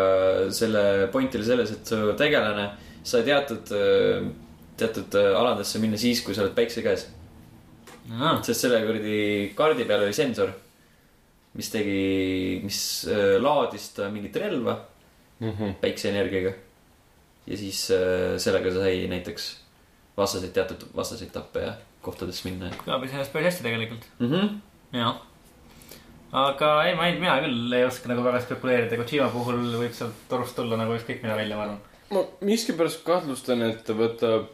selle 0.53 1.07
point 1.13 1.35
oli 1.35 1.45
selles, 1.47 1.71
et 1.71 1.93
su 1.93 1.99
tegelane 2.17 2.69
sai 3.05 3.23
teatud, 3.27 3.69
teatud 4.79 5.17
äh, 5.19 5.31
aladesse 5.37 5.79
minna 5.81 5.99
siis, 5.99 6.21
kui 6.25 6.35
sa 6.35 6.43
oled 6.43 6.55
päikse 6.57 6.83
käes. 6.85 7.07
sest 8.45 8.65
selle 8.65 8.81
kuradi 8.85 9.17
kaardi 9.57 9.87
peal 9.87 10.05
oli 10.05 10.13
sensor, 10.13 10.51
mis 11.55 11.71
tegi, 11.73 12.61
mis 12.63 12.79
äh, 13.09 13.35
laadis 13.41 13.91
ta 13.95 14.09
mingit 14.13 14.35
relva 14.41 14.79
päikseenergiaga. 15.81 16.53
ja 17.45 17.57
siis 17.57 17.87
äh, 17.91 18.35
sellega 18.41 18.73
sai 18.73 19.05
näiteks 19.11 19.51
vastaseid, 20.17 20.53
teatud 20.55 20.87
vastaseid 20.95 21.31
tappa 21.31 21.59
ja 21.59 21.73
kohtadesse 22.01 22.47
minna 22.49 22.71
kõlab 22.83 23.05
iseenesest 23.05 23.33
päris 23.33 23.53
hästi 23.53 23.67
tegelikult. 23.69 24.05
mm. 24.19 24.31
-hmm. 24.31 24.59
jah. 24.97 25.21
Aga 26.31 26.71
ei, 26.87 26.95
ma 26.97 27.07
ei, 27.09 27.17
mina 27.19 27.37
küll 27.43 27.73
ei 27.75 27.85
oska 27.85 28.09
nagu 28.09 28.23
väga 28.25 28.41
spekuleerida, 28.43 28.97
Kojima 28.99 29.29
puhul 29.33 29.61
võib 29.77 29.93
sealt 29.95 30.25
torust 30.31 30.55
tulla 30.57 30.79
nagu 30.79 30.95
ükskõik 30.97 31.23
mida 31.23 31.37
välja, 31.37 31.57
ma 31.57 31.67
arvan. 31.67 31.79
ma 32.11 32.23
miskipärast 32.49 33.03
kahtlustan, 33.05 33.61
et 33.69 33.83
ta 33.85 33.95
võtab 33.97 34.49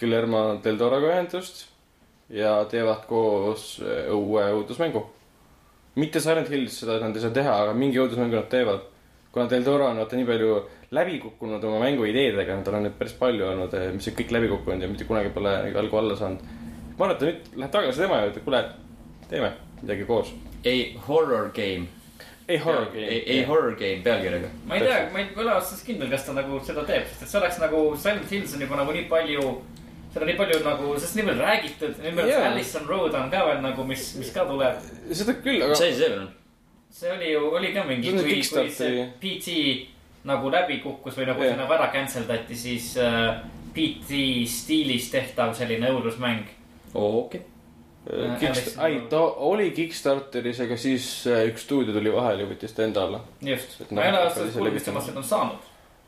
Guillermo 0.00 0.60
del 0.64 0.78
Toroga 0.80 1.12
ühendust 1.12 1.66
ja 2.32 2.58
teevad 2.70 3.06
koos 3.08 3.76
äh, 3.82 4.10
uue 4.12 4.44
õudusmängu. 4.56 5.04
mitte 5.96 6.20
Silent 6.20 6.50
Hills, 6.52 6.80
seda 6.80 6.98
nad 7.00 7.16
ei 7.16 7.22
saa 7.22 7.32
teha, 7.32 7.54
aga 7.64 7.74
mingi 7.74 8.00
õudusmängu 8.00 8.36
nad 8.36 8.48
teevad. 8.52 8.80
kuna 9.32 9.48
Del 9.50 9.64
Toro 9.64 9.86
on 9.86 10.00
vaata 10.00 10.16
nii 10.16 10.26
palju 10.26 10.56
läbi 10.96 11.18
kukkunud 11.18 11.64
oma 11.64 11.80
mänguideedega, 11.84 12.56
tal 12.64 12.78
on 12.78 12.86
neid 12.86 12.96
päris 12.98 13.14
palju 13.18 13.46
olnud, 13.50 13.74
mis 13.94 14.08
on 14.08 14.16
kõik 14.16 14.32
läbi 14.32 14.48
kukkunud 14.48 14.82
ja 14.82 14.88
mitte 14.88 15.04
kunagi 15.04 15.32
pole 15.34 15.52
nagu 15.68 15.78
algu 15.78 16.02
alla 16.02 16.16
saanud. 16.16 16.42
ma 16.96 17.04
arvan, 17.04 17.14
et 17.14 17.20
ta 17.20 17.30
nüüd 17.30 17.60
läheb 17.60 17.72
tagasi 17.78 18.04
tema 18.04 18.20
juurde, 18.24 18.44
kuule, 18.44 18.64
teeme 19.28 19.52
midagi 19.82 20.04
koos. 20.08 20.32
ei, 20.64 20.98
horror 21.08 21.50
game. 21.54 21.86
ei 22.48 22.58
horror 22.58 22.94
ei, 22.94 23.22
ei 23.26 23.44
horror 23.44 23.76
game 23.76 24.02
pealkirjaga. 24.04 24.48
ma 24.66 24.74
ei 24.74 24.86
tea, 24.86 25.00
ma 25.12 25.22
ei 25.22 25.32
ole 25.36 25.54
otsast 25.54 25.86
kindel, 25.86 26.10
kas 26.10 26.26
ta 26.26 26.36
nagu 26.36 26.60
seda 26.64 26.84
teeb, 26.88 27.08
sest 27.10 27.26
et 27.26 27.32
see 27.32 27.40
oleks 27.40 27.58
nagu 27.62 27.82
Silent 27.96 28.30
Hills 28.30 28.54
on 28.54 28.66
juba 28.66 28.80
nagu 28.82 28.96
nii 28.96 29.08
palju. 29.10 29.50
seda 30.12 30.24
on 30.24 30.30
nii 30.32 30.38
palju 30.40 30.62
nagu, 30.64 30.94
sellest 30.96 31.20
nii 31.20 31.28
palju 31.28 31.42
räägitud, 31.42 32.00
nii 32.04 32.16
palju 32.20 32.32
Jaa. 32.32 32.40
yeah. 32.40 32.52
Allison 32.52 32.88
Road 32.88 33.18
on 33.18 33.30
ka 33.30 33.44
veel 33.50 33.62
nagu, 33.64 33.88
mis, 33.88 34.08
mis 34.20 34.32
ka 34.34 34.46
tuleb. 34.48 34.80
seda 35.12 35.36
küll, 35.42 35.60
mis 35.60 35.68
aga 35.68 35.78
asi 35.80 35.92
see 35.92 36.08
veel 36.08 36.22
on? 36.22 36.32
see 36.96 37.12
oli 37.12 37.32
ju, 37.34 37.44
oli 37.58 37.74
ka 37.74 37.84
mingi, 37.84 38.14
kui, 38.16 38.40
kui 38.48 38.70
see 38.72 39.04
PT 39.20 39.58
nagu 40.26 40.50
läbi 40.50 40.80
kukkus 40.82 41.18
või 41.18 41.28
nagu 41.28 41.44
Jah. 41.44 41.52
see 41.52 41.60
nagu 41.60 41.74
ära 41.76 41.90
cancel 41.92 42.24
dati, 42.28 42.56
siis 42.58 42.94
äh, 42.98 43.42
PT 43.76 44.22
stiilis 44.48 45.10
tehtav 45.12 45.52
selline 45.54 45.90
õudusmäng. 45.92 46.48
okei. 46.94 47.40
Äh, 47.40 47.55
Kickst-, 48.40 48.76
Alice 48.78 48.86
ei 48.86 48.98
ta 49.10 49.20
oli 49.50 49.70
Kickstarteris, 49.74 50.60
aga 50.62 50.76
siis 50.78 51.06
äh, 51.26 51.44
üks 51.50 51.64
stuudio 51.66 51.94
tuli 51.96 52.12
vahele 52.14 52.44
ja 52.44 52.50
võttis 52.50 52.74
ta 52.76 52.84
enda 52.86 53.02
alla. 53.06 53.20
just 53.42 53.80
ma 53.90 54.04
ei 54.04 54.12
noh, 54.12 54.20
ole 54.20 54.28
hakkavad 54.28 54.30
otsast 54.30 54.46
ise 54.50 54.58
kuulnud, 54.58 54.76
mis 54.78 54.86
temast 54.86 55.10
nüüd 55.10 55.18
on 55.22 55.24
saanud. 55.30 55.64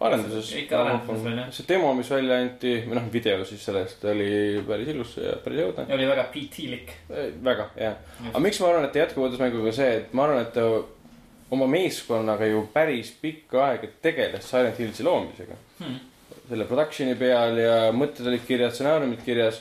arenduses. 0.08 0.50
Ikka 0.60 0.78
arenduses 0.84 1.24
veel, 1.24 1.38
jah. 1.42 1.48
see 1.56 1.64
demo, 1.68 1.88
mis 1.98 2.10
välja 2.12 2.36
anti, 2.44 2.74
või 2.86 2.98
noh, 3.00 3.08
video 3.12 3.44
siis 3.48 3.64
sellest 3.66 4.04
oli 4.12 4.28
päris 4.68 4.92
ilus 4.94 5.16
ja 5.18 5.32
päris 5.42 5.64
õudne. 5.64 5.86
ja 5.88 5.96
oli 5.98 6.06
väga 6.12 6.26
PT-lik. 6.34 6.92
väga, 7.48 7.66
jah. 7.82 7.96
aga 8.30 8.44
miks 8.44 8.60
ma 8.62 8.68
arvan, 8.70 8.86
et 8.86 8.94
ta 8.94 9.02
jätkab 9.02 9.24
õudusmänguga 9.26 9.72
see, 9.74 9.96
et 10.02 10.14
ma 10.14 10.28
arvan, 10.28 10.44
et 10.46 10.52
ta 10.54 10.68
oma 11.50 11.66
meeskonnaga 11.72 12.46
ju 12.46 12.62
päris 12.72 13.10
pikka 13.22 13.64
aega 13.70 13.88
tegeles 14.04 14.46
Silent 14.46 14.78
Hillsi 14.78 15.02
loomisega 15.06 15.56
Hmm. 15.78 15.98
selle 16.48 16.64
production'i 16.66 17.14
peal 17.14 17.58
ja 17.60 17.74
mõtted 17.94 18.26
olid 18.26 18.42
kirjas, 18.46 18.72
stsenaariumid 18.74 19.20
kirjas. 19.24 19.60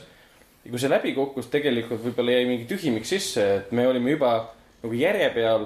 Ja 0.68 0.72
kui 0.74 0.82
see 0.82 0.90
läbi 0.92 1.14
kukkus, 1.16 1.46
tegelikult 1.48 2.02
võib-olla 2.04 2.34
jäi 2.34 2.48
mingi 2.48 2.66
tühimik 2.68 3.06
sisse, 3.08 3.44
et 3.56 3.70
me 3.72 3.86
olime 3.88 4.12
juba 4.12 4.32
nagu 4.82 4.98
järje 4.98 5.30
peal 5.32 5.64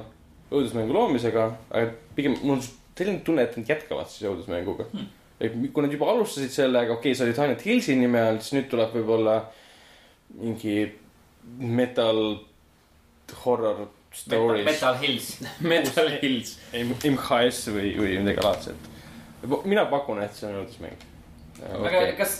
õudusmängu 0.52 0.94
loomisega, 0.94 1.48
aga 1.72 1.88
pigem 2.14 2.36
mul 2.44 2.60
on 2.60 2.62
selline 2.62 3.18
tunne, 3.26 3.42
et 3.42 3.56
nad 3.58 3.72
jätkavad 3.72 4.06
siis 4.12 4.28
õudusmänguga 4.30 4.86
hmm.. 4.92 5.08
et 5.42 5.56
kui 5.74 5.82
nad 5.82 5.96
juba 5.96 6.06
alustasid 6.12 6.54
sellega, 6.54 6.94
okei 6.94 7.10
okay,, 7.10 7.18
sa 7.18 7.26
olid 7.26 7.40
ainult 7.42 7.64
Hillsi 7.66 7.96
nime 7.98 8.22
all, 8.22 8.38
siis 8.44 8.54
nüüd 8.60 8.70
tuleb 8.70 8.94
võib-olla 8.94 9.40
mingi 10.38 10.76
metal 11.58 12.22
horror 13.42 13.88
stories. 14.14 14.68
Metal 14.68 15.00
Hills. 15.02 15.32
Metal 15.72 16.14
Hills. 16.20 16.54
MHS 16.76 17.72
või, 17.74 17.90
või 17.98 18.14
midagi 18.20 18.44
laadset. 18.44 18.88
mina 19.66 19.88
pakun, 19.90 20.22
et 20.22 20.38
see 20.38 20.46
on 20.46 20.60
õudusmäng. 20.62 21.06
aga 21.72 21.90
Okei. 21.90 22.16
kas 22.22 22.38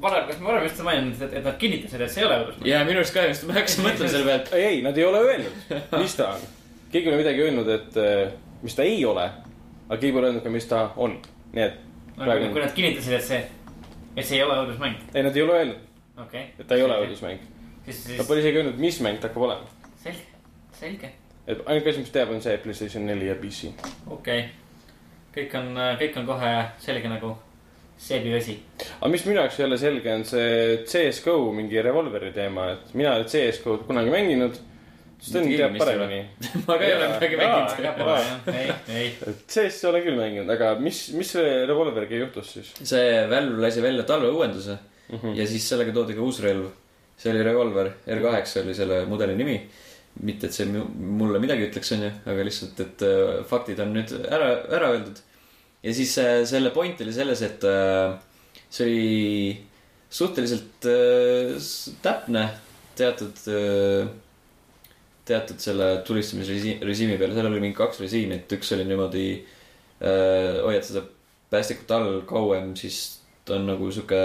varem, 0.00 0.26
kas 0.28 0.38
me 0.40 0.48
varem 0.50 0.66
just 0.66 0.82
maininud, 0.84 1.22
et, 1.22 1.34
et 1.38 1.44
nad 1.44 1.56
kinnitasid, 1.60 2.04
et 2.04 2.12
see 2.12 2.22
ei 2.22 2.28
ole 2.28 2.38
õudusmäng? 2.42 2.68
ja 2.68 2.82
minu 2.88 3.00
arust 3.00 3.14
ka 3.14 3.24
just, 3.28 3.46
ma 3.48 3.56
hakkasin 3.56 3.86
mõtlema 3.86 4.12
selle 4.12 4.28
peale, 4.28 4.42
et 4.42 4.52
ei, 4.60 4.78
nad 4.84 5.00
ei 5.00 5.06
ole 5.06 5.22
öelnud, 5.24 5.74
mis 5.96 6.16
ta 6.18 6.28
on. 6.34 6.46
keegi 6.92 7.08
ei 7.08 7.12
ole 7.12 7.20
midagi 7.22 7.44
öelnud, 7.46 7.70
et 7.76 7.98
eh, 8.02 8.22
mis 8.62 8.76
ta 8.76 8.86
ei 8.86 9.04
ole, 9.08 9.26
aga 9.86 9.98
keegi 10.00 10.14
pole 10.16 10.30
öelnud 10.30 10.44
ka, 10.44 10.54
mis 10.56 10.68
ta 10.70 10.82
on. 10.96 11.16
nii 11.56 11.64
et 11.64 11.78
praegu, 12.16 12.50
kui 12.52 12.64
nad 12.64 12.74
kinnitasid, 12.76 13.16
et 13.18 13.28
see, 13.30 13.40
et 14.16 14.24
see 14.24 14.40
ei 14.40 14.44
ole 14.46 14.58
õudusmäng, 14.64 15.06
ei, 15.14 15.24
nad 15.26 15.36
ei 15.36 15.46
ole 15.46 15.60
öelnud, 15.60 15.88
okei 16.16 16.26
okay.. 16.26 16.52
et 16.58 16.66
ta 16.66 16.78
ei 16.78 16.84
ole. 16.86 17.00
õudusmäng. 17.06 17.48
Nad 17.86 17.94
siis 17.94 18.26
pole 18.26 18.42
isegi 18.42 18.58
öelnud, 18.58 18.80
mis 18.82 19.00
mäng 19.04 19.22
ta 19.22 19.30
hakkab 19.30 19.46
olema. 19.46 19.90
selge, 20.02 20.24
selge, 20.74 21.12
et 21.46 21.60
ainuke 21.64 21.92
asi, 21.92 22.02
mis 22.02 22.14
teab, 22.14 22.34
on 22.34 22.42
see 22.42 22.56
Playstation 22.62 23.06
neli 23.08 23.30
ja 23.30 23.40
PC. 23.40 23.72
okei 24.10 24.44
okay.. 24.44 24.46
kõik 25.36 25.58
on, 25.60 25.74
kõik 26.02 26.20
on 26.20 26.32
kohe 26.34 26.54
selge 26.82 27.12
nagu 27.12 27.36
seebivesi. 27.98 28.56
aga 29.00 29.10
mis 29.12 29.26
minu 29.26 29.40
jaoks 29.40 29.60
ei 29.60 29.66
ole 29.66 29.78
selge, 29.80 30.14
on 30.14 30.24
see 30.28 30.78
CS 30.86 31.22
GO 31.24 31.36
mingi 31.56 31.82
revolveri 31.82 32.32
teema, 32.34 32.70
et 32.76 32.94
mina 32.94 33.14
ei 33.14 33.22
ole 33.22 33.28
CS 33.32 33.62
GO-d 33.64 33.86
kunagi 33.88 34.12
mänginud. 34.12 34.58
Sten 35.26 35.46
teab 35.48 35.78
paremini. 35.80 36.18
ma 36.66 36.74
ka 36.76 36.84
ei 36.84 36.92
ole 36.92 37.06
midagi 37.14 37.38
mänginud. 37.40 38.50
ei, 38.52 38.66
ei, 38.98 39.06
et 39.30 39.46
CS 39.48 39.80
olen 39.88 40.04
küll 40.04 40.18
mänginud, 40.20 40.52
aga 40.52 40.74
mis, 40.80 41.06
mis 41.16 41.32
selle 41.36 41.64
revolveriga 41.70 42.20
juhtus 42.20 42.52
siis 42.58 42.74
see 42.82 43.24
Valve 43.30 43.64
lasi 43.64 43.82
välja 43.84 44.04
talveuuenduse 44.08 44.76
mm? 45.08 45.18
-hmm. 45.18 45.34
ja 45.40 45.46
siis 45.46 45.68
sellega 45.68 45.92
toodi 45.92 46.14
ka 46.14 46.20
uus 46.20 46.40
relv. 46.42 46.68
see 47.16 47.32
oli 47.32 47.42
revolver, 47.42 47.90
R8 48.06 48.62
oli 48.62 48.74
selle 48.74 49.04
mudeli 49.08 49.36
nimi. 49.36 49.56
mitte, 50.20 50.46
et 50.46 50.52
see 50.52 50.66
mu- 50.68 50.88
mulle 51.20 51.38
midagi 51.38 51.66
ütleks, 51.66 51.92
onju, 51.92 52.10
aga 52.26 52.44
lihtsalt, 52.44 52.78
et 52.80 53.02
äh, 53.04 53.44
faktid 53.44 53.80
on 53.80 53.90
nüüd 53.92 54.12
ära, 54.32 54.46
ära 54.72 54.92
öeldud. 54.94 55.18
Ja 55.86 55.94
siis 55.94 56.12
äh, 56.18 56.42
selle 56.48 56.72
point 56.74 57.00
oli 57.00 57.14
selles, 57.14 57.42
et 57.46 57.64
äh, 57.64 58.16
see 58.68 58.86
oli 58.86 59.56
suhteliselt 60.10 60.88
äh, 60.90 61.56
täpne 62.02 62.48
teatud 62.96 63.42
teatud 65.26 65.60
selle 65.60 65.88
tulistamisrežiimi 66.06 67.18
peale, 67.18 67.34
seal 67.34 67.48
oli 67.50 67.60
mingi 67.60 67.76
kaks 67.76 68.00
režiimi, 68.04 68.38
et 68.38 68.52
üks 68.56 68.70
oli 68.76 68.86
niimoodi 68.88 69.26
hoiad 69.98 70.84
seda 70.86 71.02
päästikut 71.50 71.90
all 71.96 72.20
kauem, 72.28 72.70
siis 72.78 73.18
ta 73.44 73.56
on 73.56 73.66
nagu 73.68 73.88
sihuke 73.92 74.20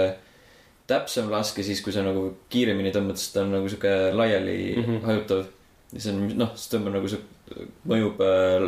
täpsem 0.90 1.30
laske, 1.32 1.64
siis 1.66 1.80
kui 1.84 1.94
sa 1.94 2.04
nagu 2.04 2.24
kiiremini 2.52 2.92
tõmbad, 2.94 3.18
siis 3.20 3.34
ta 3.34 3.42
on 3.44 3.52
nagu 3.56 3.68
sihuke 3.70 3.92
laiali 4.14 4.56
mm. 4.76 4.84
-hmm. 4.84 5.04
hajutav. 5.08 5.44
ja 5.92 6.00
see 6.00 6.14
on 6.14 6.32
noh, 6.38 6.54
siis 6.56 6.72
tõmbab 6.72 6.96
nagu 6.96 7.08
sihuke, 7.08 7.68
mõjub 7.88 8.22
äh, 8.24 8.66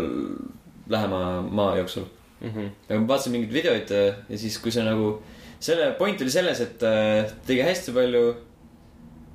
lähema 0.88 1.20
maa 1.42 1.76
jooksul. 1.78 2.06
mm. 2.44 2.54
-hmm. 2.54 2.70
aga 2.88 3.00
ma 3.00 3.08
vaatasin 3.12 3.32
mingeid 3.32 3.52
videoid 3.52 3.90
äh, 3.90 4.14
ja 4.28 4.38
siis, 4.38 4.58
kui 4.58 4.72
see 4.72 4.84
nagu, 4.84 5.10
selle 5.60 5.92
point 5.98 6.20
oli 6.20 6.30
selles, 6.30 6.60
et 6.60 6.82
äh, 6.82 7.24
tegi 7.46 7.62
hästi 7.64 7.92
palju, 7.96 8.24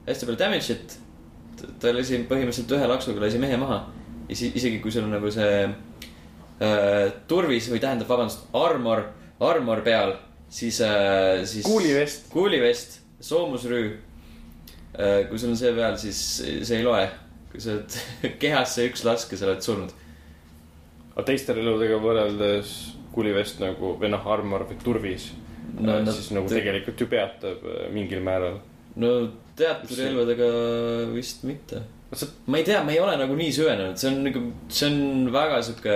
hästi 0.08 0.26
palju 0.30 0.40
damage'it. 0.40 0.98
ta 1.80 1.92
lasi 1.92 2.22
põhimõtteliselt 2.30 2.72
ühe 2.72 2.88
laksuga 2.88 3.26
lasi 3.26 3.40
mehe 3.42 3.58
maha. 3.58 3.84
ja 4.30 4.36
siis 4.36 4.56
isegi 4.56 4.80
kui 4.80 4.92
sul 4.92 5.04
on 5.04 5.16
nagu 5.18 5.32
see 5.32 5.64
äh, 5.66 7.12
turvis 7.28 7.70
või 7.72 7.82
tähendab, 7.84 8.08
vabandust, 8.10 8.46
armor, 8.54 9.04
armor 9.40 9.82
peal, 9.84 10.14
siis 10.50 10.82
äh,, 10.82 11.46
siis. 11.46 11.66
kuulivest. 11.66 12.30
kuulivest, 12.34 13.00
soomusrüü 13.20 13.88
äh,. 15.00 15.26
kui 15.30 15.40
sul 15.40 15.56
on 15.56 15.58
see 15.58 15.74
peal, 15.74 15.98
siis 15.98 16.22
see 16.62 16.78
ei 16.78 16.86
loe. 16.86 17.10
kui 17.52 17.62
sa 17.62 17.74
oled 17.74 17.98
kehasse 18.44 18.86
üks 18.90 19.04
lask 19.08 19.32
ja 19.34 19.42
sa 19.42 19.50
oled 19.50 19.66
surnud. 19.66 19.92
aga 21.16 21.26
teiste 21.32 21.58
relvadega 21.58 21.98
võrreldes 22.04 22.78
kuulivest 23.14 23.60
nagu 23.64 23.96
või 24.02 24.10
noh, 24.14 24.26
armor 24.28 24.66
või 24.70 24.78
turvis 24.84 25.32
No 25.80 25.86
no,, 25.94 26.00
nad- 26.02 26.14
siis 26.16 26.32
nagu 26.34 26.50
tegelikult 26.50 27.00
ju 27.00 27.06
peatab 27.08 27.62
äh, 27.70 27.84
mingil 27.94 28.24
määral. 28.26 28.58
no 29.00 29.12
teatud 29.56 29.90
Mis 29.92 29.98
see- 30.00 30.08
relvadega 30.10 30.48
vist 31.14 31.44
mitte. 31.46 31.84
sa, 32.14 32.26
ma 32.48 32.58
ei 32.58 32.64
tea, 32.66 32.82
ma 32.84 32.92
ei 32.92 33.00
ole 33.00 33.16
nagu 33.22 33.36
nii 33.38 33.52
süvenenud, 33.54 33.98
see 34.02 34.10
on 34.10 34.24
nagu, 34.26 34.42
see 34.74 34.88
on 34.90 35.30
väga 35.32 35.60
sihuke 35.68 35.96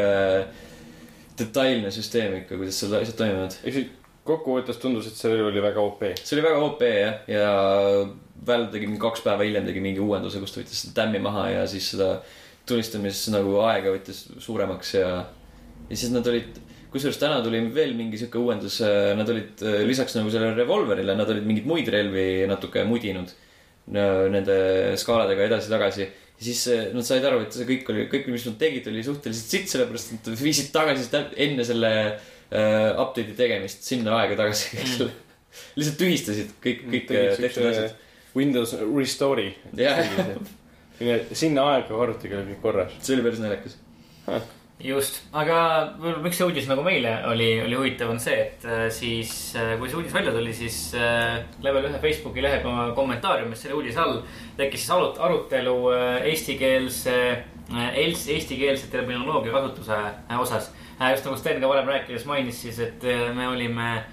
detailne 1.39 1.89
süsteem 1.93 2.35
ikka, 2.43 2.57
kuidas 2.59 2.77
seal 2.83 2.93
asjad 2.99 3.17
toimuvad. 3.17 3.55
eks 3.65 3.77
see 3.79 3.87
kokkuvõttes 4.27 4.77
tundus, 4.79 5.07
et 5.09 5.17
see 5.19 5.33
oli 5.43 5.63
väga 5.63 5.81
OP. 5.81 6.03
see 6.21 6.37
oli 6.37 6.45
väga 6.45 6.59
OP 6.67 6.83
jah, 6.85 7.17
ja 7.27 7.47
Valve 8.45 8.69
tegi 8.73 8.87
mingi 8.89 8.99
kaks 9.01 9.21
päeva 9.23 9.45
hiljem 9.47 9.65
tegi 9.67 9.79
mingi 9.83 10.01
uuenduse, 10.03 10.39
kus 10.43 10.51
ta 10.53 10.59
võttis 10.61 10.81
seda 10.83 10.93
tämmi 11.01 11.19
maha 11.23 11.45
ja 11.49 11.61
siis 11.71 11.89
seda 11.95 12.09
tulistamis 12.67 13.25
nagu 13.31 13.57
aega 13.65 13.91
võttis 13.95 14.25
suuremaks 14.43 14.93
ja, 14.99 15.09
ja 15.89 15.95
siis 15.97 16.11
nad 16.13 16.27
olid, 16.27 16.59
kusjuures 16.93 17.17
täna 17.21 17.39
tuli 17.45 17.61
veel 17.73 17.95
mingi 17.97 18.19
sihuke 18.21 18.37
uuendus, 18.41 18.79
nad 19.17 19.29
olid 19.33 19.63
äh, 19.65 19.81
lisaks 19.87 20.15
nagu 20.17 20.31
sellele 20.33 20.55
revolverile, 20.59 21.15
nad 21.17 21.29
olid 21.33 21.47
mingeid 21.49 21.69
muid 21.69 21.89
relvi 21.93 22.27
natuke 22.49 22.85
mudinud 22.87 23.33
n- 23.91 24.29
nende 24.33 24.57
skaaladega 25.01 25.47
edasi-tagasi. 25.49 26.07
siis 26.43 26.61
äh, 26.73 26.85
nad 26.93 27.05
said 27.07 27.25
aru, 27.25 27.43
et 27.45 27.55
see 27.55 27.67
kõik 27.67 27.89
oli, 27.93 28.05
kõik, 28.11 28.29
mis 28.33 28.45
nad 28.49 28.57
tegid, 28.61 28.87
oli 28.91 29.03
suhteliselt 29.05 29.53
sitt, 29.55 29.69
sellepärast 29.71 30.15
et 30.15 30.31
nad 30.31 30.41
viisid 30.41 30.71
tagasi 30.75 31.09
enne 31.45 31.65
selle 31.67 31.91
äh, 32.07 32.89
update'i 32.99 33.37
tegemist 33.37 33.85
sinna 33.87 34.17
aega 34.21 34.39
tagasi, 34.43 34.81
ole. 35.05 35.11
lihtsalt 35.77 36.01
tühistasid 36.01 36.57
kõik, 36.63 36.83
kõik 36.89 37.13
äh, 37.13 37.29
tehtud 37.39 37.69
asjad. 37.69 38.01
Windows 38.33 38.71
Restore'i 38.81 39.51
Jah.. 39.77 39.99
sinna 41.37 41.67
aega 41.75 41.99
arvutiga 42.01 42.39
oli 42.39 42.55
kõik 42.55 42.63
korras. 42.65 42.95
see 43.05 43.13
oli 43.15 43.25
päris 43.27 43.41
naljakas. 43.43 43.77
just, 44.81 45.21
aga 45.31 45.57
miks 46.23 46.39
see 46.39 46.47
uudis 46.47 46.67
nagu 46.67 46.83
meile 46.85 47.13
oli, 47.29 47.49
oli 47.63 47.77
huvitav, 47.77 48.11
on 48.13 48.19
see, 48.21 48.35
et 48.47 48.65
äh, 48.65 48.87
siis 48.93 49.53
äh, 49.59 49.75
kui 49.79 49.89
see 49.89 49.99
uudis 49.99 50.15
välja 50.15 50.33
tuli, 50.33 50.53
siis 50.55 50.77
äh, 50.97 51.43
level 51.63 51.87
ühe 51.89 52.01
Facebooki 52.01 52.43
lehe 52.43 52.59
kom- 52.65 52.93
kommentaariumis 52.97 53.63
selle 53.63 53.77
uudise 53.77 54.01
all 54.03 54.21
tekkis 54.57 54.87
siis 54.87 55.21
arutelu 55.23 55.75
eestikeelse, 56.29 57.15
eestikeelse 57.93 58.89
terminoloogia 58.91 59.53
kasutuse 59.53 60.01
osas. 60.39 60.73
just 61.11 61.25
nagu 61.25 61.37
Sten 61.37 61.61
ka 61.61 61.69
varem 61.69 61.87
rääkides 61.89 62.25
mainis 62.25 62.61
siis, 62.61 62.79
et 62.79 63.01
me 63.35 63.47
olime 63.47 64.03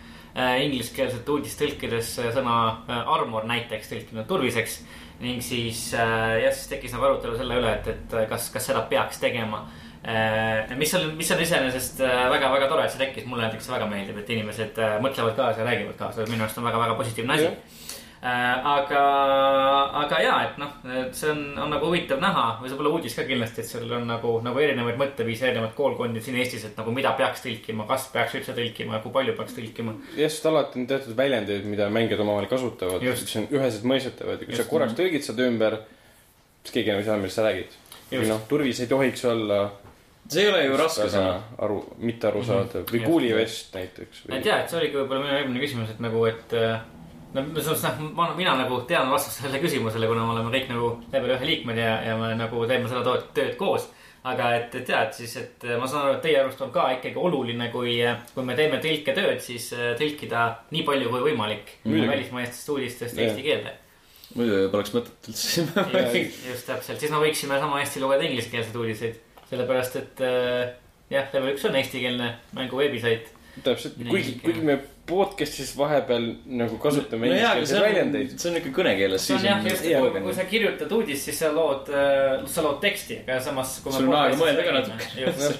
ingliskeelset 0.63 1.29
uudist 1.29 1.61
tõlkides 1.61 2.15
sõna 2.33 2.57
armor 2.89 3.45
näiteks 3.51 3.91
tõlkinud 3.91 4.29
turviseks 4.31 4.81
ning 5.21 5.43
siis 5.45 5.91
jah, 5.93 6.53
siis 6.55 6.71
tekkis 6.71 6.95
nagu 6.95 7.11
arutelu 7.11 7.37
selle 7.37 7.59
üle, 7.61 7.75
et, 7.77 7.91
et 7.93 8.19
kas, 8.31 8.49
kas 8.55 8.71
seda 8.71 8.87
peaks 8.89 9.21
tegema. 9.21 9.67
Mis 10.81 10.95
on, 10.97 11.11
mis 11.17 11.31
on 11.35 11.43
iseenesest 11.45 12.01
väga-väga 12.01 12.71
tore, 12.71 12.87
et 12.87 12.95
see 12.95 13.03
tekkis, 13.03 13.27
mulle 13.29 13.45
näiteks 13.45 13.69
väga 13.69 13.89
meeldib, 13.91 14.23
et 14.23 14.33
inimesed 14.33 14.81
äh, 14.81 14.97
mõtlevad 15.05 15.37
kaasa 15.37 15.61
ja 15.61 15.69
räägivad 15.69 15.99
kaasa, 15.99 16.25
minu 16.31 16.47
arust 16.47 16.61
on 16.61 16.69
väga-väga 16.71 16.97
positiivne 16.97 17.37
asi 17.37 17.51
äh,. 17.51 17.59
aga, 18.23 19.03
aga 20.01 20.21
ja, 20.21 20.33
et 20.45 20.57
noh, 20.61 20.73
see 21.17 21.29
on, 21.33 21.43
on 21.65 21.71
nagu 21.73 21.89
huvitav 21.89 22.21
näha 22.21 22.47
või 22.63 22.73
see 22.73 22.81
pole 22.81 22.95
uudis 22.97 23.17
ka 23.17 23.27
kindlasti, 23.29 23.61
et 23.61 23.69
seal 23.69 23.93
on 23.97 24.09
nagu, 24.09 24.33
nagu 24.45 24.61
erinevaid 24.61 24.97
mõtteviise, 25.01 25.51
erinevaid 25.51 25.77
koolkondi 25.77 26.25
siin 26.25 26.41
Eestis, 26.41 26.65
et 26.69 26.81
nagu 26.81 26.93
mida 26.97 27.13
peaks 27.21 27.45
tõlkima, 27.45 27.85
kas 27.89 28.09
peaks 28.13 28.39
üldse 28.41 28.57
tõlkima 28.57 28.97
ja 28.97 29.03
kui 29.05 29.15
palju 29.15 29.37
peaks 29.37 29.57
tõlkima. 29.57 29.97
jah, 30.17 30.33
sest 30.33 30.49
alati 30.49 30.81
on 30.81 30.89
teatud 30.95 31.17
väljendeid, 31.17 31.69
mida 31.69 31.89
mängijad 31.93 32.25
omavahel 32.25 32.49
kasutavad, 32.53 33.05
mis 33.05 33.37
on 33.41 33.49
üheselt 33.57 33.89
mõistetavad 33.89 34.41
ja 34.41 34.49
kui 34.49 34.57
sa 34.57 34.65
Just. 34.65 34.73
korraks 34.73 34.97
tõlgid 35.01 35.29
seda 35.29 35.49
ümber, 35.49 35.81
siis 36.65 36.77
keegi 36.77 36.93
enam 36.93 37.05
ei 37.05 37.09
saa, 37.09 37.21
millest 37.21 37.41
sa 37.41 37.49
räägid. 37.49 37.79
noh, 38.29 38.45
turvis 38.49 38.85
ei 38.85 38.91
tohiks 38.91 39.25
olla 39.29 39.63
see 40.31 40.45
ei 40.45 40.53
ole 40.53 40.63
ju 40.65 40.79
raske 40.79 41.09
sõna. 41.11 41.35
aru, 41.67 41.83
mitte 41.99 42.31
arusaadav 42.31 42.87
või 42.87 43.01
Just. 43.01 43.11
kuulivest 43.11 43.77
näiteks 43.77 44.25
et 44.25 44.31
või. 44.31 44.41
ja, 44.47 44.63
et 44.63 44.73
see 44.73 44.81
oligi 44.81 44.99
võib-olla 45.01 45.25
minu 45.25 45.37
eelmine 45.37 45.63
küsimus, 45.65 45.93
et 45.95 46.03
nagu, 46.05 46.25
et 46.31 46.57
äh, 46.59 46.83
no 47.35 47.45
selles 47.47 47.71
mõttes, 47.71 47.87
noh, 47.87 48.13
ma, 48.19 48.29
mina 48.39 48.57
nagu 48.59 48.83
tean 48.91 49.11
vastust 49.13 49.41
sellele 49.41 49.63
küsimusele, 49.63 50.09
kuna 50.11 50.27
me 50.27 50.37
oleme 50.37 50.53
kõik 50.55 50.69
nagu 50.73 50.93
level 51.13 51.35
ühe 51.37 51.49
liikmed 51.53 51.81
ja, 51.81 51.97
ja 52.09 52.19
me 52.21 52.33
nagu 52.39 52.63
teeme 52.71 52.91
seda 52.91 53.17
tööd, 53.35 53.57
koos. 53.61 53.89
aga 54.21 54.51
et, 54.59 54.75
et 54.77 54.91
et 54.93 55.15
siis, 55.17 55.37
et 55.41 55.65
ma 55.81 55.87
saan 55.89 56.03
aru, 56.05 56.17
et 56.19 56.27
teie 56.27 56.41
arust 56.43 56.61
on 56.61 56.73
ka 56.75 56.91
ikkagi 56.99 57.17
oluline, 57.17 57.71
kui, 57.73 57.95
kui 58.35 58.45
me 58.45 58.57
teeme 58.59 58.81
tõlketööd, 58.83 59.39
siis 59.41 59.71
äh, 59.77 59.95
tõlkida 60.01 60.43
nii 60.75 60.83
palju 60.89 61.13
kui 61.13 61.31
võimalik 61.31 61.79
välismaistest 61.87 62.69
uudistest 62.75 63.19
eesti 63.19 63.47
keelde. 63.47 63.73
muidu 64.35 64.69
poleks 64.71 64.93
mõtet 64.95 65.33
üldse. 65.33 65.65
just, 65.65 66.45
just 66.51 66.69
täpselt, 66.69 67.01
siis 67.01 67.11
me 67.11 67.25
võiksime 67.25 67.59
sama 67.63 67.81
hästi 67.81 68.05
lugeda 68.05 68.29
ingliskeelseid 68.29 68.77
uudiseid, 68.77 69.17
sellepärast 69.51 70.01
et 70.01 70.25
äh, 70.25 70.73
jah, 71.11 71.29
level 71.35 71.55
üks 71.55 71.67
on 71.69 71.77
eestikeelne 71.81 72.33
mängu 72.57 72.81
veebisait 72.81 73.29
täpselt, 73.65 73.97
kuigi, 74.09 74.37
kuigi 74.45 74.63
me 74.65 74.77
podcast'is 75.11 75.73
vahepeal 75.79 76.27
nagu 76.61 76.79
kasutame 76.83 77.27
no 77.27 77.35
ingliskeelseid 77.35 77.71
see 77.71 77.81
on 77.81 77.87
väljendeid., 77.87 78.37
see 78.39 78.51
on 78.51 78.59
ikka 78.61 78.73
kõnekeeles. 78.77 79.27
see 79.27 79.37
on 79.37 79.47
jah, 79.49 79.67
just, 79.67 79.89
kui, 79.89 80.23
kui 80.27 80.37
sa 80.37 80.47
kirjutad 80.51 80.95
uudist, 80.97 81.27
siis 81.27 81.41
sa 81.43 81.51
lood, 81.55 81.91
sa 82.51 82.65
lood 82.67 82.79
teksti, 82.85 83.19
aga 83.25 83.41
samas. 83.45 83.75
Sul 83.83 84.07
on 84.07 84.17
aega 84.21 84.39
mõelda 84.41 84.67
ka 84.67 84.77
natuke. 84.79 85.11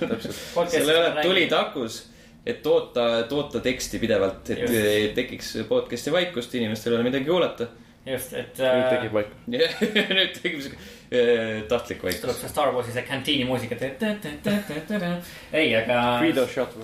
seal 0.75 0.95
ei 0.95 1.01
ole 1.01 1.27
tulid 1.27 1.55
akus, 1.59 2.01
et 2.47 2.63
toota, 2.65 3.09
toota 3.31 3.63
teksti 3.65 4.01
pidevalt, 4.03 4.55
et 4.55 4.65
Just. 4.65 4.81
ei 4.95 5.13
tekiks 5.19 5.53
podcast'i 5.71 6.15
vaikust, 6.15 6.55
inimestel 6.61 6.95
ei 6.95 7.01
ole 7.01 7.09
midagi 7.11 7.29
kuulata. 7.29 7.71
just, 8.07 8.33
et 8.33 8.59
nüüd 8.59 8.81
äh, 8.81 8.91
tekib 8.95 9.15
vaikus. 9.15 9.39
nüüd 10.19 10.35
tekib 10.39 10.61
siuke 10.65 10.79
äh, 10.81 11.63
tahtlik 11.71 12.03
tuleb 12.03 12.21
vaikus. 12.25 12.41
see 12.41 12.51
Star 12.53 12.75
Warsi 12.75 12.95
see 12.97 13.05
kantiini 13.07 13.47
muusika. 13.49 13.77
ei, 15.61 15.75
aga. 15.77 16.03
Guido 16.23 16.47
shot 16.49 16.77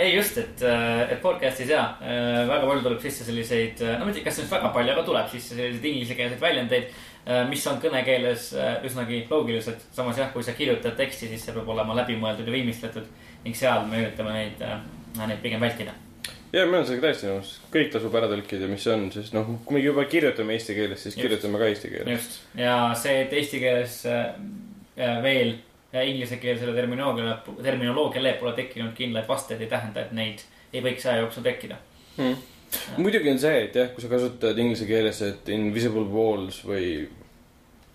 ei 0.00 0.14
just, 0.14 0.38
et, 0.40 0.62
et 0.64 1.20
podcast'is 1.20 1.68
ja 1.68 1.82
äh, 2.00 2.40
väga 2.48 2.64
palju 2.64 2.84
tuleb 2.86 3.02
sisse 3.04 3.26
selliseid, 3.28 3.82
no 3.98 4.06
ma 4.06 4.12
ei 4.12 4.18
tea, 4.18 4.24
kas 4.28 4.40
nüüd 4.40 4.50
väga 4.52 4.72
palju, 4.76 4.94
aga 4.94 5.04
tuleb 5.10 5.30
sisse 5.32 5.54
selliseid 5.54 5.88
inglisekeelseid 5.92 6.40
väljendeid, 6.40 6.98
mis 7.50 7.66
on 7.68 7.76
kõnekeeles 7.82 8.50
äh, 8.56 8.74
üsnagi 8.88 9.26
loogilised. 9.28 9.84
samas 9.92 10.20
jah, 10.20 10.32
kui 10.32 10.44
sa 10.44 10.56
kirjutad 10.56 10.96
teksti, 10.96 11.28
siis 11.28 11.44
see 11.44 11.56
peab 11.56 11.68
olema 11.68 11.96
läbimõeldud 12.00 12.48
ja 12.48 12.56
viimistletud 12.56 13.08
ning 13.44 13.56
seal 13.56 13.84
me 13.88 14.00
üritame 14.06 14.32
neid, 14.32 14.68
neid 15.20 15.40
pigem 15.44 15.60
vältida. 15.60 15.92
Ja 16.52 16.64
ma 16.66 16.78
olen 16.78 16.86
sellega 16.88 17.08
täiesti 17.08 17.28
nõus, 17.28 17.54
kõik 17.72 17.90
tasub 17.92 18.14
ära 18.18 18.28
tõlkida, 18.30 18.68
mis 18.70 18.84
see 18.86 18.94
on, 18.94 19.06
sest 19.14 19.34
noh, 19.36 19.48
kui 19.66 19.78
me 19.78 19.82
juba 19.84 20.04
kirjutame 20.10 20.56
eesti 20.56 20.76
keeles, 20.76 21.02
siis 21.02 21.16
Just. 21.16 21.22
kirjutame 21.24 21.60
ka 21.60 21.70
eesti 21.72 21.90
keeles. 21.92 22.12
just, 22.14 22.38
ja 22.58 22.76
see, 22.98 23.16
et 23.24 23.34
eesti 23.36 23.62
keeles 23.62 23.98
äh, 24.08 24.28
äh, 24.96 25.18
veel 25.24 25.54
äh, 25.92 26.04
inglisekeelsele 26.04 26.76
terminoloogiale, 26.76 27.36
terminoloogiale 27.62 28.36
pole 28.40 28.54
tekkinud 28.56 28.94
kindlaid 28.96 29.28
vasteid, 29.28 29.60
ei 29.64 29.72
tähenda, 29.72 30.06
et 30.06 30.14
neid 30.16 30.46
ei 30.72 30.84
võiks 30.84 31.06
aja 31.08 31.24
jooksul 31.24 31.44
tekkida. 31.46 31.80
Hmm. 32.18 32.40
muidugi 32.98 33.30
on 33.30 33.38
see, 33.40 33.62
et 33.68 33.76
jah, 33.76 33.92
kui 33.94 34.04
sa 34.04 34.10
kasutad 34.10 34.58
inglise 34.58 34.88
keeles, 34.88 35.20
et 35.24 35.52
invisible 35.54 36.08
walls 36.12 36.64
või 36.66 37.06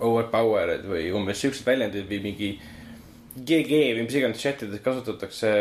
overpowered 0.03 0.85
või 0.89 1.09
umbes 1.15 1.41
siuksed 1.41 1.65
väljendid 1.67 2.07
või 2.09 2.21
mingi 2.23 2.53
GG 3.33 3.79
või 3.97 4.05
mis 4.05 4.15
iganes 4.17 4.41
chatides 4.41 4.81
kasutatakse, 4.85 5.51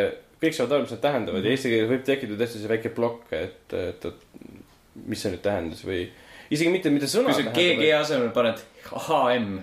kõik 0.43 0.57
saavad 0.57 0.77
aru, 0.77 0.87
mis 0.87 0.95
nad 0.97 1.03
tähendavad 1.07 1.47
ja 1.47 1.55
eesti 1.55 1.71
keeles 1.73 1.91
võib 1.93 2.05
tekkida 2.09 2.39
tõesti 2.41 2.63
see 2.63 2.71
väike 2.73 2.93
plokk, 2.97 3.33
et, 3.39 3.77
et, 3.79 4.07
et 4.11 5.05
mis 5.09 5.23
see 5.23 5.33
nüüd 5.33 5.43
tähendas 5.45 5.85
või 5.87 6.05
isegi 6.53 6.73
mitte, 6.73 6.91
mitte 6.93 7.09
sõna 7.11 7.33
kui 7.33 7.47
sa 7.47 7.55
GG 7.55 7.93
asemel 7.97 8.33
paned 8.35 8.61
HM, 8.93 9.55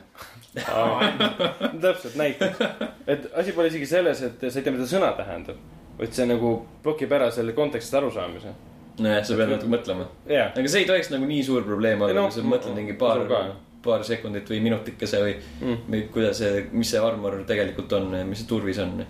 täpselt 1.84 2.16
näiteks, 2.18 2.64
et 3.08 3.28
asi 3.38 3.54
pole 3.54 3.70
isegi 3.70 3.86
selles, 3.90 4.24
et 4.26 4.42
sa 4.48 4.60
ei 4.60 4.66
tea, 4.66 4.74
mida 4.74 4.88
sõna 4.90 5.12
tähendab, 5.18 5.60
vaid 6.00 6.16
see 6.16 6.26
nagu 6.30 6.56
blokib 6.84 7.14
ära 7.16 7.30
selle 7.36 7.54
kontekstist 7.58 8.00
arusaamise. 8.00 8.56
nojah, 9.00 9.22
sa 9.24 9.38
pead 9.40 9.54
natuke 9.54 9.72
mõtlema. 9.72 10.08
jaa, 10.28 10.50
aga 10.52 10.68
see 10.68 10.84
ei 10.84 10.90
tohiks 10.90 11.12
nagu 11.14 11.28
nii 11.30 11.44
suur 11.46 11.64
probleem 11.68 12.02
olla, 12.02 12.18
noh, 12.18 12.32
kui 12.32 12.42
sa 12.42 12.48
mõtled 12.48 12.76
mingi 12.76 12.98
paar 13.00 13.22
usun 13.22 13.30
ka., 13.32 13.44
paar 13.84 14.04
sekundit 14.04 14.50
või 14.52 14.60
minutikese 14.66 15.22
või 15.24 15.36
Mm. 15.62 15.78
või 15.92 16.02
kuidas 16.12 16.42
see, 16.42 16.66
mis 16.72 16.90
see 16.92 17.00
armor 17.00 17.38
tegelikult 17.48 17.94
on, 17.96 18.10
mis 18.28 18.42
see 18.42 18.50
turvis 18.50 18.80
on. 18.84 19.06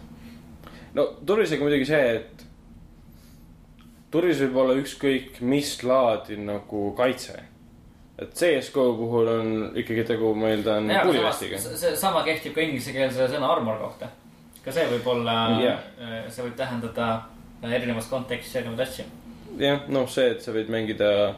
No 1.00 1.08
turvisega 1.26 1.64
muidugi 1.64 1.88
see, 1.88 2.16
et 2.20 2.46
turvis 4.14 4.42
võib 4.44 4.58
olla 4.64 4.76
ükskõik 4.80 5.40
mis 5.46 5.72
laadi 5.86 6.38
nagu 6.42 6.90
kaitse. 6.98 7.36
et 8.20 8.34
CS-GO 8.36 8.86
puhul 9.00 9.28
on 9.32 9.52
ikkagi 9.80 10.04
tegu, 10.10 10.34
ma 10.36 10.50
eeldan, 10.52 10.90
kuulivestiga. 11.06 11.60
see 11.62 11.96
sama 11.96 12.24
kehtib 12.28 12.54
ka 12.56 12.62
inglisekeelse 12.66 13.30
sõna 13.32 13.52
armor 13.56 13.78
kohta. 13.80 14.10
ka 14.66 14.72
see 14.76 14.88
võib 14.94 15.08
olla 15.16 15.36
Jah. 15.64 15.80
see 16.28 16.44
võib 16.44 16.58
tähendada 16.60 17.06
erinevas 17.64 18.08
kontekstis 18.12 18.56
erinevaid 18.60 18.88
asju. 18.88 19.06
jah, 19.60 19.86
noh, 19.88 20.10
see, 20.10 20.28
et 20.36 20.42
sa 20.44 20.56
võid 20.56 20.70
mängida 20.72 21.10
äh, 21.30 21.36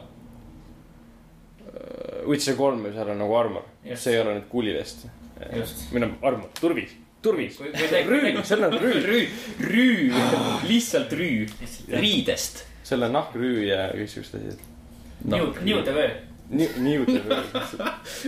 Witcher 2.26 2.56
kolme, 2.56 2.92
seal 2.94 3.08
on 3.14 3.18
nagu 3.18 3.34
armor, 3.36 3.64
see 3.94 4.14
ei 4.14 4.20
ole 4.22 4.38
nüüd 4.38 4.48
kuulivest. 4.50 5.06
Just. 5.56 5.88
või 5.90 6.04
noh, 6.04 6.12
armor, 6.22 6.50
turvis, 6.54 6.92
turvis. 7.22 7.56
Kui- 7.58 7.72
kui 7.72 7.88
te- 7.88 8.02
rüü, 8.08 8.34
seal 8.44 8.62
on 8.68 8.72
rüü, 8.82 9.02
rüü, 9.06 9.22
rüü, 9.60 10.12
lihtsalt 10.68 11.12
rüü, 11.12 11.46
riidest. 11.92 12.64
seal 12.84 13.02
on 13.06 13.12
nahkrüü 13.14 13.66
ja 13.70 13.88
kõik 13.94 14.08
siuksed 14.16 14.40
asjad. 14.40 14.60
New, 15.24 15.52
New 15.64 15.82
the 15.86 15.92
World, 15.94 16.16
nii, 16.50 16.68
niiutada. 16.82 17.42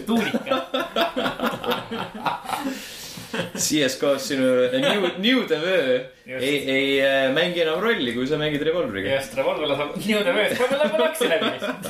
tuunika. 0.06 0.60
CS-GO-s 3.58 4.28
sinu 4.28 4.46
New, 4.78 5.08
New 5.18 5.40
Just. 6.26 6.42
ei, 6.42 6.58
ei 6.70 7.00
äh, 7.02 7.32
mängi 7.34 7.60
enam 7.64 7.80
rolli, 7.82 8.12
kui 8.14 8.26
sa 8.30 8.36
mängid 8.38 8.62
revolvriga. 8.62 9.16
just, 9.16 9.34
revolver 9.34 9.66
laseb 9.72 9.96
New 10.06 10.20
kohe 10.58 10.78
läheb 10.78 11.00
laksi 11.00 11.28
läbi 11.32 11.50
lihtsalt. 11.56 11.84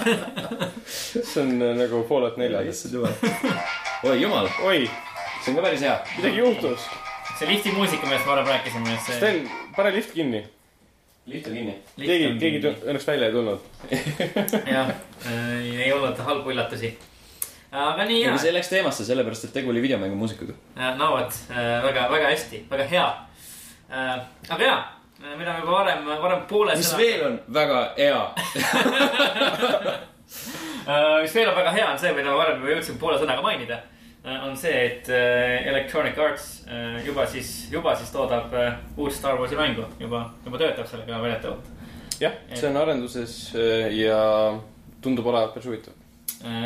see 1.31 1.43
on 1.43 1.53
äh, 1.63 1.75
nagu 1.83 2.01
Fallout 2.09 2.37
neljas. 2.41 2.71
issand 2.73 2.95
jumal. 2.97 3.13
oi 4.09 4.17
jumal, 4.23 4.49
oi, 4.65 4.81
see 5.45 5.53
on 5.53 5.57
ka 5.61 5.62
päris 5.66 5.80
hea. 5.84 5.95
midagi 6.16 6.38
juhtus. 6.38 6.88
see 7.38 7.49
lifti 7.49 7.72
muusika, 7.72 8.07
millest 8.07 8.26
me 8.26 8.32
varem 8.32 8.47
rääkisime, 8.47 8.99
see. 9.07 9.16
Sten, 9.16 9.51
pane 9.76 9.92
lift 9.92 10.14
kinni. 10.16 10.45
lift 11.26 11.49
on 11.51 11.59
kinni. 11.59 11.74
keegi, 12.01 12.30
keegi 12.40 12.62
õnneks 12.70 13.09
välja 13.09 13.28
ei 13.28 13.34
tulnud. 13.34 13.61
jah, 14.76 14.95
ei 15.28 15.92
olnud 15.92 16.24
halbu 16.28 16.55
üllatusi. 16.55 16.95
aga 17.84 18.09
nii 18.09 18.24
hea 18.24 18.38
see 18.40 18.55
läks 18.57 18.72
teemasse 18.72 19.07
sellepärast, 19.09 19.49
et 19.49 19.57
tegu 19.59 19.72
oli 19.74 19.84
videomängu 19.84 20.16
muusikaga. 20.16 20.57
no 20.99 21.12
vot, 21.16 21.40
väga, 21.88 22.09
väga 22.16 22.32
hästi, 22.32 22.64
väga 22.72 22.90
hea. 22.95 23.07
aga 24.49 24.62
ja, 24.64 24.76
me 25.20 25.34
oleme 25.36 25.59
juba 25.61 25.78
varem, 25.80 26.12
varem 26.26 26.45
poole 26.49 26.76
mis 26.80 26.97
veel 26.97 27.26
on 27.28 27.40
väga 27.61 27.86
hea? 27.99 28.20
mis 31.22 31.34
veel 31.34 31.49
on 31.51 31.57
väga 31.57 31.80
hea, 31.80 31.90
on 31.90 31.99
see, 32.01 32.14
mida 32.16 32.30
ma 32.30 32.47
varem 32.47 32.62
juba 32.62 32.78
jõudsin 32.78 33.03
poole 33.03 33.20
sõnaga 33.20 33.45
mainida. 33.45 33.84
On 34.25 34.57
see, 34.57 34.72
et 34.72 35.09
äh, 35.09 35.66
Electronic 35.68 36.18
Arts 36.18 36.64
äh, 36.66 37.07
juba 37.07 37.27
siis, 37.27 37.68
juba 37.72 37.95
siis 37.97 38.11
toodab 38.12 38.53
uut 38.97 39.12
Star 39.12 39.37
Warsi 39.41 39.57
mängu, 39.57 39.85
juba, 40.01 40.31
juba 40.45 40.61
töötab 40.61 40.89
sellega 40.89 41.18
väidetavalt. 41.20 41.66
jah, 42.20 42.39
see 42.55 42.70
on 42.70 42.79
arenduses 42.81 43.35
ja 43.93 44.20
tundub 45.05 45.27
olevat 45.29 45.53
päris 45.55 45.68
huvitav. 45.68 45.99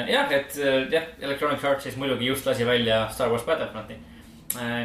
jah, 0.06 0.30
et 0.32 0.54
jah, 0.92 1.08
Electronic 1.20 1.64
Arts 1.64 1.88
siis 1.88 1.96
muidugi 1.98 2.30
just 2.30 2.46
lasi 2.46 2.66
välja 2.66 3.08
Star 3.10 3.32
Wars 3.32 3.46
Battlefronti. 3.48 3.98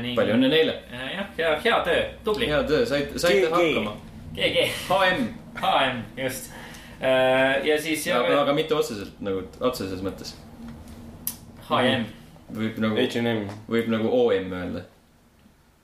ning 0.01 0.17
palju 0.17 0.33
õnne 0.39 0.49
neile. 0.49 0.79
jah, 0.89 1.29
hea, 1.37 1.53
hea 1.67 1.77
töö, 1.85 2.01
tubli. 2.25 2.49
hea 2.49 2.63
töö, 2.63 2.85
saite, 2.89 3.21
saite 3.21 3.53
hakkama. 3.53 3.93
GG, 4.33 4.65
HM, 4.89 5.27
HM, 5.61 6.01
just. 6.17 6.49
ja 7.69 7.77
siis 7.77 8.07
ja 8.07 8.17
aga, 8.23 8.41
aga 8.47 8.57
mitte 8.57 8.73
otseselt 8.73 9.21
nagu 9.21 9.45
otseses 9.61 10.01
mõttes. 10.01 10.33
HM, 11.69 12.09
võib 12.53 12.81
nagu, 12.83 12.97
H&M. 12.99 13.45
võib 13.69 13.89
nagu 13.93 14.11
OM 14.13 14.51
öelda. 14.59 14.83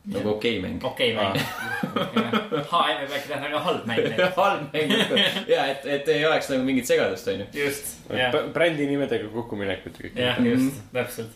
nagu 0.10 0.32
okei 0.32 0.60
mäng. 0.64 0.84
okei 0.86 1.12
mäng. 1.18 1.38
HM 1.38 3.02
võib 3.04 3.16
äkki 3.18 3.28
tähendada 3.28 3.64
halb 3.66 3.90
mäng. 3.90 4.22
halb 4.40 4.74
mäng. 4.74 4.94
ja 5.50 5.68
et, 5.74 5.86
et 5.86 6.14
ei 6.14 6.26
oleks 6.26 6.52
nagu 6.54 6.66
mingit 6.68 6.90
segadust, 6.90 7.28
onju. 7.34 7.50
just, 7.54 7.98
brändi 8.56 8.88
nimedega 8.90 9.30
kokkuminekut 9.34 10.00
ja 10.00 10.08
kõik. 10.08 10.22
jah, 10.26 10.44
just, 10.48 10.84
täpselt. 10.94 11.36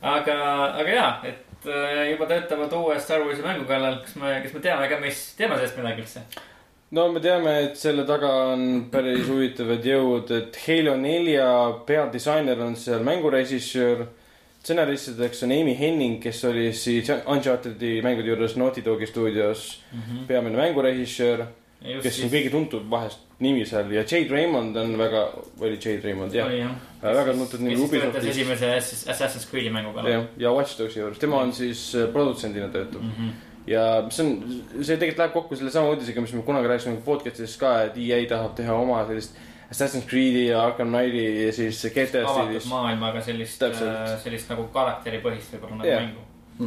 aga, 0.00 0.40
aga 0.80 0.98
ja, 0.98 1.06
et 1.30 1.70
äh, 1.70 2.10
juba 2.14 2.28
töötavad 2.30 2.74
uue 2.80 2.98
Star 3.00 3.24
Warsi 3.24 3.46
mängu 3.46 3.68
kallal, 3.68 4.02
kas 4.04 4.18
me, 4.20 4.40
kas 4.44 4.56
me 4.56 4.64
teame 4.64 4.90
ka, 4.90 5.00
mis, 5.04 5.30
teame 5.38 5.60
sellest 5.60 5.80
midagi 5.80 6.04
üldse? 6.04 6.26
no 6.94 7.08
me 7.12 7.20
teame, 7.22 7.54
et 7.66 7.78
selle 7.78 8.04
taga 8.06 8.30
on 8.52 8.84
päris 8.92 9.26
huvitavad 9.28 9.86
jõud, 9.86 10.30
et 10.36 10.58
Halo 10.66 10.94
nelja 11.00 11.46
peadisainer 11.88 12.60
on 12.62 12.76
seal 12.78 13.02
mängurežissöör. 13.06 14.06
Stsenaristideks 14.64 15.42
on 15.44 15.52
Amy 15.52 15.74
Henning, 15.78 16.16
kes 16.22 16.40
oli 16.48 16.70
siis 16.72 17.10
Uncharted'i 17.28 17.98
mängude 18.04 18.30
juures 18.32 18.56
Naughty 18.56 18.80
Dogi 18.84 19.06
stuudios 19.06 19.66
peamine 20.28 20.56
mängurežissöör, 20.56 21.44
kes 22.02 22.22
on 22.24 22.30
kõige 22.32 22.50
tuntum 22.54 22.86
vahest 22.90 23.20
nimi 23.44 23.66
seal. 23.68 23.90
Ja 23.92 24.04
Jade 24.08 24.30
Raymond 24.32 24.76
on 24.80 24.94
väga, 24.98 25.24
oli 25.60 25.76
Jade 25.76 26.00
Raymond 26.06 26.32
jah, 26.34 26.46
oli 26.48 26.62
jah. 26.62 26.76
väga 27.02 27.34
tuntud 27.36 27.60
nimi 27.60 27.76
Ubisoftis. 27.84 28.30
esimese 28.30 28.70
Assass- 28.78 29.08
Assassin's 29.12 29.44
Creed'i 29.50 29.72
mängu 29.74 29.92
kallal. 29.92 30.12
jah, 30.12 30.24
ja 30.38 30.52
Watch 30.56 30.78
Dogsi 30.80 31.00
juures, 31.02 31.18
tema 31.20 31.42
on 31.44 31.52
siis 31.52 31.90
äh, 31.94 32.08
produtsendina 32.12 32.68
töötab. 32.72 33.02
ja 33.66 34.04
see 34.10 34.24
on, 34.26 34.62
see 34.84 34.96
tegelikult 34.96 35.18
läheb 35.18 35.32
kokku 35.36 35.56
sellesama 35.60 35.92
uudisega, 35.92 36.20
mis 36.24 36.32
me 36.32 36.42
kunagi 36.46 36.68
rääkisime 36.72 37.02
podcast'is 37.04 37.58
ka, 37.60 37.82
et 37.90 37.96
EA 38.00 38.22
tahab 38.32 38.56
teha 38.56 38.74
oma 38.80 39.04
sellist 39.08 39.36
Assassin's 39.70 40.04
Creed'i 40.10 40.46
ja 40.48 40.60
Arkham 40.66 40.88
Knighti 40.92 41.46
ja 41.46 41.52
siis 41.52 41.80
GTA 41.94 42.22
avatud 42.26 42.44
stiilis. 42.44 42.66
maailmaga 42.70 43.20
sellist, 43.24 43.58
Täpselt. 43.58 44.20
sellist 44.22 44.50
nagu 44.52 44.68
karakteripõhist 44.74 45.54
võib-olla 45.56 45.76
nagu 45.80 45.88
Jah. 45.88 46.02
mängu. 46.02 46.20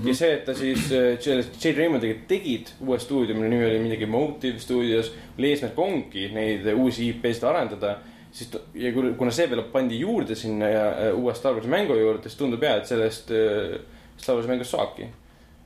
ja 0.10 0.14
see, 0.16 0.32
et 0.34 0.46
ta 0.46 0.54
siis 0.58 0.90
äh, 0.92 1.16
sellest 1.24 1.56
Jade 1.64 1.78
Raymondiga 1.80 2.20
tegid 2.28 2.74
uue 2.82 2.98
stuudio, 3.00 3.36
mille 3.36 3.50
nimi 3.54 3.66
oli 3.70 3.80
midagi 3.80 4.06
Motive 4.06 4.60
Studios, 4.60 5.12
mille 5.38 5.54
eesmärk 5.54 5.78
ongi 5.80 6.30
neid 6.34 6.66
uusi 6.74 7.08
IP-sid 7.14 7.44
arendada. 7.48 7.98
siis 8.32 8.50
ta- 8.52 8.60
ja 8.76 8.92
kui- 8.94 9.14
kuna 9.18 9.32
see 9.32 9.48
veel 9.50 9.64
pandi 9.72 10.00
juurde 10.00 10.36
sinna 10.36 10.68
ja 10.70 10.88
äh, 11.08 11.14
uue 11.16 11.34
Star 11.34 11.54
Warsi 11.54 11.70
mängu 11.72 11.96
juurde, 11.96 12.24
siis 12.30 12.36
tundub 12.36 12.64
ja, 12.64 12.76
et 12.78 12.86
sellest 12.86 13.32
äh, 13.32 13.80
Star 14.18 14.36
Warsi 14.36 14.50
mängust 14.50 14.72
saabki. 14.76 15.08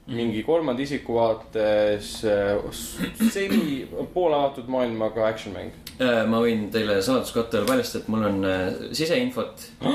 Mingi 0.10 0.44
kolmanda 0.44 0.82
isiku 0.82 1.16
vaates 1.20 2.14
äh, 2.26 2.58
semi 3.32 3.88
poolavatud 4.14 4.70
maailmaga 4.72 5.28
action 5.28 5.54
mäng. 5.56 5.76
Äh, 6.02 6.24
ma 6.30 6.42
võin 6.42 6.70
teile 6.74 6.98
saladuskotta 7.06 7.60
veel 7.60 7.70
paljastada, 7.70 8.04
et 8.04 8.14
mul 8.14 8.26
on 8.32 8.48
äh, 8.48 8.64
siseinfot 8.98 9.68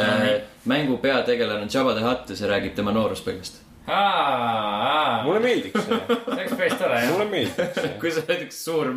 äh,. 0.00 0.30
mängu 0.64 0.96
peategelane 1.02 1.66
on 1.66 1.74
Jabba 1.74 1.98
the 1.98 2.06
Hutt 2.06 2.32
ja 2.32 2.38
see 2.38 2.48
räägib 2.48 2.74
tema 2.78 2.94
nooruspõlvest. 2.96 3.60
mulle 5.26 5.40
meeldiks 5.42 5.84
see, 5.84 5.96
see 6.06 6.34
oleks 6.36 6.52
päris 6.54 6.76
tore 6.78 7.00
jah. 7.02 7.08
mulle 7.10 7.24
meeldiks 7.32 7.80
see. 7.80 7.94
kui 8.00 8.12
sa 8.14 8.22
oled 8.22 8.44
üks 8.46 8.60
suur 8.64 8.92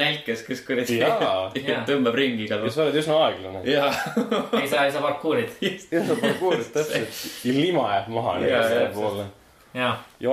nälkes, 0.00 0.46
kes 0.46 0.62
kuradi 0.66 0.96
Jaa. 0.98 1.34
Jaa. 1.60 1.82
tõmbab 1.86 2.16
ringi 2.18 2.48
ja 2.48 2.56
igal 2.56 2.72
sa 2.72 2.86
oled 2.86 2.96
üsna 3.02 3.18
aeglane. 3.26 3.60
jaa, 3.68 3.92
ei 4.58 4.66
saa, 4.66 4.88
ei 4.88 4.96
saa 4.96 5.04
parkuurid. 5.04 5.52
ja 5.62 6.06
sa 6.08 6.16
parkuurid 6.24 6.72
täpselt 6.72 7.20
ja 7.46 7.54
lima 7.60 7.84
jääb 7.92 8.16
maha 8.16 8.40
Jaa, 8.40 8.46
nii-öelda 8.46 8.96
selle 8.96 9.28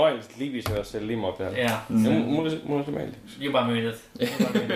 aeglaselt 0.02 0.38
libisevad 0.40 0.88
selle 0.90 1.08
lima 1.08 1.32
peal. 1.38 1.54
ja 1.58 1.76
mulle, 1.90 2.56
mulle 2.66 2.86
see 2.86 2.96
meeldiks. 2.96 3.38
juba 3.40 3.62
müüdud. 3.68 4.02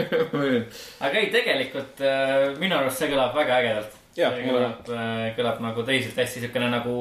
aga 1.06 1.18
ei, 1.18 1.32
tegelikult 1.34 2.06
äh, 2.06 2.52
minu 2.62 2.78
arust 2.78 3.02
see 3.02 3.10
kõlab 3.14 3.36
väga 3.38 3.58
ägedalt. 3.64 3.98
See 4.16 4.30
mulle- 4.46 4.70
kõlab, 4.86 5.36
kõlab 5.40 5.62
nagu 5.66 5.84
teisalt 5.88 6.20
hästi 6.20 6.46
siukene 6.46 6.70
nagu 6.70 6.96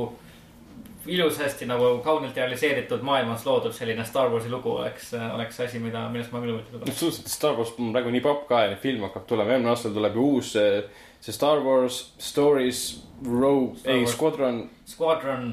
ilusasti 1.11 1.67
nagu 1.67 1.99
kaunilt 2.05 2.37
realiseeritud 2.37 3.03
maailmas 3.03 3.45
loodud 3.47 3.73
selline 3.73 4.05
Star 4.05 4.29
Warsi 4.33 4.51
lugu 4.53 4.75
oleks, 4.77 5.13
oleks 5.35 5.57
see 5.57 5.67
asi, 5.67 5.79
mida, 5.83 6.05
millest 6.13 6.33
ma 6.33 6.43
küll 6.43 6.55
huvitatud 6.55 6.83
olen. 6.83 6.93
absoluutselt, 6.93 7.31
Star 7.33 7.57
Wars 7.57 7.73
on 7.79 7.93
praegu 7.95 8.13
nii 8.15 8.25
popp 8.25 8.45
ka 8.51 8.65
ja 8.69 8.77
film 8.81 9.07
hakkab 9.09 9.25
tulema, 9.31 9.55
järgmine 9.55 9.73
aastal 9.73 9.95
tuleb 9.97 10.19
ju 10.19 10.27
uus 10.37 10.53
see, 10.57 11.33
Star 11.33 11.65
Wars 11.65 12.03
Stories 12.21 12.83
Rogue, 13.25 13.81
ei 13.85 14.07
Squadron, 14.09 14.63
Squadron, 14.89 15.51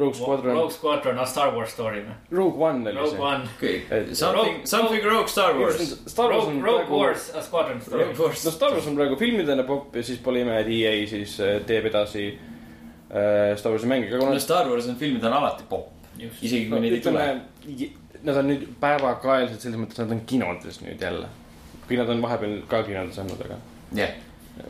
Rogue 0.00 0.16
Squadron, 0.16 0.56
Rogue 0.56 0.72
Squadron 0.72 1.18
on 1.18 1.26
Star 1.28 1.50
Wars 1.54 1.72
story 1.74 2.00
või? 2.06 2.14
Rogue 2.38 2.62
One 2.66 2.86
oli 2.88 2.96
Rogue 2.96 3.10
see. 3.10 3.20
One, 3.20 4.14
Something, 4.14 4.60
something 4.66 5.04
Rogue 5.04 5.28
Star 5.28 5.58
Wars. 5.58 5.82
Star 6.06 6.32
Wars 6.32 6.48
on 6.48 6.62
Rogue, 6.62 6.64
Rogue 6.64 6.86
praegu, 6.86 7.00
Wars, 7.02 7.26
a 7.34 7.42
Squadron 7.44 7.82
story 7.84 8.06
no 8.14 8.30
Star 8.56 8.72
Wars 8.72 8.86
on 8.88 8.96
praegu 8.96 9.18
filmidena 9.20 9.66
popp 9.68 9.96
ja 10.00 10.04
siis 10.06 10.22
pole 10.24 10.44
ime, 10.44 10.56
et 10.62 10.70
EA 10.78 10.94
siis 11.10 11.36
äh, 11.44 11.58
teeb 11.68 11.90
edasi 11.90 12.26
äh, 12.32 13.56
Star 13.60 13.74
Warsi 13.74 13.90
mänge, 13.90 14.08
aga 14.08 14.22
kuna 14.22 14.36
no 14.38 14.44
Star 14.46 14.70
Wars 14.70 14.88
on 14.88 14.96
filmid 15.00 15.24
on 15.28 15.36
alati 15.36 15.68
popp, 15.68 15.92
isegi 16.16 16.64
no, 16.64 16.76
kui 16.76 16.86
neid 16.86 16.96
ei 16.98 17.04
tule. 17.04 17.28
nad 18.24 18.40
on 18.40 18.50
nüüd 18.52 18.66
päevakajalised 18.80 19.66
selles 19.66 19.80
mõttes, 19.80 20.00
nad 20.00 20.16
on 20.16 20.24
kinodes 20.28 20.80
nüüd 20.84 21.02
jälle. 21.02 21.28
kui 21.86 21.98
nad 21.98 22.08
on 22.12 22.20
vahepeal 22.22 22.60
ka 22.70 22.84
kinodes 22.86 23.18
olnud, 23.18 23.40
aga 23.46 23.60
jah, 23.98 24.16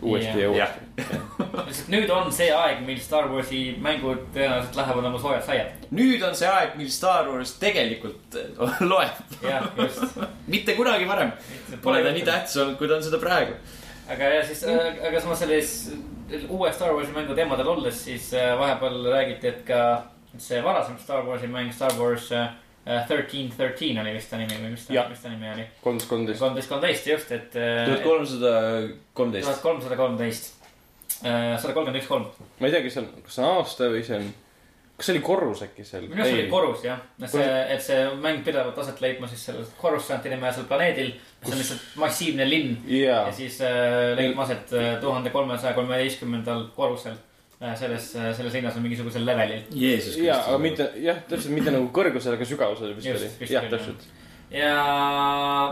uuesti 0.03 0.41
ja 0.41 0.53
jah 0.55 0.75
uuesti. 0.75 1.19
lihtsalt 1.67 1.91
nüüd 1.93 2.11
on 2.15 2.31
see 2.35 2.49
aeg, 2.55 2.83
mil 2.87 3.01
Star 3.03 3.29
Warsi 3.31 3.61
mängud 3.83 4.23
tõenäoliselt 4.35 4.79
lähevad 4.79 5.09
oma 5.11 5.21
soojad 5.23 5.45
saiad. 5.47 5.89
nüüd 5.97 6.23
on 6.27 6.37
see 6.39 6.49
aeg, 6.51 6.77
mil 6.81 6.91
Star 6.93 7.29
Wars 7.31 7.55
tegelikult 7.63 8.39
äh, 8.39 8.81
loeb. 8.93 9.21
jah, 9.43 9.69
just. 9.79 10.19
mitte 10.51 10.77
kunagi 10.79 11.09
varem 11.09 11.33
pole 11.83 12.03
ta 12.05 12.15
nii 12.15 12.27
tähtis 12.27 12.57
olnud, 12.61 12.79
kui 12.79 12.91
ta 12.91 12.99
on 12.99 13.05
seda 13.07 13.21
praegu. 13.23 13.59
aga 14.11 14.33
ja 14.37 14.47
siis, 14.47 14.65
aga 14.67 15.21
samas 15.21 15.45
selles 15.45 15.75
uue 16.49 16.73
Star 16.73 16.95
Warsi 16.95 17.15
mängu 17.17 17.37
teemadel 17.39 17.75
olles, 17.75 18.05
siis 18.05 18.33
äh, 18.35 18.53
vahepeal 18.59 19.05
räägiti, 19.11 19.55
et 19.55 19.63
ka 19.69 19.85
see 20.39 20.63
varasem 20.65 20.99
Star 21.03 21.25
Warsi 21.27 21.51
mäng, 21.51 21.73
Star 21.75 21.97
Wars 21.99 22.31
thirteen 22.85 23.51
thirteen 23.53 23.99
oli 24.01 24.15
vist 24.17 24.31
ta 24.33 24.39
nimi 24.41 24.57
või 24.57 24.73
mis 24.73 24.87
ta 24.89 25.07
mis 25.11 25.21
ta 25.23 25.33
nimi 25.33 25.51
oli? 25.53 25.65
kolmteist, 25.85 26.09
kolmteist. 26.09 26.41
kolmteist, 26.41 26.71
kolmteist 26.73 27.09
just, 27.13 27.33
et. 27.37 27.57
äh, 27.57 27.83
tuhat 27.87 28.05
kolmsada 28.07 28.53
kolmteist 29.15 29.49
tuhat. 29.49 29.63
kolmsada 29.63 29.99
kolmteist. 30.01 30.55
sada 31.21 31.75
kolmkümmend 31.75 32.01
üks 32.01 32.09
kolm. 32.09 32.31
ma 32.61 32.71
ei 32.71 32.73
tea, 32.73 32.85
kas 32.87 32.97
see 32.97 33.03
on, 33.05 33.11
kas 33.27 33.37
see 33.37 33.45
on 33.45 33.59
aasta 33.59 33.91
või 33.93 34.03
see 34.07 34.17
on, 34.17 34.31
kas 34.97 35.11
see 35.11 35.17
oli 35.17 35.25
korrus 35.29 35.65
äkki 35.69 35.85
seal? 35.85 36.09
minu 36.09 36.25
arust 36.25 36.39
oli 36.39 36.51
korrus 36.57 36.85
jah, 36.89 37.05
et 37.21 37.35
see, 37.35 37.49
et 37.77 37.85
see 37.85 38.03
mäng 38.25 38.45
pidevalt 38.49 38.81
aset 38.85 39.05
leidma 39.05 39.29
siis 39.29 39.45
sellel 39.51 39.69
Coruscanti 39.81 40.33
nimesel 40.33 40.69
planeedil, 40.71 41.13
mis 41.43 41.53
on 41.53 41.61
lihtsalt 41.61 41.89
massiivne 42.01 42.49
linn 42.49 42.79
jaa 42.89 43.27
ja, 43.27 43.35
siis 43.37 43.61
äh, 43.67 44.15
leidma 44.17 44.49
aset 44.49 44.73
tuhande 45.05 45.35
kolmesaja 45.37 45.77
kolmeteistkümnendal 45.77 46.71
korrusel 46.79 47.21
selles, 47.77 48.07
selles 48.37 48.55
linnas 48.57 48.77
on 48.77 48.85
mingisugusel 48.87 49.27
levelil. 49.29 49.65
Jeesus 49.77 50.17
jaa, 50.21 50.39
aga 50.49 50.61
mitte, 50.63 50.87
jah, 51.05 51.19
täpselt 51.29 51.53
mitte 51.55 51.75
nagu 51.75 51.91
kõrgusel, 51.95 52.37
aga 52.39 52.47
sügavusel 52.49 52.95
vist 52.97 53.11
Just, 53.11 53.43
oli 53.43 53.53
jah, 53.53 53.67
täpselt. 53.73 54.07
ja 54.55 54.77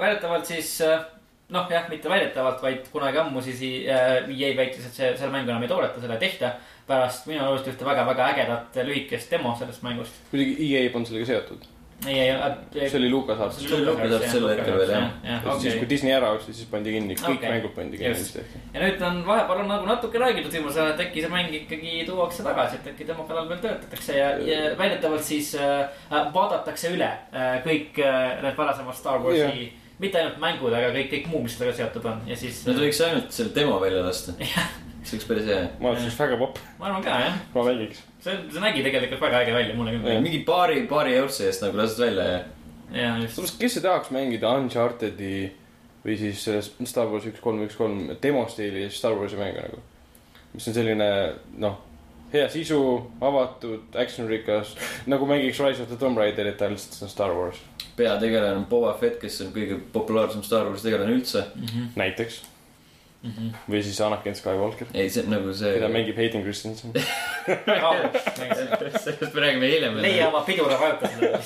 väidetavalt 0.02 0.50
siis 0.50 0.74
äh, 0.84 1.06
noh, 1.54 1.70
jah, 1.72 1.86
mitte 1.88 2.10
väidetavalt, 2.12 2.60
vaid 2.62 2.90
kunagi 2.92 3.22
ammu 3.22 3.40
siis 3.44 3.62
äh, 3.88 4.18
EA 4.28 4.52
väitis, 4.58 4.84
et 4.84 5.00
see, 5.00 5.14
selle 5.16 5.32
mängu 5.32 5.52
enam 5.52 5.64
ei 5.64 5.72
toodeta, 5.72 6.02
seda 6.02 6.18
ei 6.18 6.26
tehta. 6.26 6.56
pärast 6.88 7.26
minu 7.28 7.42
arust 7.44 7.66
ühte 7.68 7.84
väga-väga 7.84 8.30
ägedat 8.32 8.76
lühikest 8.88 9.30
demo 9.30 9.50
sellest 9.58 9.82
mängust. 9.84 10.22
kuidagi 10.30 10.54
EA 10.68 10.90
polnud 10.92 11.08
sellega 11.08 11.32
seotud. 11.32 11.66
ei, 12.06 12.18
ei, 12.20 12.88
see 12.88 12.98
oli 13.00 13.10
Lucas 13.10 13.40
Arts. 13.42 13.58
See 13.62 13.74
oli 13.74 13.86
LucasArts 13.88 14.30
sel 14.30 14.46
hetkel 14.52 14.76
veel, 14.78 14.92
jah. 14.94 15.08
jah, 15.24 15.48
siis, 15.62 15.74
kui. 15.80 15.88
Disney 15.90 16.14
ära 16.14 16.30
ostis, 16.36 16.60
siis 16.60 16.70
pandi 16.70 16.94
kinni, 16.94 17.16
kõik 17.18 17.40
Okei. 17.40 17.50
mängud 17.54 17.74
pandi 17.74 17.98
kinni 17.98 18.14
vist 18.14 18.38
ja 18.38 18.84
nüüd 18.84 19.02
on 19.08 19.20
vahepeal 19.26 19.64
on 19.64 19.72
nagu 19.72 19.88
natuke 19.88 20.22
räägitud 20.22 20.54
viimasel 20.54 20.84
ajal, 20.84 20.94
et 20.94 21.04
äkki 21.08 21.24
see 21.24 21.32
mäng 21.32 21.58
ikkagi 21.58 21.96
tuuakse 22.06 22.46
tagasi, 22.46 22.78
et 22.78 22.88
äkki 22.92 23.08
tema 23.08 23.26
kallal 23.28 23.50
veel 23.50 23.62
töötatakse 23.64 24.18
ja, 24.18 24.30
ja 24.46 24.60
väidetavalt 24.78 25.26
siis 25.26 25.50
äh, 25.58 25.88
äh, 26.12 26.32
vaadatakse 26.34 26.94
üle 26.94 27.10
äh, 27.10 27.58
kõik 27.66 27.98
äh, 28.04 28.38
need 28.46 28.58
varasemad 28.58 28.98
Star 28.98 29.22
Warsi 29.24 29.42
yeah., 29.42 29.86
mitte 29.98 30.20
ainult 30.20 30.38
mängud, 30.42 30.70
aga 30.70 30.92
kõik, 30.94 31.08
kõik 31.10 31.32
muu, 31.32 31.40
mis 31.42 31.56
sellega 31.58 31.74
seotud 31.80 32.04
on 32.06 32.20
ja 32.30 32.36
siis. 32.38 32.60
Nad 32.68 32.78
võiks 32.78 33.00
ainult 33.02 33.34
selle 33.34 33.50
demo 33.56 33.80
välja 33.82 34.04
lasta. 34.06 34.36
see 35.08 35.16
oleks 35.16 35.28
päris 35.28 35.48
hea. 35.48 35.64
ma 35.80 35.92
oleks 35.94 36.18
väga 36.20 36.38
popp, 36.40 36.60
ma 36.78 36.90
arvan 36.90 37.04
ka 37.04 37.18
jah, 37.24 37.42
ma 37.54 37.64
mängiks. 37.66 38.04
see, 38.24 38.34
see 38.52 38.62
nägi 38.62 38.84
tegelikult 38.86 39.22
väga 39.22 39.44
äge 39.44 39.54
välja, 39.54 39.78
mulle 39.78 39.96
küll. 39.96 40.20
mingi 40.24 40.42
paari, 40.46 40.82
paari 40.90 41.16
eurtsi 41.20 41.46
eest 41.48 41.64
nagu 41.64 41.78
lased 41.78 42.02
välja 42.02 42.28
ja. 42.32 42.42
ja 42.94 43.14
just, 43.22 43.58
kes 43.60 43.78
ei 43.78 43.86
tahaks 43.86 44.12
mängida 44.14 44.52
Uncharted'i 44.58 45.48
või 46.04 46.16
siis 46.18 46.44
selles 46.44 46.70
Star 46.88 47.08
Wars 47.10 47.26
üks 47.28 47.42
kolm, 47.42 47.62
üks 47.66 47.76
kolm 47.78 48.08
demo 48.22 48.46
stiilis 48.50 48.98
Star 48.98 49.16
Warsi 49.18 49.38
mängu 49.38 49.62
nagu. 49.64 49.82
mis 50.54 50.68
on 50.70 50.74
selline, 50.74 51.08
noh, 51.60 51.78
hea 52.32 52.46
sisu, 52.52 52.80
avatud, 53.20 53.88
action 54.00 54.28
rikas, 54.30 54.74
nagu 55.10 55.26
mängiks 55.28 55.60
Rise 55.60 55.84
of 55.84 55.90
the 55.90 55.98
Tomb 56.00 56.18
Raiderit, 56.18 56.60
aga 56.60 56.72
lihtsalt 56.72 56.96
see 56.96 57.06
on 57.08 57.12
Star 57.12 57.34
Wars, 57.36 57.60
peategelane 57.98 58.56
on 58.62 58.68
Boba 58.70 58.94
Fett, 59.00 59.18
kes 59.20 59.42
on 59.44 59.52
kõige 59.54 59.80
populaarsem 59.92 60.44
Star 60.46 60.68
Warsi 60.68 60.88
tegelane 60.88 61.18
üldse. 61.18 61.44
näiteks. 61.96 62.42
Või 63.68 63.80
siis 63.82 63.98
Anakin 64.00 64.34
Skywalker, 64.38 64.86
ei, 64.94 65.08
see 65.10 65.24
on 65.24 65.32
nagu 65.34 65.52
see. 65.56 65.72
keda 65.74 65.88
mängib 65.90 66.16
Hayden 66.20 66.44
Christensen. 66.44 66.92
sellest 69.02 69.34
me 69.34 69.40
räägime 69.42 69.70
hiljem. 69.72 69.96
leia 70.04 70.28
oma 70.28 70.44
pidure 70.46 70.76
vajuta 70.78 71.10
seda. 71.10 71.40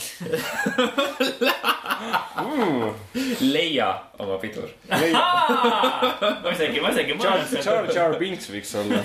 leia 3.41 3.89
oma 4.19 4.37
pidur. 4.43 4.69
ma 4.91 6.53
isegi, 6.53 6.81
ma 6.85 6.93
isegi 6.93 7.17
Jar, 7.23 7.89
Jar, 7.95 8.19
Binks 8.21 8.51
võiks 8.53 8.75
olla 8.77 9.01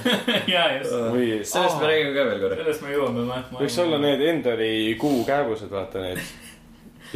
ja 0.51 0.65
just, 0.75 0.91
või 1.15 1.29
sellest 1.47 1.79
me 1.79 1.87
räägime 1.93 2.11
ka 2.17 2.27
veel 2.31 2.43
korra. 2.43 2.59
sellest 2.65 2.83
me 2.83 2.97
jõuame. 2.97 3.39
võiks 3.61 3.79
olla 3.85 4.01
need 4.03 4.27
Endori 4.33 4.73
kuukääbused, 4.99 5.71
vaata 5.71 6.03
need. 6.03 6.19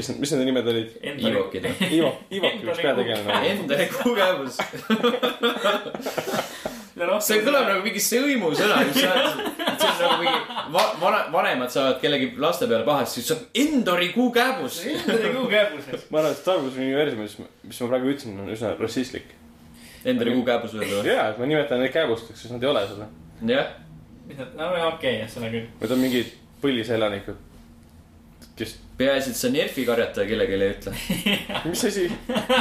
mis, 0.01 0.09
mis 0.23 0.33
nende 0.33 0.47
nimed 0.49 0.67
olid? 0.73 0.93
Ivokid. 1.29 1.67
Ivo, 1.91 2.11
Ivok 2.33 2.63
üks 2.65 2.81
peategelane. 2.81 3.41
Enda 3.51 3.77
kuukäevus. 3.93 4.57
see 7.25 7.41
kõlab 7.45 7.67
nagu 7.69 7.83
mingi 7.85 8.01
sõimusõna, 8.03 8.79
mis 8.87 8.97
sa, 8.99 9.11
see 9.81 9.89
on 9.89 10.01
nagu 10.01 10.17
mingi 10.23 10.57
va, 10.73 10.83
vana, 11.01 11.21
vanemad 11.33 11.73
saavad 11.73 12.01
kellegi 12.01 12.31
laste 12.41 12.67
peale 12.69 12.85
pahasti, 12.87 13.19
siis 13.19 13.31
saab 13.31 13.61
Endori 13.63 14.09
kuukääbus. 14.15 14.81
Endori 14.91 15.33
kuukääbuses. 15.37 16.09
ma 16.09 16.21
arvan, 16.21 16.33
et 16.33 16.41
Star 16.41 16.59
Warsi 16.61 16.83
universumis, 16.83 17.37
mis 17.67 17.81
ma 17.83 17.91
praegu 17.93 18.11
ütlesin, 18.13 18.41
on 18.41 18.51
üsna 18.53 18.73
rassistlik. 18.79 19.33
Endori 20.05 20.33
kuukääbus 20.37 20.75
veel 20.77 20.93
või? 20.97 21.07
jaa, 21.13 21.29
et 21.33 21.41
ma 21.41 21.49
nimetan 21.49 21.81
neid 21.83 21.93
kääbusteks, 21.93 22.45
sest 22.45 22.55
nad 22.55 22.65
ei 22.65 22.71
ole 22.73 22.85
seda. 22.89 23.09
jah, 23.53 23.73
mis 24.27 24.41
nad, 24.41 24.53
no 24.57 24.69
okei 24.91 25.19
okay,, 25.21 25.29
seda 25.29 25.51
küll. 25.53 25.69
Need 25.81 25.97
on 25.97 26.01
mingid 26.01 26.37
põliselanikud, 26.61 27.37
kes, 28.57 28.77
peaasi, 29.01 29.33
et 29.33 29.39
sa 29.39 29.49
Nerfi 29.51 29.85
karjataja 29.87 30.29
kellelegi 30.29 30.57
ei 30.57 30.73
ütle. 30.75 30.93
mis 31.71 31.83
asi? 31.89 32.05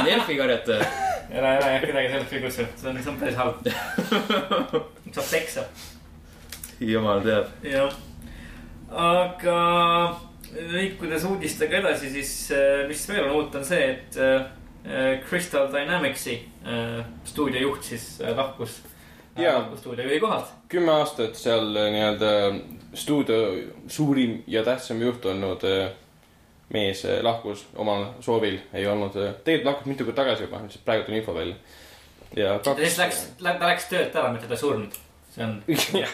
Nerfi 0.07 0.37
karjataja, 0.39 0.87
ära, 1.29 1.55
ära 1.57 1.71
jah 1.75 1.85
kedagi 1.85 2.11
sellest 2.13 2.35
ei 2.37 2.43
kutsu, 2.45 2.67
see 2.81 2.91
on, 2.91 2.99
see 3.01 3.11
on 3.13 3.19
päris 3.21 3.39
halb. 3.39 3.69
saab 5.15 5.29
peksa. 5.29 5.65
jumal 6.81 7.23
teab. 7.25 7.53
jah, 7.67 7.93
aga 9.05 9.57
liikudes 10.73 11.27
uudistega 11.29 11.81
edasi, 11.83 12.11
siis 12.15 12.33
äh, 12.55 12.83
mis 12.89 13.05
veel 13.09 13.27
on 13.29 13.37
uut, 13.39 13.55
on 13.61 13.67
see, 13.67 13.91
et 13.93 14.17
äh, 14.21 15.19
Crystal 15.27 15.69
Dynamicsi 15.73 16.39
äh, 16.65 17.01
stuudiojuht 17.29 17.93
siis 17.93 18.15
lahkus. 18.35 18.81
Jaa. 19.37 19.61
lahkus 19.61 19.79
stuudiojuhi 19.79 20.19
kohalt. 20.19 20.49
kümme 20.69 20.91
aastat 20.99 21.37
seal 21.39 21.69
nii-öelda 21.71 22.31
stuudio 22.93 23.35
suurim 23.87 24.41
ja 24.47 24.63
tähtsam 24.63 25.01
juht 25.01 25.25
olnud 25.25 25.63
äh, 25.63 25.91
mees 26.73 27.05
äh, 27.05 27.19
lahkus 27.23 27.65
omal 27.75 28.05
soovil, 28.23 28.57
ei 28.73 28.87
olnud, 28.87 29.15
tegelikult 29.45 29.69
lahkus 29.71 29.91
mitu 29.91 30.07
kuud 30.07 30.17
tagasi 30.17 30.47
juba, 30.47 30.61
lihtsalt 30.65 30.85
praegu 30.87 31.07
tuli 31.07 31.21
info 31.21 31.35
välja. 31.35 31.55
ja 32.35 32.57
ta 32.59 32.75
kaks 32.75 32.83
siis 32.87 32.99
läks, 32.99 33.23
ta 33.39 33.55
läks 33.67 33.87
töölt 33.91 34.15
ära, 34.15 34.33
mitte 34.33 34.49
ta 34.49 34.57
ei 34.57 34.63
surnud. 34.63 34.99
see 35.31 35.45
on. 35.45 35.57
jah, 36.01 36.13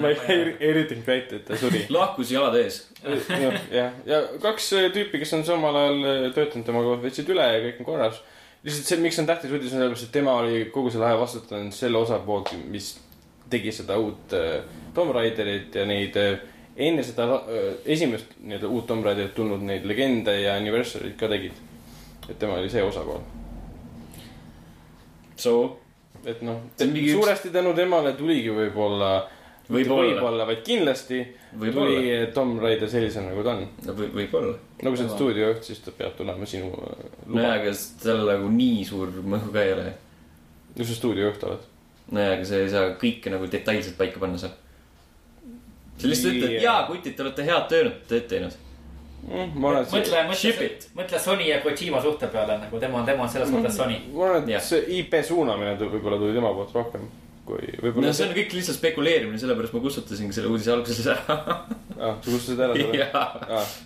ma 0.00 0.10
ei, 0.10 0.18
ei, 0.28 0.42
ei 0.60 0.72
üritanud 0.74 1.06
väita, 1.06 1.38
et 1.40 1.46
ta 1.48 1.58
suri. 1.58 1.84
lahkus 1.98 2.32
jalad 2.34 2.58
ees. 2.60 2.82
jah, 3.02 3.60
ja, 3.74 3.86
ja 4.06 4.22
kaks 4.42 4.72
äh, 4.78 4.90
tüüpi, 4.94 5.22
kes 5.22 5.34
on 5.38 5.46
samal 5.46 5.78
ajal 5.84 6.32
töötanud 6.36 6.66
temaga, 6.66 6.98
võtsid 7.04 7.30
üle 7.34 7.46
ja 7.46 7.62
kõik 7.68 7.84
on 7.84 7.90
korras. 7.92 8.22
lihtsalt 8.64 8.90
see, 8.92 9.02
miks 9.02 9.18
on 9.22 9.30
tähtis 9.30 9.54
uudis, 9.54 9.70
on 9.72 9.78
sellepärast, 9.78 10.10
et 10.10 10.18
tema 10.18 10.40
oli 10.42 10.66
kogu 10.74 10.90
selle 10.94 11.10
aja 11.10 11.20
vastutanud 11.20 11.74
selle 11.74 12.02
osa 12.02 12.18
poolt, 12.26 12.54
mis 12.70 12.94
tegi 13.50 13.72
seda 13.74 13.98
uut 13.98 14.34
äh, 14.36 14.62
Tomb 14.94 15.14
Raiderit 15.14 15.74
ja 15.74 15.86
neid 15.88 16.16
äh, 16.18 16.38
enne 16.76 17.02
seda 17.02 17.26
äh, 17.34 17.72
esimest 17.84 18.36
nii-öelda 18.42 18.68
uut 18.68 18.86
Tomb 18.86 19.04
Raiderit 19.04 19.34
tulnud 19.34 19.62
neid 19.66 19.84
legende 19.84 20.36
ja 20.40 20.54
anniversary'd 20.60 21.16
ka 21.18 21.28
tegid. 21.28 21.52
et 22.28 22.38
tema 22.38 22.54
oli 22.60 22.70
see 22.70 22.82
osapool, 22.82 23.20
So, 25.40 25.78
et 26.26 26.42
noh, 26.44 26.58
mingi 26.84 27.06
üks- 27.08 27.16
suuresti 27.16 27.50
tänu 27.54 27.72
temale 27.74 28.12
tuligi 28.18 28.50
võib-olla, 28.52 29.12
Võib-olla. 29.70 30.02
võib-olla, 30.10 30.46
vaid 30.50 30.60
kindlasti 30.66 31.20
võib-olla 31.56 31.94
tuli. 31.96 32.32
Tomb 32.34 32.60
Raider 32.60 32.90
sellisena, 32.90 33.30
nagu 33.30 33.44
ta 33.46 33.54
on. 33.54 33.64
või, 33.96 34.08
võib-olla. 34.18 34.56
nagu 34.82 34.96
sa 34.98 35.06
oled 35.06 35.14
stuudiojuht, 35.14 35.64
siis 35.64 35.80
ta 35.84 35.94
peab 35.96 36.16
tulema 36.18 36.46
sinu 36.46 36.68
äh, 36.74 37.04
nojah, 37.26 37.26
luba. 37.26 37.52
aga 37.54 37.72
tal 38.02 38.24
nagu 38.28 38.50
nii 38.52 38.84
suur 38.84 39.08
mõju 39.22 39.52
ka 39.54 39.62
ei 39.64 39.72
ole. 39.78 39.92
no 40.76 40.84
sa 40.84 40.94
stuudiojuht 40.98 41.44
oled. 41.48 41.64
nojah, 42.10 42.34
aga 42.36 42.44
sa 42.50 42.60
ei 42.60 42.68
saa 42.74 42.90
kõike 43.00 43.30
nagu 43.32 43.46
detailselt 43.50 43.96
paika 43.96 44.20
panna 44.20 44.38
seal. 44.42 44.52
Sa 46.00 46.10
lihtsalt 46.10 46.34
ütled, 46.34 46.56
Yeah. 46.56 46.64
jaa, 46.64 46.82
kutid, 46.88 47.16
te 47.16 47.24
olete 47.24 47.46
head 47.46 47.70
tööd, 47.70 47.94
tööd 48.10 48.28
teinud. 48.32 48.58
Mm, 49.20 49.56
mõtle, 49.60 49.84
mõtle 49.92 50.68
mõtle 50.96 51.18
Sony 51.20 51.50
ja 51.50 51.58
Kojima 51.60 52.00
suhte 52.00 52.30
peale 52.32 52.56
nagu 52.56 52.78
tema, 52.80 53.02
tema 53.04 53.26
on 53.26 53.32
selles 53.32 53.50
mõttes 53.52 53.76
Sony. 53.76 53.98
ma 54.14 54.30
arvan, 54.30 54.48
et 54.48 54.64
see 54.64 54.80
IP 55.00 55.18
suunamine 55.28 55.76
võib-olla 55.76 56.16
tuli 56.16 56.32
tema 56.38 56.54
poolt 56.56 56.72
rohkem 56.74 57.04
kui 57.50 57.68
võib-olla 57.82 58.08
no 58.08 58.16
see 58.16 58.26
on 58.28 58.34
kõik 58.36 58.56
lihtsalt 58.56 58.78
spekuleerimine, 58.78 59.38
sellepärast 59.42 59.76
ma 59.76 59.82
kustutasingi 59.84 60.36
selle 60.36 60.50
uudise 60.52 60.72
alguses 60.74 61.06
ära. 61.12 61.38
ah,. 61.38 62.16
sa 62.16 62.26
kustutasid 62.26 62.64
ära 62.66 62.76
selle 62.78 63.08
ah,? 63.12 63.76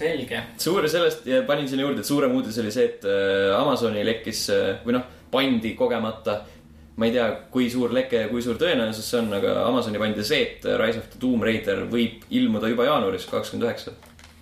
selge. 0.00 0.42
suur 0.60 0.88
sellest 0.88 1.26
ja 1.28 1.42
panin 1.48 1.68
sinna 1.68 1.86
juurde, 1.86 2.04
et 2.04 2.08
suurem 2.08 2.34
uudis 2.36 2.58
oli 2.62 2.72
see, 2.74 2.88
et 2.92 3.04
äh, 3.08 3.50
Amazoni 3.58 4.04
lekkis 4.06 4.46
äh, 4.54 4.70
või 4.86 4.96
noh, 4.96 5.04
pandi 5.30 5.74
kogemata. 5.78 6.40
Ma 6.96 7.06
ei 7.06 7.12
tea, 7.14 7.26
kui 7.52 7.70
suur 7.72 7.92
leke 7.94 8.24
ja 8.24 8.28
kui 8.28 8.42
suur 8.44 8.58
tõenäosus 8.60 9.06
see 9.12 9.20
on, 9.22 9.30
aga 9.36 9.54
Amazoni 9.64 10.00
pandi 10.00 10.24
see, 10.26 10.42
et 10.46 10.66
Rise 10.80 11.00
of 11.00 11.08
the 11.12 11.20
Tomb 11.22 11.44
Raider 11.46 11.84
võib 11.90 12.26
ilmuda 12.36 12.70
juba 12.72 12.88
jaanuaris 12.88 13.26
kakskümmend 13.30 13.68
üheksa. 13.68 13.94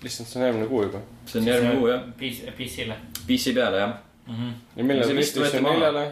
lihtsalt 0.03 0.31
see 0.31 0.41
on 0.41 0.47
järgmine 0.47 0.69
kuu 0.71 0.83
juba. 0.89 1.03
see 1.27 1.41
on 1.43 1.49
järgmine 1.53 1.79
kuu 1.79 1.89
jah, 1.93 2.05
PC-le. 2.19 2.99
PC 3.29 3.55
peale 3.55 3.83
jah. 3.85 3.97
ja 4.77 4.85
millal 4.91 5.07
See 5.11 5.19
vist 5.19 5.39
võeti 5.39 5.61
PlayStation 5.61 5.71
neljale? 5.71 6.05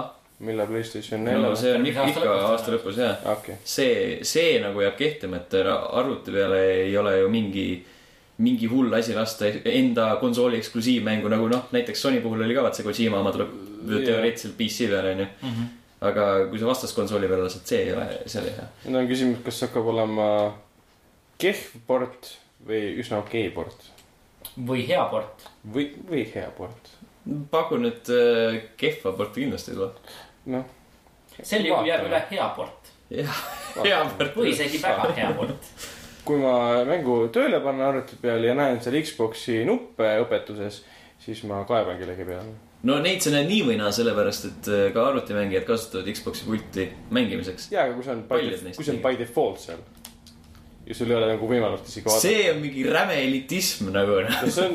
ah, 0.00 0.12
millal 0.38 0.70
PlayStation 0.70 1.24
no 1.24 1.30
neljale? 1.30 1.58
see 1.60 1.74
on 1.76 1.88
ikka, 1.90 2.06
ikka 2.14 2.36
aasta 2.50 2.76
lõpus 2.76 3.02
jah. 3.02 3.26
okei, 3.34 3.58
see, 3.64 3.96
see 4.28 4.54
nagu 4.62 4.84
jääb 4.84 4.96
kehtima, 5.00 5.42
et 5.42 5.58
arvuti 5.66 6.32
peale 6.38 6.62
ei 6.86 6.96
ole 6.96 7.18
ju 7.18 7.28
mingi, 7.32 7.66
mingi 8.38 8.70
hull 8.70 8.94
asi 8.96 9.18
lasta 9.18 9.50
enda 9.74 10.14
konsooli 10.22 10.62
eksklusiivmängu 10.62 11.28
nagu 11.32 11.50
noh, 11.52 11.68
näiteks 11.74 12.06
Sony 12.06 12.24
puhul 12.24 12.46
oli 12.46 12.56
ka 12.56 12.64
vaat 12.64 12.80
see 12.80 12.86
Kojima 12.86 13.20
oma 13.20 13.34
tuleb 13.34 13.71
Jaa. 13.86 14.02
teoreetiliselt 14.06 14.58
PC 14.58 14.90
peale 14.92 15.14
onju. 15.16 15.26
aga 16.10 16.28
kui 16.50 16.58
sa 16.58 16.70
vastaskonsooli 16.70 17.30
peale 17.30 17.46
lased, 17.46 17.64
see 17.68 17.82
ei 17.86 17.94
ole, 17.94 18.06
see 18.26 18.40
ei 18.40 18.46
ole 18.46 18.54
hea. 18.58 18.68
nüüd 18.86 19.00
on 19.02 19.10
küsimus, 19.10 19.42
kas 19.46 19.64
hakkab 19.66 19.90
olema 19.94 20.28
kehv 21.42 21.82
port 21.86 22.34
või 22.66 22.84
üsna 23.02 23.22
okei 23.22 23.50
port 23.54 23.90
või 24.56 24.84
hea 24.88 25.04
port. 25.10 25.48
või, 25.74 25.88
või 26.08 26.26
hea 26.34 26.50
port. 26.56 26.92
pakun, 27.50 27.86
et 27.86 28.10
äh, 28.10 28.60
kehva 28.76 29.12
porti 29.16 29.44
kindlasti 29.44 29.72
ei 29.72 29.76
tule. 29.76 29.92
noh, 30.56 30.64
sel 31.40 31.66
juhul 31.66 31.86
jääb 31.86 32.06
üle 32.08 32.22
hea 32.30 32.48
port 32.56 32.92
jah, 33.10 33.42
hea 33.82 34.00
port. 34.10 34.36
või 34.36 34.52
isegi 34.52 34.80
väga 34.82 35.12
hea 35.16 35.30
port. 35.36 35.70
kui 36.26 36.40
ma 36.42 36.82
mängu 36.88 37.26
tööle 37.34 37.60
panen 37.62 37.86
arvuti 37.86 38.18
peal 38.22 38.44
ja 38.44 38.56
näen 38.58 38.82
seal 38.82 39.00
Xbox'i 39.02 39.62
nuppe 39.66 40.16
õpetuses, 40.22 40.82
siis 41.22 41.42
ma 41.48 41.64
kaeban 41.68 41.98
kellegi 41.98 42.26
peale. 42.28 42.54
No 42.88 42.98
neid 43.02 43.24
sa 43.24 43.32
näed 43.34 43.50
nii 43.50 43.64
või 43.70 43.78
naa, 43.80 43.92
sellepärast 43.94 44.48
et 44.50 44.70
äh, 44.72 44.84
ka 44.94 45.08
arvutimängijad 45.12 45.66
kasutavad 45.68 46.12
Xbox'i 46.12 46.46
pulti 46.48 46.88
mängimiseks. 47.14 47.70
jaa, 47.74 47.88
aga 47.88 47.98
kui 47.98 48.06
see 48.06 48.14
on 48.16 48.22
by 48.30 48.46
neist 48.50 48.78
kui 48.78 48.86
see 48.86 48.96
on 48.96 49.02
by 49.04 49.18
default 49.18 49.60
seal 49.62 49.82
ja 50.86 50.94
sul 50.94 51.10
ei 51.12 51.16
ole 51.16 51.28
nagu 51.30 51.46
võimalust 51.46 51.86
isegi 51.86 52.08
vaadata. 52.08 52.22
see 52.24 52.46
on 52.50 52.58
mingi 52.62 52.82
räme 52.88 53.18
elitism 53.22 53.92
nagu. 53.94 54.18
see 54.50 54.66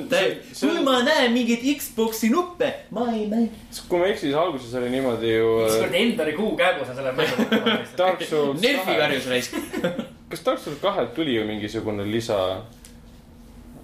kui 0.61 0.71
on, 0.71 0.79
ma 0.87 1.01
näen 1.03 1.35
mingeid 1.35 1.65
Xbox'i 1.81 2.31
nuppe, 2.31 2.71
ma 2.95 3.09
ei 3.11 3.25
mängi. 3.31 3.51
kui 3.89 3.99
ma 3.99 4.07
ei 4.07 4.15
eksi, 4.15 4.29
siis 4.29 4.39
alguses 4.39 4.77
oli 4.79 4.93
niimoodi 4.93 5.33
ju 5.33 5.51
äh, 5.65 5.67
ükskord 5.67 5.99
Endari 6.01 6.37
kuukäegus 6.37 6.93
on 6.93 7.01
selle 7.01 7.13
mängu 7.17 7.67
Dark 7.99 8.23
Souls 8.29 8.63
Nerfi 8.63 8.95
karjus 9.01 9.27
raisk. 9.33 9.59
kas 10.31 10.47
Dark 10.47 10.63
Souls 10.63 10.79
kahelt 10.81 11.13
tuli 11.17 11.35
ju 11.35 11.45
mingisugune 11.49 12.07
lisa? 12.07 12.39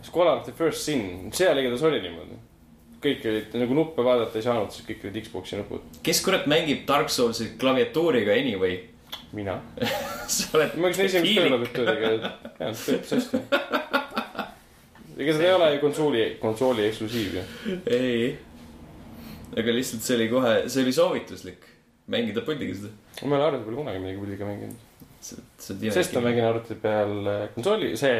Scholar 0.03 0.37
of 0.37 0.43
the 0.47 0.51
First 0.51 0.83
Sin, 0.83 1.31
seal 1.33 1.57
igatahes 1.57 1.83
oli 1.87 2.01
niimoodi. 2.03 2.39
Kõik 3.03 3.27
olid 3.29 3.55
nagu 3.59 3.77
nuppe 3.77 4.05
vaadata 4.05 4.39
ei 4.39 4.45
saanud, 4.45 4.71
siis 4.73 4.87
kõik 4.87 5.05
olid 5.07 5.19
Xbox'i 5.27 5.59
nupud. 5.59 5.99
kes 6.05 6.21
kurat 6.25 6.47
mängib 6.51 6.85
Dark 6.87 7.11
Soulsi 7.13 7.53
klaviatuuriga 7.59 8.35
anyway? 8.35 8.79
mina. 9.33 9.57
sa 10.33 10.57
oled. 10.57 10.77
ma 10.77 10.89
hakkasin 10.89 11.09
esimest 11.09 11.37
tööklaviatuuriga, 11.39 12.11
jah, 12.59 12.71
töötas 12.85 13.13
hästi. 13.17 13.41
ega 15.17 15.35
seda 15.35 15.47
ei 15.47 15.53
ole 15.57 15.69
ju 15.75 15.83
konsooli, 15.83 16.23
konsooli 16.41 16.87
eksklusiiv 16.89 17.37
ju. 17.39 17.43
ei. 17.97 18.31
aga 19.57 19.77
lihtsalt 19.77 20.05
see 20.05 20.17
oli 20.19 20.29
kohe, 20.31 20.55
see 20.69 20.85
oli 20.85 20.95
soovituslik. 20.95 21.69
mängida 22.13 22.45
puldiga 22.45 22.79
seda. 22.79 22.93
ma 23.23 23.37
ei 23.37 23.41
ole 23.41 23.51
arvuti 23.51 23.69
peal 23.69 23.81
kunagi 23.81 24.03
midagi 24.05 24.23
puldiga 24.23 24.49
mänginud. 24.49 24.89
sest 25.23 25.77
sest 25.99 26.17
ma 26.17 26.25
mängin 26.29 26.49
arvuti 26.49 26.79
peal 26.87 27.13
äh, 27.35 27.45
konsooli, 27.57 27.93
see 27.99 28.17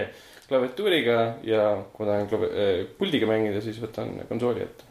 klaviatuuriga 0.48 1.20
ja 1.48 1.68
kui 1.94 2.07
tahan 2.07 2.28
klavi-, 2.32 2.88
puldiga 2.98 3.30
mängida, 3.30 3.61
siis 3.64 3.80
võtan 3.82 4.18
konsooli 4.30 4.65
ette. 4.65 4.90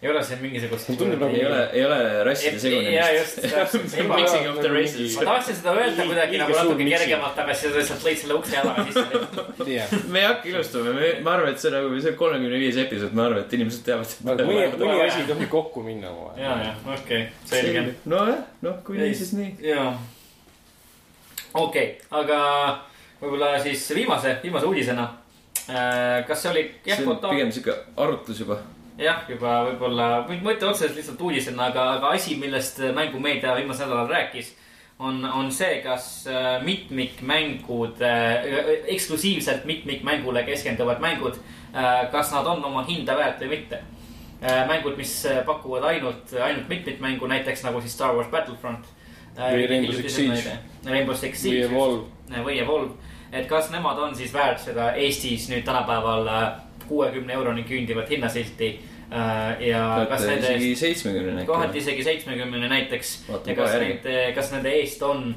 ei 0.00 0.08
ole 0.08 0.22
siin 0.24 0.38
mingisugust. 0.40 0.86
See 0.88 0.96
tundub 0.96 1.20
nagu 1.20 1.36
ei 1.36 1.44
ole, 1.44 1.58
ei 1.76 1.82
ole 1.84 1.98
rasside 2.24 2.70
ja 2.94 3.02
just, 3.12 3.36
segunemist. 3.36 3.50
täpselt. 3.52 4.14
Mixing 4.14 4.48
of 4.48 4.56
the 4.56 4.70
Nagu 4.70 4.78
races 4.78 5.16
ma 5.18 5.26
tahtsin 5.28 5.58
seda 5.58 5.74
öelda 5.76 6.06
kuidagi 6.08 6.40
nagu 6.40 6.56
natuke 6.56 6.88
kergemalt, 6.88 7.42
aga 7.44 7.58
siis 7.60 7.74
sa 7.74 7.82
lihtsalt 7.82 8.08
lõid 8.08 8.22
selle 8.22 8.38
ukse 8.38 8.56
jalaga 8.56 8.86
sisse. 8.88 10.02
me 10.08 10.24
ei 10.24 10.26
hakka 10.30 10.52
ilustama, 10.54 10.96
me, 10.96 11.12
ma 11.26 11.36
arvan, 11.36 11.52
et 11.52 11.60
see 11.60 11.76
nagu, 11.76 11.92
see 12.00 12.14
on 12.14 12.20
kolmekümne 12.24 12.64
viies 12.64 12.80
episood, 12.86 13.16
ma 13.20 13.28
arvan, 13.28 13.44
et 13.44 13.56
inimesed 13.60 13.84
teavad. 13.90 14.18
mõni, 14.30 14.68
mõni 14.80 15.00
asi 15.04 15.20
ei 15.26 15.32
tohi 15.34 15.52
kokku 15.52 15.84
minna 15.84 16.14
omavahel. 16.14 16.46
ja, 16.46 16.58
ja, 16.70 16.76
okei, 16.96 17.26
selge. 17.52 17.88
nojah, 18.08 18.46
noh, 18.64 18.80
kui 18.86 19.02
nii, 19.04 19.16
siis 19.20 19.36
nii. 19.36 19.56
jaa. 19.68 19.90
okei, 21.68 21.98
aga 22.24 22.40
võib-olla 23.20 23.54
siis 23.62 23.86
viimase, 23.94 24.36
viimase 24.42 24.66
uudisena. 24.66 25.08
kas 26.26 26.42
see 26.42 26.50
oli, 26.50 26.62
on 27.06 27.18
pigem 27.28 27.52
sihuke 27.52 27.74
arutlus 27.96 28.40
juba. 28.40 28.58
jah, 28.98 29.22
juba 29.28 29.60
võib-olla, 29.68 30.08
mõtle 30.30 30.70
otseselt 30.70 30.96
lihtsalt 30.96 31.20
uudisena, 31.20 31.68
aga, 31.70 31.86
aga 31.98 32.14
asi, 32.16 32.36
millest 32.40 32.80
mängumeedia 32.96 33.54
viimasel 33.58 33.88
nädalal 33.88 34.10
rääkis, 34.10 34.54
on, 35.00 35.24
on 35.24 35.52
see, 35.52 35.80
kas 35.84 36.26
äh, 36.28 36.62
mitmikmängud, 36.64 38.02
eksklusiivselt 38.86 39.64
mitmikmängule 39.64 40.42
keskenduvad 40.44 41.00
mängud, 41.00 41.40
kas 42.12 42.32
nad 42.34 42.46
on 42.46 42.64
oma 42.64 42.84
hinda 42.88 43.16
väärt 43.16 43.40
või 43.44 43.56
mitte. 43.56 43.82
mängud, 44.40 44.96
mis 44.96 45.12
äh, 45.28 45.42
pakuvad 45.44 45.84
ainult, 45.84 46.32
ainult 46.32 46.68
mitmikmängu, 46.68 47.26
näiteks 47.28 47.60
nagu 47.66 47.80
siis 47.80 47.92
Star 47.92 48.14
Wars 48.16 48.30
Battlefront. 48.32 48.86
Või 49.36 49.66
Rainbow 49.68 49.92
Six 49.94 50.14
Siege. 50.16 50.54
Rainbow 50.86 51.14
Six 51.14 51.36
või 51.36 51.50
Siege. 51.50 51.66
Evolve. 51.66 52.06
või 52.44 52.56
Evolve, 52.58 53.09
et 53.32 53.46
kas 53.48 53.70
nemad 53.70 53.98
on 53.98 54.16
siis 54.16 54.32
väärt 54.34 54.62
seda 54.64 54.92
Eestis 54.98 55.48
nüüd 55.50 55.64
tänapäeval 55.66 56.28
kuuekümne 56.88 57.32
euroni 57.32 57.64
küündivat 57.68 58.10
hinnasilti 58.10 58.70
äh, 59.12 59.62
ja 59.68 60.06
kas 60.10 60.26
nende 60.26 60.54
isegi 60.56 60.74
seitsmekümnene 60.76 61.46
kohati 61.46 61.78
isegi 61.78 62.04
seitsmekümne 62.04 62.68
näiteks. 62.68 63.14
Ja 63.30 63.54
kas 63.54 63.74
järgi. 63.76 63.88
need, 63.88 64.34
kas 64.34 64.52
nende 64.52 64.74
eest 64.80 65.02
on 65.06 65.34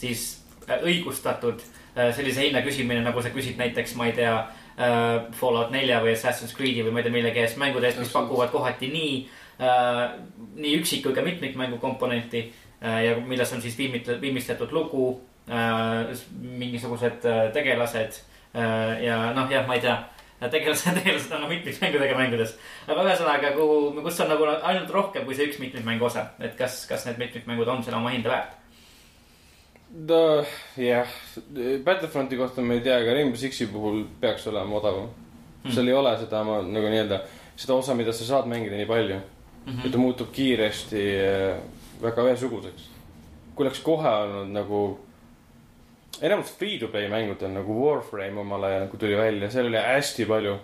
siis 0.00 0.26
äh, 0.68 0.82
õigustatud 0.82 1.62
äh, 1.62 2.10
sellise 2.16 2.48
hinna 2.48 2.64
küsimine, 2.66 3.04
nagu 3.06 3.22
sa 3.22 3.30
küsid 3.34 3.60
näiteks, 3.60 3.94
ma 3.98 4.10
ei 4.10 4.16
tea 4.18 4.34
äh, 4.40 5.30
Fallout 5.38 5.70
nelja 5.74 6.02
või 6.04 6.16
Assassin's 6.16 6.56
Creed'i 6.58 6.84
või 6.86 6.96
ma 6.96 7.02
ei 7.02 7.08
tea 7.08 7.18
millegi 7.20 7.44
eest, 7.44 7.60
mängude 7.62 7.90
eest, 7.90 8.02
mis 8.02 8.14
pakuvad 8.14 8.50
kohati 8.54 8.90
nii 8.90 9.14
äh,, 9.62 10.02
nii 10.58 10.76
üksik 10.80 11.06
kui 11.06 11.14
ka 11.14 11.24
mitmikmängu 11.24 11.78
komponenti 11.82 12.48
äh, 12.82 13.00
ja 13.06 13.16
milles 13.22 13.54
on 13.54 13.62
siis 13.62 13.78
viimit-, 13.78 14.10
viimistletud 14.20 14.74
lugu 14.74 15.08
äh,, 15.14 15.35
mingisugused 16.58 17.24
äh, 17.24 17.46
tegelased 17.54 18.20
äh, 18.54 19.04
ja 19.04 19.32
noh, 19.36 19.50
jah, 19.50 19.66
ma 19.68 19.74
ei 19.78 19.80
tea, 19.84 19.96
tegelased, 20.50 20.94
tegelased 21.00 21.32
on 21.36 21.48
mitmikmängudega 21.50 22.16
mängudes. 22.18 22.56
aga 22.88 23.04
ühesõnaga, 23.06 23.52
kuhu, 23.56 24.02
kus 24.02 24.20
on 24.24 24.32
nagu 24.34 24.48
ainult 24.62 24.90
rohkem 24.90 25.24
kui 25.24 25.34
see 25.38 25.46
üks 25.50 25.60
mitmikmängu 25.62 26.08
osa, 26.08 26.28
et 26.40 26.56
kas, 26.58 26.82
kas 26.90 27.06
need 27.06 27.18
mitmikmängud 27.22 27.68
on 27.68 27.84
selle 27.86 28.00
oma 28.00 28.10
hinda 28.14 28.32
väärt? 28.34 28.56
ta, 30.06 30.22
jah, 30.76 31.14
Battlefronti 31.84 32.36
kohta 32.36 32.62
ma 32.62 32.74
ei 32.74 32.82
tea, 32.84 32.98
aga 33.00 33.14
Rainbow 33.16 33.38
Sixi 33.40 33.68
puhul 33.72 34.04
peaks 34.20 34.46
olema 34.52 34.80
odavam 34.82 35.08
Hmm. 35.66 35.72
seal 35.74 35.88
ei 35.88 35.94
ole 35.98 36.12
seda 36.20 36.44
ma, 36.46 36.60
nagu 36.62 36.86
nii-öelda, 36.92 37.16
seda 37.58 37.74
osa, 37.74 37.94
mida 37.98 38.12
sa 38.14 38.22
saad 38.24 38.44
mängida 38.46 38.76
nii 38.78 38.86
palju 38.86 39.16
Mhm. 39.66 39.80
ja 39.82 39.90
ta 39.90 39.98
muutub 39.98 40.28
kiiresti 40.30 41.00
äh, 41.26 41.56
väga 42.02 42.22
ühesuguseks. 42.22 42.84
kui 43.56 43.66
oleks 43.66 43.80
kohe 43.82 44.06
olnud 44.08 44.52
nagu, 44.54 44.82
enamus 46.22 46.52
free-to-play 46.58 47.10
mängudel 47.12 47.52
nagu 47.54 47.76
Warframe 47.82 48.40
omal 48.40 48.64
ajal, 48.68 48.88
kui 48.92 49.00
tuli 49.00 49.16
välja, 49.18 49.50
seal 49.52 49.68
oli 49.70 49.80
hästi 49.80 50.26
palju 50.28 50.56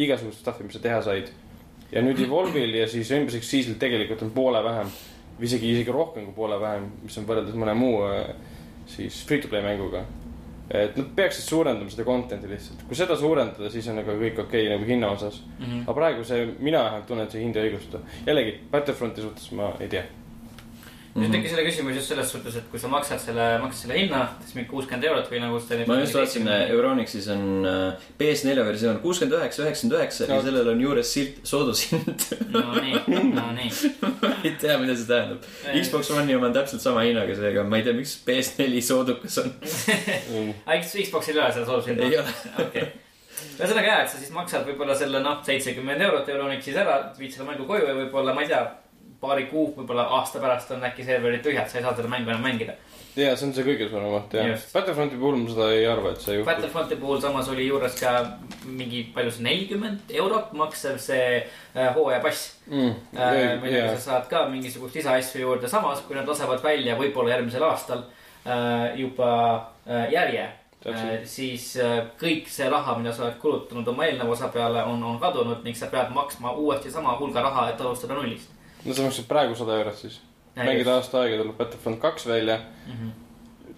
igasugust 0.00 0.42
stuff'i, 0.44 0.66
mis 0.66 0.76
sa 0.76 0.82
teha 0.84 1.00
said. 1.02 1.32
ja 1.90 2.02
nüüd 2.04 2.20
Evolve'il 2.22 2.76
ja 2.78 2.86
siis 2.88 3.08
Six 3.08 3.48
Siege'il 3.48 3.78
tegelikult 3.80 4.22
on 4.22 4.30
poole 4.30 4.62
vähem, 4.64 4.90
isegi, 5.42 5.72
isegi 5.74 5.92
rohkem 5.92 6.28
kui 6.28 6.36
poole 6.36 6.60
vähem, 6.60 6.86
mis 7.02 7.18
on 7.18 7.26
võrreldes 7.26 7.58
mõne 7.58 7.74
muu 7.74 8.04
äh, 8.06 8.30
siis 8.90 9.24
free-to-play 9.26 9.62
mänguga. 9.64 10.04
et 10.70 10.94
nad 10.94 11.06
peaksid 11.16 11.48
suurendama 11.48 11.90
seda 11.90 12.04
content'i 12.06 12.46
lihtsalt, 12.46 12.84
kui 12.86 12.94
seda 12.94 13.16
suurendada, 13.18 13.66
siis 13.74 13.88
on 13.90 13.96
nagu 13.98 14.12
kõik 14.14 14.36
okei 14.44 14.68
okay, 14.68 14.70
nagu 14.70 14.86
hinna 14.86 15.08
osas. 15.16 15.40
Mhm. 15.58 15.80
aga 15.82 15.94
praegu 15.98 16.24
see, 16.24 16.46
mina 16.58 16.84
vähemalt 16.84 17.08
tunnen, 17.10 17.26
et 17.26 17.34
see 17.34 17.42
hind 17.42 17.56
ei 17.58 17.70
õigusta. 17.70 17.98
jällegi, 18.26 18.54
Battlefronti 18.70 19.24
suhtes 19.24 19.50
ma 19.58 19.72
ei 19.80 19.88
tea. 19.88 20.04
Nüüd 21.16 21.32
tekkis 21.34 21.50
selle 21.54 21.64
küsimus 21.66 21.96
just 21.98 22.12
selles 22.12 22.28
suhtes, 22.30 22.56
et 22.60 22.66
kui 22.70 22.78
sa 22.78 22.88
maksad 22.90 23.18
selle, 23.22 23.46
maksad 23.62 23.86
selle 23.86 23.96
hinna, 23.98 24.20
siis 24.44 24.54
mingi 24.54 24.70
kuuskümmend 24.70 25.06
eurot 25.08 25.30
või 25.32 25.40
nagu 25.42 25.58
seda. 25.62 25.86
ma 25.88 25.96
just 25.98 26.14
vaatasin, 26.14 26.50
Euronixis 26.70 27.26
on 27.34 27.66
äh, 27.66 28.04
PS4 28.20 28.66
versioon 28.68 29.00
kuuskümmend 29.02 29.34
üheksa, 29.40 29.64
üheksakümmend 29.64 29.96
üheksa 29.98 30.28
ja 30.30 30.38
sellel 30.46 30.70
on 30.70 30.84
juures 30.84 31.12
silt 31.16 31.40
soodushind. 31.50 32.26
no 32.54 32.62
nii, 32.76 33.02
no 33.32 33.46
nii. 33.56 33.72
ei 34.46 34.54
tea, 34.60 34.76
mida 34.82 34.94
see 34.94 35.08
tähendab. 35.10 35.48
Xbox 35.74 36.12
One'i 36.14 36.36
oma 36.38 36.50
on 36.50 36.54
täpselt 36.60 36.84
sama 36.84 37.02
hinnaga, 37.06 37.34
seega 37.38 37.64
ma 37.66 37.80
ei 37.80 37.86
tea, 37.88 37.96
miks 37.96 38.14
PS4 38.28 38.84
soodukas 38.86 39.40
on. 39.42 39.50
Xboxil 40.86 41.34
ei 41.34 41.42
ole 41.42 41.54
seda 41.56 41.66
soodushinda 41.66 42.06
ei? 42.06 42.20
ole. 42.20 42.36
okei. 42.66 42.86
ühesõnaga 43.58 43.88
jah, 43.88 44.04
et 44.04 44.12
sa 44.12 44.20
siis 44.20 44.30
maksad 44.36 44.62
võib-olla 44.68 44.94
selle 44.98 45.24
noh, 45.24 45.42
seitsekümmend 45.46 46.06
eurot 46.06 46.30
Euronixis 46.30 46.78
ära, 46.78 47.00
viid 47.18 47.34
selle 47.34 47.50
mängu 47.50 47.66
koju 47.66 47.88
ja 47.88 47.96
võib-olla, 47.98 48.36
ma 48.36 48.46
ei 48.46 48.52
tea, 48.52 48.62
paari 49.20 49.46
kuu, 49.50 49.66
võib-olla 49.76 50.06
aasta 50.18 50.40
pärast 50.40 50.70
on 50.74 50.84
äkki 50.88 51.04
serverid 51.04 51.42
tühjad, 51.44 51.68
sa 51.68 51.78
ei 51.78 51.84
saa 51.84 51.92
seda 51.96 52.08
mängu 52.08 52.32
enam 52.32 52.44
mängida. 52.44 52.76
ja 53.16 53.34
see 53.36 53.48
on 53.48 53.54
see 53.54 53.64
kõige 53.66 53.88
suurem 53.90 54.14
oht 54.16 54.34
jah. 54.34 54.52
Battlefronti 54.72 55.18
puhul 55.20 55.40
ma 55.42 55.50
seda 55.50 55.66
ei 55.74 55.86
arva, 55.90 56.12
et 56.14 56.22
see 56.24 56.36
juhtub. 56.36 56.48
Battlefronti 56.52 57.00
puhul 57.00 57.20
samas 57.20 57.50
oli 57.52 57.66
juures 57.66 57.98
ka 58.00 58.14
mingi, 58.64 59.02
palju 59.14 59.34
see, 59.34 59.44
nelikümmend 59.48 60.14
eurot 60.22 60.54
maksev 60.56 60.96
see 61.02 61.26
äh, 61.40 61.90
hooajapass 61.96 62.46
mm,. 62.70 62.94
äh,, 63.16 63.58
millega 63.62 63.96
sa, 63.96 64.00
saad 64.06 64.30
ka 64.30 64.46
mingisugust 64.52 64.96
lisaasju 65.00 65.42
juurde, 65.42 65.68
samas 65.68 66.00
kui 66.06 66.16
nad 66.16 66.28
lasevad 66.28 66.62
välja 66.64 66.96
võib-olla 67.00 67.34
järgmisel 67.36 67.66
aastal 67.68 68.06
äh, 68.46 68.96
juba 69.00 69.32
äh, 69.84 70.06
järje 70.14 70.46
äh, 70.86 71.26
siis 71.28 71.74
äh, 71.76 71.98
kõik 72.20 72.48
see 72.48 72.70
raha, 72.70 72.96
mida 72.98 73.12
sa 73.12 73.26
oled 73.26 73.36
kulutanud 73.42 73.88
oma 73.92 74.06
eelneva 74.06 74.32
osa 74.32 74.48
peale, 74.54 74.84
on, 74.88 75.02
on 75.04 75.20
kadunud 75.20 75.60
ning 75.66 75.76
sa 75.76 75.90
pead 75.92 76.14
maksma 76.14 76.54
uuesti 76.56 76.90
sama 76.90 77.18
hulga 77.20 77.44
raha, 77.44 77.68
et 77.70 77.80
alustada 77.80 78.16
nullist. 78.16 78.48
No 78.84 78.94
sa 78.94 79.02
maksad 79.06 79.28
praegu 79.28 79.54
sada 79.58 79.78
eurot 79.80 79.98
siis. 79.98 80.20
mängid 80.56 80.88
aasta 80.88 81.22
aega, 81.22 81.42
tuleb 81.42 81.56
Battlefront 81.58 82.00
kaks 82.00 82.26
välja. 82.26 82.60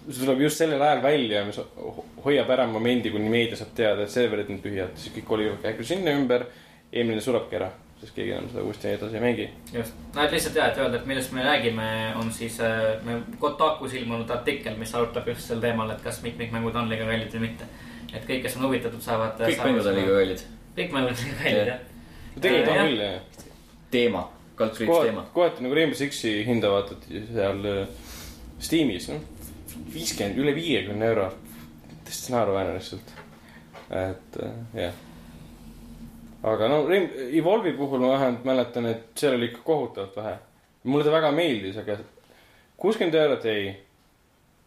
see 0.09 0.25
tuleb 0.25 0.41
just 0.41 0.57
sellel 0.57 0.81
ajal 0.81 1.03
välja, 1.03 1.45
mis 1.45 1.57
ho- 1.57 2.05
hoiab 2.25 2.49
ära 2.49 2.67
momendi, 2.67 3.11
kuni 3.11 3.29
meedia 3.29 3.55
saab 3.55 3.71
teada, 3.75 4.03
et 4.03 4.11
serverid 4.11 4.49
on 4.51 4.59
tühjad, 4.63 4.91
siis 4.99 5.13
kõik 5.15 5.25
kolivad 5.29 5.61
käigu 5.63 5.83
sinna 5.83 6.11
ümber. 6.11 6.45
eelmine 6.93 7.21
surebki 7.21 7.55
ära, 7.57 7.69
sest 8.01 8.13
keegi 8.13 8.31
enam 8.35 8.49
seda 8.51 8.61
uuesti 8.61 8.87
edasi 8.87 9.15
ei 9.17 9.21
mängi. 9.21 9.47
just, 9.73 9.93
no 10.15 10.23
et 10.23 10.31
lihtsalt 10.31 10.55
jah, 10.55 10.67
et 10.69 10.77
öelda, 10.77 10.97
et 10.99 11.05
millest 11.09 11.31
me 11.31 11.43
räägime, 11.43 11.87
on 12.19 12.31
siis 12.31 12.59
äh, 12.61 12.99
me 13.03 13.21
Kotakus 13.39 13.93
ilmunud 13.93 14.29
artikkel, 14.29 14.75
mis 14.77 14.93
arutab 14.95 15.27
just 15.27 15.47
sel 15.47 15.59
teemal, 15.63 15.89
et 15.89 16.01
kas 16.03 16.21
mitmikmängud 16.21 16.75
on 16.75 16.89
liiga 16.89 17.07
kallid 17.09 17.33
või 17.33 17.47
mitte. 17.47 17.65
et 18.13 18.27
kõik, 18.27 18.43
kes 18.43 18.57
on 18.57 18.67
huvitatud, 18.67 19.01
saavad. 19.01 19.39
kõik 19.41 19.63
mängud 19.63 19.87
on 19.89 19.95
liiga. 19.95 20.19
kallid. 20.19 20.45
kõik 20.77 20.93
mängud 20.97 21.15
on 21.15 21.23
liiga 21.23 21.41
kallid 21.43 21.67
jah. 21.71 21.79
tegelikult 22.41 22.77
on 22.77 22.87
küll 22.87 23.01
jah. 23.01 23.49
teema, 23.91 24.27
kaldkriips 24.55 25.05
teema., 25.07 25.25
kohati 25.33 25.63
nagu 25.65 25.75
Rainbow 25.77 25.97
Sixi 25.97 26.33
hinda 26.47 26.71
vaatad 26.73 27.07
seal 27.09 27.63
äh, 27.69 27.87
Steamis, 28.63 29.09
noh, 29.11 29.23
viiskümmend, 29.93 30.37
üle 30.39 30.53
viiekümne 30.55 31.09
euro. 31.09 31.31
täiesti 32.03 32.33
naeruväärne 32.33 32.75
lihtsalt. 32.77 33.13
et 33.89 34.37
äh, 34.43 34.51
jah. 34.73 34.93
aga 36.43 36.67
no 36.67 36.83
Evolve'i 36.89 37.73
puhul 37.77 37.99
ma 37.99 38.13
vähemalt 38.13 38.45
mäletan, 38.45 38.85
et 38.85 39.09
seal 39.15 39.37
oli 39.37 39.51
ikka 39.51 39.63
kohutavalt 39.63 40.15
vähe. 40.15 40.37
mulle 40.83 41.03
ta 41.03 41.11
väga 41.11 41.31
meeldis, 41.31 41.77
aga 41.77 41.97
kuuskümmend 42.77 43.15
eurot 43.15 43.45
ei. 43.45 43.73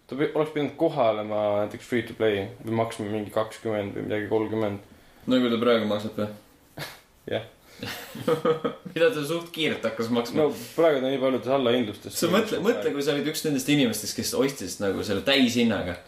ta 0.07 0.17
oleks 0.35 0.51
pidanud 0.55 0.77
kohe 0.77 1.09
olema 1.11 1.43
näiteks 1.63 1.87
free 1.87 2.03
to 2.03 2.15
play 2.15 2.47
või 2.65 2.81
maksma 2.83 3.07
mingi 3.11 3.31
kakskümmend 3.31 3.95
või 3.97 4.09
midagi 4.09 4.29
kolmkümmend. 4.29 4.97
nagu 5.27 5.51
ta 5.51 5.63
praegu 5.63 5.89
maksab 5.91 6.19
või? 6.21 6.33
Jah. 7.35 7.53
mida 8.95 9.09
ta 9.13 9.23
suht 9.29 9.51
kiirelt 9.53 9.85
hakkas 9.85 10.09
maksma 10.15 10.47
no 10.47 10.53
praegu 10.77 11.03
ta 11.03 11.11
nii 11.11 11.21
paljudes 11.21 11.53
allahindlustes. 11.59 12.17
sa 12.17 12.31
mõtle, 12.33 12.61
mõtle, 12.65 12.93
kui 12.95 13.05
sa 13.05 13.13
olid 13.13 13.29
üks 13.33 13.45
nendest 13.45 13.69
inimestest, 13.73 14.17
kes 14.17 14.33
ostis 14.39 14.79
nagu 14.81 15.05
selle 15.07 15.25
täishinnaga 15.27 15.99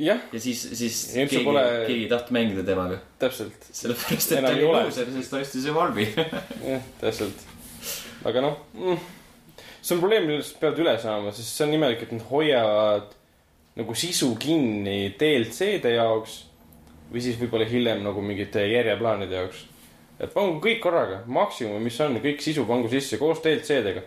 jah, 0.00 0.18
ja 0.32 0.40
siis, 0.40 0.62
siis 0.78 0.98
ilmselt 1.14 1.30
keegi 1.30 1.44
pole- 1.46 1.64
keegi 1.86 2.02
ei 2.04 2.10
tahtnud 2.10 2.36
mängida 2.38 2.66
temaga. 2.66 2.98
täpselt. 3.18 3.70
sellepärast, 3.70 4.32
et 4.32 4.38
Enam 4.38 4.50
ta 4.50 4.58
ei 4.58 4.64
oli 4.64 4.84
luuser, 4.84 5.14
sest 5.14 5.30
ta 5.30 5.40
ostis 5.44 5.70
Evolve'i. 5.70 6.10
jah, 6.72 6.84
täpselt. 7.00 7.46
aga 8.24 8.44
noh 8.44 8.58
mm,, 8.74 9.00
see 9.80 9.94
on 9.96 10.02
probleem, 10.02 10.28
millest 10.28 10.60
peavad 10.60 10.84
üle 10.84 10.98
saama, 11.02 11.34
sest 11.36 11.54
see 11.54 11.66
on 11.66 11.74
imelik, 11.78 12.04
et 12.06 12.14
nad 12.16 12.28
hoiavad 12.30 13.16
nagu 13.80 13.96
sisu 13.96 14.34
kinni 14.40 15.14
DLC-de 15.18 15.94
jaoks 15.96 16.40
või 17.10 17.22
siis 17.24 17.38
võib-olla 17.40 17.66
hiljem 17.66 18.04
nagu 18.04 18.22
mingite 18.22 18.62
järjeplaanide 18.70 19.38
jaoks. 19.40 19.64
Et 20.20 20.32
pangu 20.34 20.60
kõik 20.62 20.80
korraga, 20.84 21.22
maksimum, 21.26 21.80
mis 21.82 21.98
on, 22.04 22.18
kõik 22.22 22.42
sisu 22.44 22.66
pangu 22.68 22.90
sisse 22.92 23.18
koos 23.20 23.40
DLC-dega. 23.44 24.02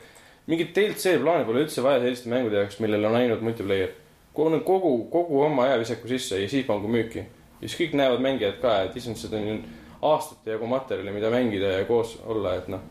mingit 0.48 0.74
DLC 0.76 1.18
plaani 1.22 1.46
pole 1.46 1.64
üldse 1.64 1.82
vaja 1.82 2.02
selliste 2.04 2.30
mängude 2.30 2.60
jaoks, 2.60 2.80
millel 2.84 3.06
on 3.10 3.16
ainult 3.16 3.42
multiplayer. 3.42 3.94
kogu, 4.34 4.60
kogu, 4.60 5.10
kogu 5.12 5.42
oma 5.42 5.64
ajavisaku 5.64 6.08
sisse 6.08 6.42
ja 6.42 6.50
siis 6.50 6.66
pangu 6.66 6.88
müüki. 6.88 7.26
ja 7.62 7.68
siis 7.68 7.80
kõik 7.80 7.96
näevad 7.98 8.22
mängijad 8.22 8.60
ka, 8.62 8.82
et 8.84 8.96
issand, 8.96 9.18
seda 9.18 9.38
on 9.38 9.64
aastate 10.02 10.52
jagu 10.52 10.68
materjali, 10.68 11.12
mida 11.12 11.30
mängida 11.30 11.78
ja 11.78 11.86
koos 11.86 12.18
olla, 12.26 12.56
et 12.56 12.68
noh, 12.68 12.82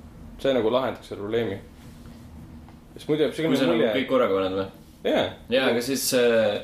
see 0.41 0.55
nagu 0.55 0.73
lahendaks 0.73 1.09
selle 1.09 1.21
probleemi. 1.21 1.59
sest 2.97 3.09
muidu 3.09 3.23
jääb 3.23 3.37
kui 3.37 3.57
sa 3.57 3.69
nagu 3.69 3.85
kõik, 3.85 4.09
korraga 4.09 4.35
paned 4.35 4.59
või? 4.59 4.67
jaa, 5.13 5.29
ja, 5.51 5.69
aga 5.69 5.85
siis 5.85 6.09
äh, 6.19 6.59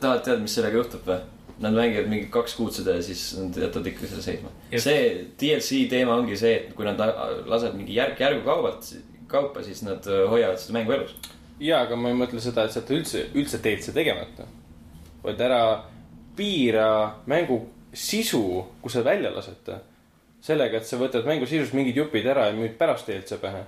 tahad 0.00 0.22
teada, 0.22 0.40
mis 0.44 0.54
sellega 0.54 0.78
juhtub 0.78 1.08
või? 1.08 1.18
Nad 1.58 1.74
mängivad 1.74 2.06
mingi 2.06 2.28
kaks 2.30 2.54
kuud 2.54 2.70
seda 2.70 2.94
ja 2.94 3.02
siis 3.02 3.32
nad 3.34 3.56
jätavad 3.58 3.88
ikka 3.90 4.06
selle 4.06 4.22
seisma. 4.22 4.52
See 4.70 5.00
DLC 5.40 5.80
teema 5.90 6.14
ongi 6.14 6.36
see, 6.38 6.52
et 6.54 6.76
kui 6.78 6.86
nad 6.86 7.00
lasevad 7.00 7.74
mingi 7.74 7.96
järk, 7.96 8.20
järgu 8.22 8.44
kaubalt, 8.46 8.86
kaupa, 9.28 9.62
siis 9.66 9.82
nad 9.82 10.06
äh, 10.06 10.22
hoiavad 10.30 10.60
seda 10.62 10.76
mängu 10.78 10.94
elus. 10.94 11.16
jaa, 11.60 11.82
aga 11.82 11.96
ma 11.98 12.12
ei 12.12 12.18
mõtle 12.20 12.40
seda, 12.42 12.64
et 12.64 12.74
sa 12.76 12.84
üldse, 12.94 13.24
üldse 13.34 13.58
teed 13.64 13.82
see 13.82 13.96
tegemata. 13.96 14.46
vaid 15.24 15.40
ära 15.42 15.62
piira 16.38 16.90
mängu 17.26 17.64
sisu, 17.92 18.64
kui 18.82 18.92
sa 18.92 19.02
välja 19.04 19.30
lased. 19.34 19.72
sellega, 20.40 20.78
et 20.78 20.86
sa 20.86 20.96
võtad 20.96 21.26
mängu 21.26 21.46
sisust 21.46 21.74
mingid 21.74 21.96
jupid 21.98 22.26
ära 22.26 22.46
ja 22.46 22.54
müüd 22.54 22.78
pärast 22.78 23.10
DLC 23.10 23.40
pähe. 23.42 23.64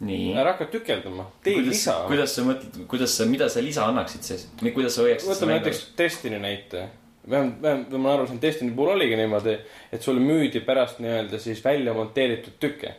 nii. 0.00 0.34
ära 0.38 0.54
hakka 0.54 0.66
tükeldama, 0.72 1.26
tee 1.44 1.54
kuidas 1.58 1.70
lisa,. 1.76 1.94
kuidas 2.08 2.34
sa 2.36 2.44
mõtled, 2.46 2.82
kuidas 2.90 3.14
sa, 3.16 3.26
mida 3.30 3.48
sa 3.52 3.62
lisa 3.62 3.86
annaksid 3.88 4.26
siis? 4.26 4.46
kuidas 4.74 4.96
sa 4.96 5.04
hoiaksid 5.04 5.30
võtame 5.30 5.58
näiteks 5.58 5.82
Destiny 5.98 6.38
näite. 6.42 6.88
vähemalt, 7.30 7.62
vähemalt 7.62 7.96
ma 8.02 8.14
aru 8.14 8.26
saan, 8.28 8.40
Destiny 8.42 8.74
puhul 8.76 8.94
oligi 8.96 9.16
niimoodi, 9.20 9.56
et 9.92 10.02
sulle 10.02 10.22
müüdi 10.24 10.64
pärast 10.66 11.00
nii-öelda 11.04 11.40
siis 11.42 11.64
välja 11.64 11.94
monteeritud 11.94 12.58
tükke. 12.60 12.94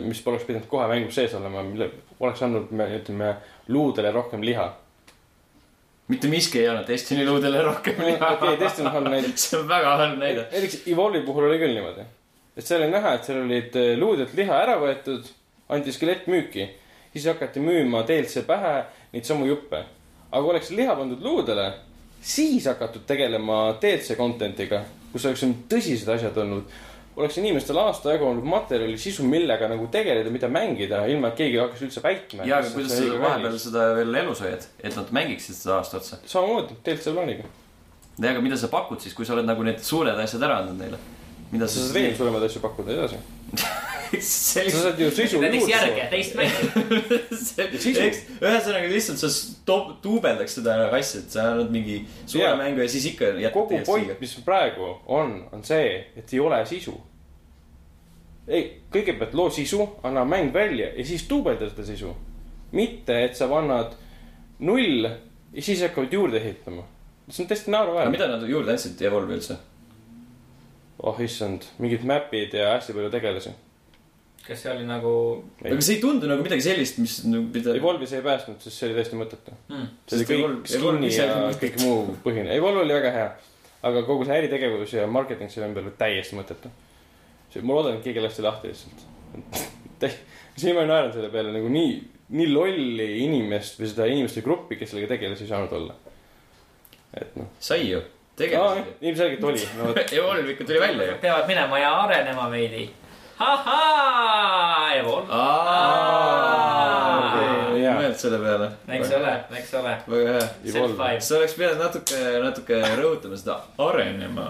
mis 0.00 0.20
poleks 0.24 0.46
pidanud 0.48 0.68
kohe 0.68 0.86
mängus 0.88 1.14
sees 1.14 1.34
olema, 1.36 1.62
mille 1.62 1.90
oleks 2.20 2.42
andnud, 2.42 2.70
ütleme, 2.72 3.34
luudele 3.68 4.12
rohkem 4.12 4.42
liha. 4.42 4.70
mitte 6.08 6.28
miski 6.28 6.62
ei 6.62 6.68
anna 6.68 6.86
Destiny 6.86 7.26
luudele 7.26 7.62
rohkem 7.62 8.00
liha. 8.04 8.36
okei, 8.36 8.60
Destiny 8.60 8.86
on 8.88 8.92
halb 8.92 9.10
näide. 9.12 9.34
see 9.36 9.58
on 9.58 9.68
väga 9.68 9.96
halb 9.96 10.18
näide. 10.18 10.46
näiteks 10.52 10.86
Evolve'i 10.86 11.26
puhul 11.26 11.50
oli 11.50 11.58
küll 11.58 11.74
niimoodi. 11.74 12.06
Et 12.58 12.66
seal 12.66 12.82
oli 12.82 12.90
näha, 12.90 13.14
et 13.14 13.28
seal 13.28 13.42
olid 13.44 13.76
eh, 13.78 13.92
luudelt 13.98 14.34
liha 14.36 14.56
ära 14.64 14.74
võetud, 14.80 15.26
anti 15.70 15.94
skelett 15.94 16.26
müüki. 16.30 16.66
siis 17.12 17.26
hakati 17.30 17.60
müüma 17.60 18.02
DLC 18.06 18.42
pähe 18.46 18.74
neid 19.12 19.24
samu 19.24 19.46
juppe. 19.46 19.84
aga 20.30 20.44
oleks 20.44 20.70
liha 20.70 20.96
pandud 20.96 21.22
luudele, 21.22 21.72
siis 22.20 22.66
hakatud 22.66 23.06
tegelema 23.06 23.78
DLC 23.80 24.16
content'iga, 24.18 24.82
kus 25.12 25.24
oleks 25.24 25.42
olnud 25.46 25.64
tõsised 25.70 26.10
asjad 26.14 26.36
olnud. 26.36 26.64
oleks 27.16 27.38
inimestel 27.38 27.78
aasta 27.78 28.12
jagu 28.12 28.26
olnud 28.26 28.44
materjali, 28.46 28.98
sisu, 28.98 29.22
millega 29.26 29.68
nagu 29.70 29.86
tegeleda, 29.90 30.30
mida 30.30 30.50
mängida, 30.50 31.04
ilma 31.06 31.30
et 31.30 31.38
keegi 31.38 31.60
hakkaks 31.62 31.84
üldse 31.86 32.02
väitma. 32.02 32.44
ja, 32.44 32.58
aga 32.58 32.74
kuidas 32.74 32.98
sa 32.98 33.20
vahepeal 33.22 33.58
seda 33.58 33.86
veel 34.00 34.18
elus 34.24 34.42
hoiad, 34.42 34.66
et 34.82 34.98
nad 34.98 35.14
mängiksid 35.20 35.60
seda 35.60 35.78
aasta 35.78 36.02
otsa? 36.02 36.18
samamoodi, 36.26 36.80
DLC 36.84 37.14
plaaniga. 37.14 37.46
ja, 38.18 38.32
aga 38.32 38.42
mida 38.42 38.58
sa 38.58 38.72
pakud 38.72 38.98
siis, 38.98 39.14
kui 39.14 39.26
sa 39.26 39.38
oled 39.38 39.46
nagu 39.46 39.62
need 39.62 39.78
suured 39.78 40.18
asjad 40.26 40.42
ära 40.42 40.58
andnud 40.64 40.82
neile? 40.82 40.98
Mida 41.52 41.68
sa 41.68 41.78
sa 41.80 41.86
saad 41.86 41.94
veel 41.96 42.16
suuremaid 42.16 42.44
asju 42.48 42.60
pakkuda 42.62 42.92
edasi. 42.92 43.20
sa 44.10 44.20
sellist, 44.20 44.76
saad 44.82 45.00
ju 45.00 45.10
sisu 45.18 45.40
näiteks 45.42 45.64
juurde 45.64 45.72
järge 45.72 46.06
teist 46.12 46.36
mängu. 46.38 46.68
ühesõnaga 48.40 48.88
lihtsalt 48.92 49.20
sa 49.20 49.30
stop- 49.32 49.98
duubeldaks 50.04 50.58
seda 50.58 50.78
asja, 50.88 51.22
et 51.22 51.36
sa 51.36 51.50
annad 51.52 51.70
mingi 51.74 52.00
suure 52.24 52.46
Jaa. 52.46 52.56
mängu 52.56 52.82
ja 52.84 52.88
siis 52.88 53.10
ikka 53.12 53.32
jätad 53.36 53.54
kogu 53.56 53.80
point, 53.86 54.14
mis 54.20 54.34
praegu 54.46 54.90
on, 55.06 55.38
on 55.52 55.64
see, 55.64 55.92
et 56.16 56.32
ei 56.32 56.40
ole 56.40 56.60
sisu. 56.68 56.96
ei, 58.48 58.68
kõigepealt 58.92 59.34
loo 59.36 59.50
sisu, 59.52 59.82
anna 60.08 60.24
mäng 60.24 60.52
välja 60.54 60.92
ja 60.96 61.04
siis 61.04 61.26
duubelda 61.28 61.68
seda 61.68 61.84
sisu. 61.88 62.14
mitte, 62.72 63.24
et 63.24 63.36
sa 63.36 63.48
annad 63.58 63.96
null 64.58 65.08
ja 65.52 65.62
siis 65.62 65.82
hakkavad 65.84 66.12
juurde 66.12 66.40
ehitama. 66.40 66.84
see 67.28 67.44
on 67.44 67.48
täiesti 67.48 67.70
naeruväärne. 67.70 68.10
mida 68.10 68.28
nad 68.28 68.48
juurde 68.48 68.72
andsid 68.72 69.00
Evolve'i 69.04 69.36
üldse? 69.36 69.56
Oh 71.02 71.18
issand, 71.22 71.66
mingid 71.78 72.04
map'id 72.08 72.54
ja 72.56 72.74
hästi 72.74 72.94
palju 72.96 73.10
tegelasi. 73.14 73.54
kas 74.48 74.62
see 74.64 74.72
oli 74.72 74.86
nagu 74.88 75.12
Ei. 75.62 75.72
aga 75.74 75.84
see 75.84 75.98
ei 75.98 76.00
tundu 76.02 76.28
nagu 76.30 76.42
midagi 76.42 76.64
sellist, 76.64 76.98
mis 77.02 77.18
nagu 77.28 77.44
mida. 77.52 77.74
Evolve'i 77.76 78.08
see 78.08 78.18
ei 78.22 78.24
päästnud, 78.24 78.58
sest 78.64 78.80
see 78.80 78.88
oli 78.88 78.96
täiesti 78.98 79.20
mõttetu. 79.20 79.54
hmm.? 79.68 79.86
see 80.08 80.18
oli 80.18 80.28
kõik 80.30 80.72
skin'i 80.72 81.12
ja 81.14 81.28
kõik 81.62 81.78
muu 81.84 82.18
põhine. 82.24 82.50
Evolve 82.56 82.82
oli 82.86 82.96
väga 82.96 83.14
hea. 83.14 83.30
aga 83.88 84.02
kogu 84.08 84.26
see 84.26 84.38
äritegevus 84.40 84.96
ja 84.96 85.06
marketing 85.06 85.52
selle 85.52 85.70
ümber 85.70 85.86
oli 85.86 85.94
täiesti 86.00 86.38
mõttetu. 86.38 86.72
ma 87.62 87.78
loodan, 87.78 87.98
et 87.98 88.06
keegi 88.06 88.24
lasti 88.24 88.46
lahti 88.46 88.72
lihtsalt. 88.72 89.06
siin 90.58 90.74
ma 90.74 90.86
naeran 90.88 91.12
selle 91.14 91.30
peale 91.30 91.52
nagu 91.54 91.70
nii, 91.70 91.96
nii 92.34 92.50
lolli 92.50 93.08
inimest 93.24 93.78
või 93.80 93.90
seda 93.92 94.06
inimeste 94.10 94.42
gruppi, 94.46 94.78
kes 94.80 94.92
sellega 94.92 95.14
tegeles, 95.14 95.42
ei 95.42 95.50
saanud 95.50 95.74
olla. 95.78 95.94
et 97.18 97.36
noh, 97.38 97.52
sai 97.62 97.86
ju, 97.88 98.02
tegelesid 98.38 98.84
ju. 98.84 98.94
ilmselgelt 99.10 99.44
oli, 99.50 99.66
no. 99.78 99.92
Evolve 100.06 100.54
ikka 100.54 100.64
tuli 100.64 100.80
välja 100.80 101.10
ju. 101.10 101.18
peavad 101.26 101.50
minema 101.50 101.82
ja 101.82 101.92
arenema 102.04 102.48
veidi. 102.50 102.88
ahhaa, 103.38 104.94
Evolve. 104.98 105.32
mõelnud 107.98 108.20
selle 108.20 108.38
peale. 108.42 108.70
eks 108.96 109.12
ole, 109.18 109.34
eks 109.60 109.74
ole. 109.80 109.92
väga 110.14 110.38
hea. 110.38 111.20
Sa 111.24 111.36
oleks 111.38 111.54
pidanud 111.58 111.82
natuke, 111.82 112.22
natuke 112.44 112.80
rõhutama 113.00 113.38
seda 113.40 113.60
arenema. 113.84 114.48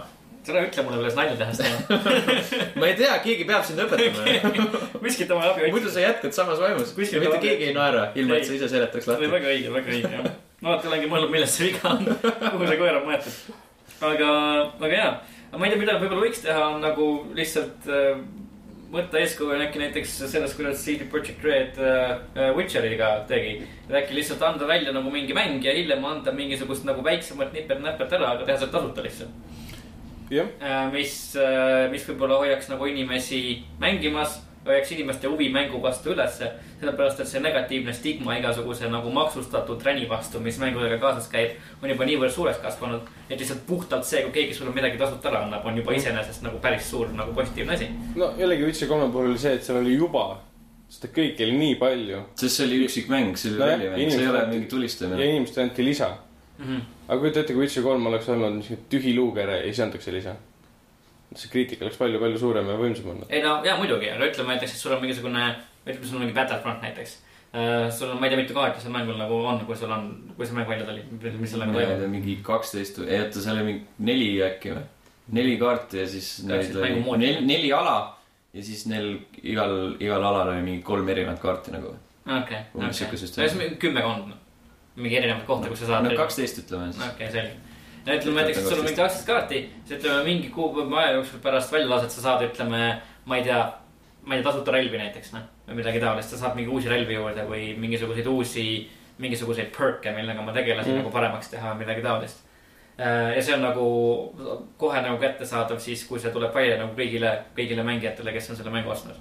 ära 0.49 0.63
ütle 0.65 0.83
mulle 0.87 1.03
veel 1.03 1.17
nalja 1.17 1.35
teha 1.37 1.55
seda. 1.59 1.99
ma 2.81 2.89
ei 2.89 2.95
tea, 2.97 3.13
keegi 3.21 3.45
peab 3.49 3.67
sind 3.69 3.83
õpetama. 3.85 4.65
kuskilt 5.03 5.35
oma 5.37 5.51
abi 5.51 5.69
muidu 5.75 5.93
sa 5.93 6.01
jätkad 6.01 6.33
samas 6.33 6.61
vaimus. 6.63 6.95
Mitte 6.97 7.41
keegi 7.43 7.69
ei 7.69 7.77
naera, 7.77 8.09
ilma 8.17 8.39
et 8.39 8.49
sa 8.49 8.57
ise 8.57 8.71
seletaks 8.73 9.11
lahti. 9.11 9.29
väga 9.29 9.53
õige, 9.53 9.73
väga 9.75 9.93
õige 9.93 10.13
jah. 10.17 10.31
ma 10.63 10.73
alati 10.73 10.89
olengi 10.89 11.11
mõelnud, 11.13 11.35
milles 11.37 11.53
see 11.53 11.69
viga 11.69 11.93
on, 11.93 12.09
kuhu 12.09 12.65
see 12.65 12.81
koer 12.81 12.97
on 13.03 13.11
mõeldud. 13.11 13.59
aga, 14.05 14.31
aga 14.79 14.93
jaa, 14.93 15.15
ma 15.55 15.67
ei 15.67 15.73
tea, 15.73 15.81
mida 15.81 15.97
võib-olla 15.99 16.27
võiks 16.27 16.43
teha, 16.45 16.67
on 16.75 16.83
nagu 16.85 17.09
lihtsalt 17.37 17.89
äh, 17.91 18.21
võtta 18.93 19.21
eeskuju 19.21 19.59
äkki 19.67 19.83
näiteks 19.83 20.15
sellest, 20.33 20.57
kuidas 20.57 20.81
CD 20.85 21.09
Projekt 21.11 21.45
Red 21.45 21.81
äh, 21.83 22.51
Witcheriga 22.57 23.11
tegi. 23.29 23.59
et 23.89 23.95
äkki 24.03 24.17
lihtsalt 24.17 24.43
anda 24.47 24.69
välja 24.69 24.95
nagu 24.97 25.13
mingi 25.13 25.37
mäng 25.37 25.65
ja 25.65 25.75
hiljem 25.77 26.05
anda 26.09 26.33
mingisugust 26.33 26.89
nagu 26.89 27.05
väiksemat 27.05 27.53
nipet-näpet 27.57 28.19
ära, 28.19 28.35
aga 28.37 28.49
teha 28.49 28.59
see 28.63 28.73
tasuta 28.73 29.05
lihtsalt. 29.05 29.31
jah, 30.33 30.49
mis, 30.93 31.15
mis 31.93 32.11
võib-olla 32.11 32.43
hoiaks 32.45 32.69
nagu 32.73 32.89
inimesi 32.89 33.63
mängimas, 33.81 34.43
hoiaks 34.67 34.93
inimeste 34.93 35.29
huvi 35.29 35.49
mängu 35.53 35.83
vastu 35.83 36.11
ülesse. 36.15 36.51
sellepärast, 36.81 37.21
et 37.21 37.29
see 37.29 37.41
negatiivne 37.41 37.93
stigma 37.93 38.37
igasuguse 38.39 38.89
nagu 38.91 39.11
maksustatud 39.11 39.83
räni 39.83 40.09
vastu, 40.09 40.41
mis 40.41 40.59
mängudega 40.59 40.99
kaasas 40.99 41.29
käib, 41.29 41.57
on 41.83 41.91
juba 41.91 42.05
niivõrd 42.05 42.31
suureks 42.35 42.59
kasvanud. 42.59 43.09
et 43.31 43.39
lihtsalt 43.39 43.67
puhtalt 43.67 44.05
see, 44.05 44.23
kui 44.23 44.33
keegi 44.33 44.55
sulle 44.55 44.75
midagi 44.75 44.99
tasuta 44.99 45.29
ära 45.29 45.45
annab, 45.47 45.67
on 45.67 45.77
juba 45.77 45.93
iseenesest 45.93 46.43
nagu 46.43 46.59
päris 46.59 46.91
suur 46.91 47.09
nagu 47.15 47.35
positiivne 47.35 47.75
asi. 47.75 47.89
no 48.17 48.35
jällegi 48.39 48.65
Witcher 48.65 48.89
kolme 48.89 49.13
puhul 49.13 49.31
oli 49.33 49.39
see, 49.39 49.55
et 49.55 49.65
seal 49.65 49.83
oli 49.83 49.97
juba 49.97 50.29
seda 50.89 51.11
kõike 51.13 51.45
oli 51.45 51.57
nii 51.61 51.75
palju 51.81 52.23
sest 52.41 52.57
see 52.57 52.67
oli 52.67 52.81
üksik 52.87 53.11
mäng, 53.13 53.37
see 53.37 53.53
oli 53.53 53.61
Nojah, 53.61 53.75
rallimäng, 53.75 54.13
see 54.13 54.23
ei 54.23 54.31
ole 54.31 54.45
mingi 54.49 54.65
ja 54.65 54.71
tulistamine. 54.73 55.31
inimestele 55.35 55.69
anti 55.69 55.85
lisa. 55.85 56.09
aga 57.09 57.19
kujuta 57.21 57.41
ette, 57.41 57.53
kui 57.53 57.67
Witcher 57.67 57.85
kolm 57.85 58.07
oleks 58.11 58.29
olnud 58.33 58.57
niisugune 58.57 58.89
tühi 58.93 59.15
luukere 59.17 59.59
ja 59.59 59.67
siis 59.69 59.83
antakse 59.85 60.13
lisa. 60.15 60.35
See 61.37 61.51
kriitika 61.53 61.85
oleks 61.85 61.99
palju-palju 62.01 62.41
suurem 62.41 62.69
ja 62.71 62.77
võimsam 62.81 63.13
olnud. 63.13 63.31
ei 63.31 63.43
no 63.45 63.59
ja 63.67 63.77
muidugi, 63.81 64.11
aga 64.13 64.29
ütleme 64.31 64.55
näiteks, 64.55 64.77
et 64.77 64.83
sul 64.83 64.95
on 64.97 65.03
mingisugune, 65.03 65.49
ütleme, 65.85 66.05
sul 66.05 66.21
on 66.21 66.25
mingi 66.25 66.37
Battlefront 66.37 66.85
näiteks. 66.85 67.17
sul 67.99 68.13
on, 68.13 68.21
ma 68.21 68.29
ei 68.29 68.35
tea, 68.35 68.43
mitu 68.43 68.57
kaarti 68.57 68.85
seal 68.85 68.95
mängul 68.95 69.19
nagu 69.21 69.41
on, 69.53 69.61
kui 69.69 69.77
sul 69.77 69.93
on, 69.93 70.09
kui 70.37 70.49
see 70.49 70.57
mäng 70.57 70.69
välja 70.69 70.87
tuli, 70.89 71.05
mis 71.41 71.53
sellega 71.53 71.75
ma 71.75 71.83
ei 71.83 71.91
toimub. 71.91 72.15
mingi 72.17 72.39
kaksteist 72.45 73.03
või, 73.03 73.11
ei 73.13 73.25
oota, 73.25 73.45
seal 73.45 73.61
oli 73.61 73.69
mingi 73.73 74.09
neli 74.11 74.31
äkki 74.49 74.75
või? 74.77 74.87
neli 75.39 75.57
kaarti 75.61 76.01
ja 76.01 76.09
siis 76.09 76.29
neid 76.49 76.77
oli 76.77 77.19
neli, 77.21 77.45
neli 77.45 77.73
ala 77.77 77.97
ja 78.57 78.65
siis 78.65 78.87
neil 78.89 79.19
igal, 79.43 79.75
igal 80.01 80.25
alal 80.25 80.55
oli 80.55 80.65
mingi 80.65 80.83
kolm 80.87 81.09
erinevat 81.13 81.41
kaarti 81.43 81.75
nagu. 81.77 81.95
okei, 82.41 82.65
okei. 82.75 83.71
kümmekond, 83.81 84.33
mingi 84.97 85.21
erinevaid 85.21 85.47
kohti, 85.47 85.73
kus 85.73 85.85
sa 85.85 85.93
saad. 85.93 86.09
no 86.09 86.17
kaksteist 86.17 86.65
ütleme 86.65 86.93
siis. 86.93 87.05
okei, 87.13 87.33
selge. 87.33 87.68
No 88.09 88.17
ütleme 88.17 88.41
näiteks, 88.41 88.59
et 88.63 88.69
sul 88.71 88.81
on 88.81 88.87
mingi 88.87 88.99
kaksteist 88.99 89.29
kaarti, 89.29 89.61
siis 89.85 90.01
ütleme 90.01 90.25
mingi 90.25 90.51
kuupäeva 90.55 91.03
aja 91.03 91.15
jooksul 91.19 91.43
pärast 91.45 91.73
väljalaset 91.73 92.15
sa 92.15 92.25
saad, 92.25 92.45
ütleme, 92.49 92.83
ma 93.29 93.37
ei 93.39 93.45
tea, 93.47 93.61
ma 94.25 94.35
ei 94.35 94.43
tea, 94.43 94.51
tasuta 94.51 94.75
relvi 94.75 95.01
näiteks 95.01 95.33
noh, 95.37 95.47
või 95.69 95.81
midagi 95.83 96.01
taolist, 96.03 96.33
sa 96.33 96.41
saad 96.41 96.57
mingi 96.59 96.73
uusi 96.73 96.91
relvi 96.93 97.19
juurde 97.19 97.45
või 97.49 97.71
mingisuguseid 97.81 98.29
uusi, 98.33 98.67
mingisuguseid 99.19 99.73
perk'e, 99.77 100.13
millega 100.17 100.41
oma 100.41 100.55
tegelasi 100.57 100.93
Mm. 100.93 101.03
nagu 101.03 101.11
paremaks 101.11 101.51
teha 101.53 101.73
või 101.75 101.85
midagi 101.85 102.03
taolist. 102.03 102.45
ja 102.99 103.43
see 103.43 103.55
on 103.55 103.63
nagu 103.63 103.85
kohe 104.77 105.01
nagu 105.03 105.19
kättesaadav 105.23 105.79
siis, 105.79 106.05
kui 106.05 106.19
see 106.19 106.33
tuleb 106.35 106.55
välja 106.55 106.79
nagu 106.81 106.97
kõigile, 106.99 107.31
kõigile 107.55 107.85
mängijatele, 107.87 108.33
kes 108.33 108.51
on 108.51 108.57
selle 108.57 108.71
mängu 108.75 108.91
ostnud. 108.91 109.15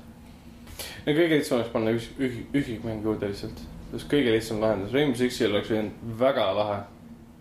no 1.05 1.14
kõige 1.14 1.38
lihtsam 1.38 1.59
oleks 1.59 1.69
panna 1.73 1.91
üks, 1.91 2.07
üh-, 2.18 2.45
üksikmäng 2.53 3.03
juurde 3.03 3.30
lihtsalt. 3.30 3.61
sest 3.91 4.09
kõige 4.09 4.34
lihtsam 4.34 4.61
lahendus, 4.61 4.93
Rainbow 4.93 5.15
Sixil 5.15 5.51
oleks 5.53 5.69
võinud 5.69 5.91
väga 6.19 6.53
lahe 6.55 6.80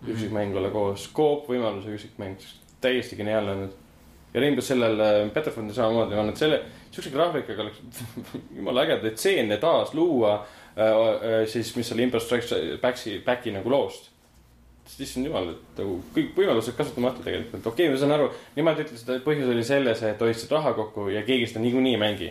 üksikmäng 0.05 0.55
olla 0.57 0.69
koos, 0.69 1.07
koop 1.13 1.47
võimalusega 1.49 1.97
üksikmäng, 1.97 2.43
täiesti 2.81 3.17
geniaalne 3.19 3.53
olnud. 3.55 3.77
ja 4.33 4.41
Rainbow 4.41 4.65
sellel 4.65 4.99
äh, 4.99 5.21
Battlefrontil 5.33 5.75
samamoodi 5.75 6.19
on, 6.19 6.29
et 6.29 6.37
selle, 6.37 6.59
siukse 6.91 7.11
graafikaga 7.13 7.63
oleks 7.65 8.05
jumala 8.57 8.83
ägedaid 8.85 9.17
stseene 9.17 9.57
taas 9.57 9.93
luua 9.97 10.35
äh,. 10.75 10.83
äh, 10.83 11.47
siis, 11.47 11.75
mis 11.75 11.91
oli 11.91 12.09
Strikes 12.19 12.53
Back'i, 12.81 13.21
Back'i 13.25 13.51
nagu 13.55 13.69
loost. 13.69 14.11
sest 14.87 15.01
issand 15.03 15.27
jumal, 15.27 15.49
et 15.51 15.79
nagu 15.81 15.97
kõik 16.15 16.35
võimalused 16.37 16.75
kasutamata 16.77 17.23
tegelikult. 17.23 17.65
okei 17.65 17.87
okay,, 17.87 17.93
ma 17.93 18.01
saan 18.01 18.15
aru, 18.15 18.29
nemad 18.55 18.83
ütlesid, 18.83 19.09
et 19.15 19.25
põhjus 19.25 19.49
oli 19.51 19.63
selles, 19.63 20.03
et 20.03 20.21
hoidsid 20.21 20.51
raha 20.51 20.73
kokku 20.77 21.09
ja 21.11 21.25
keegi 21.27 21.49
seda 21.49 21.63
niikuinii 21.65 21.97
ei 21.97 22.03
mängi. 22.03 22.29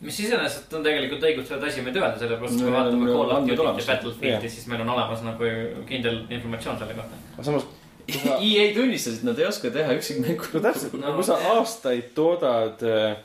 Mis 0.00 0.20
iseenesest 0.22 0.74
on 0.78 0.84
tegelikult 0.86 1.24
õigustatud 1.26 1.64
asi, 1.66 1.82
mida 1.82 2.02
öelda, 2.02 2.20
sellepärast 2.20 2.60
kui 2.62 2.74
vaatame 2.74 3.08
Call 3.10 3.32
of 3.34 3.48
Duty't 3.48 3.80
ja 3.80 3.86
Battlefieldi 3.88 4.50
siis 4.52 4.68
meil 4.70 4.84
on 4.84 4.92
olemas 4.94 5.24
nagu 5.26 5.50
kindel 5.88 6.20
informatsioon 6.28 6.78
selle 6.78 6.94
kohta. 6.98 7.18
aga 7.34 7.46
samas, 7.48 7.66
sa, 8.14 8.36
EA 8.48 8.68
tunnistas, 8.76 9.18
et 9.18 9.26
nad 9.26 9.42
ei 9.42 9.48
oska 9.48 9.72
teha 9.74 9.96
üksikmängu. 9.98 10.52
no 10.54 10.62
täpselt 10.68 10.94
No 11.02 11.16
kui 11.16 11.26
sa 11.26 11.40
aastaid 11.54 12.12
toodad 12.14 12.84
äh, 12.86 13.18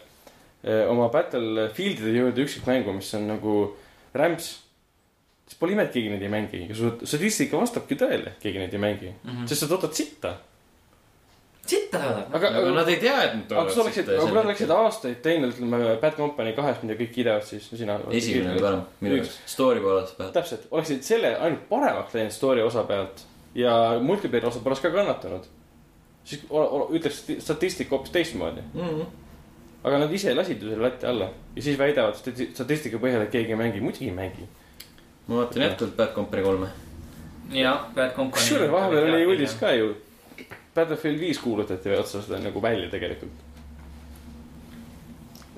äh, 0.65 0.83
oma 0.89 1.11
Battlefieldide 1.13 2.15
juurde 2.17 2.47
üksikmängu, 2.47 2.97
mis 2.97 3.13
on 3.19 3.29
nagu 3.35 3.57
rämps, 4.17 4.49
siis 5.45 5.59
pole 5.59 5.75
ime, 5.75 5.85
et 5.85 5.93
keegi 5.93 6.09
neid 6.09 6.25
ei 6.25 6.33
mängi 6.33 6.65
statistika 6.73 7.61
vastabki 7.61 7.99
tõele, 7.99 8.33
keegi 8.41 8.61
neid 8.61 8.73
ei 8.73 8.81
mängi 8.81 9.11
mm. 9.13 9.29
-hmm. 9.29 9.47
sest 9.51 9.65
sa 9.65 9.69
toodad 9.69 9.93
sitta. 9.93 10.33
Sitta 11.65 11.99
saadab. 11.99 12.35
aga, 12.35 12.47
aga 12.59 12.71
nad 12.75 12.89
ei 12.91 12.97
tea, 12.99 13.15
et 13.23 13.35
nad 13.39 13.51
aga 13.55 13.63
kui 13.65 13.75
sa 13.75 13.81
oleksid, 13.85 14.05
kui 14.19 14.31
nad 14.35 14.45
oleksid 14.45 14.71
aastaid 14.75 15.19
teinud, 15.23 15.53
ütleme, 15.55 15.81
Bad 16.01 16.15
Company 16.19 16.53
kahes, 16.57 16.81
mida 16.83 16.97
kõik 16.99 17.11
kiidavad, 17.15 17.45
siis 17.47 17.69
sina. 17.71 17.99
esimene 18.11 18.51
oli 18.55 18.63
parem, 18.65 18.81
minu 19.01 19.19
jaoks, 19.21 19.37
story 19.55 19.79
poolest 19.83 20.17
pealt. 20.17 20.33
täpselt, 20.35 20.67
oleksid 20.71 21.03
selle 21.07 21.35
ainult 21.39 21.67
paremaks 21.69 22.13
läinud 22.19 22.35
story 22.35 22.61
osa 22.61 22.83
pealt 22.89 23.23
ja 23.55 23.73
multiplayer 24.01 24.47
osa 24.51 24.59
poleks 24.59 24.81
ka 24.83 24.91
kannatanud. 24.91 25.45
siis 26.23 26.41
ütleks 26.49 27.23
sti- 27.23 27.39
statistika 27.41 27.95
hoopis 27.95 28.11
teistmoodi. 28.11 28.61
aga 29.83 29.97
nad 29.99 30.11
ise 30.13 30.33
lasid 30.35 30.61
ju 30.61 30.69
selle 30.69 30.83
lati 30.83 31.05
alla 31.05 31.29
ja 31.55 31.61
siis 31.61 31.77
väidavad 31.79 32.15
stati- 32.15 32.51
statistika 32.53 32.97
põhjal, 32.97 33.21
et 33.23 33.31
keegi 33.31 33.51
ei 33.51 33.55
mängi, 33.59 33.81
muidugi 33.81 34.05
ei 34.05 34.15
mängi. 34.15 34.47
ma 35.27 35.35
vaatan 35.43 35.63
jätkuvalt 35.63 35.95
Bad 35.97 36.13
Company 36.15 36.43
kolme. 36.43 36.67
jah, 37.51 37.85
Bad 37.95 38.15
Company. 38.15 38.31
kusjuures 38.31 38.71
vahepeal 38.71 39.13
oli 39.13 39.25
uudis. 39.25 39.53
ka 39.59 39.71
ju. 39.71 39.95
Battlefield 40.75 41.19
viis 41.19 41.39
kuulutati 41.39 41.91
otseselt 41.93 42.43
nagu 42.43 42.61
välja 42.61 42.89
tegelikult. 42.89 43.31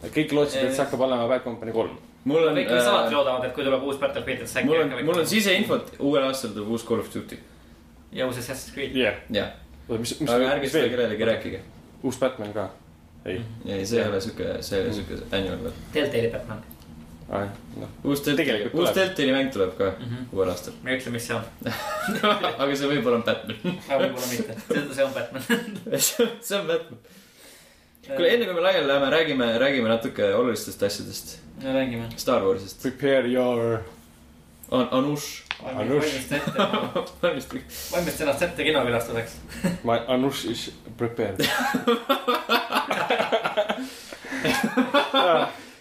kõik 0.05 0.33
lootsid, 0.37 0.67
et 0.67 0.75
see 0.75 0.83
hakkab 0.83 1.01
olema 1.01 1.27
Bad 1.27 1.43
Company 1.43 1.71
kolm. 1.73 1.97
mul 2.23 2.47
on, 2.47 2.55
kõik 2.57 2.69
vist 2.69 2.87
alati 2.91 3.15
loodavad, 3.15 3.45
et 3.47 3.53
kui 3.55 3.63
tuleb 3.63 3.83
uus 3.83 3.97
Battlefield, 4.01 4.41
et 4.41 4.51
see 4.51 4.61
äkki 4.61 4.69
mul 4.69 4.81
on, 4.83 5.05
mul 5.05 5.21
on. 5.23 5.27
siseinfot, 5.27 5.95
uuel 5.99 6.27
aastal 6.27 6.53
tuleb 6.53 6.75
uus 6.75 6.85
Call 6.85 6.99
of 6.99 7.09
Duty. 7.13 7.39
ja 8.11 8.27
uus 8.27 8.37
Assassin's 8.37 8.73
Creed. 8.73 8.95
jah. 8.95 9.17
jah, 9.29 9.51
mis, 9.89 10.19
mis, 10.19 10.29
aga 10.29 10.51
ärge 10.57 10.69
seda 10.69 10.91
kellelegi 10.93 11.31
rääkige. 11.31 11.63
uus 12.03 12.19
Batman 12.19 12.53
ka. 12.53 12.69
ei, 13.25 13.41
ei, 13.65 13.85
see 13.85 14.01
ei 14.01 14.07
ole 14.09 14.21
siuke, 14.21 14.55
see 14.61 14.79
ei 14.79 14.85
ole 14.85 14.93
siuke 14.93 15.21
annual. 15.31 15.71
Deltali 15.93 16.31
Batman. 16.37 16.74
noh. 17.29 17.89
uus 18.03 18.21
Deltali, 18.25 18.37
Tegelikult 18.45 18.73
uus. 18.83 18.91
Deltali 18.95 19.31
mäng 19.33 19.49
tuleb 19.53 19.73
ka 19.77 19.91
Mhm. 19.99 20.25
uuel 20.33 20.49
aastal. 20.49 20.73
ma 20.83 20.89
ei 20.89 20.97
ütle, 20.99 21.11
mis 21.15 21.25
see 21.27 21.35
on, 21.35 21.43
aga 22.61 22.75
see 22.75 22.87
võib-olla 22.91 23.15
on 23.21 23.23
Batman. 23.25 23.57
aga 23.89 23.99
võib-olla 24.03 24.27
mitte, 24.31 24.53
see 24.93 25.03
on 25.05 25.13
Batman. 25.13 25.43
see 26.07 26.57
on 26.59 26.67
Batman. 26.67 26.99
kuule, 28.05 28.29
enne 28.29 28.45
kui 28.45 28.53
me 28.53 28.61
laiali 28.61 28.87
läheme, 28.87 29.09
räägime, 29.15 29.47
räägime 29.59 29.89
natuke 29.89 30.27
olulistest 30.35 30.83
asjadest. 30.83 31.37
no 31.63 31.73
räägime. 31.73 32.09
Star 32.17 32.41
Warsist. 32.45 32.81
Prepare 32.81 33.27
your. 33.31 33.79
An-, 34.71 34.87
Anush. 34.91 35.41
Anush. 35.63 36.05
valmista 36.05 36.35
ette, 36.35 36.51
valmistage. 37.21 37.63
valmista 37.91 38.23
ennast 38.23 38.41
ette 38.41 38.63
kinokülastuseks. 38.63 39.31
My 39.83 39.99
Anush 40.07 40.45
is 40.51 40.71
prepared. 40.97 41.37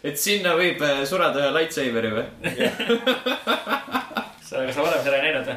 et 0.05 0.21
sinna 0.21 0.55
võib 0.59 0.83
äh, 0.85 1.03
surada 1.09 1.43
ühe 1.43 1.53
lightsaberi 1.59 2.13
või? 2.15 2.27
sa, 4.45 4.61
kas 4.61 4.75
sa 4.77 4.85
varem 4.85 5.05
seda 5.07 5.17
ei 5.19 5.25
näinud 5.29 5.47
või? 5.49 5.57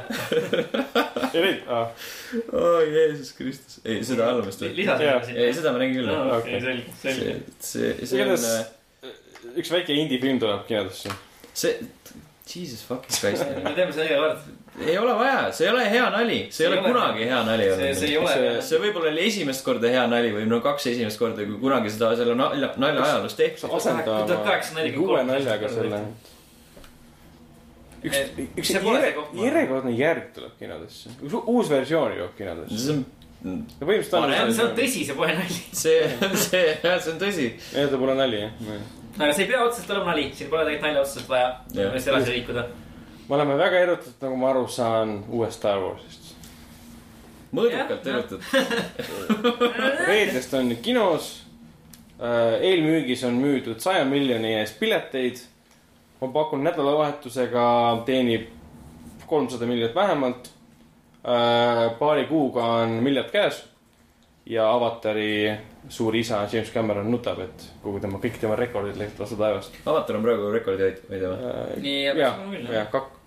ei 1.37 1.57
aa. 1.67 1.83
oo 1.83 2.61
oh, 2.61 2.79
Jeesus 2.83 3.33
Kristus. 3.37 3.81
ei, 3.83 3.99
seda 4.07 4.31
allumist 4.31 4.63
või? 4.63 4.73
lisas 4.79 5.03
Jaa. 5.03 5.19
seda 5.25 5.35
ei, 5.35 5.51
sinna. 5.51 5.59
seda 5.59 5.75
ma 5.75 5.83
nägin 5.83 5.99
küll. 5.99 6.13
okei, 6.15 6.31
okei. 6.39 6.63
selge, 6.63 6.97
selge 7.03 7.35
see., 7.59 7.93
see, 7.99 8.09
see 8.13 8.23
on 8.23 8.33
Igatahes-, 8.33 8.73
üks 9.57 9.73
väike 9.73 9.97
indie-film 9.97 10.39
tuleb 10.41 10.65
kinodesse. 10.69 11.13
see, 11.53 11.75
Jesus 12.47 12.83
fucking 12.87 13.11
Christ. 13.11 13.43
me 13.65 13.73
teeme 13.75 13.91
seda 13.91 14.07
iga 14.07 14.21
kord. 14.23 14.47
Ei 14.85 14.97
ole 14.97 15.13
vaja, 15.17 15.51
see 15.51 15.65
ei 15.65 15.73
ole 15.73 15.89
hea 15.89 16.09
nali, 16.13 16.37
see 16.53 16.67
ei 16.67 16.71
ole 16.71 16.81
kunagi 16.85 17.25
hea 17.25 17.41
nali 17.47 17.67
see, 17.71 17.93
see 17.97 18.09
ei 18.11 18.17
olnud. 18.17 18.31
ole 18.31 18.53
See-. 18.53 18.67
see 18.69 18.81
võib-olla 18.83 19.11
oli 19.11 19.25
esimest 19.25 19.65
korda 19.65 19.91
hea 19.93 20.05
nali 20.11 20.31
või 20.35 20.45
no 20.49 20.61
kaks 20.65 20.89
esimest 20.93 21.21
korda, 21.21 21.45
kui 21.49 21.59
kunagi 21.61 21.91
seda 21.93 22.13
selle 22.19 22.37
nalja, 22.37 22.71
nalja 22.77 23.05
ajaloos 23.07 23.37
tehti. 23.39 23.63
sa 23.63 23.71
asenda 23.79 24.05
tuhat 24.05 24.33
oma 24.35 24.47
kaheksasada 24.51 24.83
nelikümmend 24.83 25.09
uue 25.09 25.23
naljaga 25.31 25.73
selle. 25.73 26.01
üks 28.05 28.17
üks 28.45 28.73
see 28.73 28.83
see 28.85 29.43
järjekordne 29.43 29.97
järg 29.97 30.31
tuleb 30.37 30.57
kinodesse. 30.61 31.17
üks 31.25 31.37
uus 31.41 31.73
versioon 31.73 32.17
jõuab 32.19 32.37
kinodesse. 32.37 32.81
see 32.85 32.97
on, 32.97 33.05
põhimõtteliselt 33.81 34.57
see 34.57 34.67
on 34.69 34.75
tõsi, 34.77 35.05
see 35.09 35.17
pole 35.17 35.37
nali. 35.41 35.61
see, 35.83 35.99
see, 36.47 36.65
see 36.83 37.13
on 37.15 37.23
tõsi. 37.25 37.53
ei, 37.73 37.89
ta 37.89 37.97
pole 38.05 38.17
nali, 38.17 38.45
jah. 38.45 38.81
aga 39.17 39.31
see 39.33 39.47
ei 39.47 39.55
pea 39.55 39.63
otseselt 39.65 39.95
olema 39.95 40.13
nali, 40.13 40.29
siin 40.37 40.53
pole 40.53 40.67
tegelikult 40.69 40.91
nalja 40.91 41.07
otseselt 41.07 41.33
vaja, 41.33 41.55
Jah. 41.73 41.89
millest 41.89 42.13
edasi 42.13 42.37
liikuda. 42.37 42.69
Me 43.29 43.35
oleme 43.35 43.57
väga 43.57 43.79
erutatud, 43.79 44.15
nagu 44.21 44.37
ma 44.39 44.49
aru 44.51 44.67
saan, 44.71 45.17
uuest 45.29 45.59
Star 45.59 45.79
Warsist. 45.83 46.33
mõõdukalt 47.55 48.05
Jah, 48.05 48.13
erutatud. 48.13 48.41
reedest 50.09 50.53
on 50.53 50.75
kinos. 50.81 51.33
eelmüügis 52.61 53.23
on 53.27 53.35
müüdud 53.37 53.79
saja 53.79 54.05
miljoni 54.05 54.55
eest 54.57 54.79
pileteid. 54.79 55.39
ma 56.21 56.27
pakun 56.27 56.63
nädalavahetusega 56.63 58.03
teenib 58.05 58.47
kolmsada 59.27 59.65
miljonit 59.65 59.95
vähemalt. 59.95 60.51
paari 61.99 62.25
kuuga 62.25 62.65
on 62.65 62.89
miljard 62.89 63.31
käes. 63.31 63.65
ja 64.45 64.71
avatari 64.71 65.57
suur 65.89 66.15
isa 66.15 66.47
James 66.51 66.71
Cameron 66.71 67.11
nutab, 67.11 67.39
et 67.39 67.69
kogu 67.83 67.99
tema, 67.99 68.17
kõik 68.17 68.39
tema 68.39 68.55
rekordid 68.55 68.95
läksid 68.95 69.19
vastu 69.19 69.35
taevast. 69.35 69.75
avatar 69.85 70.15
on 70.15 70.23
praegu 70.23 70.51
rekordi 70.51 70.83
hoidja 71.09 71.29
või? 71.29 71.81
nii, 71.81 72.03
ja 72.05 72.13
ja, 72.17 72.33
küll. 72.51 72.73
ja 72.73 72.85
kak-, 72.91 73.17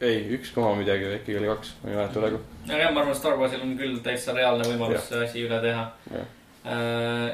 ei, 0.00 0.24
üks 0.36 0.50
koma 0.52 0.74
midagi 0.76 1.06
või 1.06 1.16
äkki 1.16 1.36
oli 1.38 1.48
kaks, 1.48 1.70
ma 1.82 1.90
ei 1.90 1.96
mäleta 1.96 2.20
praegu. 2.20 2.40
aga 2.66 2.80
jah, 2.82 2.90
ma 2.92 3.02
arvan, 3.02 3.14
et 3.14 3.20
Star 3.20 3.38
Warsil 3.40 3.62
on 3.64 3.76
küll 3.78 4.00
täitsa 4.04 4.34
reaalne 4.36 4.66
võimalus 4.68 5.06
see 5.08 5.22
asi 5.24 5.44
üle 5.46 5.60
teha 5.62 5.86
Jah.. 6.12 6.26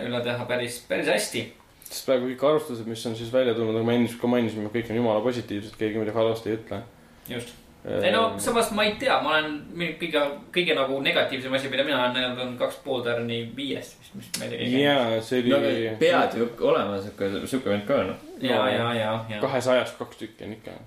üle 0.06 0.20
teha 0.22 0.46
päris, 0.50 0.78
päris 0.90 1.10
hästi. 1.10 1.42
sest 1.88 2.06
praegu 2.06 2.30
kõik 2.30 2.44
arvustused, 2.50 2.86
mis 2.86 3.02
on 3.10 3.18
siis 3.18 3.32
välja 3.34 3.56
tulnud, 3.58 3.74
nagu 3.74 3.88
me 3.88 3.98
enne 3.98 4.20
ka 4.20 4.30
mainisime, 4.30 4.70
kõik 4.74 4.92
on 4.92 5.02
jumala 5.02 5.24
positiivsed, 5.24 5.74
keegi 5.80 5.98
midagi 5.98 6.16
halvasti 6.20 6.52
ei 6.52 6.60
ütle. 6.60 6.80
just. 7.32 7.52
ei 7.82 8.14
no 8.14 8.22
samas 8.38 8.70
ma 8.78 8.86
ei 8.86 8.94
tea, 9.00 9.18
ma 9.24 9.34
olen 9.34 9.58
kõige, 9.98 10.24
kõige 10.54 10.78
nagu 10.78 11.02
negatiivsem 11.02 11.58
asi, 11.58 11.70
mida 11.72 11.82
mina 11.88 11.98
olen 11.98 12.14
näinud, 12.20 12.46
on 12.46 12.56
kaks 12.62 12.78
pool 12.86 13.02
tärni 13.02 13.42
viiest, 13.56 13.98
mis, 13.98 14.14
mis 14.20 14.32
ma 14.38 14.46
ei 14.46 14.54
tea. 14.54 14.72
jaa, 14.86 15.20
see 15.26 15.42
no 15.48 15.58
oli 15.58 15.88
aga 15.88 15.98
pead 15.98 16.38
ju 16.38 16.50
olema 16.70 17.02
siuke, 17.02 17.34
siuke 17.42 17.74
vend 17.74 17.90
ka 17.90 18.04
noh. 18.06 18.26
ja, 18.38 18.68
ja, 18.70 18.90
ja, 18.94 19.14
ja. 19.34 19.42
kahesajast 19.42 19.98
kaks 19.98 20.22
tükki 20.22 20.46
on 20.46 20.60
ikka. 20.60 20.78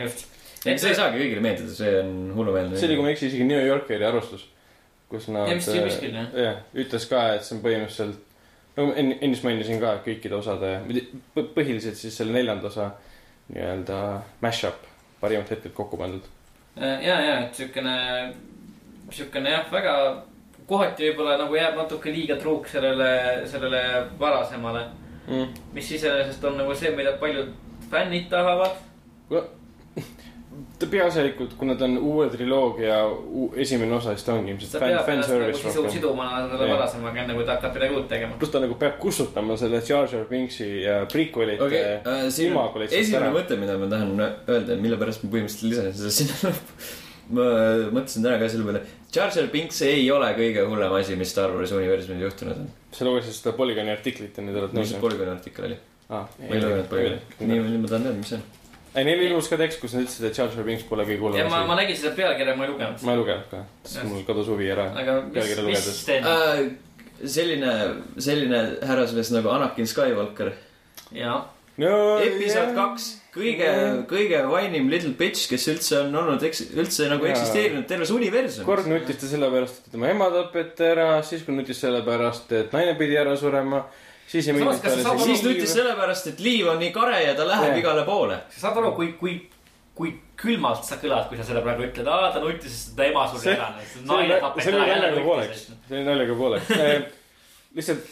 just. 0.00 0.31
ei, 0.66 0.78
see 0.78 0.90
ei 0.92 0.98
saagi 0.98 1.20
kõigile 1.22 1.42
meeldida, 1.44 1.74
see 1.74 1.94
on 2.00 2.12
hullumeelne. 2.36 2.76
see 2.78 2.88
oli, 2.88 2.98
kui 2.98 3.06
ma 3.06 3.10
ei 3.12 3.16
eksi, 3.16 3.30
isegi 3.30 3.46
New 3.48 3.62
Yorkeri 3.66 4.06
arvustus, 4.06 4.44
kus 5.10 5.28
nad. 5.34 5.50
Kuskil, 5.52 6.14
jah. 6.14 6.60
ütles 6.84 7.08
ka, 7.10 7.24
et 7.36 7.46
see 7.46 7.56
on 7.56 7.64
põhimõtteliselt, 7.64 8.20
nagu 8.76 8.88
ma 8.88 9.06
ennist 9.26 9.46
mainisin 9.46 9.80
ka 9.82 9.96
kõikide 10.06 10.38
osade, 10.38 10.74
põhiliselt 11.56 11.98
siis 12.00 12.16
selle 12.16 12.36
neljanda 12.36 12.70
osa 12.70 12.92
nii-öelda 13.52 13.98
mash-up, 14.44 14.86
parimad 15.20 15.50
hetked 15.52 15.74
kokku 15.76 15.98
pandud. 16.00 16.24
ja, 16.78 17.18
ja, 17.20 17.38
et 17.44 17.54
siukene, 17.58 17.96
siukene 19.12 19.50
jah, 19.50 19.66
väga 19.72 19.96
kohati 20.66 21.10
võib-olla 21.10 21.36
nagu 21.42 21.56
jääb 21.58 21.76
natuke 21.76 22.12
liiga 22.14 22.38
truuks 22.40 22.72
sellele, 22.78 23.12
sellele 23.50 23.82
varasemale, 24.18 24.86
Mm. 25.22 25.52
mis 25.72 25.86
iseenesest 25.94 26.44
on 26.44 26.56
nagu 26.58 26.74
see, 26.74 26.90
mida 26.96 27.12
paljud 27.20 27.52
fännid 27.90 28.24
tahavad. 28.30 28.72
Ta 30.82 30.88
peaasjalikult, 30.90 31.54
kuna 31.58 31.74
ta 31.78 31.86
on 31.86 31.98
uue 31.98 32.26
triloogia 32.32 32.98
esimene 33.64 33.94
osa, 33.96 34.14
siis 34.16 34.26
ta 34.26 34.34
ongi 34.34 34.54
ilmselt 34.54 34.74
peab 34.82 35.10
ennast 35.14 35.30
nagu 35.32 35.50
rohkem. 35.50 35.90
siduma 35.96 36.28
selle 36.50 36.70
varasemaga, 36.72 37.22
enne 37.24 37.36
kui 37.38 37.46
ta 37.46 37.56
hakkab 37.56 37.76
midagi 37.78 37.98
uut 37.98 38.08
tegema. 38.10 38.38
pluss 38.40 38.54
ta 38.54 38.62
nagu 38.62 38.78
peab 38.80 38.98
kustutama 39.02 39.56
selle 39.60 39.82
Jar 39.88 40.08
Jar 40.10 40.24
Binksi 40.30 40.68
ja 40.82 41.02
prequel'ite 41.12 41.68
okei 41.68 41.84
okay,, 42.00 42.16
äh, 42.16 42.24
lihtsalt 42.26 42.98
esimene 42.98 43.28
ära. 43.28 43.36
mõte, 43.36 43.58
mida 43.60 43.78
ma 43.80 43.90
tahan 43.92 44.24
öelda, 44.24 44.78
mille 44.82 44.98
pärast 45.00 45.24
ma 45.24 45.32
põhimõtteliselt 45.34 45.70
lisasin 45.70 45.96
seda 46.00 46.14
sinna 46.18 46.40
lõppu. 46.48 46.88
ma 47.38 47.44
mõtlesin 47.98 48.26
täna 48.26 48.40
ka 48.40 48.48
selle 48.54 48.66
peale, 48.70 48.82
Jar 49.14 49.36
Jar 49.36 49.52
Binks 49.52 49.82
ei 49.86 50.08
ole 50.14 50.32
kõige 50.38 50.64
hullem 50.68 50.96
asi, 50.98 51.18
mis 51.20 51.30
Star 51.34 51.54
Warsi 51.54 51.78
universumil 51.78 52.26
juhtunud 52.26 52.64
on. 52.64 52.72
sa 52.96 53.06
lugesid 53.06 53.38
seda 53.38 53.54
Polygoni 53.58 53.94
artiklit 53.94 54.38
ja 54.38 54.46
nüüd 54.46 54.58
oled 54.58 54.74
mis 54.74 54.82
nõus 54.82 54.96
see? 54.96 55.04
Polygoni 55.04 55.34
artikkel 55.36 55.70
oli? 55.70 55.78
aa, 56.08 56.26
ma 56.26 56.50
ei 56.50 56.64
lugenud 56.64 56.90
Polygoni. 56.90 57.22
nii, 57.44 57.62
nüüd 57.68 57.86
ma 57.86 57.92
tahan 57.94 58.08
teada, 58.08 58.18
mis 58.18 58.34
see 58.34 58.40
on. 58.40 58.61
ei, 58.94 59.04
neil 59.06 59.24
ilmus 59.28 59.48
ka 59.50 59.58
tekst, 59.60 59.80
kus 59.82 59.94
nad 59.96 60.04
ütlesid, 60.06 60.26
et 60.28 60.38
Jar 60.38 60.52
Jar 60.52 60.66
Binks 60.66 60.84
pole 60.88 61.06
kõige 61.08 61.18
ja 61.18 61.24
hullem 61.24 61.50
ma, 61.52 61.62
ma 61.68 61.78
nägin 61.78 61.98
seda 61.98 62.12
pealkirja, 62.16 62.56
ma 62.58 62.66
ei 62.66 62.72
lugenud. 62.74 63.06
ma 63.06 63.14
ei 63.14 63.22
lugenud 63.22 63.48
ka, 63.50 63.62
sest 63.86 64.04
mul 64.08 64.26
kadus 64.28 64.50
huvi 64.52 64.68
ära. 64.74 64.90
aga 65.02 65.16
mis, 65.28 65.38
mis 65.38 65.62
lugedes. 65.62 66.02
teed? 66.08 66.28
Äh, 66.28 66.62
selline, 67.36 67.72
selline 68.18 68.62
härrasmees 68.88 69.32
nagu 69.34 69.52
Anakin 69.54 69.88
Skywalker, 69.88 70.52
jaa, 71.16 71.40
no 71.80 71.96
episood. 72.22 72.74
kaks, 72.76 73.08
kõige, 73.34 73.72
kõige 74.10 74.42
vainim 74.50 74.90
little 74.92 75.14
bitch, 75.18 75.48
kes 75.50 75.66
üldse 75.72 75.98
on 76.02 76.16
olnud, 76.22 76.44
üldse 76.44 77.08
nagu 77.12 77.28
Jaa. 77.28 77.34
eksisteerinud 77.34 77.88
terves 77.88 78.12
universumis. 78.14 78.66
kord 78.68 78.88
nutis 78.90 79.20
ta 79.22 79.30
sellepärast, 79.32 79.86
et 79.86 79.96
tema 79.96 80.12
ema 80.12 80.28
tapeti 80.34 80.88
ära, 80.92 81.10
siis 81.26 81.46
kui 81.46 81.56
nutis 81.56 81.80
sellepärast, 81.80 82.52
et 82.58 82.74
naine 82.76 82.96
pidi 82.98 83.16
ära 83.20 83.36
surema, 83.40 83.86
siis 84.32 84.48
ei 84.48 84.58
sa 84.58 84.76
saad 84.80 85.02
talle 85.04 85.24
siis 85.28 85.42
nutis 85.46 85.74
sellepärast, 85.76 86.30
et 86.32 86.40
liiv 86.44 86.70
on 86.72 86.80
nii 86.80 86.92
kare 86.94 87.18
ja 87.26 87.34
ta 87.38 87.46
läheb 87.48 87.74
Jaa. 87.74 87.80
igale 87.82 88.04
poole. 88.08 88.38
sa 88.54 88.66
saad 88.66 88.80
aru, 88.80 88.94
kui, 88.96 89.12
kui, 89.20 89.34
kui 89.98 90.14
külmalt 90.40 90.86
sa 90.88 90.96
kõlad, 91.02 91.28
kui 91.28 91.38
sa 91.40 91.46
seda 91.46 91.62
praegu 91.64 91.84
ütled, 91.88 92.08
aa 92.08 92.32
ta 92.32 92.40
nutis, 92.42 92.72
sest 92.72 92.96
ta 92.96 93.06
ema 93.10 93.26
suri 93.28 93.44
See- 93.44 93.58
ära. 93.58 93.68
see 93.92 94.00
oli, 94.16 94.40
see 94.64 94.74
naljaga 94.78 95.24
pooleks, 95.28 95.68
see 95.88 95.98
oli 95.98 96.08
naljaga 96.08 96.38
pooleks. 96.40 96.74
lihtsalt 97.76 98.10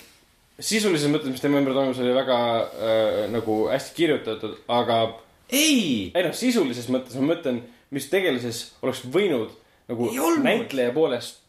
sisulises 0.61 1.09
mõttes, 1.09 1.33
mis 1.33 1.43
tema 1.43 1.61
ümber 1.61 1.75
toimus, 1.77 1.99
oli 2.05 2.13
väga 2.15 2.39
äh, 2.61 3.19
nagu 3.33 3.57
hästi 3.73 3.97
kirjutatud, 3.97 4.59
aga 4.69 5.01
ei, 5.49 6.11
ei 6.15 6.25
noh, 6.27 6.35
sisulises 6.37 6.89
mõttes 6.93 7.17
ma 7.19 7.33
mõtlen, 7.33 7.63
mis 7.95 8.09
tegelises 8.13 8.67
oleks 8.85 9.03
võinud 9.11 9.57
nagu 9.91 10.11
näitleja 10.45 10.93
poolest 10.95 11.41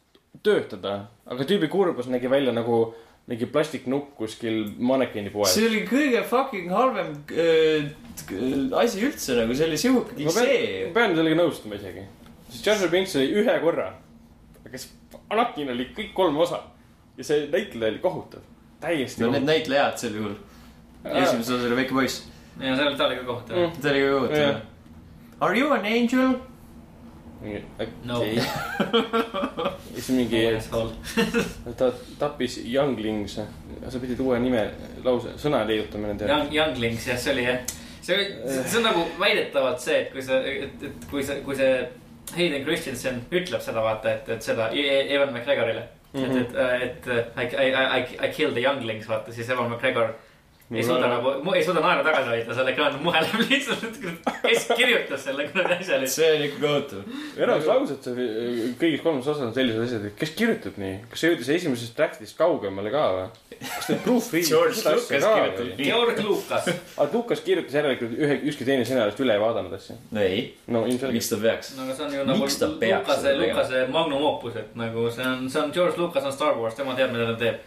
töötada, 0.46 0.96
aga 1.30 1.46
tüübi 1.46 1.70
kurbus 1.70 2.08
nägi 2.10 2.30
välja 2.32 2.54
nagu 2.56 2.94
mingi 3.30 3.46
plastiknukk 3.54 4.16
kuskil 4.18 4.64
mannekeeni 4.80 5.30
poes. 5.34 5.54
see 5.54 5.68
oli 5.70 5.84
kõige 5.88 6.24
fucking 6.28 6.72
halvem 6.74 7.12
äh, 7.32 7.92
asi 8.82 9.04
üldse 9.06 9.36
nagu, 9.38 9.56
see 9.56 9.68
oli 9.70 9.78
sihuke 9.78 10.16
ma 10.18 10.34
pean, 10.34 10.34
see 10.38 10.88
ma. 10.88 10.94
pean 10.98 11.16
sellega 11.16 11.38
nõustuma 11.44 11.78
isegi. 11.78 12.06
sest 12.50 12.68
Jar 12.68 12.82
Jar 12.82 12.92
Binks 12.94 13.16
oli 13.20 13.30
ühe 13.44 13.58
korra, 13.64 13.92
aga 14.66 14.78
see 14.82 14.98
Anakin 15.32 15.70
oli 15.72 15.86
kõik 15.96 16.12
kolm 16.18 16.38
osa 16.44 16.60
ja 17.18 17.24
see 17.28 17.46
näitleja 17.52 17.94
oli 17.94 18.02
kohutav, 18.04 18.44
täiesti 18.84 19.22
no 19.24 19.30
need 19.30 19.42
kohutav. 19.42 19.54
näitlejad 19.54 19.98
sel 20.02 20.18
juhul. 20.20 20.36
esimeses 21.06 21.54
osas 21.56 21.66
oli 21.70 21.80
väike 21.84 21.96
poiss, 21.96 22.24
ja 22.60 22.76
seal 22.76 22.98
ta 22.98 23.08
oli 23.08 23.22
ka 23.22 23.28
kohutav 23.30 23.58
Mm. 23.62 23.82
ta 23.82 23.90
oli 23.94 24.02
ka 24.06 24.14
kohutav. 24.18 24.62
Are 25.42 25.58
you 25.58 25.72
an 25.74 25.86
angel? 25.86 26.36
No. 28.06 28.20
okei. 28.20 28.42
siis 29.96 30.10
mingi, 30.14 30.44
ta 31.80 31.88
tappis 32.20 32.60
Younglings, 32.66 33.40
sa 33.90 34.02
pidid 34.02 34.22
uue 34.22 34.38
nime, 34.44 34.68
lause, 35.06 35.34
sõna 35.42 35.64
leiutama 35.68 36.12
nende. 36.12 36.30
Young, 36.30 36.52
Younglings 36.54 37.08
jah, 37.10 37.18
see 37.18 37.34
oli 37.34 37.48
jah. 37.48 37.64
see 38.02 38.18
oli, 38.18 38.28
see 38.62 38.78
on 38.78 38.86
nagu 38.92 39.08
väidetavalt 39.20 39.82
see, 39.82 40.04
et 40.04 40.14
kui 40.14 40.26
sa, 40.26 40.38
et, 40.46 40.86
et 40.86 41.10
kui 41.10 41.26
sa, 41.26 41.40
kui 41.46 41.58
see 41.58 41.74
Hayden 42.36 42.64
Christensen 42.68 43.24
ütleb 43.32 43.64
seda 43.64 43.84
vaata, 43.84 44.14
et, 44.20 44.30
et 44.38 44.46
seda 44.46 44.70
E- 44.78 45.08
Evan 45.10 45.34
McGregorile 45.34 45.88
mm. 46.14 46.24
-hmm. 46.24 46.42
et, 46.42 47.08
et 47.08 47.08
I, 47.38 47.48
I, 47.66 47.70
I, 47.72 48.28
I 48.28 48.32
killed 48.32 48.54
the 48.54 48.64
younglings 48.64 49.10
vaata, 49.10 49.34
siis 49.34 49.50
Evan 49.50 49.72
McGregor 49.72 50.14
ei 50.72 50.84
suuda 50.84 51.08
nagu, 51.12 51.54
ei 51.56 51.64
suuda 51.66 51.82
naeru 51.84 52.04
tagasi 52.06 52.32
hoida, 52.32 52.56
seal 52.56 52.72
ekraanil 52.72 53.04
muheleb 53.04 53.42
lihtsalt, 53.50 53.98
kes 54.46 54.68
kirjutas 54.72 55.26
selle 55.28 55.48
kuradi 55.50 55.78
asja 55.78 56.00
lihtsalt. 56.00 56.16
see 56.16 56.32
on 56.38 56.46
ikka 56.48 56.62
kohutav. 56.64 57.18
enamus 57.44 57.70
laused 57.70 58.10
kõigis 58.80 59.04
kolmes 59.04 59.28
osas 59.28 59.44
on 59.50 59.56
sellised 59.56 59.84
asjad, 59.88 60.06
et 60.12 60.18
kes 60.20 60.34
kirjutab 60.38 60.80
nii, 60.82 61.00
kas 61.12 61.24
see 61.24 61.34
jõudis 61.34 61.52
esimesest 61.58 61.98
track'ist 61.98 62.38
kaugemale 62.40 62.94
ka 62.94 63.06
või? 63.18 63.28
kas 63.62 63.90
need 63.92 64.02
proofread'id 64.06 64.52
George 64.54 64.78
seda 64.80 64.96
asja 64.96 65.02
Lucas 65.02 65.26
ka 65.26 65.34
kirjutab 65.36 65.66
või? 65.66 65.74
nii. 65.76 65.90
Georg 65.90 66.24
Lukas, 66.30 66.70
aga 66.96 67.10
Lukas 67.18 67.44
kirjutas 67.46 67.78
järelikult 67.78 68.16
ühe, 68.16 68.38
ükski 68.52 68.68
teine 68.70 68.88
stsenarist 68.88 69.20
üle 69.22 69.36
ei 69.36 69.44
vaadanud 69.44 69.76
asja. 69.78 69.98
no 70.12 70.24
ei, 70.24 70.46
no 70.72 70.86
ilmselgelt. 70.88 71.18
miks 71.20 71.32
ta 71.34 71.42
peaks? 71.44 71.74
no 71.78 71.86
aga 71.88 71.98
see 71.98 72.08
on 72.08 72.16
ju 72.16 72.26
nagu 72.32 72.48
Lukase? 73.02 73.36
Lukase 73.38 73.84
magnum 73.92 74.24
opus, 74.32 74.56
et 74.62 74.76
nagu 74.80 75.10
see 75.12 75.28
on, 75.28 75.50
see 75.52 75.62
on 75.62 75.76
George 75.76 76.00
Lucas 76.00 76.26
on 76.26 76.34
Star 76.34 76.58
Wars, 76.58 76.76
tema 76.80 76.96
teab, 76.98 77.14
mida 77.14 77.28
ta 77.34 77.38
teeb. 77.44 77.60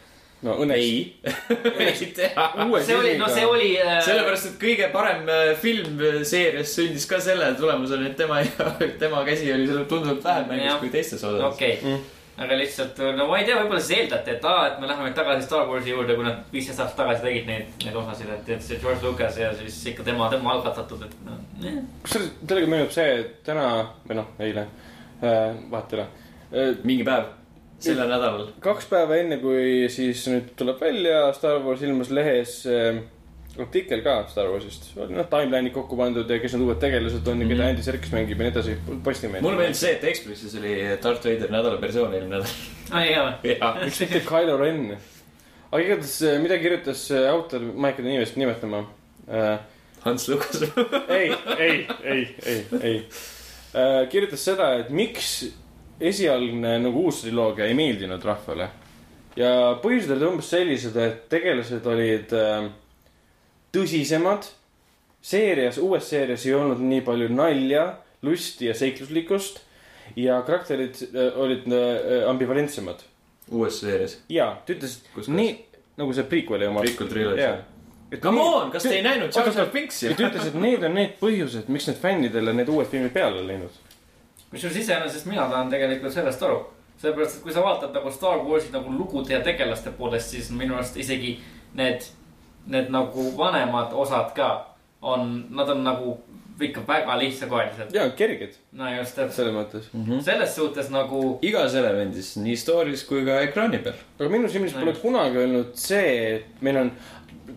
No 0.45 0.57
õnneks. 0.63 0.81
ei, 0.81 1.21
ei 1.89 2.09
tea. 2.17 2.49
see 2.85 2.97
oli, 2.97 3.13
no 3.21 3.29
see 3.33 3.45
oli 3.49 3.71
äh,. 3.81 4.01
sellepärast, 4.05 4.51
et 4.51 4.59
kõige 4.61 4.89
parem 4.95 5.29
äh, 5.31 5.53
film 5.61 6.01
äh, 6.01 6.19
seerias 6.29 6.75
sündis 6.77 7.07
ka 7.11 7.21
selle 7.23 7.53
tulemusel, 7.59 8.05
et 8.09 8.17
tema, 8.19 8.43
tema 9.03 9.23
käsi 9.27 9.53
oli 9.55 9.69
seal 9.71 9.87
tunduvalt 9.91 10.25
vähem 10.25 10.51
mängus 10.53 10.83
kui 10.83 10.93
teistes 10.93 11.23
osades. 11.23 11.47
okei 11.49 11.79
okay. 11.79 11.95
Mm. 11.95 12.43
aga 12.45 12.59
lihtsalt, 12.59 13.01
no 13.19 13.29
ma 13.31 13.39
ei 13.41 13.47
tea, 13.49 13.61
võib-olla 13.61 13.83
siis 13.85 14.01
eeldati, 14.01 14.35
et 14.35 14.49
aa, 14.51 14.67
et 14.73 14.83
me 14.83 14.91
läheme 14.91 15.13
tagasi 15.17 15.47
Star 15.47 15.69
Warsi 15.71 15.95
juurde, 15.95 16.17
kui 16.19 16.27
nad 16.27 16.43
viisteist 16.53 16.83
aastat 16.83 16.99
tagasi 17.05 17.25
tegid 17.29 17.47
neid, 17.51 17.71
neid 17.85 18.01
osasid, 18.01 18.33
et, 18.35 18.51
et 18.57 18.67
see 18.67 18.81
George 18.83 19.07
Lucas 19.07 19.39
ja 19.39 19.53
siis 19.61 19.79
ikka 19.93 20.07
tema, 20.11 20.27
tema 20.33 20.57
algatatud, 20.57 21.07
et 21.07 21.15
noh 21.29 21.39
eh.. 21.63 21.79
kusjuures 22.03 22.35
sellega 22.43 22.75
meenub 22.75 22.93
see, 22.97 23.17
et 23.23 23.39
täna 23.47 23.71
või 24.05 24.19
noh, 24.21 24.35
eile, 24.45 24.67
vahet 25.23 25.95
ei 25.95 26.03
ole. 26.03 26.11
mingi 26.83 27.07
päev, 27.07 27.31
sellel 27.85 28.09
nädalal. 28.11 28.47
kaks 28.65 28.87
päeva 28.91 29.17
enne, 29.23 29.39
kui 29.43 29.89
siis 29.93 30.27
nüüd 30.33 30.53
tuleb 30.59 30.81
välja 30.81 31.27
Star 31.37 31.61
Wars 31.65 31.83
ilmus 31.87 32.11
lehes 32.15 32.61
äh, 32.71 33.03
artikkel 33.59 34.01
ka 34.03 34.17
Star 34.31 34.49
Warsist. 34.51 34.89
noh, 34.97 35.27
timeline'id 35.31 35.73
kokku 35.75 35.97
pandud 35.99 36.31
ja 36.31 36.39
kes 36.43 36.57
need 36.57 36.65
uued 36.67 36.81
tegelased 36.83 37.29
on 37.31 37.43
ja 37.45 37.49
keda 37.49 37.63
Mhm. 37.63 37.71
Andy 37.71 37.83
Serkis 37.87 38.11
mängib 38.13 38.39
ja 38.41 38.49
nii 38.49 38.53
edasi, 38.55 38.77
Postimees. 39.05 39.43
mulle 39.45 39.61
meeldis 39.61 39.81
see, 39.85 39.93
et 39.95 40.05
Ekspressis 40.11 40.57
oli 40.59 40.73
Darth 41.03 41.25
Vader 41.29 41.53
nädala 41.55 41.81
versioon 41.81 42.15
eelmine 42.15 42.41
nädal. 42.41 42.57
aa, 42.91 43.05
ei 43.05 43.13
jaa. 43.61 43.75
miks 43.85 44.01
mitte 44.01 44.21
Kylo 44.27 44.57
Ren? 44.59 44.97
aga 45.71 45.83
igatahes, 45.83 46.17
mida 46.43 46.59
kirjutas 46.63 47.05
äh, 47.15 47.29
autor, 47.31 47.63
ma 47.75 47.89
ei 47.89 47.93
hakka 47.95 48.03
ta 48.03 48.09
nimest 48.09 48.37
nimetama 48.37 48.83
äh,. 49.29 49.59
Hans 50.05 50.27
Lukas. 50.29 50.61
ei, 51.09 51.31
ei, 51.59 51.87
ei, 52.05 52.25
ei, 52.45 52.59
ei 52.83 52.97
äh,. 53.75 54.09
kirjutas 54.13 54.43
seda, 54.45 54.73
et 54.83 54.91
miks 54.91 55.31
esialgne 56.01 56.79
nagu 56.83 57.05
uus 57.07 57.23
triloogia 57.23 57.69
ei 57.69 57.75
meeldinud 57.79 58.25
rahvale. 58.25 58.69
ja 59.37 59.51
põhjused 59.83 60.15
olid 60.15 60.29
umbes 60.29 60.51
sellised, 60.51 60.97
et 60.97 61.29
tegelased 61.31 61.87
olid 61.87 62.35
äh, 62.39 62.69
tõsisemad. 63.75 64.49
seerias, 65.25 65.79
uues 65.79 66.09
seerias 66.11 66.47
ei 66.47 66.55
olnud 66.55 66.83
nii 66.85 67.01
palju 67.07 67.29
nalja, 67.33 67.87
lusti 68.23 68.67
ja 68.67 68.75
seikluslikkust 68.75 69.63
ja 70.17 70.43
karakterid 70.43 71.03
äh, 71.15 71.39
olid 71.41 71.67
äh, 71.73 72.29
ambivalentsemad. 72.31 73.07
uues 73.51 73.81
seerias. 73.81 74.19
ja 74.29 74.57
ta 74.67 74.73
ütles, 74.73 75.01
nii 75.29 75.55
nagu 75.97 76.15
see 76.15 76.27
prequel'i 76.29 76.69
oma. 76.69 76.83
Prequel 76.85 77.09
trilogy. 77.09 77.41
jaa. 77.43 77.63
Come 78.23 78.41
on, 78.41 78.71
kas 78.71 78.83
te 78.83 78.95
ei 78.95 79.03
näinud 79.03 79.35
Binksi 79.73 80.07
ja? 80.07 80.15
ta 80.15 80.29
ütles, 80.29 80.47
et 80.47 80.59
need 80.61 80.85
on 80.87 80.95
need 80.95 81.17
põhjused, 81.19 81.71
miks 81.73 81.89
need 81.89 81.99
fännidele 81.99 82.53
need 82.55 82.71
uued 82.71 82.87
filmid 82.91 83.15
peale 83.15 83.41
on 83.41 83.49
läinud. 83.49 83.81
Kusjuures 84.55 84.79
iseenesest 84.83 85.27
mina 85.31 85.49
tahan 85.51 85.71
tegelikult 85.73 86.15
sellest 86.15 86.43
aru. 86.43 86.63
sellepärast, 86.99 87.37
et 87.37 87.43
kui 87.43 87.53
sa 87.53 87.63
vaatad 87.65 87.95
nagu 87.97 88.11
Star 88.15 88.39
Warsi 88.47 88.71
nagu 88.73 88.93
lugude 88.93 89.35
ja 89.35 89.41
tegelaste 89.43 89.91
poolest, 89.99 90.31
siis 90.31 90.51
minu 90.55 90.77
arust 90.79 90.97
isegi 90.97 91.41
need, 91.75 92.07
need 92.71 92.93
nagu 92.95 93.33
vanemad 93.37 93.93
osad 93.93 94.31
ka 94.37 94.51
on, 95.03 95.45
nad 95.51 95.69
on 95.69 95.83
nagu 95.85 96.15
ikka 96.61 96.85
väga 96.87 97.19
lihtsakoelised. 97.19 97.95
ja 97.95 98.11
kerged 98.11 98.55
no 98.73 98.89
just, 98.95 99.19
et 99.19 99.33
selles 99.35 99.55
mõttes. 99.55 99.89
selles 100.25 100.55
suhtes 100.57 100.91
nagu 100.95 101.23
igas 101.43 101.75
elemendis, 101.75 102.37
nii 102.39 102.55
story's 102.57 103.03
kui 103.09 103.25
ka 103.27 103.41
ekraani 103.49 103.83
peal. 103.83 103.99
aga 104.19 104.31
minu 104.31 104.49
silmis 104.49 104.77
pole 104.79 104.95
kunagi 105.03 105.43
olnud 105.45 105.75
see, 105.79 106.13
et 106.37 106.63
meil 106.63 106.79
on, 106.85 106.93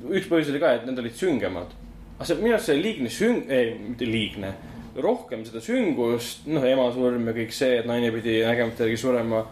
üks 0.10 0.26
põhjus 0.32 0.50
oli 0.54 0.64
ka, 0.64 0.74
et 0.80 0.90
need 0.90 1.00
olid 1.04 1.20
süngemad. 1.20 1.78
aga 2.18 2.26
see 2.26 2.42
minu 2.42 2.58
arust 2.58 2.72
see 2.72 2.82
liigne 2.82 3.14
süng-, 3.14 3.46
ei, 3.54 3.76
mitte 3.78 4.10
liigne, 4.10 4.56
rohkem 5.04 5.44
seda 5.46 5.62
süngust, 5.64 6.46
noh, 6.50 6.66
ema 6.66 6.88
surm 6.94 7.28
ja 7.30 7.34
kõik 7.36 7.54
see, 7.56 7.80
et 7.82 7.90
naine 7.90 8.10
pidi 8.16 8.40
nägemata 8.46 8.86
järgi 8.86 9.00
surema. 9.02 9.44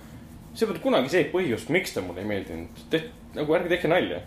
see 0.55 0.67
pole 0.69 0.79
kunagi 0.79 1.11
see 1.11 1.25
põhjus, 1.31 1.67
miks 1.69 1.93
ta 1.93 2.01
mulle 2.01 2.23
ei 2.23 2.29
meeldinud. 2.29 3.01
nagu 3.35 3.57
ärge 3.57 3.69
tehke 3.69 3.91
nalja. 3.91 4.21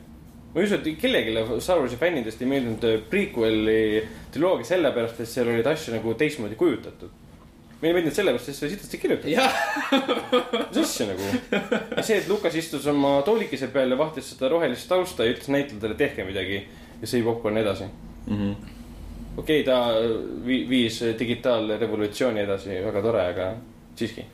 ma 0.54 0.60
ei 0.60 0.66
usu, 0.66 0.78
et 0.78 1.00
kellelegi 1.00 1.60
Star 1.60 1.80
Warsi 1.80 1.96
fännidest 1.96 2.42
ei 2.42 2.50
meeldinud 2.50 2.84
äh, 2.84 3.00
prequel'i 3.10 4.04
triloogia 4.34 4.70
sellepärast, 4.74 5.20
et 5.20 5.28
seal 5.30 5.50
olid 5.50 5.66
asju 5.66 5.96
nagu 5.96 6.14
teistmoodi 6.14 6.56
kujutatud. 6.60 7.10
meile 7.80 7.90
ei 7.90 7.98
meeldinud 7.98 8.18
sellepärast, 8.20 8.48
et 8.48 8.60
see 8.60 8.68
oli 8.68 8.76
sitasti 8.76 9.02
kirjutatud. 9.02 9.30
mis 10.70 10.82
asja 10.84 11.10
nagu? 11.10 11.30
ja 11.96 12.02
see, 12.02 12.22
et 12.22 12.30
Lukas 12.30 12.54
istus 12.54 12.86
oma 12.86 13.18
toolikese 13.26 13.72
peal 13.74 13.90
ja 13.90 13.98
vahtis 13.98 14.34
seda 14.34 14.54
rohelist 14.54 14.88
tausta 14.88 15.26
ja 15.26 15.34
ütles 15.34 15.50
näitlejatele, 15.50 15.98
tehke 15.98 16.30
midagi 16.30 16.62
ja 17.02 17.10
sõi 17.10 17.26
popkorni 17.26 17.66
edasi. 17.66 17.90
Okei 19.38 19.60
okay,, 19.60 19.64
ta 19.64 19.78
vi- 20.46 20.64
viis 20.68 21.00
digitaalrevolutsiooni 21.18 22.42
edasi, 22.42 22.80
väga 22.84 23.02
tore, 23.04 23.22
aga 23.34 23.52
siiski. 23.98 24.24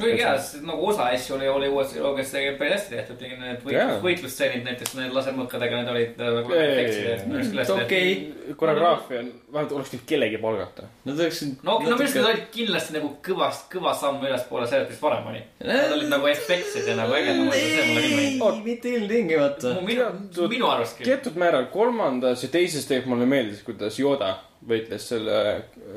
Kuigi 0.00 0.20
jaa, 0.22 0.36
nagu 0.64 0.86
osa 0.88 1.06
asju 1.12 1.36
oli, 1.36 1.48
oli 1.48 1.68
uues 1.68 1.92
tegelikult 1.92 2.58
päris 2.58 2.74
hästi 2.76 2.94
tehtud, 2.96 3.18
tegin 3.20 3.40
need 3.42 3.64
võitlus, 3.64 3.98
võitlusstseenid 4.04 4.68
näiteks 4.68 4.94
need 4.98 5.16
lasermõõkadega, 5.16 5.80
need 5.80 5.90
olid 5.92 6.22
äh, 6.22 6.30
nagu 6.38 6.54
hästi 6.56 7.56
tehtud. 7.56 7.72
okei. 7.76 8.12
koreograafia 8.60 9.22
on, 9.22 9.32
vähemalt 9.52 9.74
oleks 9.78 9.92
võinud 9.94 10.06
kellegi 10.12 10.40
palgata. 10.42 10.86
Nad 11.08 11.20
oleksid. 11.24 11.58
no, 11.60 11.74
no 11.74 11.80
minu 11.84 11.96
arust 11.98 12.20
nad 12.20 12.30
olid 12.30 12.46
kindlasti 12.54 12.96
nagu 12.96 13.10
kõvast, 13.28 13.66
kõva 13.72 13.96
samm 13.98 14.24
ülespoole 14.28 14.68
sellest, 14.70 14.94
mis 14.94 15.02
varem 15.02 15.28
oli. 15.32 15.42
Nad 15.66 15.96
olid 15.98 16.12
nagu 16.12 16.30
efektsed 16.30 16.88
ja 16.88 16.96
nagu 16.98 17.18
ägedamad 17.18 17.58
ja 17.58 17.66
see 17.66 17.88
mulle 17.90 18.06
küll 18.06 18.16
meeldis. 18.20 18.46
ei, 18.46 18.62
mitte 18.68 18.94
ilmtingimata. 18.96 19.74
minu, 19.84 20.08
minu 20.54 20.72
arust 20.72 20.96
küll. 21.00 21.12
teatud 21.12 21.36
määral 21.40 21.68
kolmandas 21.74 22.46
ja 22.46 22.52
teises 22.52 22.88
tegelikult 22.88 23.16
mulle 23.16 23.28
meeldis, 23.28 23.60
kuidas 23.66 24.00
Yoda 24.00 24.38
võitles 24.68 25.04
selle 25.10 25.36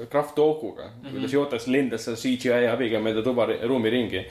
Kraft 0.09 0.35
Dooguga 0.37 0.87
mm, 0.87 0.93
-hmm. 1.01 1.11
kuidas 1.11 1.33
Jotas 1.33 1.67
lendas 1.67 2.07
seal 2.07 2.17
CGI 2.17 2.67
abiga 2.71 2.99
mööda 3.03 3.21
tuba, 3.23 3.45
ruumi 3.61 3.91
ringi. 3.93 4.23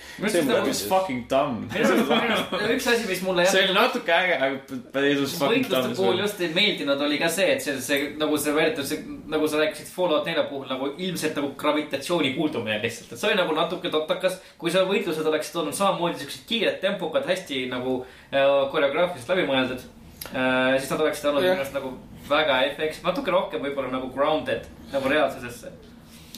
fucking 0.89 1.29
dumb. 1.31 1.71
üks 2.75 2.89
asi, 2.91 3.07
mis 3.09 3.23
mulle 3.23 3.47
see 3.47 3.63
oli 3.69 3.77
natuke 3.77 4.13
äge, 4.13 4.39
aga 4.39 4.81
but 4.93 5.03
it 5.05 5.21
was 5.21 5.37
fucking 5.39 5.67
võitluste 5.69 5.95
puhul 5.95 6.17
dumb. 6.17 6.25
just 6.25 6.41
ei 6.41 6.51
meeldinud, 6.57 7.07
oli 7.07 7.19
ka 7.23 7.31
see, 7.31 7.55
et 7.55 7.63
see, 7.63 7.79
see 7.81 8.11
nagu 8.19 8.39
see 8.39 8.57
võetud, 8.59 8.89
see 8.91 9.03
nagu 9.31 9.49
sa 9.49 9.63
rääkisid 9.63 9.93
Fallout 9.95 10.27
nelja 10.27 10.47
puhul 10.51 10.67
nagu 10.71 10.91
ilmselt 10.99 11.39
nagu 11.39 11.55
gravitatsiooni 11.65 12.35
puudumine 12.35 12.81
lihtsalt, 12.83 13.13
et 13.13 13.23
see 13.23 13.31
oli 13.31 13.39
nagu 13.39 13.55
natuke 13.55 13.93
totakas. 13.95 14.41
kui 14.59 14.75
seal 14.75 14.89
võitlused 14.91 15.27
oleksid 15.31 15.63
olnud 15.63 15.79
samamoodi 15.79 16.25
siuksed 16.25 16.49
kiired, 16.49 16.81
tempokad, 16.83 17.29
hästi 17.31 17.67
nagu 17.71 18.01
äh, 18.33 18.49
koreograafiliselt 18.73 19.37
läbi 19.37 19.47
mõeldud 19.53 19.87
äh,. 20.33 20.77
siis 20.79 20.91
nad 20.91 21.05
oleksid 21.07 21.31
olnud 21.31 21.45
minu 21.45 21.57
arust 21.57 21.77
nagu 21.77 21.97
väga 22.29 22.61
efekts, 22.71 23.03
natuke 23.05 23.35
rohkem 23.35 23.65
võib-olla 23.65 23.93
nagu 23.93 24.13
grounded 24.15 24.65
nagu 24.93 25.11
reaalsusesse. 25.13 25.73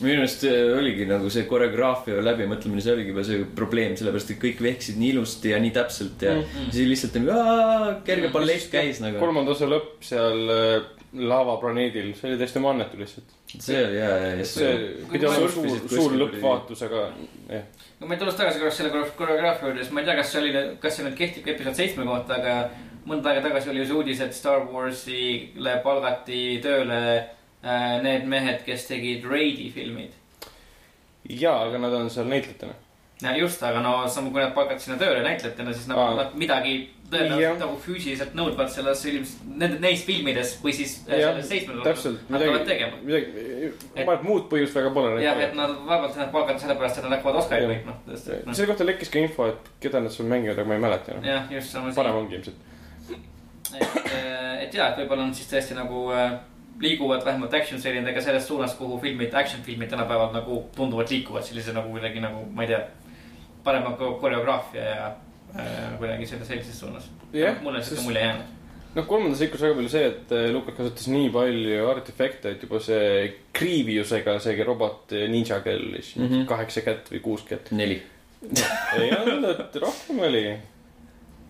minu 0.00 0.24
arust 0.24 0.42
äh, 0.48 0.56
oligi 0.78 1.06
nagu 1.08 1.30
see 1.32 1.46
koreograafia 1.48 2.18
läbimõtlemine, 2.24 2.82
see 2.84 2.96
oligi 2.96 3.14
juba 3.14 3.24
see 3.28 3.46
probleem, 3.60 3.94
sellepärast 3.96 4.34
et 4.34 4.42
kõik 4.42 4.60
vehkisid 4.66 5.00
nii 5.00 5.14
ilusti 5.14 5.54
ja 5.54 5.62
nii 5.62 5.72
täpselt 5.76 6.26
ja 6.26 6.34
mm 6.34 6.42
-hmm. 6.42 6.74
siis 6.74 6.90
lihtsalt 6.90 7.22
nagu 7.22 7.96
kerge 8.04 8.32
ballett 8.34 8.70
käis 8.72 9.00
nagu. 9.04 9.18
kolmanda 9.22 9.56
osa 9.56 9.70
lõpp 9.70 10.04
seal 10.10 10.52
äh, 10.52 10.92
laavaplaneedil, 11.16 12.12
see 12.16 12.30
oli 12.30 12.38
täiesti 12.40 12.60
mannetu 12.60 12.98
lihtsalt. 12.98 13.34
see 13.46 13.78
oli 13.86 14.00
hea, 14.00 14.16
hea, 14.20 14.44
see 14.44 14.72
pidi 15.10 15.26
olema 15.28 15.48
suur, 15.52 15.78
suur 15.88 16.16
lõppvaatus, 16.20 16.82
aga 16.86 17.04
jah. 17.48 17.62
no 18.00 18.08
ma 18.08 18.16
ei 18.16 18.20
tulles 18.20 18.36
tagasi 18.38 18.60
korraks 18.60 18.80
selle 18.82 18.92
kore- 18.92 19.14
koreograafia 19.18 19.68
juurde, 19.68 19.84
siis 19.84 19.94
ma 19.94 20.02
ei 20.02 20.08
tea, 20.08 20.16
kas 20.18 20.32
see 20.32 20.42
oli, 20.42 20.64
kas 20.82 20.98
see 20.98 21.06
nüüd 21.06 21.16
kehtib 21.20 21.46
ka 21.46 21.54
episood 21.54 21.78
seitsme 21.78 22.08
kohta, 22.08 22.40
aga 22.40 22.56
mõnda 23.06 23.32
aega 23.32 23.44
tagasi 23.48 23.70
oli 23.72 23.84
ju 23.84 23.90
see 23.90 23.98
uudis, 24.00 24.22
et 24.24 24.34
Star 24.36 24.64
Warsile 24.70 25.78
palgati 25.84 26.40
tööle 26.64 27.00
äh, 27.16 28.02
need 28.04 28.26
mehed, 28.30 28.64
kes 28.66 28.88
tegid 28.90 29.26
Raidi 29.30 29.70
filmid. 29.74 30.16
jaa, 31.28 31.62
aga 31.68 31.80
nad 31.82 31.94
on 31.94 32.10
seal 32.10 32.28
näitlejatena. 32.30 32.74
just, 33.38 33.62
aga 33.62 33.80
no 33.80 33.96
samas, 34.08 34.32
kui 34.32 34.42
nad 34.42 34.54
palgati 34.54 34.84
sinna 34.84 34.98
tööle 35.00 35.22
näitlejatena, 35.26 35.72
siis 35.74 35.88
nagu 35.90 36.12
nad 36.18 36.36
midagi 36.38 36.76
tõenäoliselt 37.06 37.60
nagu 37.62 37.76
füüsiliselt 37.80 38.34
nõudvat 38.34 38.70
selles 38.74 39.02
ilms-, 39.06 39.36
nende, 39.46 39.78
neis 39.82 40.02
filmides 40.06 40.56
või 40.62 40.74
siis 40.74 40.96
äh, 41.06 41.20
jah 41.22 41.34
selles, 41.34 41.48
seitsmendas 41.52 42.06
hakkavad 42.06 42.66
tegema., 42.66 42.98
midagi, 43.06 43.70
ma 43.94 44.06
arvan, 44.16 44.24
muud 44.26 44.48
põhjust 44.50 44.74
väga 44.76 44.90
pole. 44.96 45.16
jah, 45.22 45.38
et 45.46 45.54
nad 45.58 45.74
vaevalt 45.86 46.18
nad 46.18 46.32
palgati 46.34 46.66
sellepärast, 46.66 46.98
et 46.98 47.06
nad 47.06 47.18
hakkavad 47.18 47.42
Oscari 47.44 47.70
võitma. 47.70 47.98
noh. 48.06 48.22
selle 48.52 48.70
kohta 48.72 48.88
lekkis 48.88 49.12
ka 49.14 49.22
info, 49.22 49.50
et 49.52 49.70
keda 49.84 50.02
nad 50.02 50.14
seal 50.14 50.30
mängivad, 50.30 50.58
aga 50.58 50.72
ma 50.72 50.78
ei 50.78 50.86
mäleta 50.88 51.14
enam. 51.14 51.28
jah, 51.30 51.52
just 51.54 51.76
sama 51.76 51.94
parem 51.94 52.24
ongi 52.24 52.40
ilmselt. 52.40 52.72
et, 53.74 54.12
et 54.62 54.74
ja, 54.74 54.88
et 54.92 54.98
võib-olla 55.00 55.26
nad 55.26 55.34
siis 55.34 55.48
tõesti 55.50 55.74
nagu 55.74 56.06
äh, 56.14 56.32
liiguvad 56.80 57.24
vähemalt 57.24 57.54
action 57.54 57.80
seriadega 57.80 58.20
selles 58.20 58.46
suunas, 58.46 58.74
kuhu 58.78 58.98
filmid, 59.00 59.34
action 59.34 59.62
filmid 59.62 59.88
tänapäeval 59.90 60.32
nagu 60.34 60.64
tunduvalt 60.76 61.10
liikuvad 61.10 61.42
sellise 61.46 61.72
nagu 61.72 61.90
kuidagi 61.90 62.20
nagu, 62.20 62.44
ma 62.52 62.62
ei 62.66 62.68
tea, 62.74 62.82
parema 63.64 63.94
ko- 63.98 64.18
koreograafia 64.20 64.84
ja 64.84 65.06
äh, 65.56 65.96
kuidagi 65.98 66.26
selle 66.26 66.44
sellises 66.44 66.78
suunas. 66.80 67.08
Jah, 67.32 67.56
mulle 67.62 67.78
on 67.78 67.84
siuke 67.84 67.96
sest- 68.00 68.04
mulje 68.06 68.20
jäänud. 68.26 68.52
noh, 68.96 69.06
kolmandas 69.06 69.40
liikus 69.40 69.60
väga 69.60 69.74
palju 69.74 69.88
see, 69.92 70.04
et 70.08 70.30
eh, 70.32 70.46
Lukas 70.54 70.74
kasutas 70.76 71.08
nii 71.12 71.30
palju 71.30 71.88
artefakte, 71.90 72.50
et 72.54 72.62
juba 72.64 72.78
see 72.80 73.34
Grieviusega 73.58 74.38
see 74.40 74.64
robot 74.64 75.12
ninja 75.28 75.58
kellis 75.64 76.14
mm 76.16 76.22
Mhm. 76.24 76.34
-hmm. 76.34 76.46
kaheksa 76.46 76.80
kätt 76.80 77.10
või 77.12 77.20
kuus 77.20 77.42
kätt. 77.42 77.72
neli, 77.72 78.02
ei 79.00 79.10
olnud, 79.16 79.74
rohkem 79.82 80.18
oli. 80.20 80.46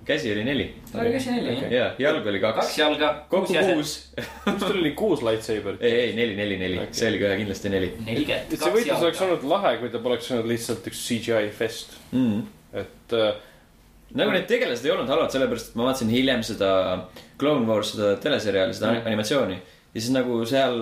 Käsi 0.06 0.30
oli 0.32 0.44
neli. 0.46 0.66
oli 0.94 1.12
käsi 1.16 1.30
neli 1.34 1.56
Okei. 1.56 1.70
jah? 1.74 1.94
ja, 1.98 2.08
jalg 2.08 2.26
oli 2.30 2.40
kaks 2.42 2.60
kaks. 2.60 2.78
jalga, 2.78 3.08
kokku 3.32 3.54
kuus 3.54 3.94
kas 4.44 4.60
tal 4.62 4.76
oli 4.78 4.92
kuus 4.98 5.22
lightsaber'it? 5.26 5.82
ei, 5.82 5.92
ei 6.06 6.14
neli, 6.18 6.36
neli, 6.38 6.58
neli 6.62 6.78
Okei., 6.84 6.94
see 7.00 7.10
oli 7.10 7.20
kohe 7.24 7.36
kindlasti 7.42 7.72
neli 7.74 7.90
neli 8.06 8.24
kätt, 8.28 8.46
et 8.52 8.56
see 8.58 8.64
kaks 8.70 8.76
võitlus 8.78 9.04
oleks 9.08 9.20
jalga. 9.20 9.28
olnud 9.34 9.50
lahe, 9.54 9.74
kui 9.82 9.90
ta 9.94 10.02
poleks 10.06 10.30
olnud 10.34 10.50
lihtsalt 10.52 10.88
üks 10.92 11.04
CGI 11.08 11.50
fest, 11.58 11.96
mm.. 12.14 12.42
et 12.82 13.16
äh, 13.18 13.30
nagu 14.16 14.30
need 14.36 14.46
tegelased 14.48 14.86
ei 14.86 14.92
olnud 14.94 15.10
halvad, 15.10 15.32
sellepärast 15.34 15.72
et 15.72 15.78
ma 15.80 15.88
vaatasin 15.90 16.12
hiljem 16.14 16.42
seda 16.46 16.70
Clone 17.40 17.66
Wars, 17.68 17.90
seda 17.96 18.14
teleseriaali, 18.22 18.74
seda 18.78 18.92
Mm. 18.94 19.06
animatsiooni. 19.10 19.56
ja 19.94 20.00
siis 20.00 20.12
nagu 20.14 20.38
seal 20.48 20.78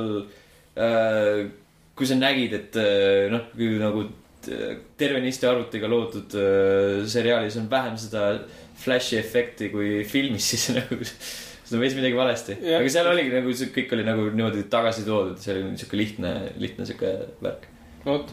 äh,, 0.76 1.46
kui 1.96 2.06
sa 2.10 2.16
nägid, 2.18 2.52
et 2.58 2.76
äh, 2.78 3.30
noh, 3.32 3.46
kui 3.54 3.72
nagu 3.80 4.04
t- 4.44 4.76
tervenisti 5.00 5.46
arvutiga 5.48 5.88
loodud 5.90 6.34
äh, 6.38 7.04
seriaalis 7.10 7.56
on 7.60 7.68
vähem 7.70 7.96
seda 7.98 8.24
flash'i 8.78 9.18
efekti 9.20 9.70
kui 9.72 10.02
filmis, 10.08 10.46
siis 10.52 10.70
nagu 10.76 10.98
on 11.74 11.82
veits 11.82 11.96
midagi 11.98 12.16
valesti. 12.16 12.56
Aga 12.76 12.90
seal 12.92 13.08
oligi 13.10 13.32
nagu 13.34 13.54
see 13.56 13.70
kõik 13.74 13.94
oli 13.96 14.06
nagu 14.06 14.26
niimoodi 14.30 14.66
tagasi 14.72 15.04
toodud, 15.06 15.38
see 15.40 15.54
oli 15.54 15.78
sihuke 15.80 15.98
lihtne, 15.98 16.34
lihtne 16.60 16.86
sihuke 16.88 17.12
värk. 17.44 17.66
no 18.04 18.18
vot. 18.18 18.32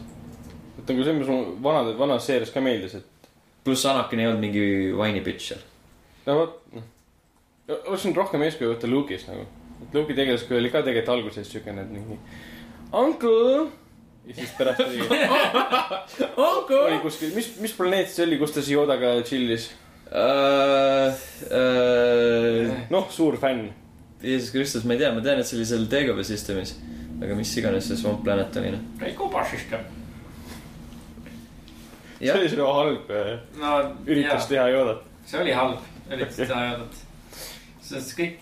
et 0.78 0.92
nagu 0.92 1.06
see, 1.06 1.16
mis 1.16 1.30
mulle 1.30 1.56
vanade, 1.64 1.96
vanas 1.98 2.28
seerias 2.28 2.52
ka 2.54 2.62
meeldis, 2.64 2.96
et 3.00 3.30
pluss 3.64 3.86
Anakin 3.88 4.22
ei 4.22 4.30
olnud 4.30 4.44
mingi 4.44 4.64
whiny 4.98 5.22
bitch 5.24 5.52
seal. 5.52 5.62
no 6.26 6.38
vot, 6.42 6.56
noh. 6.76 6.88
oleks 7.80 8.08
nüüd 8.08 8.20
rohkem 8.20 8.46
eeskuju 8.48 8.74
võtta 8.74 8.90
Luke'ist 8.90 9.30
nagu. 9.32 9.46
et 9.82 9.94
Luke'i 9.96 10.18
tegelaskuju 10.18 10.60
oli 10.60 10.72
ka 10.72 10.84
tegelikult 10.86 11.14
alguses 11.16 11.52
siukene, 11.52 11.86
mingi 11.90 12.18
uncle. 12.92 13.68
ja 14.28 14.34
siis 14.38 14.52
pärast 14.58 14.84
oli, 14.84 15.00
oli 16.82 16.98
kuskil, 17.02 17.32
mis, 17.34 17.54
mis 17.64 17.72
planeet 17.78 18.12
see 18.12 18.26
oli, 18.28 18.38
kus 18.42 18.54
ta 18.54 18.64
Yodaga 18.68 19.16
chill'is? 19.26 19.72
uh,. 20.12 21.20
Uh, 21.42 22.70
noh, 22.90 23.08
suur 23.10 23.36
fänn. 23.40 23.70
Jeesus 24.22 24.52
Kristus, 24.54 24.84
ma 24.86 24.94
ei 24.94 25.00
tea, 25.00 25.10
ma 25.12 25.22
tean, 25.24 25.40
et 25.42 25.48
see 25.48 25.58
oli 25.58 25.66
seal 25.66 25.88
Dagobah 25.90 26.26
systemis. 26.26 26.76
aga 27.22 27.34
mis 27.38 27.50
iganes 27.58 27.86
see 27.86 27.98
Swamp 27.98 28.22
Planet 28.26 28.56
oli, 28.58 28.70
noh. 28.74 28.84
Raiko 29.02 29.28
Pašistam. 29.30 29.82
see 32.18 32.32
oli 32.34 32.48
selline 32.50 32.74
halb 32.78 33.10
äh, 33.10 33.32
no 33.58 33.72
üritus 34.06 34.46
jaa, 34.46 34.48
teha 34.52 34.68
Yodat. 34.70 35.04
see 35.26 35.40
oli 35.42 35.54
halb, 35.58 35.84
üritas 36.10 36.38
teha 36.38 36.60
öeldud. 36.70 37.00
sest 37.82 38.14
kõik, 38.18 38.40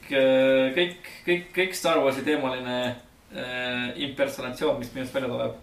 kõik, 0.76 1.12
kõik, 1.26 1.50
kõik 1.56 1.76
Star 1.76 2.00
Warsi 2.04 2.24
teemaline 2.28 2.78
äh, 2.86 3.86
impersonatsioon, 4.08 4.78
mis 4.80 4.92
minust 4.96 5.16
välja 5.16 5.32
tuleb, 5.32 5.56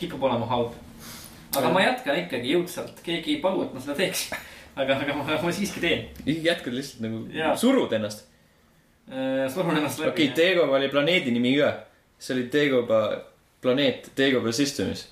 kipub 0.00 0.28
olema 0.28 0.48
halb. 0.48 0.76
aga 1.56 1.72
ma 1.72 1.84
jätkan 1.84 2.24
ikkagi 2.24 2.56
jõudsalt, 2.56 3.04
keegi 3.04 3.36
ei 3.36 3.42
palu, 3.44 3.68
et 3.68 3.76
ma 3.76 3.84
seda 3.84 4.00
teeks. 4.00 4.30
aga, 4.78 4.98
aga 5.02 5.14
ma, 5.18 5.38
ma 5.42 5.54
siiski 5.54 5.82
teen. 5.82 6.04
jätkad 6.26 6.74
lihtsalt 6.76 7.02
nagu 7.04 7.56
surud 7.60 7.92
ennast. 7.98 8.26
surun 9.54 9.76
ennast 9.76 10.02
läbi. 10.02 10.10
okei 10.12 10.30
okay,, 10.30 10.36
Dagobah 10.54 10.78
oli 10.78 10.90
planeedi 10.92 11.34
nimi 11.34 11.56
ka. 11.58 11.72
see 12.18 12.36
oli 12.36 12.46
Dagobah 12.52 13.18
planeet 13.62 14.10
Dagobah 14.18 14.54
systemis. 14.54 15.08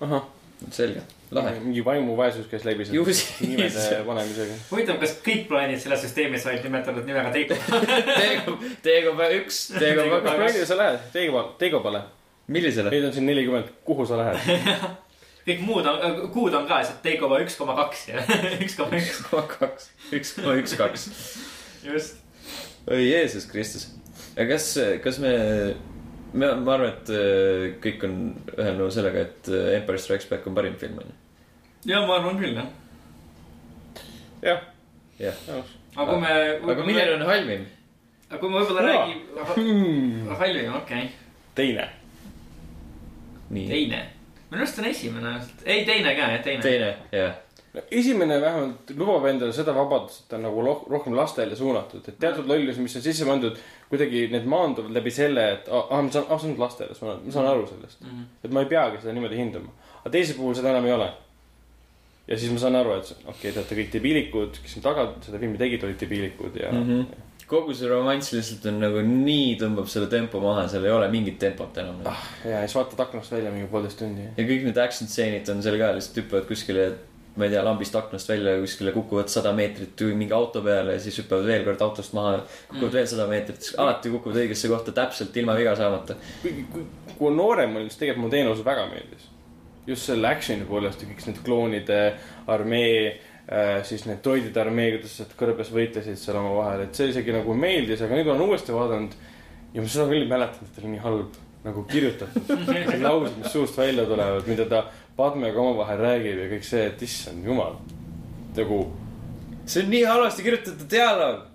ahah, 0.00 0.24
selge, 0.70 1.02
lahe. 1.34 1.54
mingi 1.64 1.84
vaimuvaesus 1.84 2.48
käis 2.50 2.64
läbi 2.68 2.86
Ju 2.90 3.04
selle 3.04 3.14
siis. 3.14 3.40
nimede 3.48 4.02
panemisega. 4.06 4.58
huvitav, 4.70 4.98
kas 5.02 5.18
kõik 5.26 5.46
planeedid 5.50 5.82
selles 5.82 6.04
süsteemis 6.06 6.46
olid 6.46 6.66
nimetatud 6.68 7.06
nimega 7.08 7.34
Teiko? 7.34 7.58
Dagobah, 8.18 8.66
Dagobah 8.88 9.38
üks, 9.42 9.62
kas 9.76 10.02
kaks. 10.02 10.34
planeedile 10.34 10.66
sa 10.66 10.82
lähed? 10.82 11.06
Teigobale, 11.14 11.54
Teigobale. 11.58 12.04
millisele? 12.46 12.94
Neid 12.94 13.10
on 13.10 13.16
siin 13.16 13.26
nelikümmend, 13.30 13.74
kuhu 13.86 14.06
sa 14.06 14.20
lähed? 14.22 14.38
kõik 15.46 15.62
muud 15.66 15.86
on, 15.88 16.18
kuud 16.34 16.54
on 16.54 16.66
ka 16.68 16.80
lihtsalt 16.80 17.00
Teikova 17.04 17.40
üks 17.42 17.56
koma 17.58 17.74
kaks 17.78 18.04
ja 18.12 18.22
üks 18.64 18.76
koma 18.78 18.98
üks. 18.98 19.08
üks 19.10 19.22
koma 19.28 19.46
kaks, 19.50 19.88
üks 20.14 20.34
koma 20.36 20.54
üks, 20.60 20.76
kaks. 20.78 21.06
just. 21.86 22.20
oi 22.86 23.02
Jeesus 23.08 23.48
Kristus. 23.50 23.88
aga 24.36 24.52
kas, 24.54 24.68
kas 25.04 25.18
me, 25.22 25.32
me, 26.32 26.52
ma 26.62 26.76
arvan, 26.76 26.94
et 26.94 27.12
äh, 27.16 27.66
kõik 27.82 28.06
on 28.08 28.18
ühel 28.54 28.78
nõul 28.78 28.94
sellega, 28.94 29.26
et 29.26 29.50
äh, 29.50 29.74
Empire 29.80 30.02
Strikes 30.02 30.30
Back 30.30 30.46
on 30.46 30.58
parim 30.58 30.78
film, 30.80 31.02
onju. 31.02 31.18
ja 31.90 32.04
ma 32.06 32.20
arvan 32.20 32.38
küll 32.42 32.54
jah. 32.58 32.70
jah, 34.46 34.64
jah. 35.18 35.74
aga 35.96 36.08
kui 36.12 36.22
me. 36.22 36.38
aga 36.76 36.86
milline 36.86 37.18
on 37.18 37.28
halvim? 37.32 37.68
aga 38.30 38.38
kui 38.38 38.48
me 38.48 38.62
võib-olla 38.62 38.88
räägime. 38.88 39.44
halvim, 40.38 40.74
okei 40.78 41.06
okay.. 41.10 41.14
teine. 41.58 41.90
teine. 43.50 44.04
Minu 44.52 44.60
arust 44.62 44.78
on 44.82 44.84
esimene, 44.90 45.32
ei 45.64 45.84
teine 45.88 46.12
ka 46.18 46.28
teine, 46.44 46.62
teine, 46.62 46.90
jah. 47.12 47.34
esimene 47.90 48.36
vähemalt 48.42 48.90
lubab 48.98 49.24
endale 49.30 49.52
seda 49.56 49.72
vabadust, 49.76 50.24
et 50.26 50.28
ta 50.28 50.36
on 50.36 50.44
nagu 50.44 50.64
loh- 50.66 50.82
rohkem 50.92 51.16
lastele 51.16 51.56
suunatud, 51.56 52.04
et 52.08 52.18
teatud 52.20 52.46
lollusi, 52.50 52.84
mis 52.84 52.96
on 53.00 53.04
sisse 53.06 53.24
pandud, 53.28 53.56
kuidagi 53.88 54.26
need 54.34 54.44
maanduvad 54.52 54.92
läbi 54.98 55.10
selle, 55.14 55.46
et 55.56 55.70
ah, 55.72 55.86
ah, 55.88 56.02
ma 56.04 56.12
saan, 56.12 56.28
ah, 56.28 56.40
see 56.42 56.52
on 56.52 56.60
lastele, 56.60 56.92
ma 56.92 57.00
saan, 57.00 57.24
ma 57.24 57.32
saan 57.38 57.48
aru 57.54 57.66
sellest 57.70 58.04
mm. 58.04 58.12
Mhm. 58.12 58.28
et 58.44 58.52
ma 58.52 58.60
ei 58.64 58.70
peagi 58.74 59.00
seda 59.02 59.16
niimoodi 59.16 59.40
hindama. 59.40 59.72
aga 60.02 60.12
teise 60.18 60.36
puhul 60.36 60.54
seda 60.58 60.70
enam 60.74 60.86
ei 60.90 60.92
ole. 60.98 61.08
ja 62.28 62.38
siis 62.38 62.52
ma 62.52 62.60
saan 62.66 62.76
aru, 62.76 62.92
et 63.00 63.08
okei 63.24 63.32
okay,, 63.32 63.52
te 63.52 63.58
olete 63.64 63.80
kõik 63.80 63.92
debiilikud, 63.96 64.60
kes 64.62 64.76
siin 64.76 64.84
taga 64.84 65.08
seda 65.24 65.40
filmi 65.40 65.58
tegid, 65.64 65.84
olid 65.88 66.00
debiilikud 66.04 66.60
ja 66.60 66.72
mm. 66.76 66.84
Mhm. 66.84 67.30
Kogu 67.52 67.76
see 67.76 67.88
romanss 67.90 68.32
lihtsalt 68.32 68.66
on 68.70 68.80
nagu 68.80 69.04
nii 69.06 69.54
tõmbab 69.60 69.88
selle 69.92 70.08
tempo 70.12 70.40
maha, 70.42 70.66
seal 70.72 70.86
ei 70.88 70.94
ole 70.94 71.08
mingit 71.12 71.38
tempot 71.42 71.80
enam. 71.82 72.02
ah,. 72.08 72.26
ja 72.48 72.64
siis 72.64 72.76
vaatad 72.78 73.06
aknast 73.06 73.34
välja 73.34 73.52
mingi 73.54 73.70
poolteist 73.72 74.00
tundi. 74.00 74.28
ja 74.36 74.46
kõik 74.48 74.68
need 74.68 74.80
action 74.80 75.10
stseenid 75.10 75.48
on 75.52 75.64
seal 75.64 75.80
ka 75.80 75.94
lihtsalt 75.96 76.22
hüppavad 76.22 76.48
kuskile 76.48 76.92
ma 77.36 77.46
ei 77.46 77.52
tea, 77.52 77.62
lambist 77.64 77.94
aknast 77.96 78.28
välja 78.28 78.54
kuskile, 78.60 78.92
kukuvad 78.92 79.30
sada 79.32 79.52
meetrit 79.56 80.00
mingi 80.16 80.34
auto 80.36 80.60
peale 80.64 80.98
ja 80.98 81.00
siis 81.00 81.16
hüppavad 81.22 81.46
veel 81.48 81.64
kord 81.64 81.84
autost 81.84 82.12
maha. 82.16 82.38
kukuvad 82.68 82.98
veel 82.98 83.06
sada 83.08 83.26
meetrit, 83.30 83.70
alati 83.80 84.12
kukuvad 84.12 84.40
õigesse 84.42 84.68
kohta 84.72 84.92
täpselt 84.96 85.36
ilma 85.40 85.56
viga 85.56 85.74
saamata. 85.76 86.16
kuigi, 86.42 86.66
kui, 86.72 86.84
kui 87.18 87.34
noorem 87.36 87.76
olin, 87.76 87.88
siis 87.88 88.02
tegelikult 88.02 88.26
mulle 88.26 88.36
teine 88.36 88.52
osa 88.52 88.64
väga 88.66 88.86
meeldis. 88.92 89.28
just 89.86 90.06
selle 90.06 90.28
action'i 90.28 90.68
poolest 90.68 91.02
ja 91.02 91.08
kõik 91.08 91.24
need 91.26 91.40
kloonide 91.46 92.00
armee, 92.52 93.20
siis 93.88 94.06
need 94.06 94.20
droidide 94.24 94.60
armee, 94.62 94.92
kuidas 94.96 95.18
nad 95.24 95.32
kõrbes 95.38 95.72
võitlesid 95.74 96.20
seal 96.20 96.38
omavahel, 96.40 96.84
et 96.86 96.98
see 96.98 97.10
isegi 97.10 97.34
nagu 97.34 97.56
meeldis, 97.58 98.04
aga 98.04 98.18
nüüd 98.18 98.30
olen 98.30 98.44
uuesti 98.48 98.74
vaadanud. 98.74 99.16
ja 99.74 99.82
ma 99.82 99.88
seda 99.88 100.06
küll 100.10 100.22
ei 100.22 100.30
mäletanud, 100.30 100.68
et 100.68 100.76
ta 100.76 100.82
oli 100.82 100.92
nii 100.92 101.02
halb 101.02 101.40
nagu 101.62 101.84
kirjutatud. 101.90 102.50
Laused, 103.02 103.38
mis 103.38 103.52
suust 103.52 103.78
välja 103.78 104.06
tulevad, 104.06 104.46
mida 104.46 104.66
ta 104.70 104.84
Padmega 105.16 105.60
omavahel 105.60 106.00
räägib 106.00 106.38
ja 106.42 106.50
kõik 106.54 106.66
see, 106.66 106.86
et 106.88 107.02
issand 107.02 107.44
jumal. 107.44 107.76
nagu 108.56 108.82
see 109.66 109.84
on 109.84 109.90
nii 109.92 110.02
halvasti 110.04 110.42
kirjutatud 110.42 110.90
dialoog. 110.90 111.46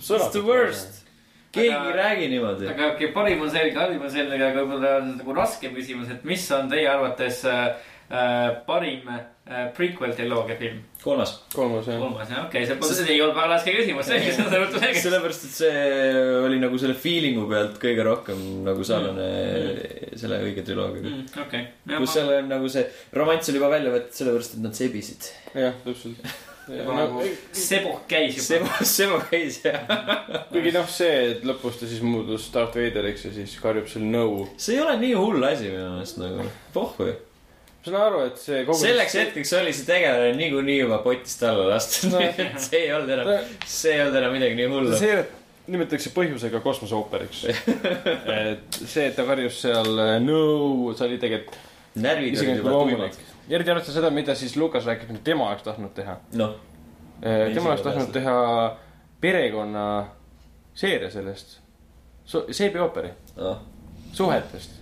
It's 0.00 0.32
the 0.32 0.42
worst. 0.42 1.04
keegi 1.52 1.74
Aga- 1.74 1.90
ei 1.90 1.96
räägi 1.96 2.28
niimoodi. 2.28 2.66
aga 2.68 2.92
okei 2.92 3.06
okay,, 3.06 3.14
parim 3.14 3.40
on 3.42 3.50
selge, 3.50 3.78
halvim 3.78 4.02
on 4.02 4.10
selge, 4.10 4.38
aga 4.38 4.60
võib-olla 4.60 4.90
on 5.00 5.08
nagu 5.18 5.34
raskem 5.34 5.74
küsimus, 5.74 6.10
et 6.10 6.24
mis 6.24 6.44
on 6.54 6.68
teie 6.70 6.86
arvates 6.88 7.44
äh, 7.44 7.64
äh, 7.64 7.76
parim 8.66 9.06
äh, 9.08 9.68
prequel 9.76 10.14
triloogia 10.18 10.56
film? 10.58 10.80
kolmas. 11.02 11.34
kolmas 11.54 11.86
jah. 11.86 12.00
kolmas 12.00 12.28
jah, 12.28 12.44
okei 12.46 12.64
okay,, 12.64 12.66
see 12.66 12.80
pole, 12.80 12.96
see 12.98 13.14
ei 13.14 13.22
olnud 13.22 13.36
väga 13.38 13.52
raske 13.54 13.74
küsimus, 13.76 14.08
selge, 14.10 14.32
seda 14.34 14.60
võtta 14.64 14.82
selgeks. 14.82 15.04
sellepärast, 15.06 15.46
et 15.46 15.56
see 15.60 16.26
oli 16.42 16.58
nagu 16.62 16.80
selle 16.82 16.96
feeling'u 16.98 17.46
pealt 17.50 17.78
kõige 17.82 18.06
rohkem 18.06 18.42
nagu 18.66 18.86
sarnane 18.86 19.30
selle 20.18 20.42
õige 20.44 20.66
triloogiaga. 20.66 21.14
Mm, 21.14 21.24
okei, 21.46 21.64
kus 21.94 22.14
seal 22.16 22.34
on 22.40 22.50
nagu 22.50 22.70
see 22.72 22.84
romanss 23.16 23.52
oli 23.52 23.62
juba 23.62 23.72
välja 23.76 23.94
võetud 23.94 24.20
sellepärast, 24.20 24.58
et 24.58 24.66
nad 24.66 24.78
sebisid. 24.82 25.30
jah, 25.54 25.80
täpselt. 25.86 26.36
nagu 26.70 27.24
Seboh 27.56 28.02
käis 28.10 28.36
juba. 28.36 28.44
Sebo, 28.50 28.84
Sebo 28.86 29.22
käis 29.30 29.62
ja. 29.64 29.80
kuigi 30.52 30.74
noh, 30.74 30.86
see, 30.90 31.16
et 31.32 31.48
lõpus 31.48 31.80
ta 31.80 31.88
siis 31.88 32.02
muutus 32.04 32.50
Darth 32.54 32.78
Vaderiks 32.78 33.26
ja 33.26 33.32
siis 33.38 33.56
karjub 33.62 33.88
seal 33.90 34.06
no. 34.10 34.28
see 34.58 34.76
ei 34.76 34.84
ole 34.84 34.98
nii 35.00 35.16
hull 35.18 35.48
asi 35.48 35.70
minu 35.72 35.96
meelest 35.96 36.20
nagu, 36.22 36.46
pohhu 36.74 37.08
ju. 37.08 37.18
Ma 37.80 37.90
saan 37.90 38.02
aru, 38.04 38.22
et 38.28 38.40
see 38.40 38.62
kogu. 38.68 38.78
selleks 38.82 39.14
hetkeks 39.16 39.52
oli 39.60 39.72
see 39.76 39.88
tegelane 39.88 40.32
niikuinii 40.36 40.78
juba 40.82 41.00
potist 41.04 41.42
alla 41.48 41.68
lastud, 41.72 42.16
et 42.20 42.60
see 42.60 42.84
ei 42.86 42.92
olnud 42.96 43.14
enam, 43.16 43.52
see 43.64 43.94
ei 43.94 44.02
olnud 44.04 44.20
enam 44.20 44.36
midagi 44.36 44.58
nii 44.58 44.68
hullu. 44.72 44.98
see 45.00 45.16
nimetatakse 45.70 46.10
põhjusega 46.14 46.60
kosmoseooperiks. 46.64 47.44
et 48.50 48.78
see, 48.80 49.06
et 49.06 49.16
ta 49.16 49.24
karjus 49.28 49.60
seal 49.64 49.90
äh, 50.02 50.14
no, 50.24 50.40
see 50.98 51.06
oli 51.06 51.20
tegelikult 51.22 51.68
närvid 52.00 52.38
olid 52.38 52.60
juba 52.60 52.74
tuimad.. 52.74 53.18
eriti 53.50 53.72
arvestades 53.72 53.96
seda, 53.98 54.10
mida 54.14 54.34
siis 54.38 54.56
Lukas 54.60 54.86
räägib, 54.86 55.10
et 55.14 55.24
tema 55.26 55.48
oleks 55.48 55.64
tahtnud 55.66 55.94
teha. 55.94 56.16
noh, 56.38 56.54
tema 57.20 57.72
oleks 57.72 57.82
tahtnud 57.86 58.12
teha 58.14 58.36
perekonna 59.20 59.86
seeria 60.74 61.10
sellest. 61.10 61.58
seebiooperi, 62.50 63.10
noh, 63.36 63.64
suhetest. 64.12 64.79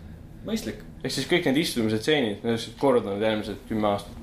mõistlik. 0.49 0.85
ehk 1.03 1.15
siis 1.15 1.29
kõik 1.31 1.49
need 1.49 1.61
istumised, 1.65 2.03
stseenid, 2.03 2.41
need 2.43 2.55
oleksid 2.55 2.79
korraldanud 2.81 3.25
järgmised 3.25 3.61
kümme 3.69 3.93
aastat. 3.93 4.15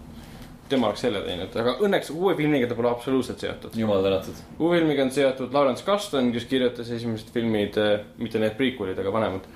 tema 0.70 0.88
oleks 0.90 1.04
selle 1.06 1.20
teinud, 1.22 1.56
aga 1.62 1.76
õnneks 1.86 2.10
uue 2.16 2.34
filmiga 2.36 2.68
ta 2.68 2.76
pole 2.78 2.90
absoluutselt 2.90 3.40
seotud. 3.40 3.78
jumal 3.78 4.04
tänatud. 4.04 4.42
uue 4.60 4.80
filmiga 4.80 5.06
on 5.06 5.12
seotud 5.12 5.54
Lawrence 5.54 5.86
Kaston, 5.86 6.32
kes 6.34 6.50
kirjutas 6.52 6.90
esimesed 6.90 7.30
filmid, 7.34 7.78
mitte 8.18 8.42
need 8.42 8.58
prequel'id, 8.58 9.00
aga 9.00 9.14
vanemad. 9.14 9.50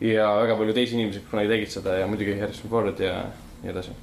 ja 0.00 0.30
väga 0.42 0.56
palju 0.56 0.74
teisi 0.74 0.98
inimesi, 0.98 1.22
kes 1.22 1.30
kunagi 1.30 1.54
tegid 1.56 1.78
seda 1.78 2.00
ja 2.00 2.06
muidugi 2.10 2.40
Harrison 2.40 2.70
Ford 2.70 3.00
ja 3.00 3.22
nii 3.62 3.72
edasi. 3.72 3.94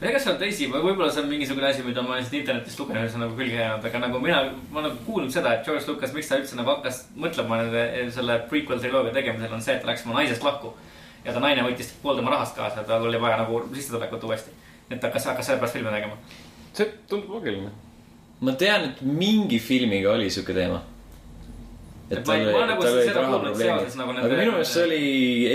ega 0.00 0.18
seal 0.22 0.36
teisi, 0.38 0.68
võib-olla 0.70 1.08
see 1.10 1.24
on 1.24 1.32
mingisugune 1.32 1.66
asi, 1.66 1.82
mida 1.82 2.02
ma 2.06 2.20
siit 2.22 2.36
internetist 2.44 2.78
lugenud 2.78 3.02
ja 3.02 3.08
see 3.08 3.18
on 3.18 3.24
nagu 3.26 3.34
külge 3.38 3.56
jäänud, 3.58 3.88
aga 3.90 4.02
nagu 4.04 4.20
mina, 4.22 4.44
ma 4.70 4.78
olen 4.78 4.92
nagu 4.92 5.06
kuulnud 5.06 5.34
seda, 5.34 5.56
et 5.56 5.66
George 5.66 5.90
Lucas, 5.90 6.12
miks 6.14 6.30
ta 6.30 6.38
üldse 6.38 6.58
nagu 6.58 6.70
hakkas 6.70 7.00
mõtlema 7.18 7.58
nende, 7.64 7.82
selle 8.14 8.38
prequel 8.52 8.78
triloogia 8.84 9.16
tegemisel 9.16 9.56
on 9.56 9.64
see, 9.64 9.74
et 9.74 9.82
ta 9.82 9.90
läks 9.90 10.06
oma 10.06 10.20
naisest 10.20 10.46
lahku. 10.46 10.70
Ja 11.24 11.32
ta 11.32 11.40
naine 11.40 11.62
võttis 11.66 11.90
pool 12.02 12.16
tema 12.16 12.30
rahast 12.34 12.56
kaasa, 12.56 12.84
tal 12.88 13.06
oli 13.08 13.20
vaja 13.20 13.36
nagu 13.42 13.62
sissetulekut 13.74 14.24
uuesti. 14.24 14.50
et 14.90 15.02
hakkas, 15.02 15.24
hakkas 15.32 15.46
sellepärast 15.46 15.74
filme 15.76 15.90
tegema. 15.90 16.16
see 16.72 16.86
tundub 17.08 17.30
loogiline. 17.36 17.70
ma 18.40 18.52
tean, 18.52 18.84
et 18.90 19.02
mingi 19.02 19.58
filmiga 19.58 20.12
oli 20.14 20.30
siuke 20.30 20.54
teema. 20.54 20.80
Et 22.10 22.26
ma 22.26 22.34
ei- 22.34 22.52
ma 22.52 22.64
nagu 22.66 22.82
seda 22.82 23.20
kuulnud 23.26 23.56
seoses 23.56 23.96
nagu 24.00 24.10
aga 24.16 24.28
minu 24.28 24.52
meelest 24.54 24.72
see 24.72 24.84
oli 24.84 25.02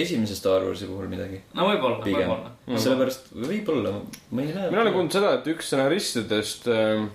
esimese 0.02 0.36
Star 0.38 0.62
Warsi 0.62 0.86
puhul 0.86 1.08
midagi. 1.10 1.42
no 1.54 1.66
võib-olla, 1.72 1.98
võib-olla. 2.06 2.52
Sellepärast, 2.78 3.32
võib-olla, 3.34 3.96
ma 4.32 4.42
ei 4.42 4.54
näe. 4.54 4.70
mina 4.70 4.82
olen 4.82 4.94
kuulnud 4.94 5.12
seda, 5.12 5.34
et 5.40 5.48
üks 5.56 5.72
stsenaristidest 5.72 6.68
äh, 6.70 7.08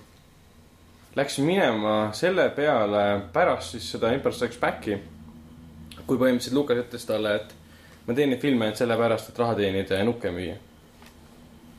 läks 1.16 1.38
minema 1.38 2.10
selle 2.14 2.48
peale 2.56 3.04
pärast 3.32 3.76
siis 3.76 3.86
seda 3.94 4.10
Empire 4.12 4.34
Strikes 4.34 4.58
Backi. 4.58 4.98
kui 6.08 6.16
põhimõtteliselt 6.16 6.54
Lukas 6.56 6.78
ütles 6.82 7.06
talle, 7.06 7.34
et 7.36 7.54
ma 8.08 8.16
teen 8.16 8.32
neid 8.32 8.40
filme 8.40 8.66
ainult 8.66 8.80
sellepärast, 8.80 9.32
et 9.32 9.42
raha 9.42 9.58
teenida 9.58 10.00
ja 10.00 10.06
nukke 10.08 10.32
müüa. 10.32 10.56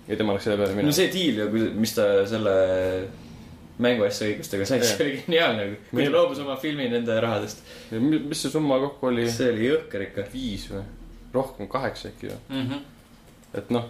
ja 0.09 0.17
tema 0.17 0.35
läks 0.35 0.45
selle 0.47 0.59
peale 0.61 0.75
no 0.75 0.81
minema. 0.81 0.95
see 0.95 1.09
diil 1.13 1.73
mis 1.77 1.95
ta 1.97 2.05
selle 2.29 2.53
mänguasja 3.79 4.27
õigustega 4.27 4.67
sai, 4.67 4.83
see 4.83 5.05
oli 5.05 5.17
geniaalne. 5.23 5.65
kui 5.89 6.05
ta 6.05 6.13
loobus 6.13 6.41
oma 6.43 6.57
filmi 6.61 6.89
nende 6.91 7.17
rahadest, 7.23 7.63
mis 7.95 8.43
see 8.43 8.53
summa 8.53 8.79
kokku 8.83 9.09
oli? 9.11 9.25
see 9.31 9.51
oli 9.53 9.67
jõhker 9.71 10.05
ikka. 10.09 10.27
viis 10.33 10.69
või? 10.73 10.85
rohkem, 11.33 11.69
kaheksa 11.71 12.13
äkki 12.13 12.31
või? 12.31 12.39
Mhm. 12.61 12.87
et 13.59 13.73
noh, 13.73 13.89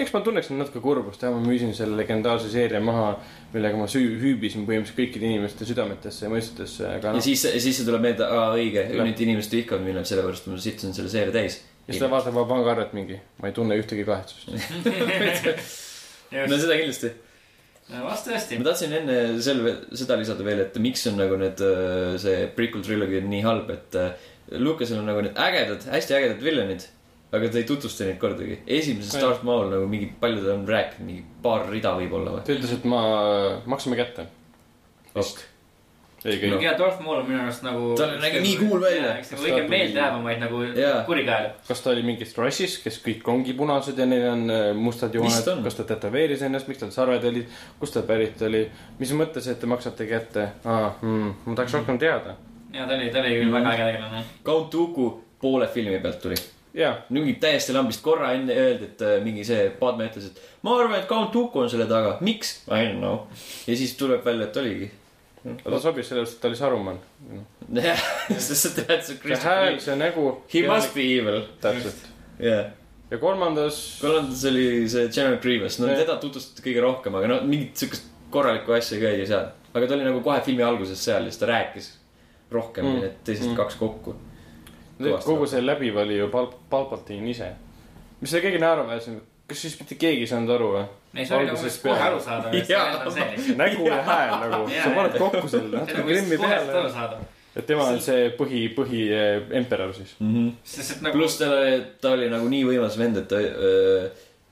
eks 0.00 0.12
ma 0.14 0.22
tunneksin 0.24 0.60
natuke 0.60 0.82
kurbust, 0.84 1.22
jah, 1.24 1.34
ma 1.34 1.42
müüsin 1.44 1.74
selle 1.76 1.98
legendaarse 2.00 2.50
seeria 2.52 2.80
maha, 2.84 3.14
millega 3.54 3.80
ma 3.80 3.86
süü-, 3.90 4.18
hüübisin 4.20 4.66
põhimõtteliselt 4.68 4.98
kõikide 4.98 5.28
inimeste 5.28 5.66
südametesse 5.68 6.26
ja 6.26 6.32
mõistetesse, 6.32 6.84
aga 6.98 7.10
ja 7.10 7.16
noh, 7.16 7.24
siis, 7.24 7.42
siis 7.42 7.80
see 7.80 7.86
tuleb 7.86 8.04
meelde, 8.04 8.26
aa 8.26 8.52
õige, 8.54 8.84
nüüd 8.94 9.24
inimesed 9.26 9.56
vihkavad 9.58 9.86
mind, 9.86 10.04
sellepärast 10.08 10.46
ma 10.50 10.60
sittusin 10.60 10.94
selle 10.96 11.12
seeria 11.12 11.34
täis. 11.34 11.58
ja 11.86 11.94
siis 11.94 12.02
ta 12.02 12.10
vaatab 12.12 12.36
oma 12.36 12.46
pangaarvet 12.52 12.94
mingi, 12.96 13.18
ma 13.40 13.50
ei 13.50 13.56
tunne 13.56 13.78
ühtegi 13.80 14.06
kahetsust. 14.06 14.50
no 16.50 16.60
seda 16.62 16.78
kindlasti. 16.78 17.12
vast 17.90 18.30
tõesti 18.30 18.60
ma. 18.60 18.68
tahtsin 18.70 18.96
enne 19.00 19.18
selle, 19.42 19.74
seda 19.98 20.18
lisada 20.20 20.46
veel, 20.46 20.64
et 20.68 20.78
miks 20.82 21.02
on 21.10 21.18
nagu 21.18 21.38
need, 21.40 21.66
see 22.22 22.46
prequel 22.56 22.86
trilogy 22.86 23.18
on 23.18 23.30
nii 23.34 23.44
halb, 23.46 23.74
et 23.74 23.98
äh, 23.98 24.30
Lucasel 24.62 25.02
on 25.02 25.10
nagu 25.10 25.26
need 25.26 25.38
ägedad, 25.38 25.84
hästi 25.90 26.16
ägedad 26.16 26.42
villanid. 26.42 26.86
Aga 27.32 27.48
ta 27.50 27.60
ei 27.60 27.68
tutvusta 27.68 28.08
neid 28.08 28.18
kordagi. 28.22 28.58
esimeses 28.66 29.14
Jah. 29.14 29.28
Darth 29.28 29.46
Maul 29.46 29.70
nagu 29.70 29.86
mingi, 29.90 30.10
palju 30.20 30.42
ta 30.44 30.56
on 30.56 30.66
rääkinud, 30.68 31.06
mingi 31.06 31.24
paar 31.44 31.68
rida 31.70 31.94
võib-olla 31.98 32.34
või? 32.38 32.42
ta 32.46 32.56
ütles, 32.56 32.74
et 32.74 32.90
ma, 32.90 33.04
maksame 33.70 33.98
kätte. 34.00 34.26
Ok. 35.14 35.38
ei, 36.24 36.50
no 36.50 36.58
ja 36.62 36.74
Darth 36.78 37.00
Maul 37.04 37.22
on 37.22 37.28
minu 37.28 37.38
arust 37.44 37.64
nagu. 37.66 37.92
Ta 37.98 38.10
nägi 38.20 38.42
nii 38.44 38.56
cool 38.60 38.82
välja. 38.82 39.14
kõige 39.30 39.62
meeldejäävamaid 39.70 40.42
nagu 40.42 40.64
Jaa. 40.74 41.00
kurikaelu. 41.06 41.54
kas 41.68 41.86
ta 41.86 41.94
oli 41.94 42.04
mingis 42.06 42.34
rassis, 42.38 42.76
kes 42.82 43.00
kõik 43.06 43.30
ongi 43.30 43.54
punased 43.58 43.98
ja 43.98 44.10
neil 44.10 44.26
on 44.32 44.44
äh, 44.50 44.66
mustad 44.74 45.14
Vist 45.14 45.40
jooned 45.40 45.54
on., 45.54 45.64
kas 45.64 45.78
ta 45.78 45.86
tätoveeris 45.94 46.42
ennast, 46.46 46.68
miks 46.70 46.82
tal 46.82 46.94
sarved 46.94 47.24
olid, 47.30 47.58
kust 47.78 47.94
ta 47.94 48.02
pärit 48.06 48.42
oli, 48.42 48.66
mis 48.98 49.14
mõttes, 49.14 49.46
et 49.50 49.62
te 49.62 49.70
maksate 49.70 50.10
kätte 50.10 50.50
ah,? 50.66 50.92
Hmm, 51.00 51.34
ma 51.46 51.58
tahaks 51.58 51.78
rohkem 51.78 51.98
teada. 51.98 52.36
ja 52.74 52.86
ta 52.86 52.98
oli, 52.98 53.10
ta 53.10 53.22
oli 53.22 53.36
küll 53.38 53.58
väga 53.58 53.76
äge 53.78 53.92
tegelane. 53.92 54.24
Count 54.44 54.72
Dooku 54.74 55.12
poole 55.40 55.70
filmi 55.70 55.98
pealt 56.02 56.20
tuli. 56.22 56.42
jaa, 56.74 56.94
mingi 57.10 57.34
täiesti 57.42 57.74
lambist, 57.74 58.02
korra 58.04 58.32
enne 58.36 58.54
öeldi, 58.54 58.90
et 58.92 59.02
äh, 59.02 59.18
mingi 59.24 59.44
see 59.46 59.68
Padme 59.80 60.06
ütles, 60.10 60.30
et 60.30 60.40
ma 60.62 60.76
arvan, 60.78 60.98
et 61.00 61.08
Count 61.10 61.32
Dooku 61.34 61.64
on 61.64 61.70
selle 61.72 61.86
taga, 61.90 62.16
miks? 62.24 62.60
I 62.68 62.86
don't 62.88 62.98
know. 63.02 63.22
ja 63.66 63.76
siis 63.76 63.96
tuleb 63.98 64.24
välja, 64.24 64.46
et 64.50 64.56
oligi. 64.62 64.90
ta 65.64 65.80
sobis 65.80 66.10
sellepärast, 66.10 66.36
et 66.36 66.42
ta 66.42 66.48
oli 66.50 66.56
Saruman. 66.60 66.98
jah, 67.80 68.04
sest 68.36 68.60
sa 68.68 68.74
tead, 68.82 69.02
see 69.06 69.18
see 69.22 69.40
hääl, 69.46 69.80
see 69.80 69.96
nägu. 69.98 70.26
He 70.54 70.66
must 70.68 70.94
be 70.94 71.06
evil. 71.16 71.42
täpselt. 71.60 72.06
jah, 72.38 72.70
ja 73.10 73.18
kolmandas, 73.18 73.80
kolmandas 74.02 74.44
oli 74.50 74.88
see 74.88 75.08
General 75.08 75.40
Grievous, 75.42 75.80
no 75.80 75.88
Jah. 75.90 76.04
teda 76.04 76.16
tutvustati 76.22 76.62
kõige 76.68 76.84
rohkem, 76.84 77.16
aga 77.18 77.32
no 77.34 77.40
mingit 77.46 77.80
siukest 77.82 78.06
korralikku 78.30 78.72
asja 78.76 79.00
ka 79.00 79.10
ei 79.10 79.26
seal. 79.26 79.50
aga 79.74 79.86
ta 79.86 79.96
oli 79.96 80.06
nagu 80.06 80.22
kohe 80.22 80.40
filmi 80.46 80.62
alguses 80.66 81.02
seal 81.04 81.26
ja 81.26 81.32
siis 81.32 81.40
ta 81.42 81.48
rääkis 81.50 81.90
rohkem 82.50 82.84
Mm. 82.86 83.00
need 83.00 83.18
teised 83.24 83.46
mm. 83.46 83.56
kaks 83.56 83.76
kokku. 83.78 84.14
Kogu 85.24 85.46
see 85.48 85.62
läbiv 85.64 85.96
oli 85.96 86.18
ju 86.18 86.28
Pal-, 86.32 86.52
Palpatine 86.70 87.30
ise. 87.30 87.52
mis 88.20 88.34
oli 88.34 88.42
kõige 88.46 88.60
naeruväärsem, 88.60 89.20
kas 89.48 89.62
siis 89.64 89.78
mitte 89.80 89.96
keegi 90.00 90.26
ei 90.26 90.30
saanud 90.30 90.54
aru 90.54 90.70
või? 90.76 90.86
ei, 91.14 91.26
see 91.26 91.36
oli 91.36 91.48
Algusest 91.48 91.82
kohe 91.82 91.96
peale. 91.96 92.08
aru 92.10 92.22
saada, 92.22 92.52
et 92.54 92.66
see 92.66 92.78
vend 92.78 93.06
on 93.06 93.12
see. 93.16 93.58
nägu 93.58 93.86
ja 93.88 94.00
hääl 94.06 94.34
nagu, 94.44 94.62
sa 94.70 94.94
paned 94.94 95.18
kokku 95.18 95.48
selle 95.48 95.84
see 95.88 95.98
natuke 95.98 96.14
aru 96.14 96.40
peale. 96.44 97.20
et 97.56 97.66
tema 97.66 97.88
on 97.90 98.00
see 98.04 98.30
põhi, 98.38 98.64
põhi 98.76 99.04
eh, 99.10 99.42
emperor 99.62 99.94
siis. 99.94 100.14
Mm 100.20 100.34
-hmm. 100.34 100.52
sest 100.64 100.96
et 100.96 101.02
nagu. 101.02 101.18
pluss 101.18 101.38
ta, 101.40 101.48
ta 102.00 102.12
oli 102.18 102.28
nagu 102.30 102.48
nii 102.48 102.64
võimas 102.68 102.98
vend, 102.98 103.16
et 103.16 103.28
ta, 103.28 103.40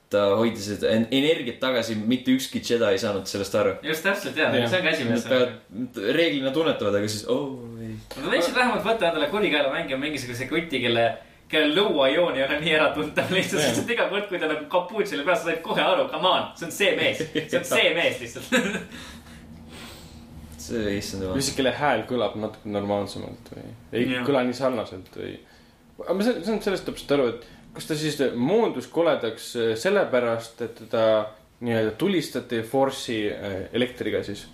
ta 0.09 0.25
hoidis 0.35 0.65
seda 0.73 0.89
en- 0.89 1.07
energiat 1.11 1.59
tagasi, 1.61 1.95
mitte 1.95 2.33
ükski 2.35 2.59
Jedi 2.69 2.91
ei 2.91 2.99
saanud 2.99 3.29
sellest 3.29 3.55
aru. 3.55 3.75
just 3.83 4.03
täpselt 4.03 4.35
ja, 4.35 4.49
Jah. 4.55 4.69
see 4.69 4.79
on 4.79 4.83
ka 4.83 4.89
asi, 4.89 5.03
mis. 5.05 5.25
reeglina 6.17 6.51
tunnetavad, 6.51 6.95
aga 6.99 7.07
siis 7.07 7.23
oh, 7.27 7.55
ei. 7.78 7.78
Nad 8.17 8.29
võiksid 8.33 8.55
vähemalt 8.55 8.85
võtta 8.85 9.09
endale 9.09 9.29
kurikaela 9.31 9.71
mängima 9.73 10.05
mingisuguse 10.05 10.47
kuti, 10.49 10.81
kelle, 10.83 11.05
kellel 11.51 11.75
lõuajoon 11.77 12.37
ei 12.37 12.45
ole 12.45 12.59
nii 12.63 12.75
äratuntav 12.79 13.31
lihtsalt 13.37 13.65
sest 13.65 13.93
iga 13.93 14.09
kord, 14.11 14.27
kui 14.31 14.41
ta 14.41 14.49
nagu 14.51 14.67
kapuutsi 14.71 15.17
oli 15.17 15.27
peas, 15.27 15.43
sa 15.43 15.51
said 15.51 15.63
kohe 15.65 15.85
aru, 15.85 16.09
come 16.11 16.31
on, 16.31 16.51
see 16.59 16.69
on 16.69 16.75
see 16.75 16.91
mees, 16.99 17.23
see 17.23 17.61
on 17.61 17.69
see 17.73 17.93
mees 17.97 18.21
lihtsalt. 18.23 18.53
see, 20.69 20.97
issand 20.97 21.25
jumal. 21.25 21.39
lihtsalt 21.39 21.59
kelle 21.59 21.73
hääl 21.79 22.03
kõlab 22.09 22.37
natuke 22.39 22.73
normaalsemalt 22.73 23.53
või 23.55 23.65
ei 23.93 24.05
Jah. 24.05 24.27
kõla 24.27 24.43
nii 24.47 24.57
sarnaselt 24.57 25.09
või. 25.17 25.33
aga 26.03 26.17
ma 26.17 26.29
saan 26.29 26.61
sellest 26.65 26.87
täpselt 26.89 27.17
aru, 27.17 27.27
et 27.33 27.49
kas 27.75 27.89
ta 27.89 27.97
siis 27.97 28.19
moondus 28.35 28.89
koledaks 28.91 29.51
äh, 29.57 29.73
sellepärast, 29.79 30.61
et 30.65 30.79
teda 30.85 31.03
nii-öelda 31.65 31.95
tulistati 31.99 32.61
Force'i 32.63 33.19
äh, 33.33 33.59
elektriga 33.75 34.23
siis? 34.23 34.45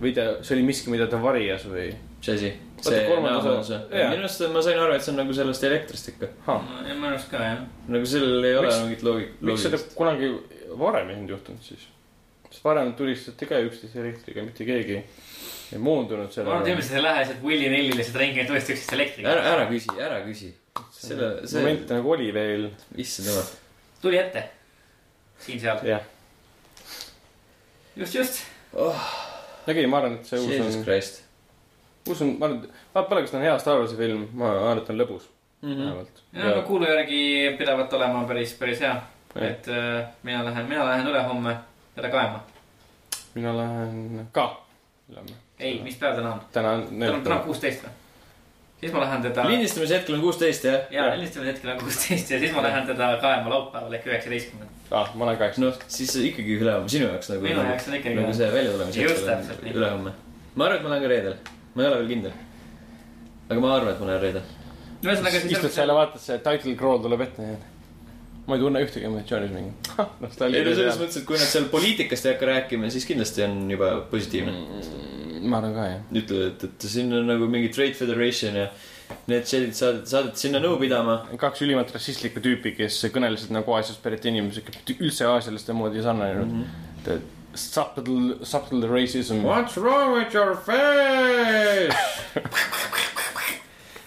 või 0.00 0.12
ta, 0.16 0.42
see 0.44 0.58
oli 0.58 0.66
miski, 0.66 0.92
mida 0.92 1.06
ta 1.08 1.20
varjas 1.22 1.64
või? 1.70 1.88
Mis 2.26 2.34
asi? 2.34 2.52
See 2.86 3.02
osas- 3.08 3.70
või? 3.70 3.98
jaa. 3.98 4.10
minu 4.12 4.26
arust 4.26 4.42
ma 4.52 4.62
sain 4.62 4.78
aru, 4.78 4.94
et 4.96 5.04
see 5.04 5.12
on 5.14 5.20
nagu 5.22 5.36
sellest 5.36 5.64
elektrist 5.64 6.10
ikka. 6.12 6.30
minu 6.46 7.06
arust 7.10 7.30
ka 7.30 7.42
jah. 7.42 7.60
nagu 7.88 8.08
sellel 8.10 8.44
ei 8.44 8.56
ole 8.60 8.72
mingit 8.82 9.04
loogik-, 9.06 9.36
miks 9.40 9.66
seda 9.66 9.80
kunagi 9.94 10.32
varem 10.76 11.12
ei 11.12 11.20
olnud 11.20 11.36
juhtunud 11.36 11.62
siis? 11.64 11.86
sest 12.50 12.64
varem 12.64 12.92
tulistati 12.98 13.48
ka 13.48 13.60
üksteise 13.64 14.00
elektriga, 14.02 14.44
mitte 14.46 14.66
keegi 14.68 15.00
ei 15.72 15.80
moondunud 15.82 16.18
ma 16.18 16.22
arvan, 16.22 16.28
et 16.30 16.36
sellele. 16.36 16.60
inimesed 16.70 16.96
ei 16.96 17.02
lähe 17.02 17.22
lihtsalt 17.22 17.42
Willy 17.44 17.70
Nellile 17.72 17.98
lihtsalt 18.00 18.20
ringi, 18.22 18.42
et 18.42 18.50
tõesti 18.50 18.76
üksteist 18.76 18.94
elektriga. 18.96 19.32
ära, 19.32 19.44
ära 19.54 19.66
küsi, 19.70 19.94
ära 19.98 20.20
küsi. 20.26 20.52
selle, 20.94 21.30
see, 21.46 21.62
moment 21.62 21.94
nagu 21.96 22.12
oli 22.14 22.28
veel, 22.34 22.68
issand 23.02 23.30
jumal. 23.32 23.50
tuli 24.02 24.20
ette. 24.20 24.44
siin-seal. 25.46 25.82
jah. 25.90 26.06
just, 27.96 28.14
just. 28.14 28.42
aga 28.76 29.76
ei, 29.76 29.86
ma 29.90 30.02
arvan, 30.02 30.20
et 30.20 30.30
see 30.30 30.40
uus 30.40 30.52
Jesus 30.54 30.80
on, 30.80 30.86
Christ. 30.86 31.25
Uus 32.08 32.20
on, 32.22 32.36
ma 32.38 32.46
arvan, 32.46 32.62
vaat 32.94 33.08
pole, 33.08 33.20
kas 33.24 33.30
ta 33.34 33.36
on 33.38 33.42
hea 33.48 33.58
Star 33.58 33.78
Warsi 33.80 33.96
film, 33.96 34.28
ma 34.34 34.50
arvan, 34.52 34.78
et 34.78 34.86
ta 34.86 34.92
on 34.92 35.00
lõbus 35.00 35.28
Mhm. 35.62 35.80
vähemalt. 35.82 36.22
ja 36.32 36.50
no 36.56 36.62
kuulu 36.62 36.84
järgi 36.86 37.56
pidavat 37.58 37.92
olema 37.92 38.24
päris, 38.28 38.52
päris 38.54 38.80
hea. 38.80 38.96
Et 39.36 39.66
äh, 39.68 40.04
mina 40.22 40.44
lähen, 40.44 40.66
mina 40.68 40.84
lähen 40.86 41.06
ülehomme 41.06 41.56
teda 41.94 42.08
kaema. 42.08 42.40
mina 43.34 43.56
lähen 43.56 44.28
ka 44.32 44.60
ülehomme. 45.10 45.34
ei, 45.60 45.80
mis 45.82 45.96
päev 45.96 46.14
täna 46.16 46.32
on? 46.32 46.40
täna 46.52 46.70
on 46.70 46.82
on, 47.14 47.22
täna 47.22 47.36
on 47.36 47.42
kuusteist 47.44 47.82
või? 47.84 47.90
siis 48.80 48.92
ma 48.92 49.00
lähen 49.00 49.22
teda. 49.22 49.44
lindistamise 49.48 49.94
hetkel 49.98 50.14
on 50.14 50.20
kuusteist 50.20 50.64
jah? 50.64 50.80
ja, 50.90 51.10
lindistamise 51.16 51.52
hetkel 51.52 51.70
on 51.70 51.78
kuusteist 51.80 52.30
ja 52.30 52.38
siis 52.38 52.52
ma 52.54 52.62
lähen 52.62 52.86
teda 52.86 53.10
kaema 53.20 53.50
laupäeval 53.50 53.92
ehk 53.98 54.06
üheksateistkümnendal. 54.06 54.72
ah,. 54.90 55.14
ma 55.14 55.24
olen 55.24 55.38
kaheksa. 55.38 55.60
noh, 55.60 55.74
siis 55.88 56.16
ikkagi 56.16 56.56
ülehomme 56.60 56.88
sinu 56.88 57.06
jaoks 57.10 57.28
nagu. 57.34 57.42
minu 57.42 57.60
jaoks 57.64 57.88
on 57.88 57.94
ikkagi 58.00 58.14
nagu 58.20 58.32
see 58.40 58.52
väljatulemise 58.52 59.02
Just 59.02 59.26
hetkel 59.28 59.68
on 59.68 59.76
ülehomme. 59.76 60.12
ma 60.54 60.64
arvan, 60.64 60.76
et 60.78 60.82
ma 60.82 60.88
lähen 60.94 61.02
ka 61.02 61.08
reedel. 61.08 61.36
Ma 61.76 61.82
ei 61.82 61.88
ole 61.90 62.00
veel 62.00 62.12
kindel. 62.14 62.36
aga 63.50 63.62
ma 63.62 63.72
arvan, 63.76 63.94
et 63.94 64.00
ma 64.00 64.10
lähen 64.10 64.22
reedel. 64.24 64.52
ühesõnaga 65.04 65.40
istud 65.44 65.72
seal 65.74 65.92
ja 65.92 65.96
vaatad, 66.00 66.22
see 66.22 66.38
title 66.44 66.76
crawl 66.80 67.02
tuleb 67.04 67.24
ette 67.28 67.50
ja 67.52 67.56
ma 68.46 68.56
ei 68.56 68.62
tunne 68.62 68.82
ühtegi 68.86 69.06
emotsiooni 69.10 69.52
mingi. 69.52 69.72
ei 70.48 70.64
no 70.64 70.74
selles 70.78 70.98
mõttes, 71.00 71.20
et 71.20 71.28
kui 71.28 71.38
nad 71.38 71.50
seal 71.50 71.68
poliitikast 71.72 72.26
ei 72.26 72.34
hakka 72.34 72.50
rääkima, 72.52 72.90
siis 72.94 73.06
kindlasti 73.08 73.44
on 73.46 73.56
juba 73.74 73.92
positiivne. 74.10 74.56
mõttes. 74.56 74.90
ma 75.44 75.60
arvan 75.60 75.76
ka 75.76 75.88
jah. 75.90 76.04
ütlevad, 76.22 76.52
et, 76.52 76.68
et 76.70 76.90
siin 76.96 77.12
on 77.20 77.26
nagu 77.28 77.48
mingi 77.52 77.72
Trade 77.74 77.98
Federation 77.98 78.60
ja 78.62 78.68
need 79.30 79.44
tšellid 79.46 79.74
saadeti, 79.76 80.10
saadeti 80.10 80.46
sinna 80.46 80.62
nõu 80.62 80.78
pidama. 80.80 81.20
kaks 81.38 81.62
ülimalt 81.66 81.92
rassistlikku 81.94 82.42
tüüpi, 82.42 82.76
kes 82.78 83.02
kõnelesid 83.14 83.52
nagu 83.54 83.76
Aasiast 83.76 84.02
pärit 84.02 84.26
inimesed, 84.30 84.66
kes 84.66 84.96
üldse 84.96 85.28
aasialaste 85.30 85.76
moodi 85.76 86.00
ei 86.00 86.06
sarnanenud 86.06 86.46
mm. 86.46 86.62
-hmm. 86.62 87.34
Subtle, 87.56 88.44
subtle 88.44 88.88
racism. 88.88 89.42
What's 89.42 89.76
wrong 89.76 90.12
with 90.18 90.34
your 90.34 90.54
face? 90.56 91.96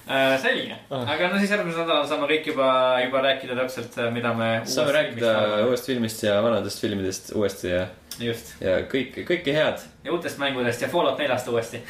äh,. 0.09 0.37
selge, 0.41 0.75
Ah. 0.89 1.05
aga 1.13 1.27
no 1.29 1.37
siis 1.41 1.51
järgmisel 1.53 1.83
nädalal 1.85 2.05
saame 2.09 2.27
kõik 2.29 2.47
juba, 2.51 2.67
juba 3.03 3.21
rääkida 3.25 3.55
täpselt, 3.57 3.97
mida 4.13 4.31
me. 4.37 4.49
saame 4.69 4.93
rääkida 4.95 5.33
uuest 5.67 5.85
filmist 5.89 6.23
ja 6.25 6.39
vanadest 6.45 6.81
filmidest 6.81 7.29
uuesti 7.37 7.69
ja, 7.75 7.83
just, 8.21 8.55
ja 8.61 8.79
kõik, 8.89 9.19
kõike 9.27 9.53
head. 9.53 9.83
ja 10.05 10.13
uutest 10.15 10.41
mängudest 10.41 10.81
ja 10.81 10.89
Fallout 10.89 11.21
neljast 11.21 11.47
uuesti, 11.53 11.81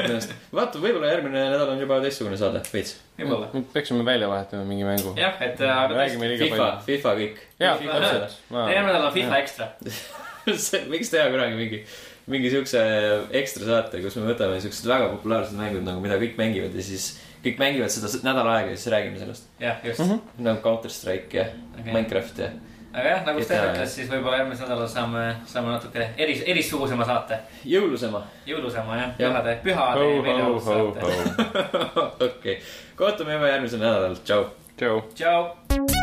vaata, 0.56 0.80
võib-olla 0.80 1.12
järgmine 1.12 1.46
nädal 1.52 1.74
on 1.74 1.80
juba 1.84 2.00
teistsugune 2.04 2.36
saade, 2.40 2.60
veits. 2.72 2.96
võib-olla. 3.20 3.50
me 3.52 3.64
peaksime 3.76 4.04
välja 4.08 4.28
vahetama 4.32 4.64
mingi 4.68 4.88
mängu. 4.88 5.12
jah, 5.20 5.36
et 5.44 5.60
äh, 5.60 5.82
räägime 5.92 6.32
liiga 6.32 6.48
FIFA 6.48 6.62
palju., 6.62 6.86
FIFA 6.88 7.16
kõik. 7.20 7.42
jaa, 7.60 7.76
FIFA 7.82 8.00
täpselt. 8.06 8.40
järgmine 8.52 8.92
nädal 8.94 9.10
on 9.10 9.18
FIFA 9.20 9.42
ekstra. 9.44 9.68
miks 10.92 11.10
teha 11.12 11.28
kunagi 11.32 11.56
mingi, 11.58 11.80
mingi 12.30 12.50
siukse 12.52 12.82
ekstra 13.42 13.66
saate, 13.70 14.02
kus 14.04 14.16
me 14.20 14.28
võtame 14.32 14.60
siuksed 14.62 14.86
väga 14.90 15.08
populaarsed 15.16 15.56
mängud 15.58 15.84
nagu, 15.86 16.00
mida 16.04 16.18
kõik 16.22 16.36
mängivad 16.40 16.74
ja 16.74 16.82
siis 16.86 17.12
kõik 17.44 17.58
mängivad 17.62 17.92
seda 17.92 18.08
nädal 18.26 18.48
aega 18.54 18.72
ja 18.72 18.76
siis 18.78 18.92
räägime 18.94 19.18
sellest. 19.20 19.44
jah, 19.62 19.76
just 19.84 20.00
Mhm. 20.00 20.20
nagu 20.38 20.62
Counter 20.62 20.90
Strike 20.90 21.36
ja 21.38 21.44
okay. 21.78 21.92
Minecraft 21.92 22.38
ja 22.42 22.48
aga 22.96 23.08
jah, 23.10 23.24
nagu 23.26 23.42
Sten 23.44 23.58
GTA. 23.60 23.72
ütles, 23.74 23.90
siis 23.94 24.08
võib-olla 24.08 24.38
järgmisel 24.40 24.66
nädalal 24.70 24.88
saame, 24.88 25.24
saame 25.46 25.74
natuke 25.74 26.06
eris, 26.16 26.40
erissugusema 26.48 27.04
saate. 27.04 27.38
jõulusema. 27.68 28.22
jõulusema 28.48 28.96
jah, 28.96 29.10
Jah. 29.18 29.34
pühade, 29.34 29.58
pühade 29.66 30.00
ho, 30.00 30.22
meeleolus 30.22 30.64
ho, 30.64 30.94
saate. 30.94 31.60
okei, 32.30 32.56
kohtume 32.96 33.36
juba 33.36 33.52
järgmisel 33.52 33.78
nädalal, 33.84 34.16
tšau. 34.24 34.48
tšau. 34.80 35.02
tšau. 35.14 35.95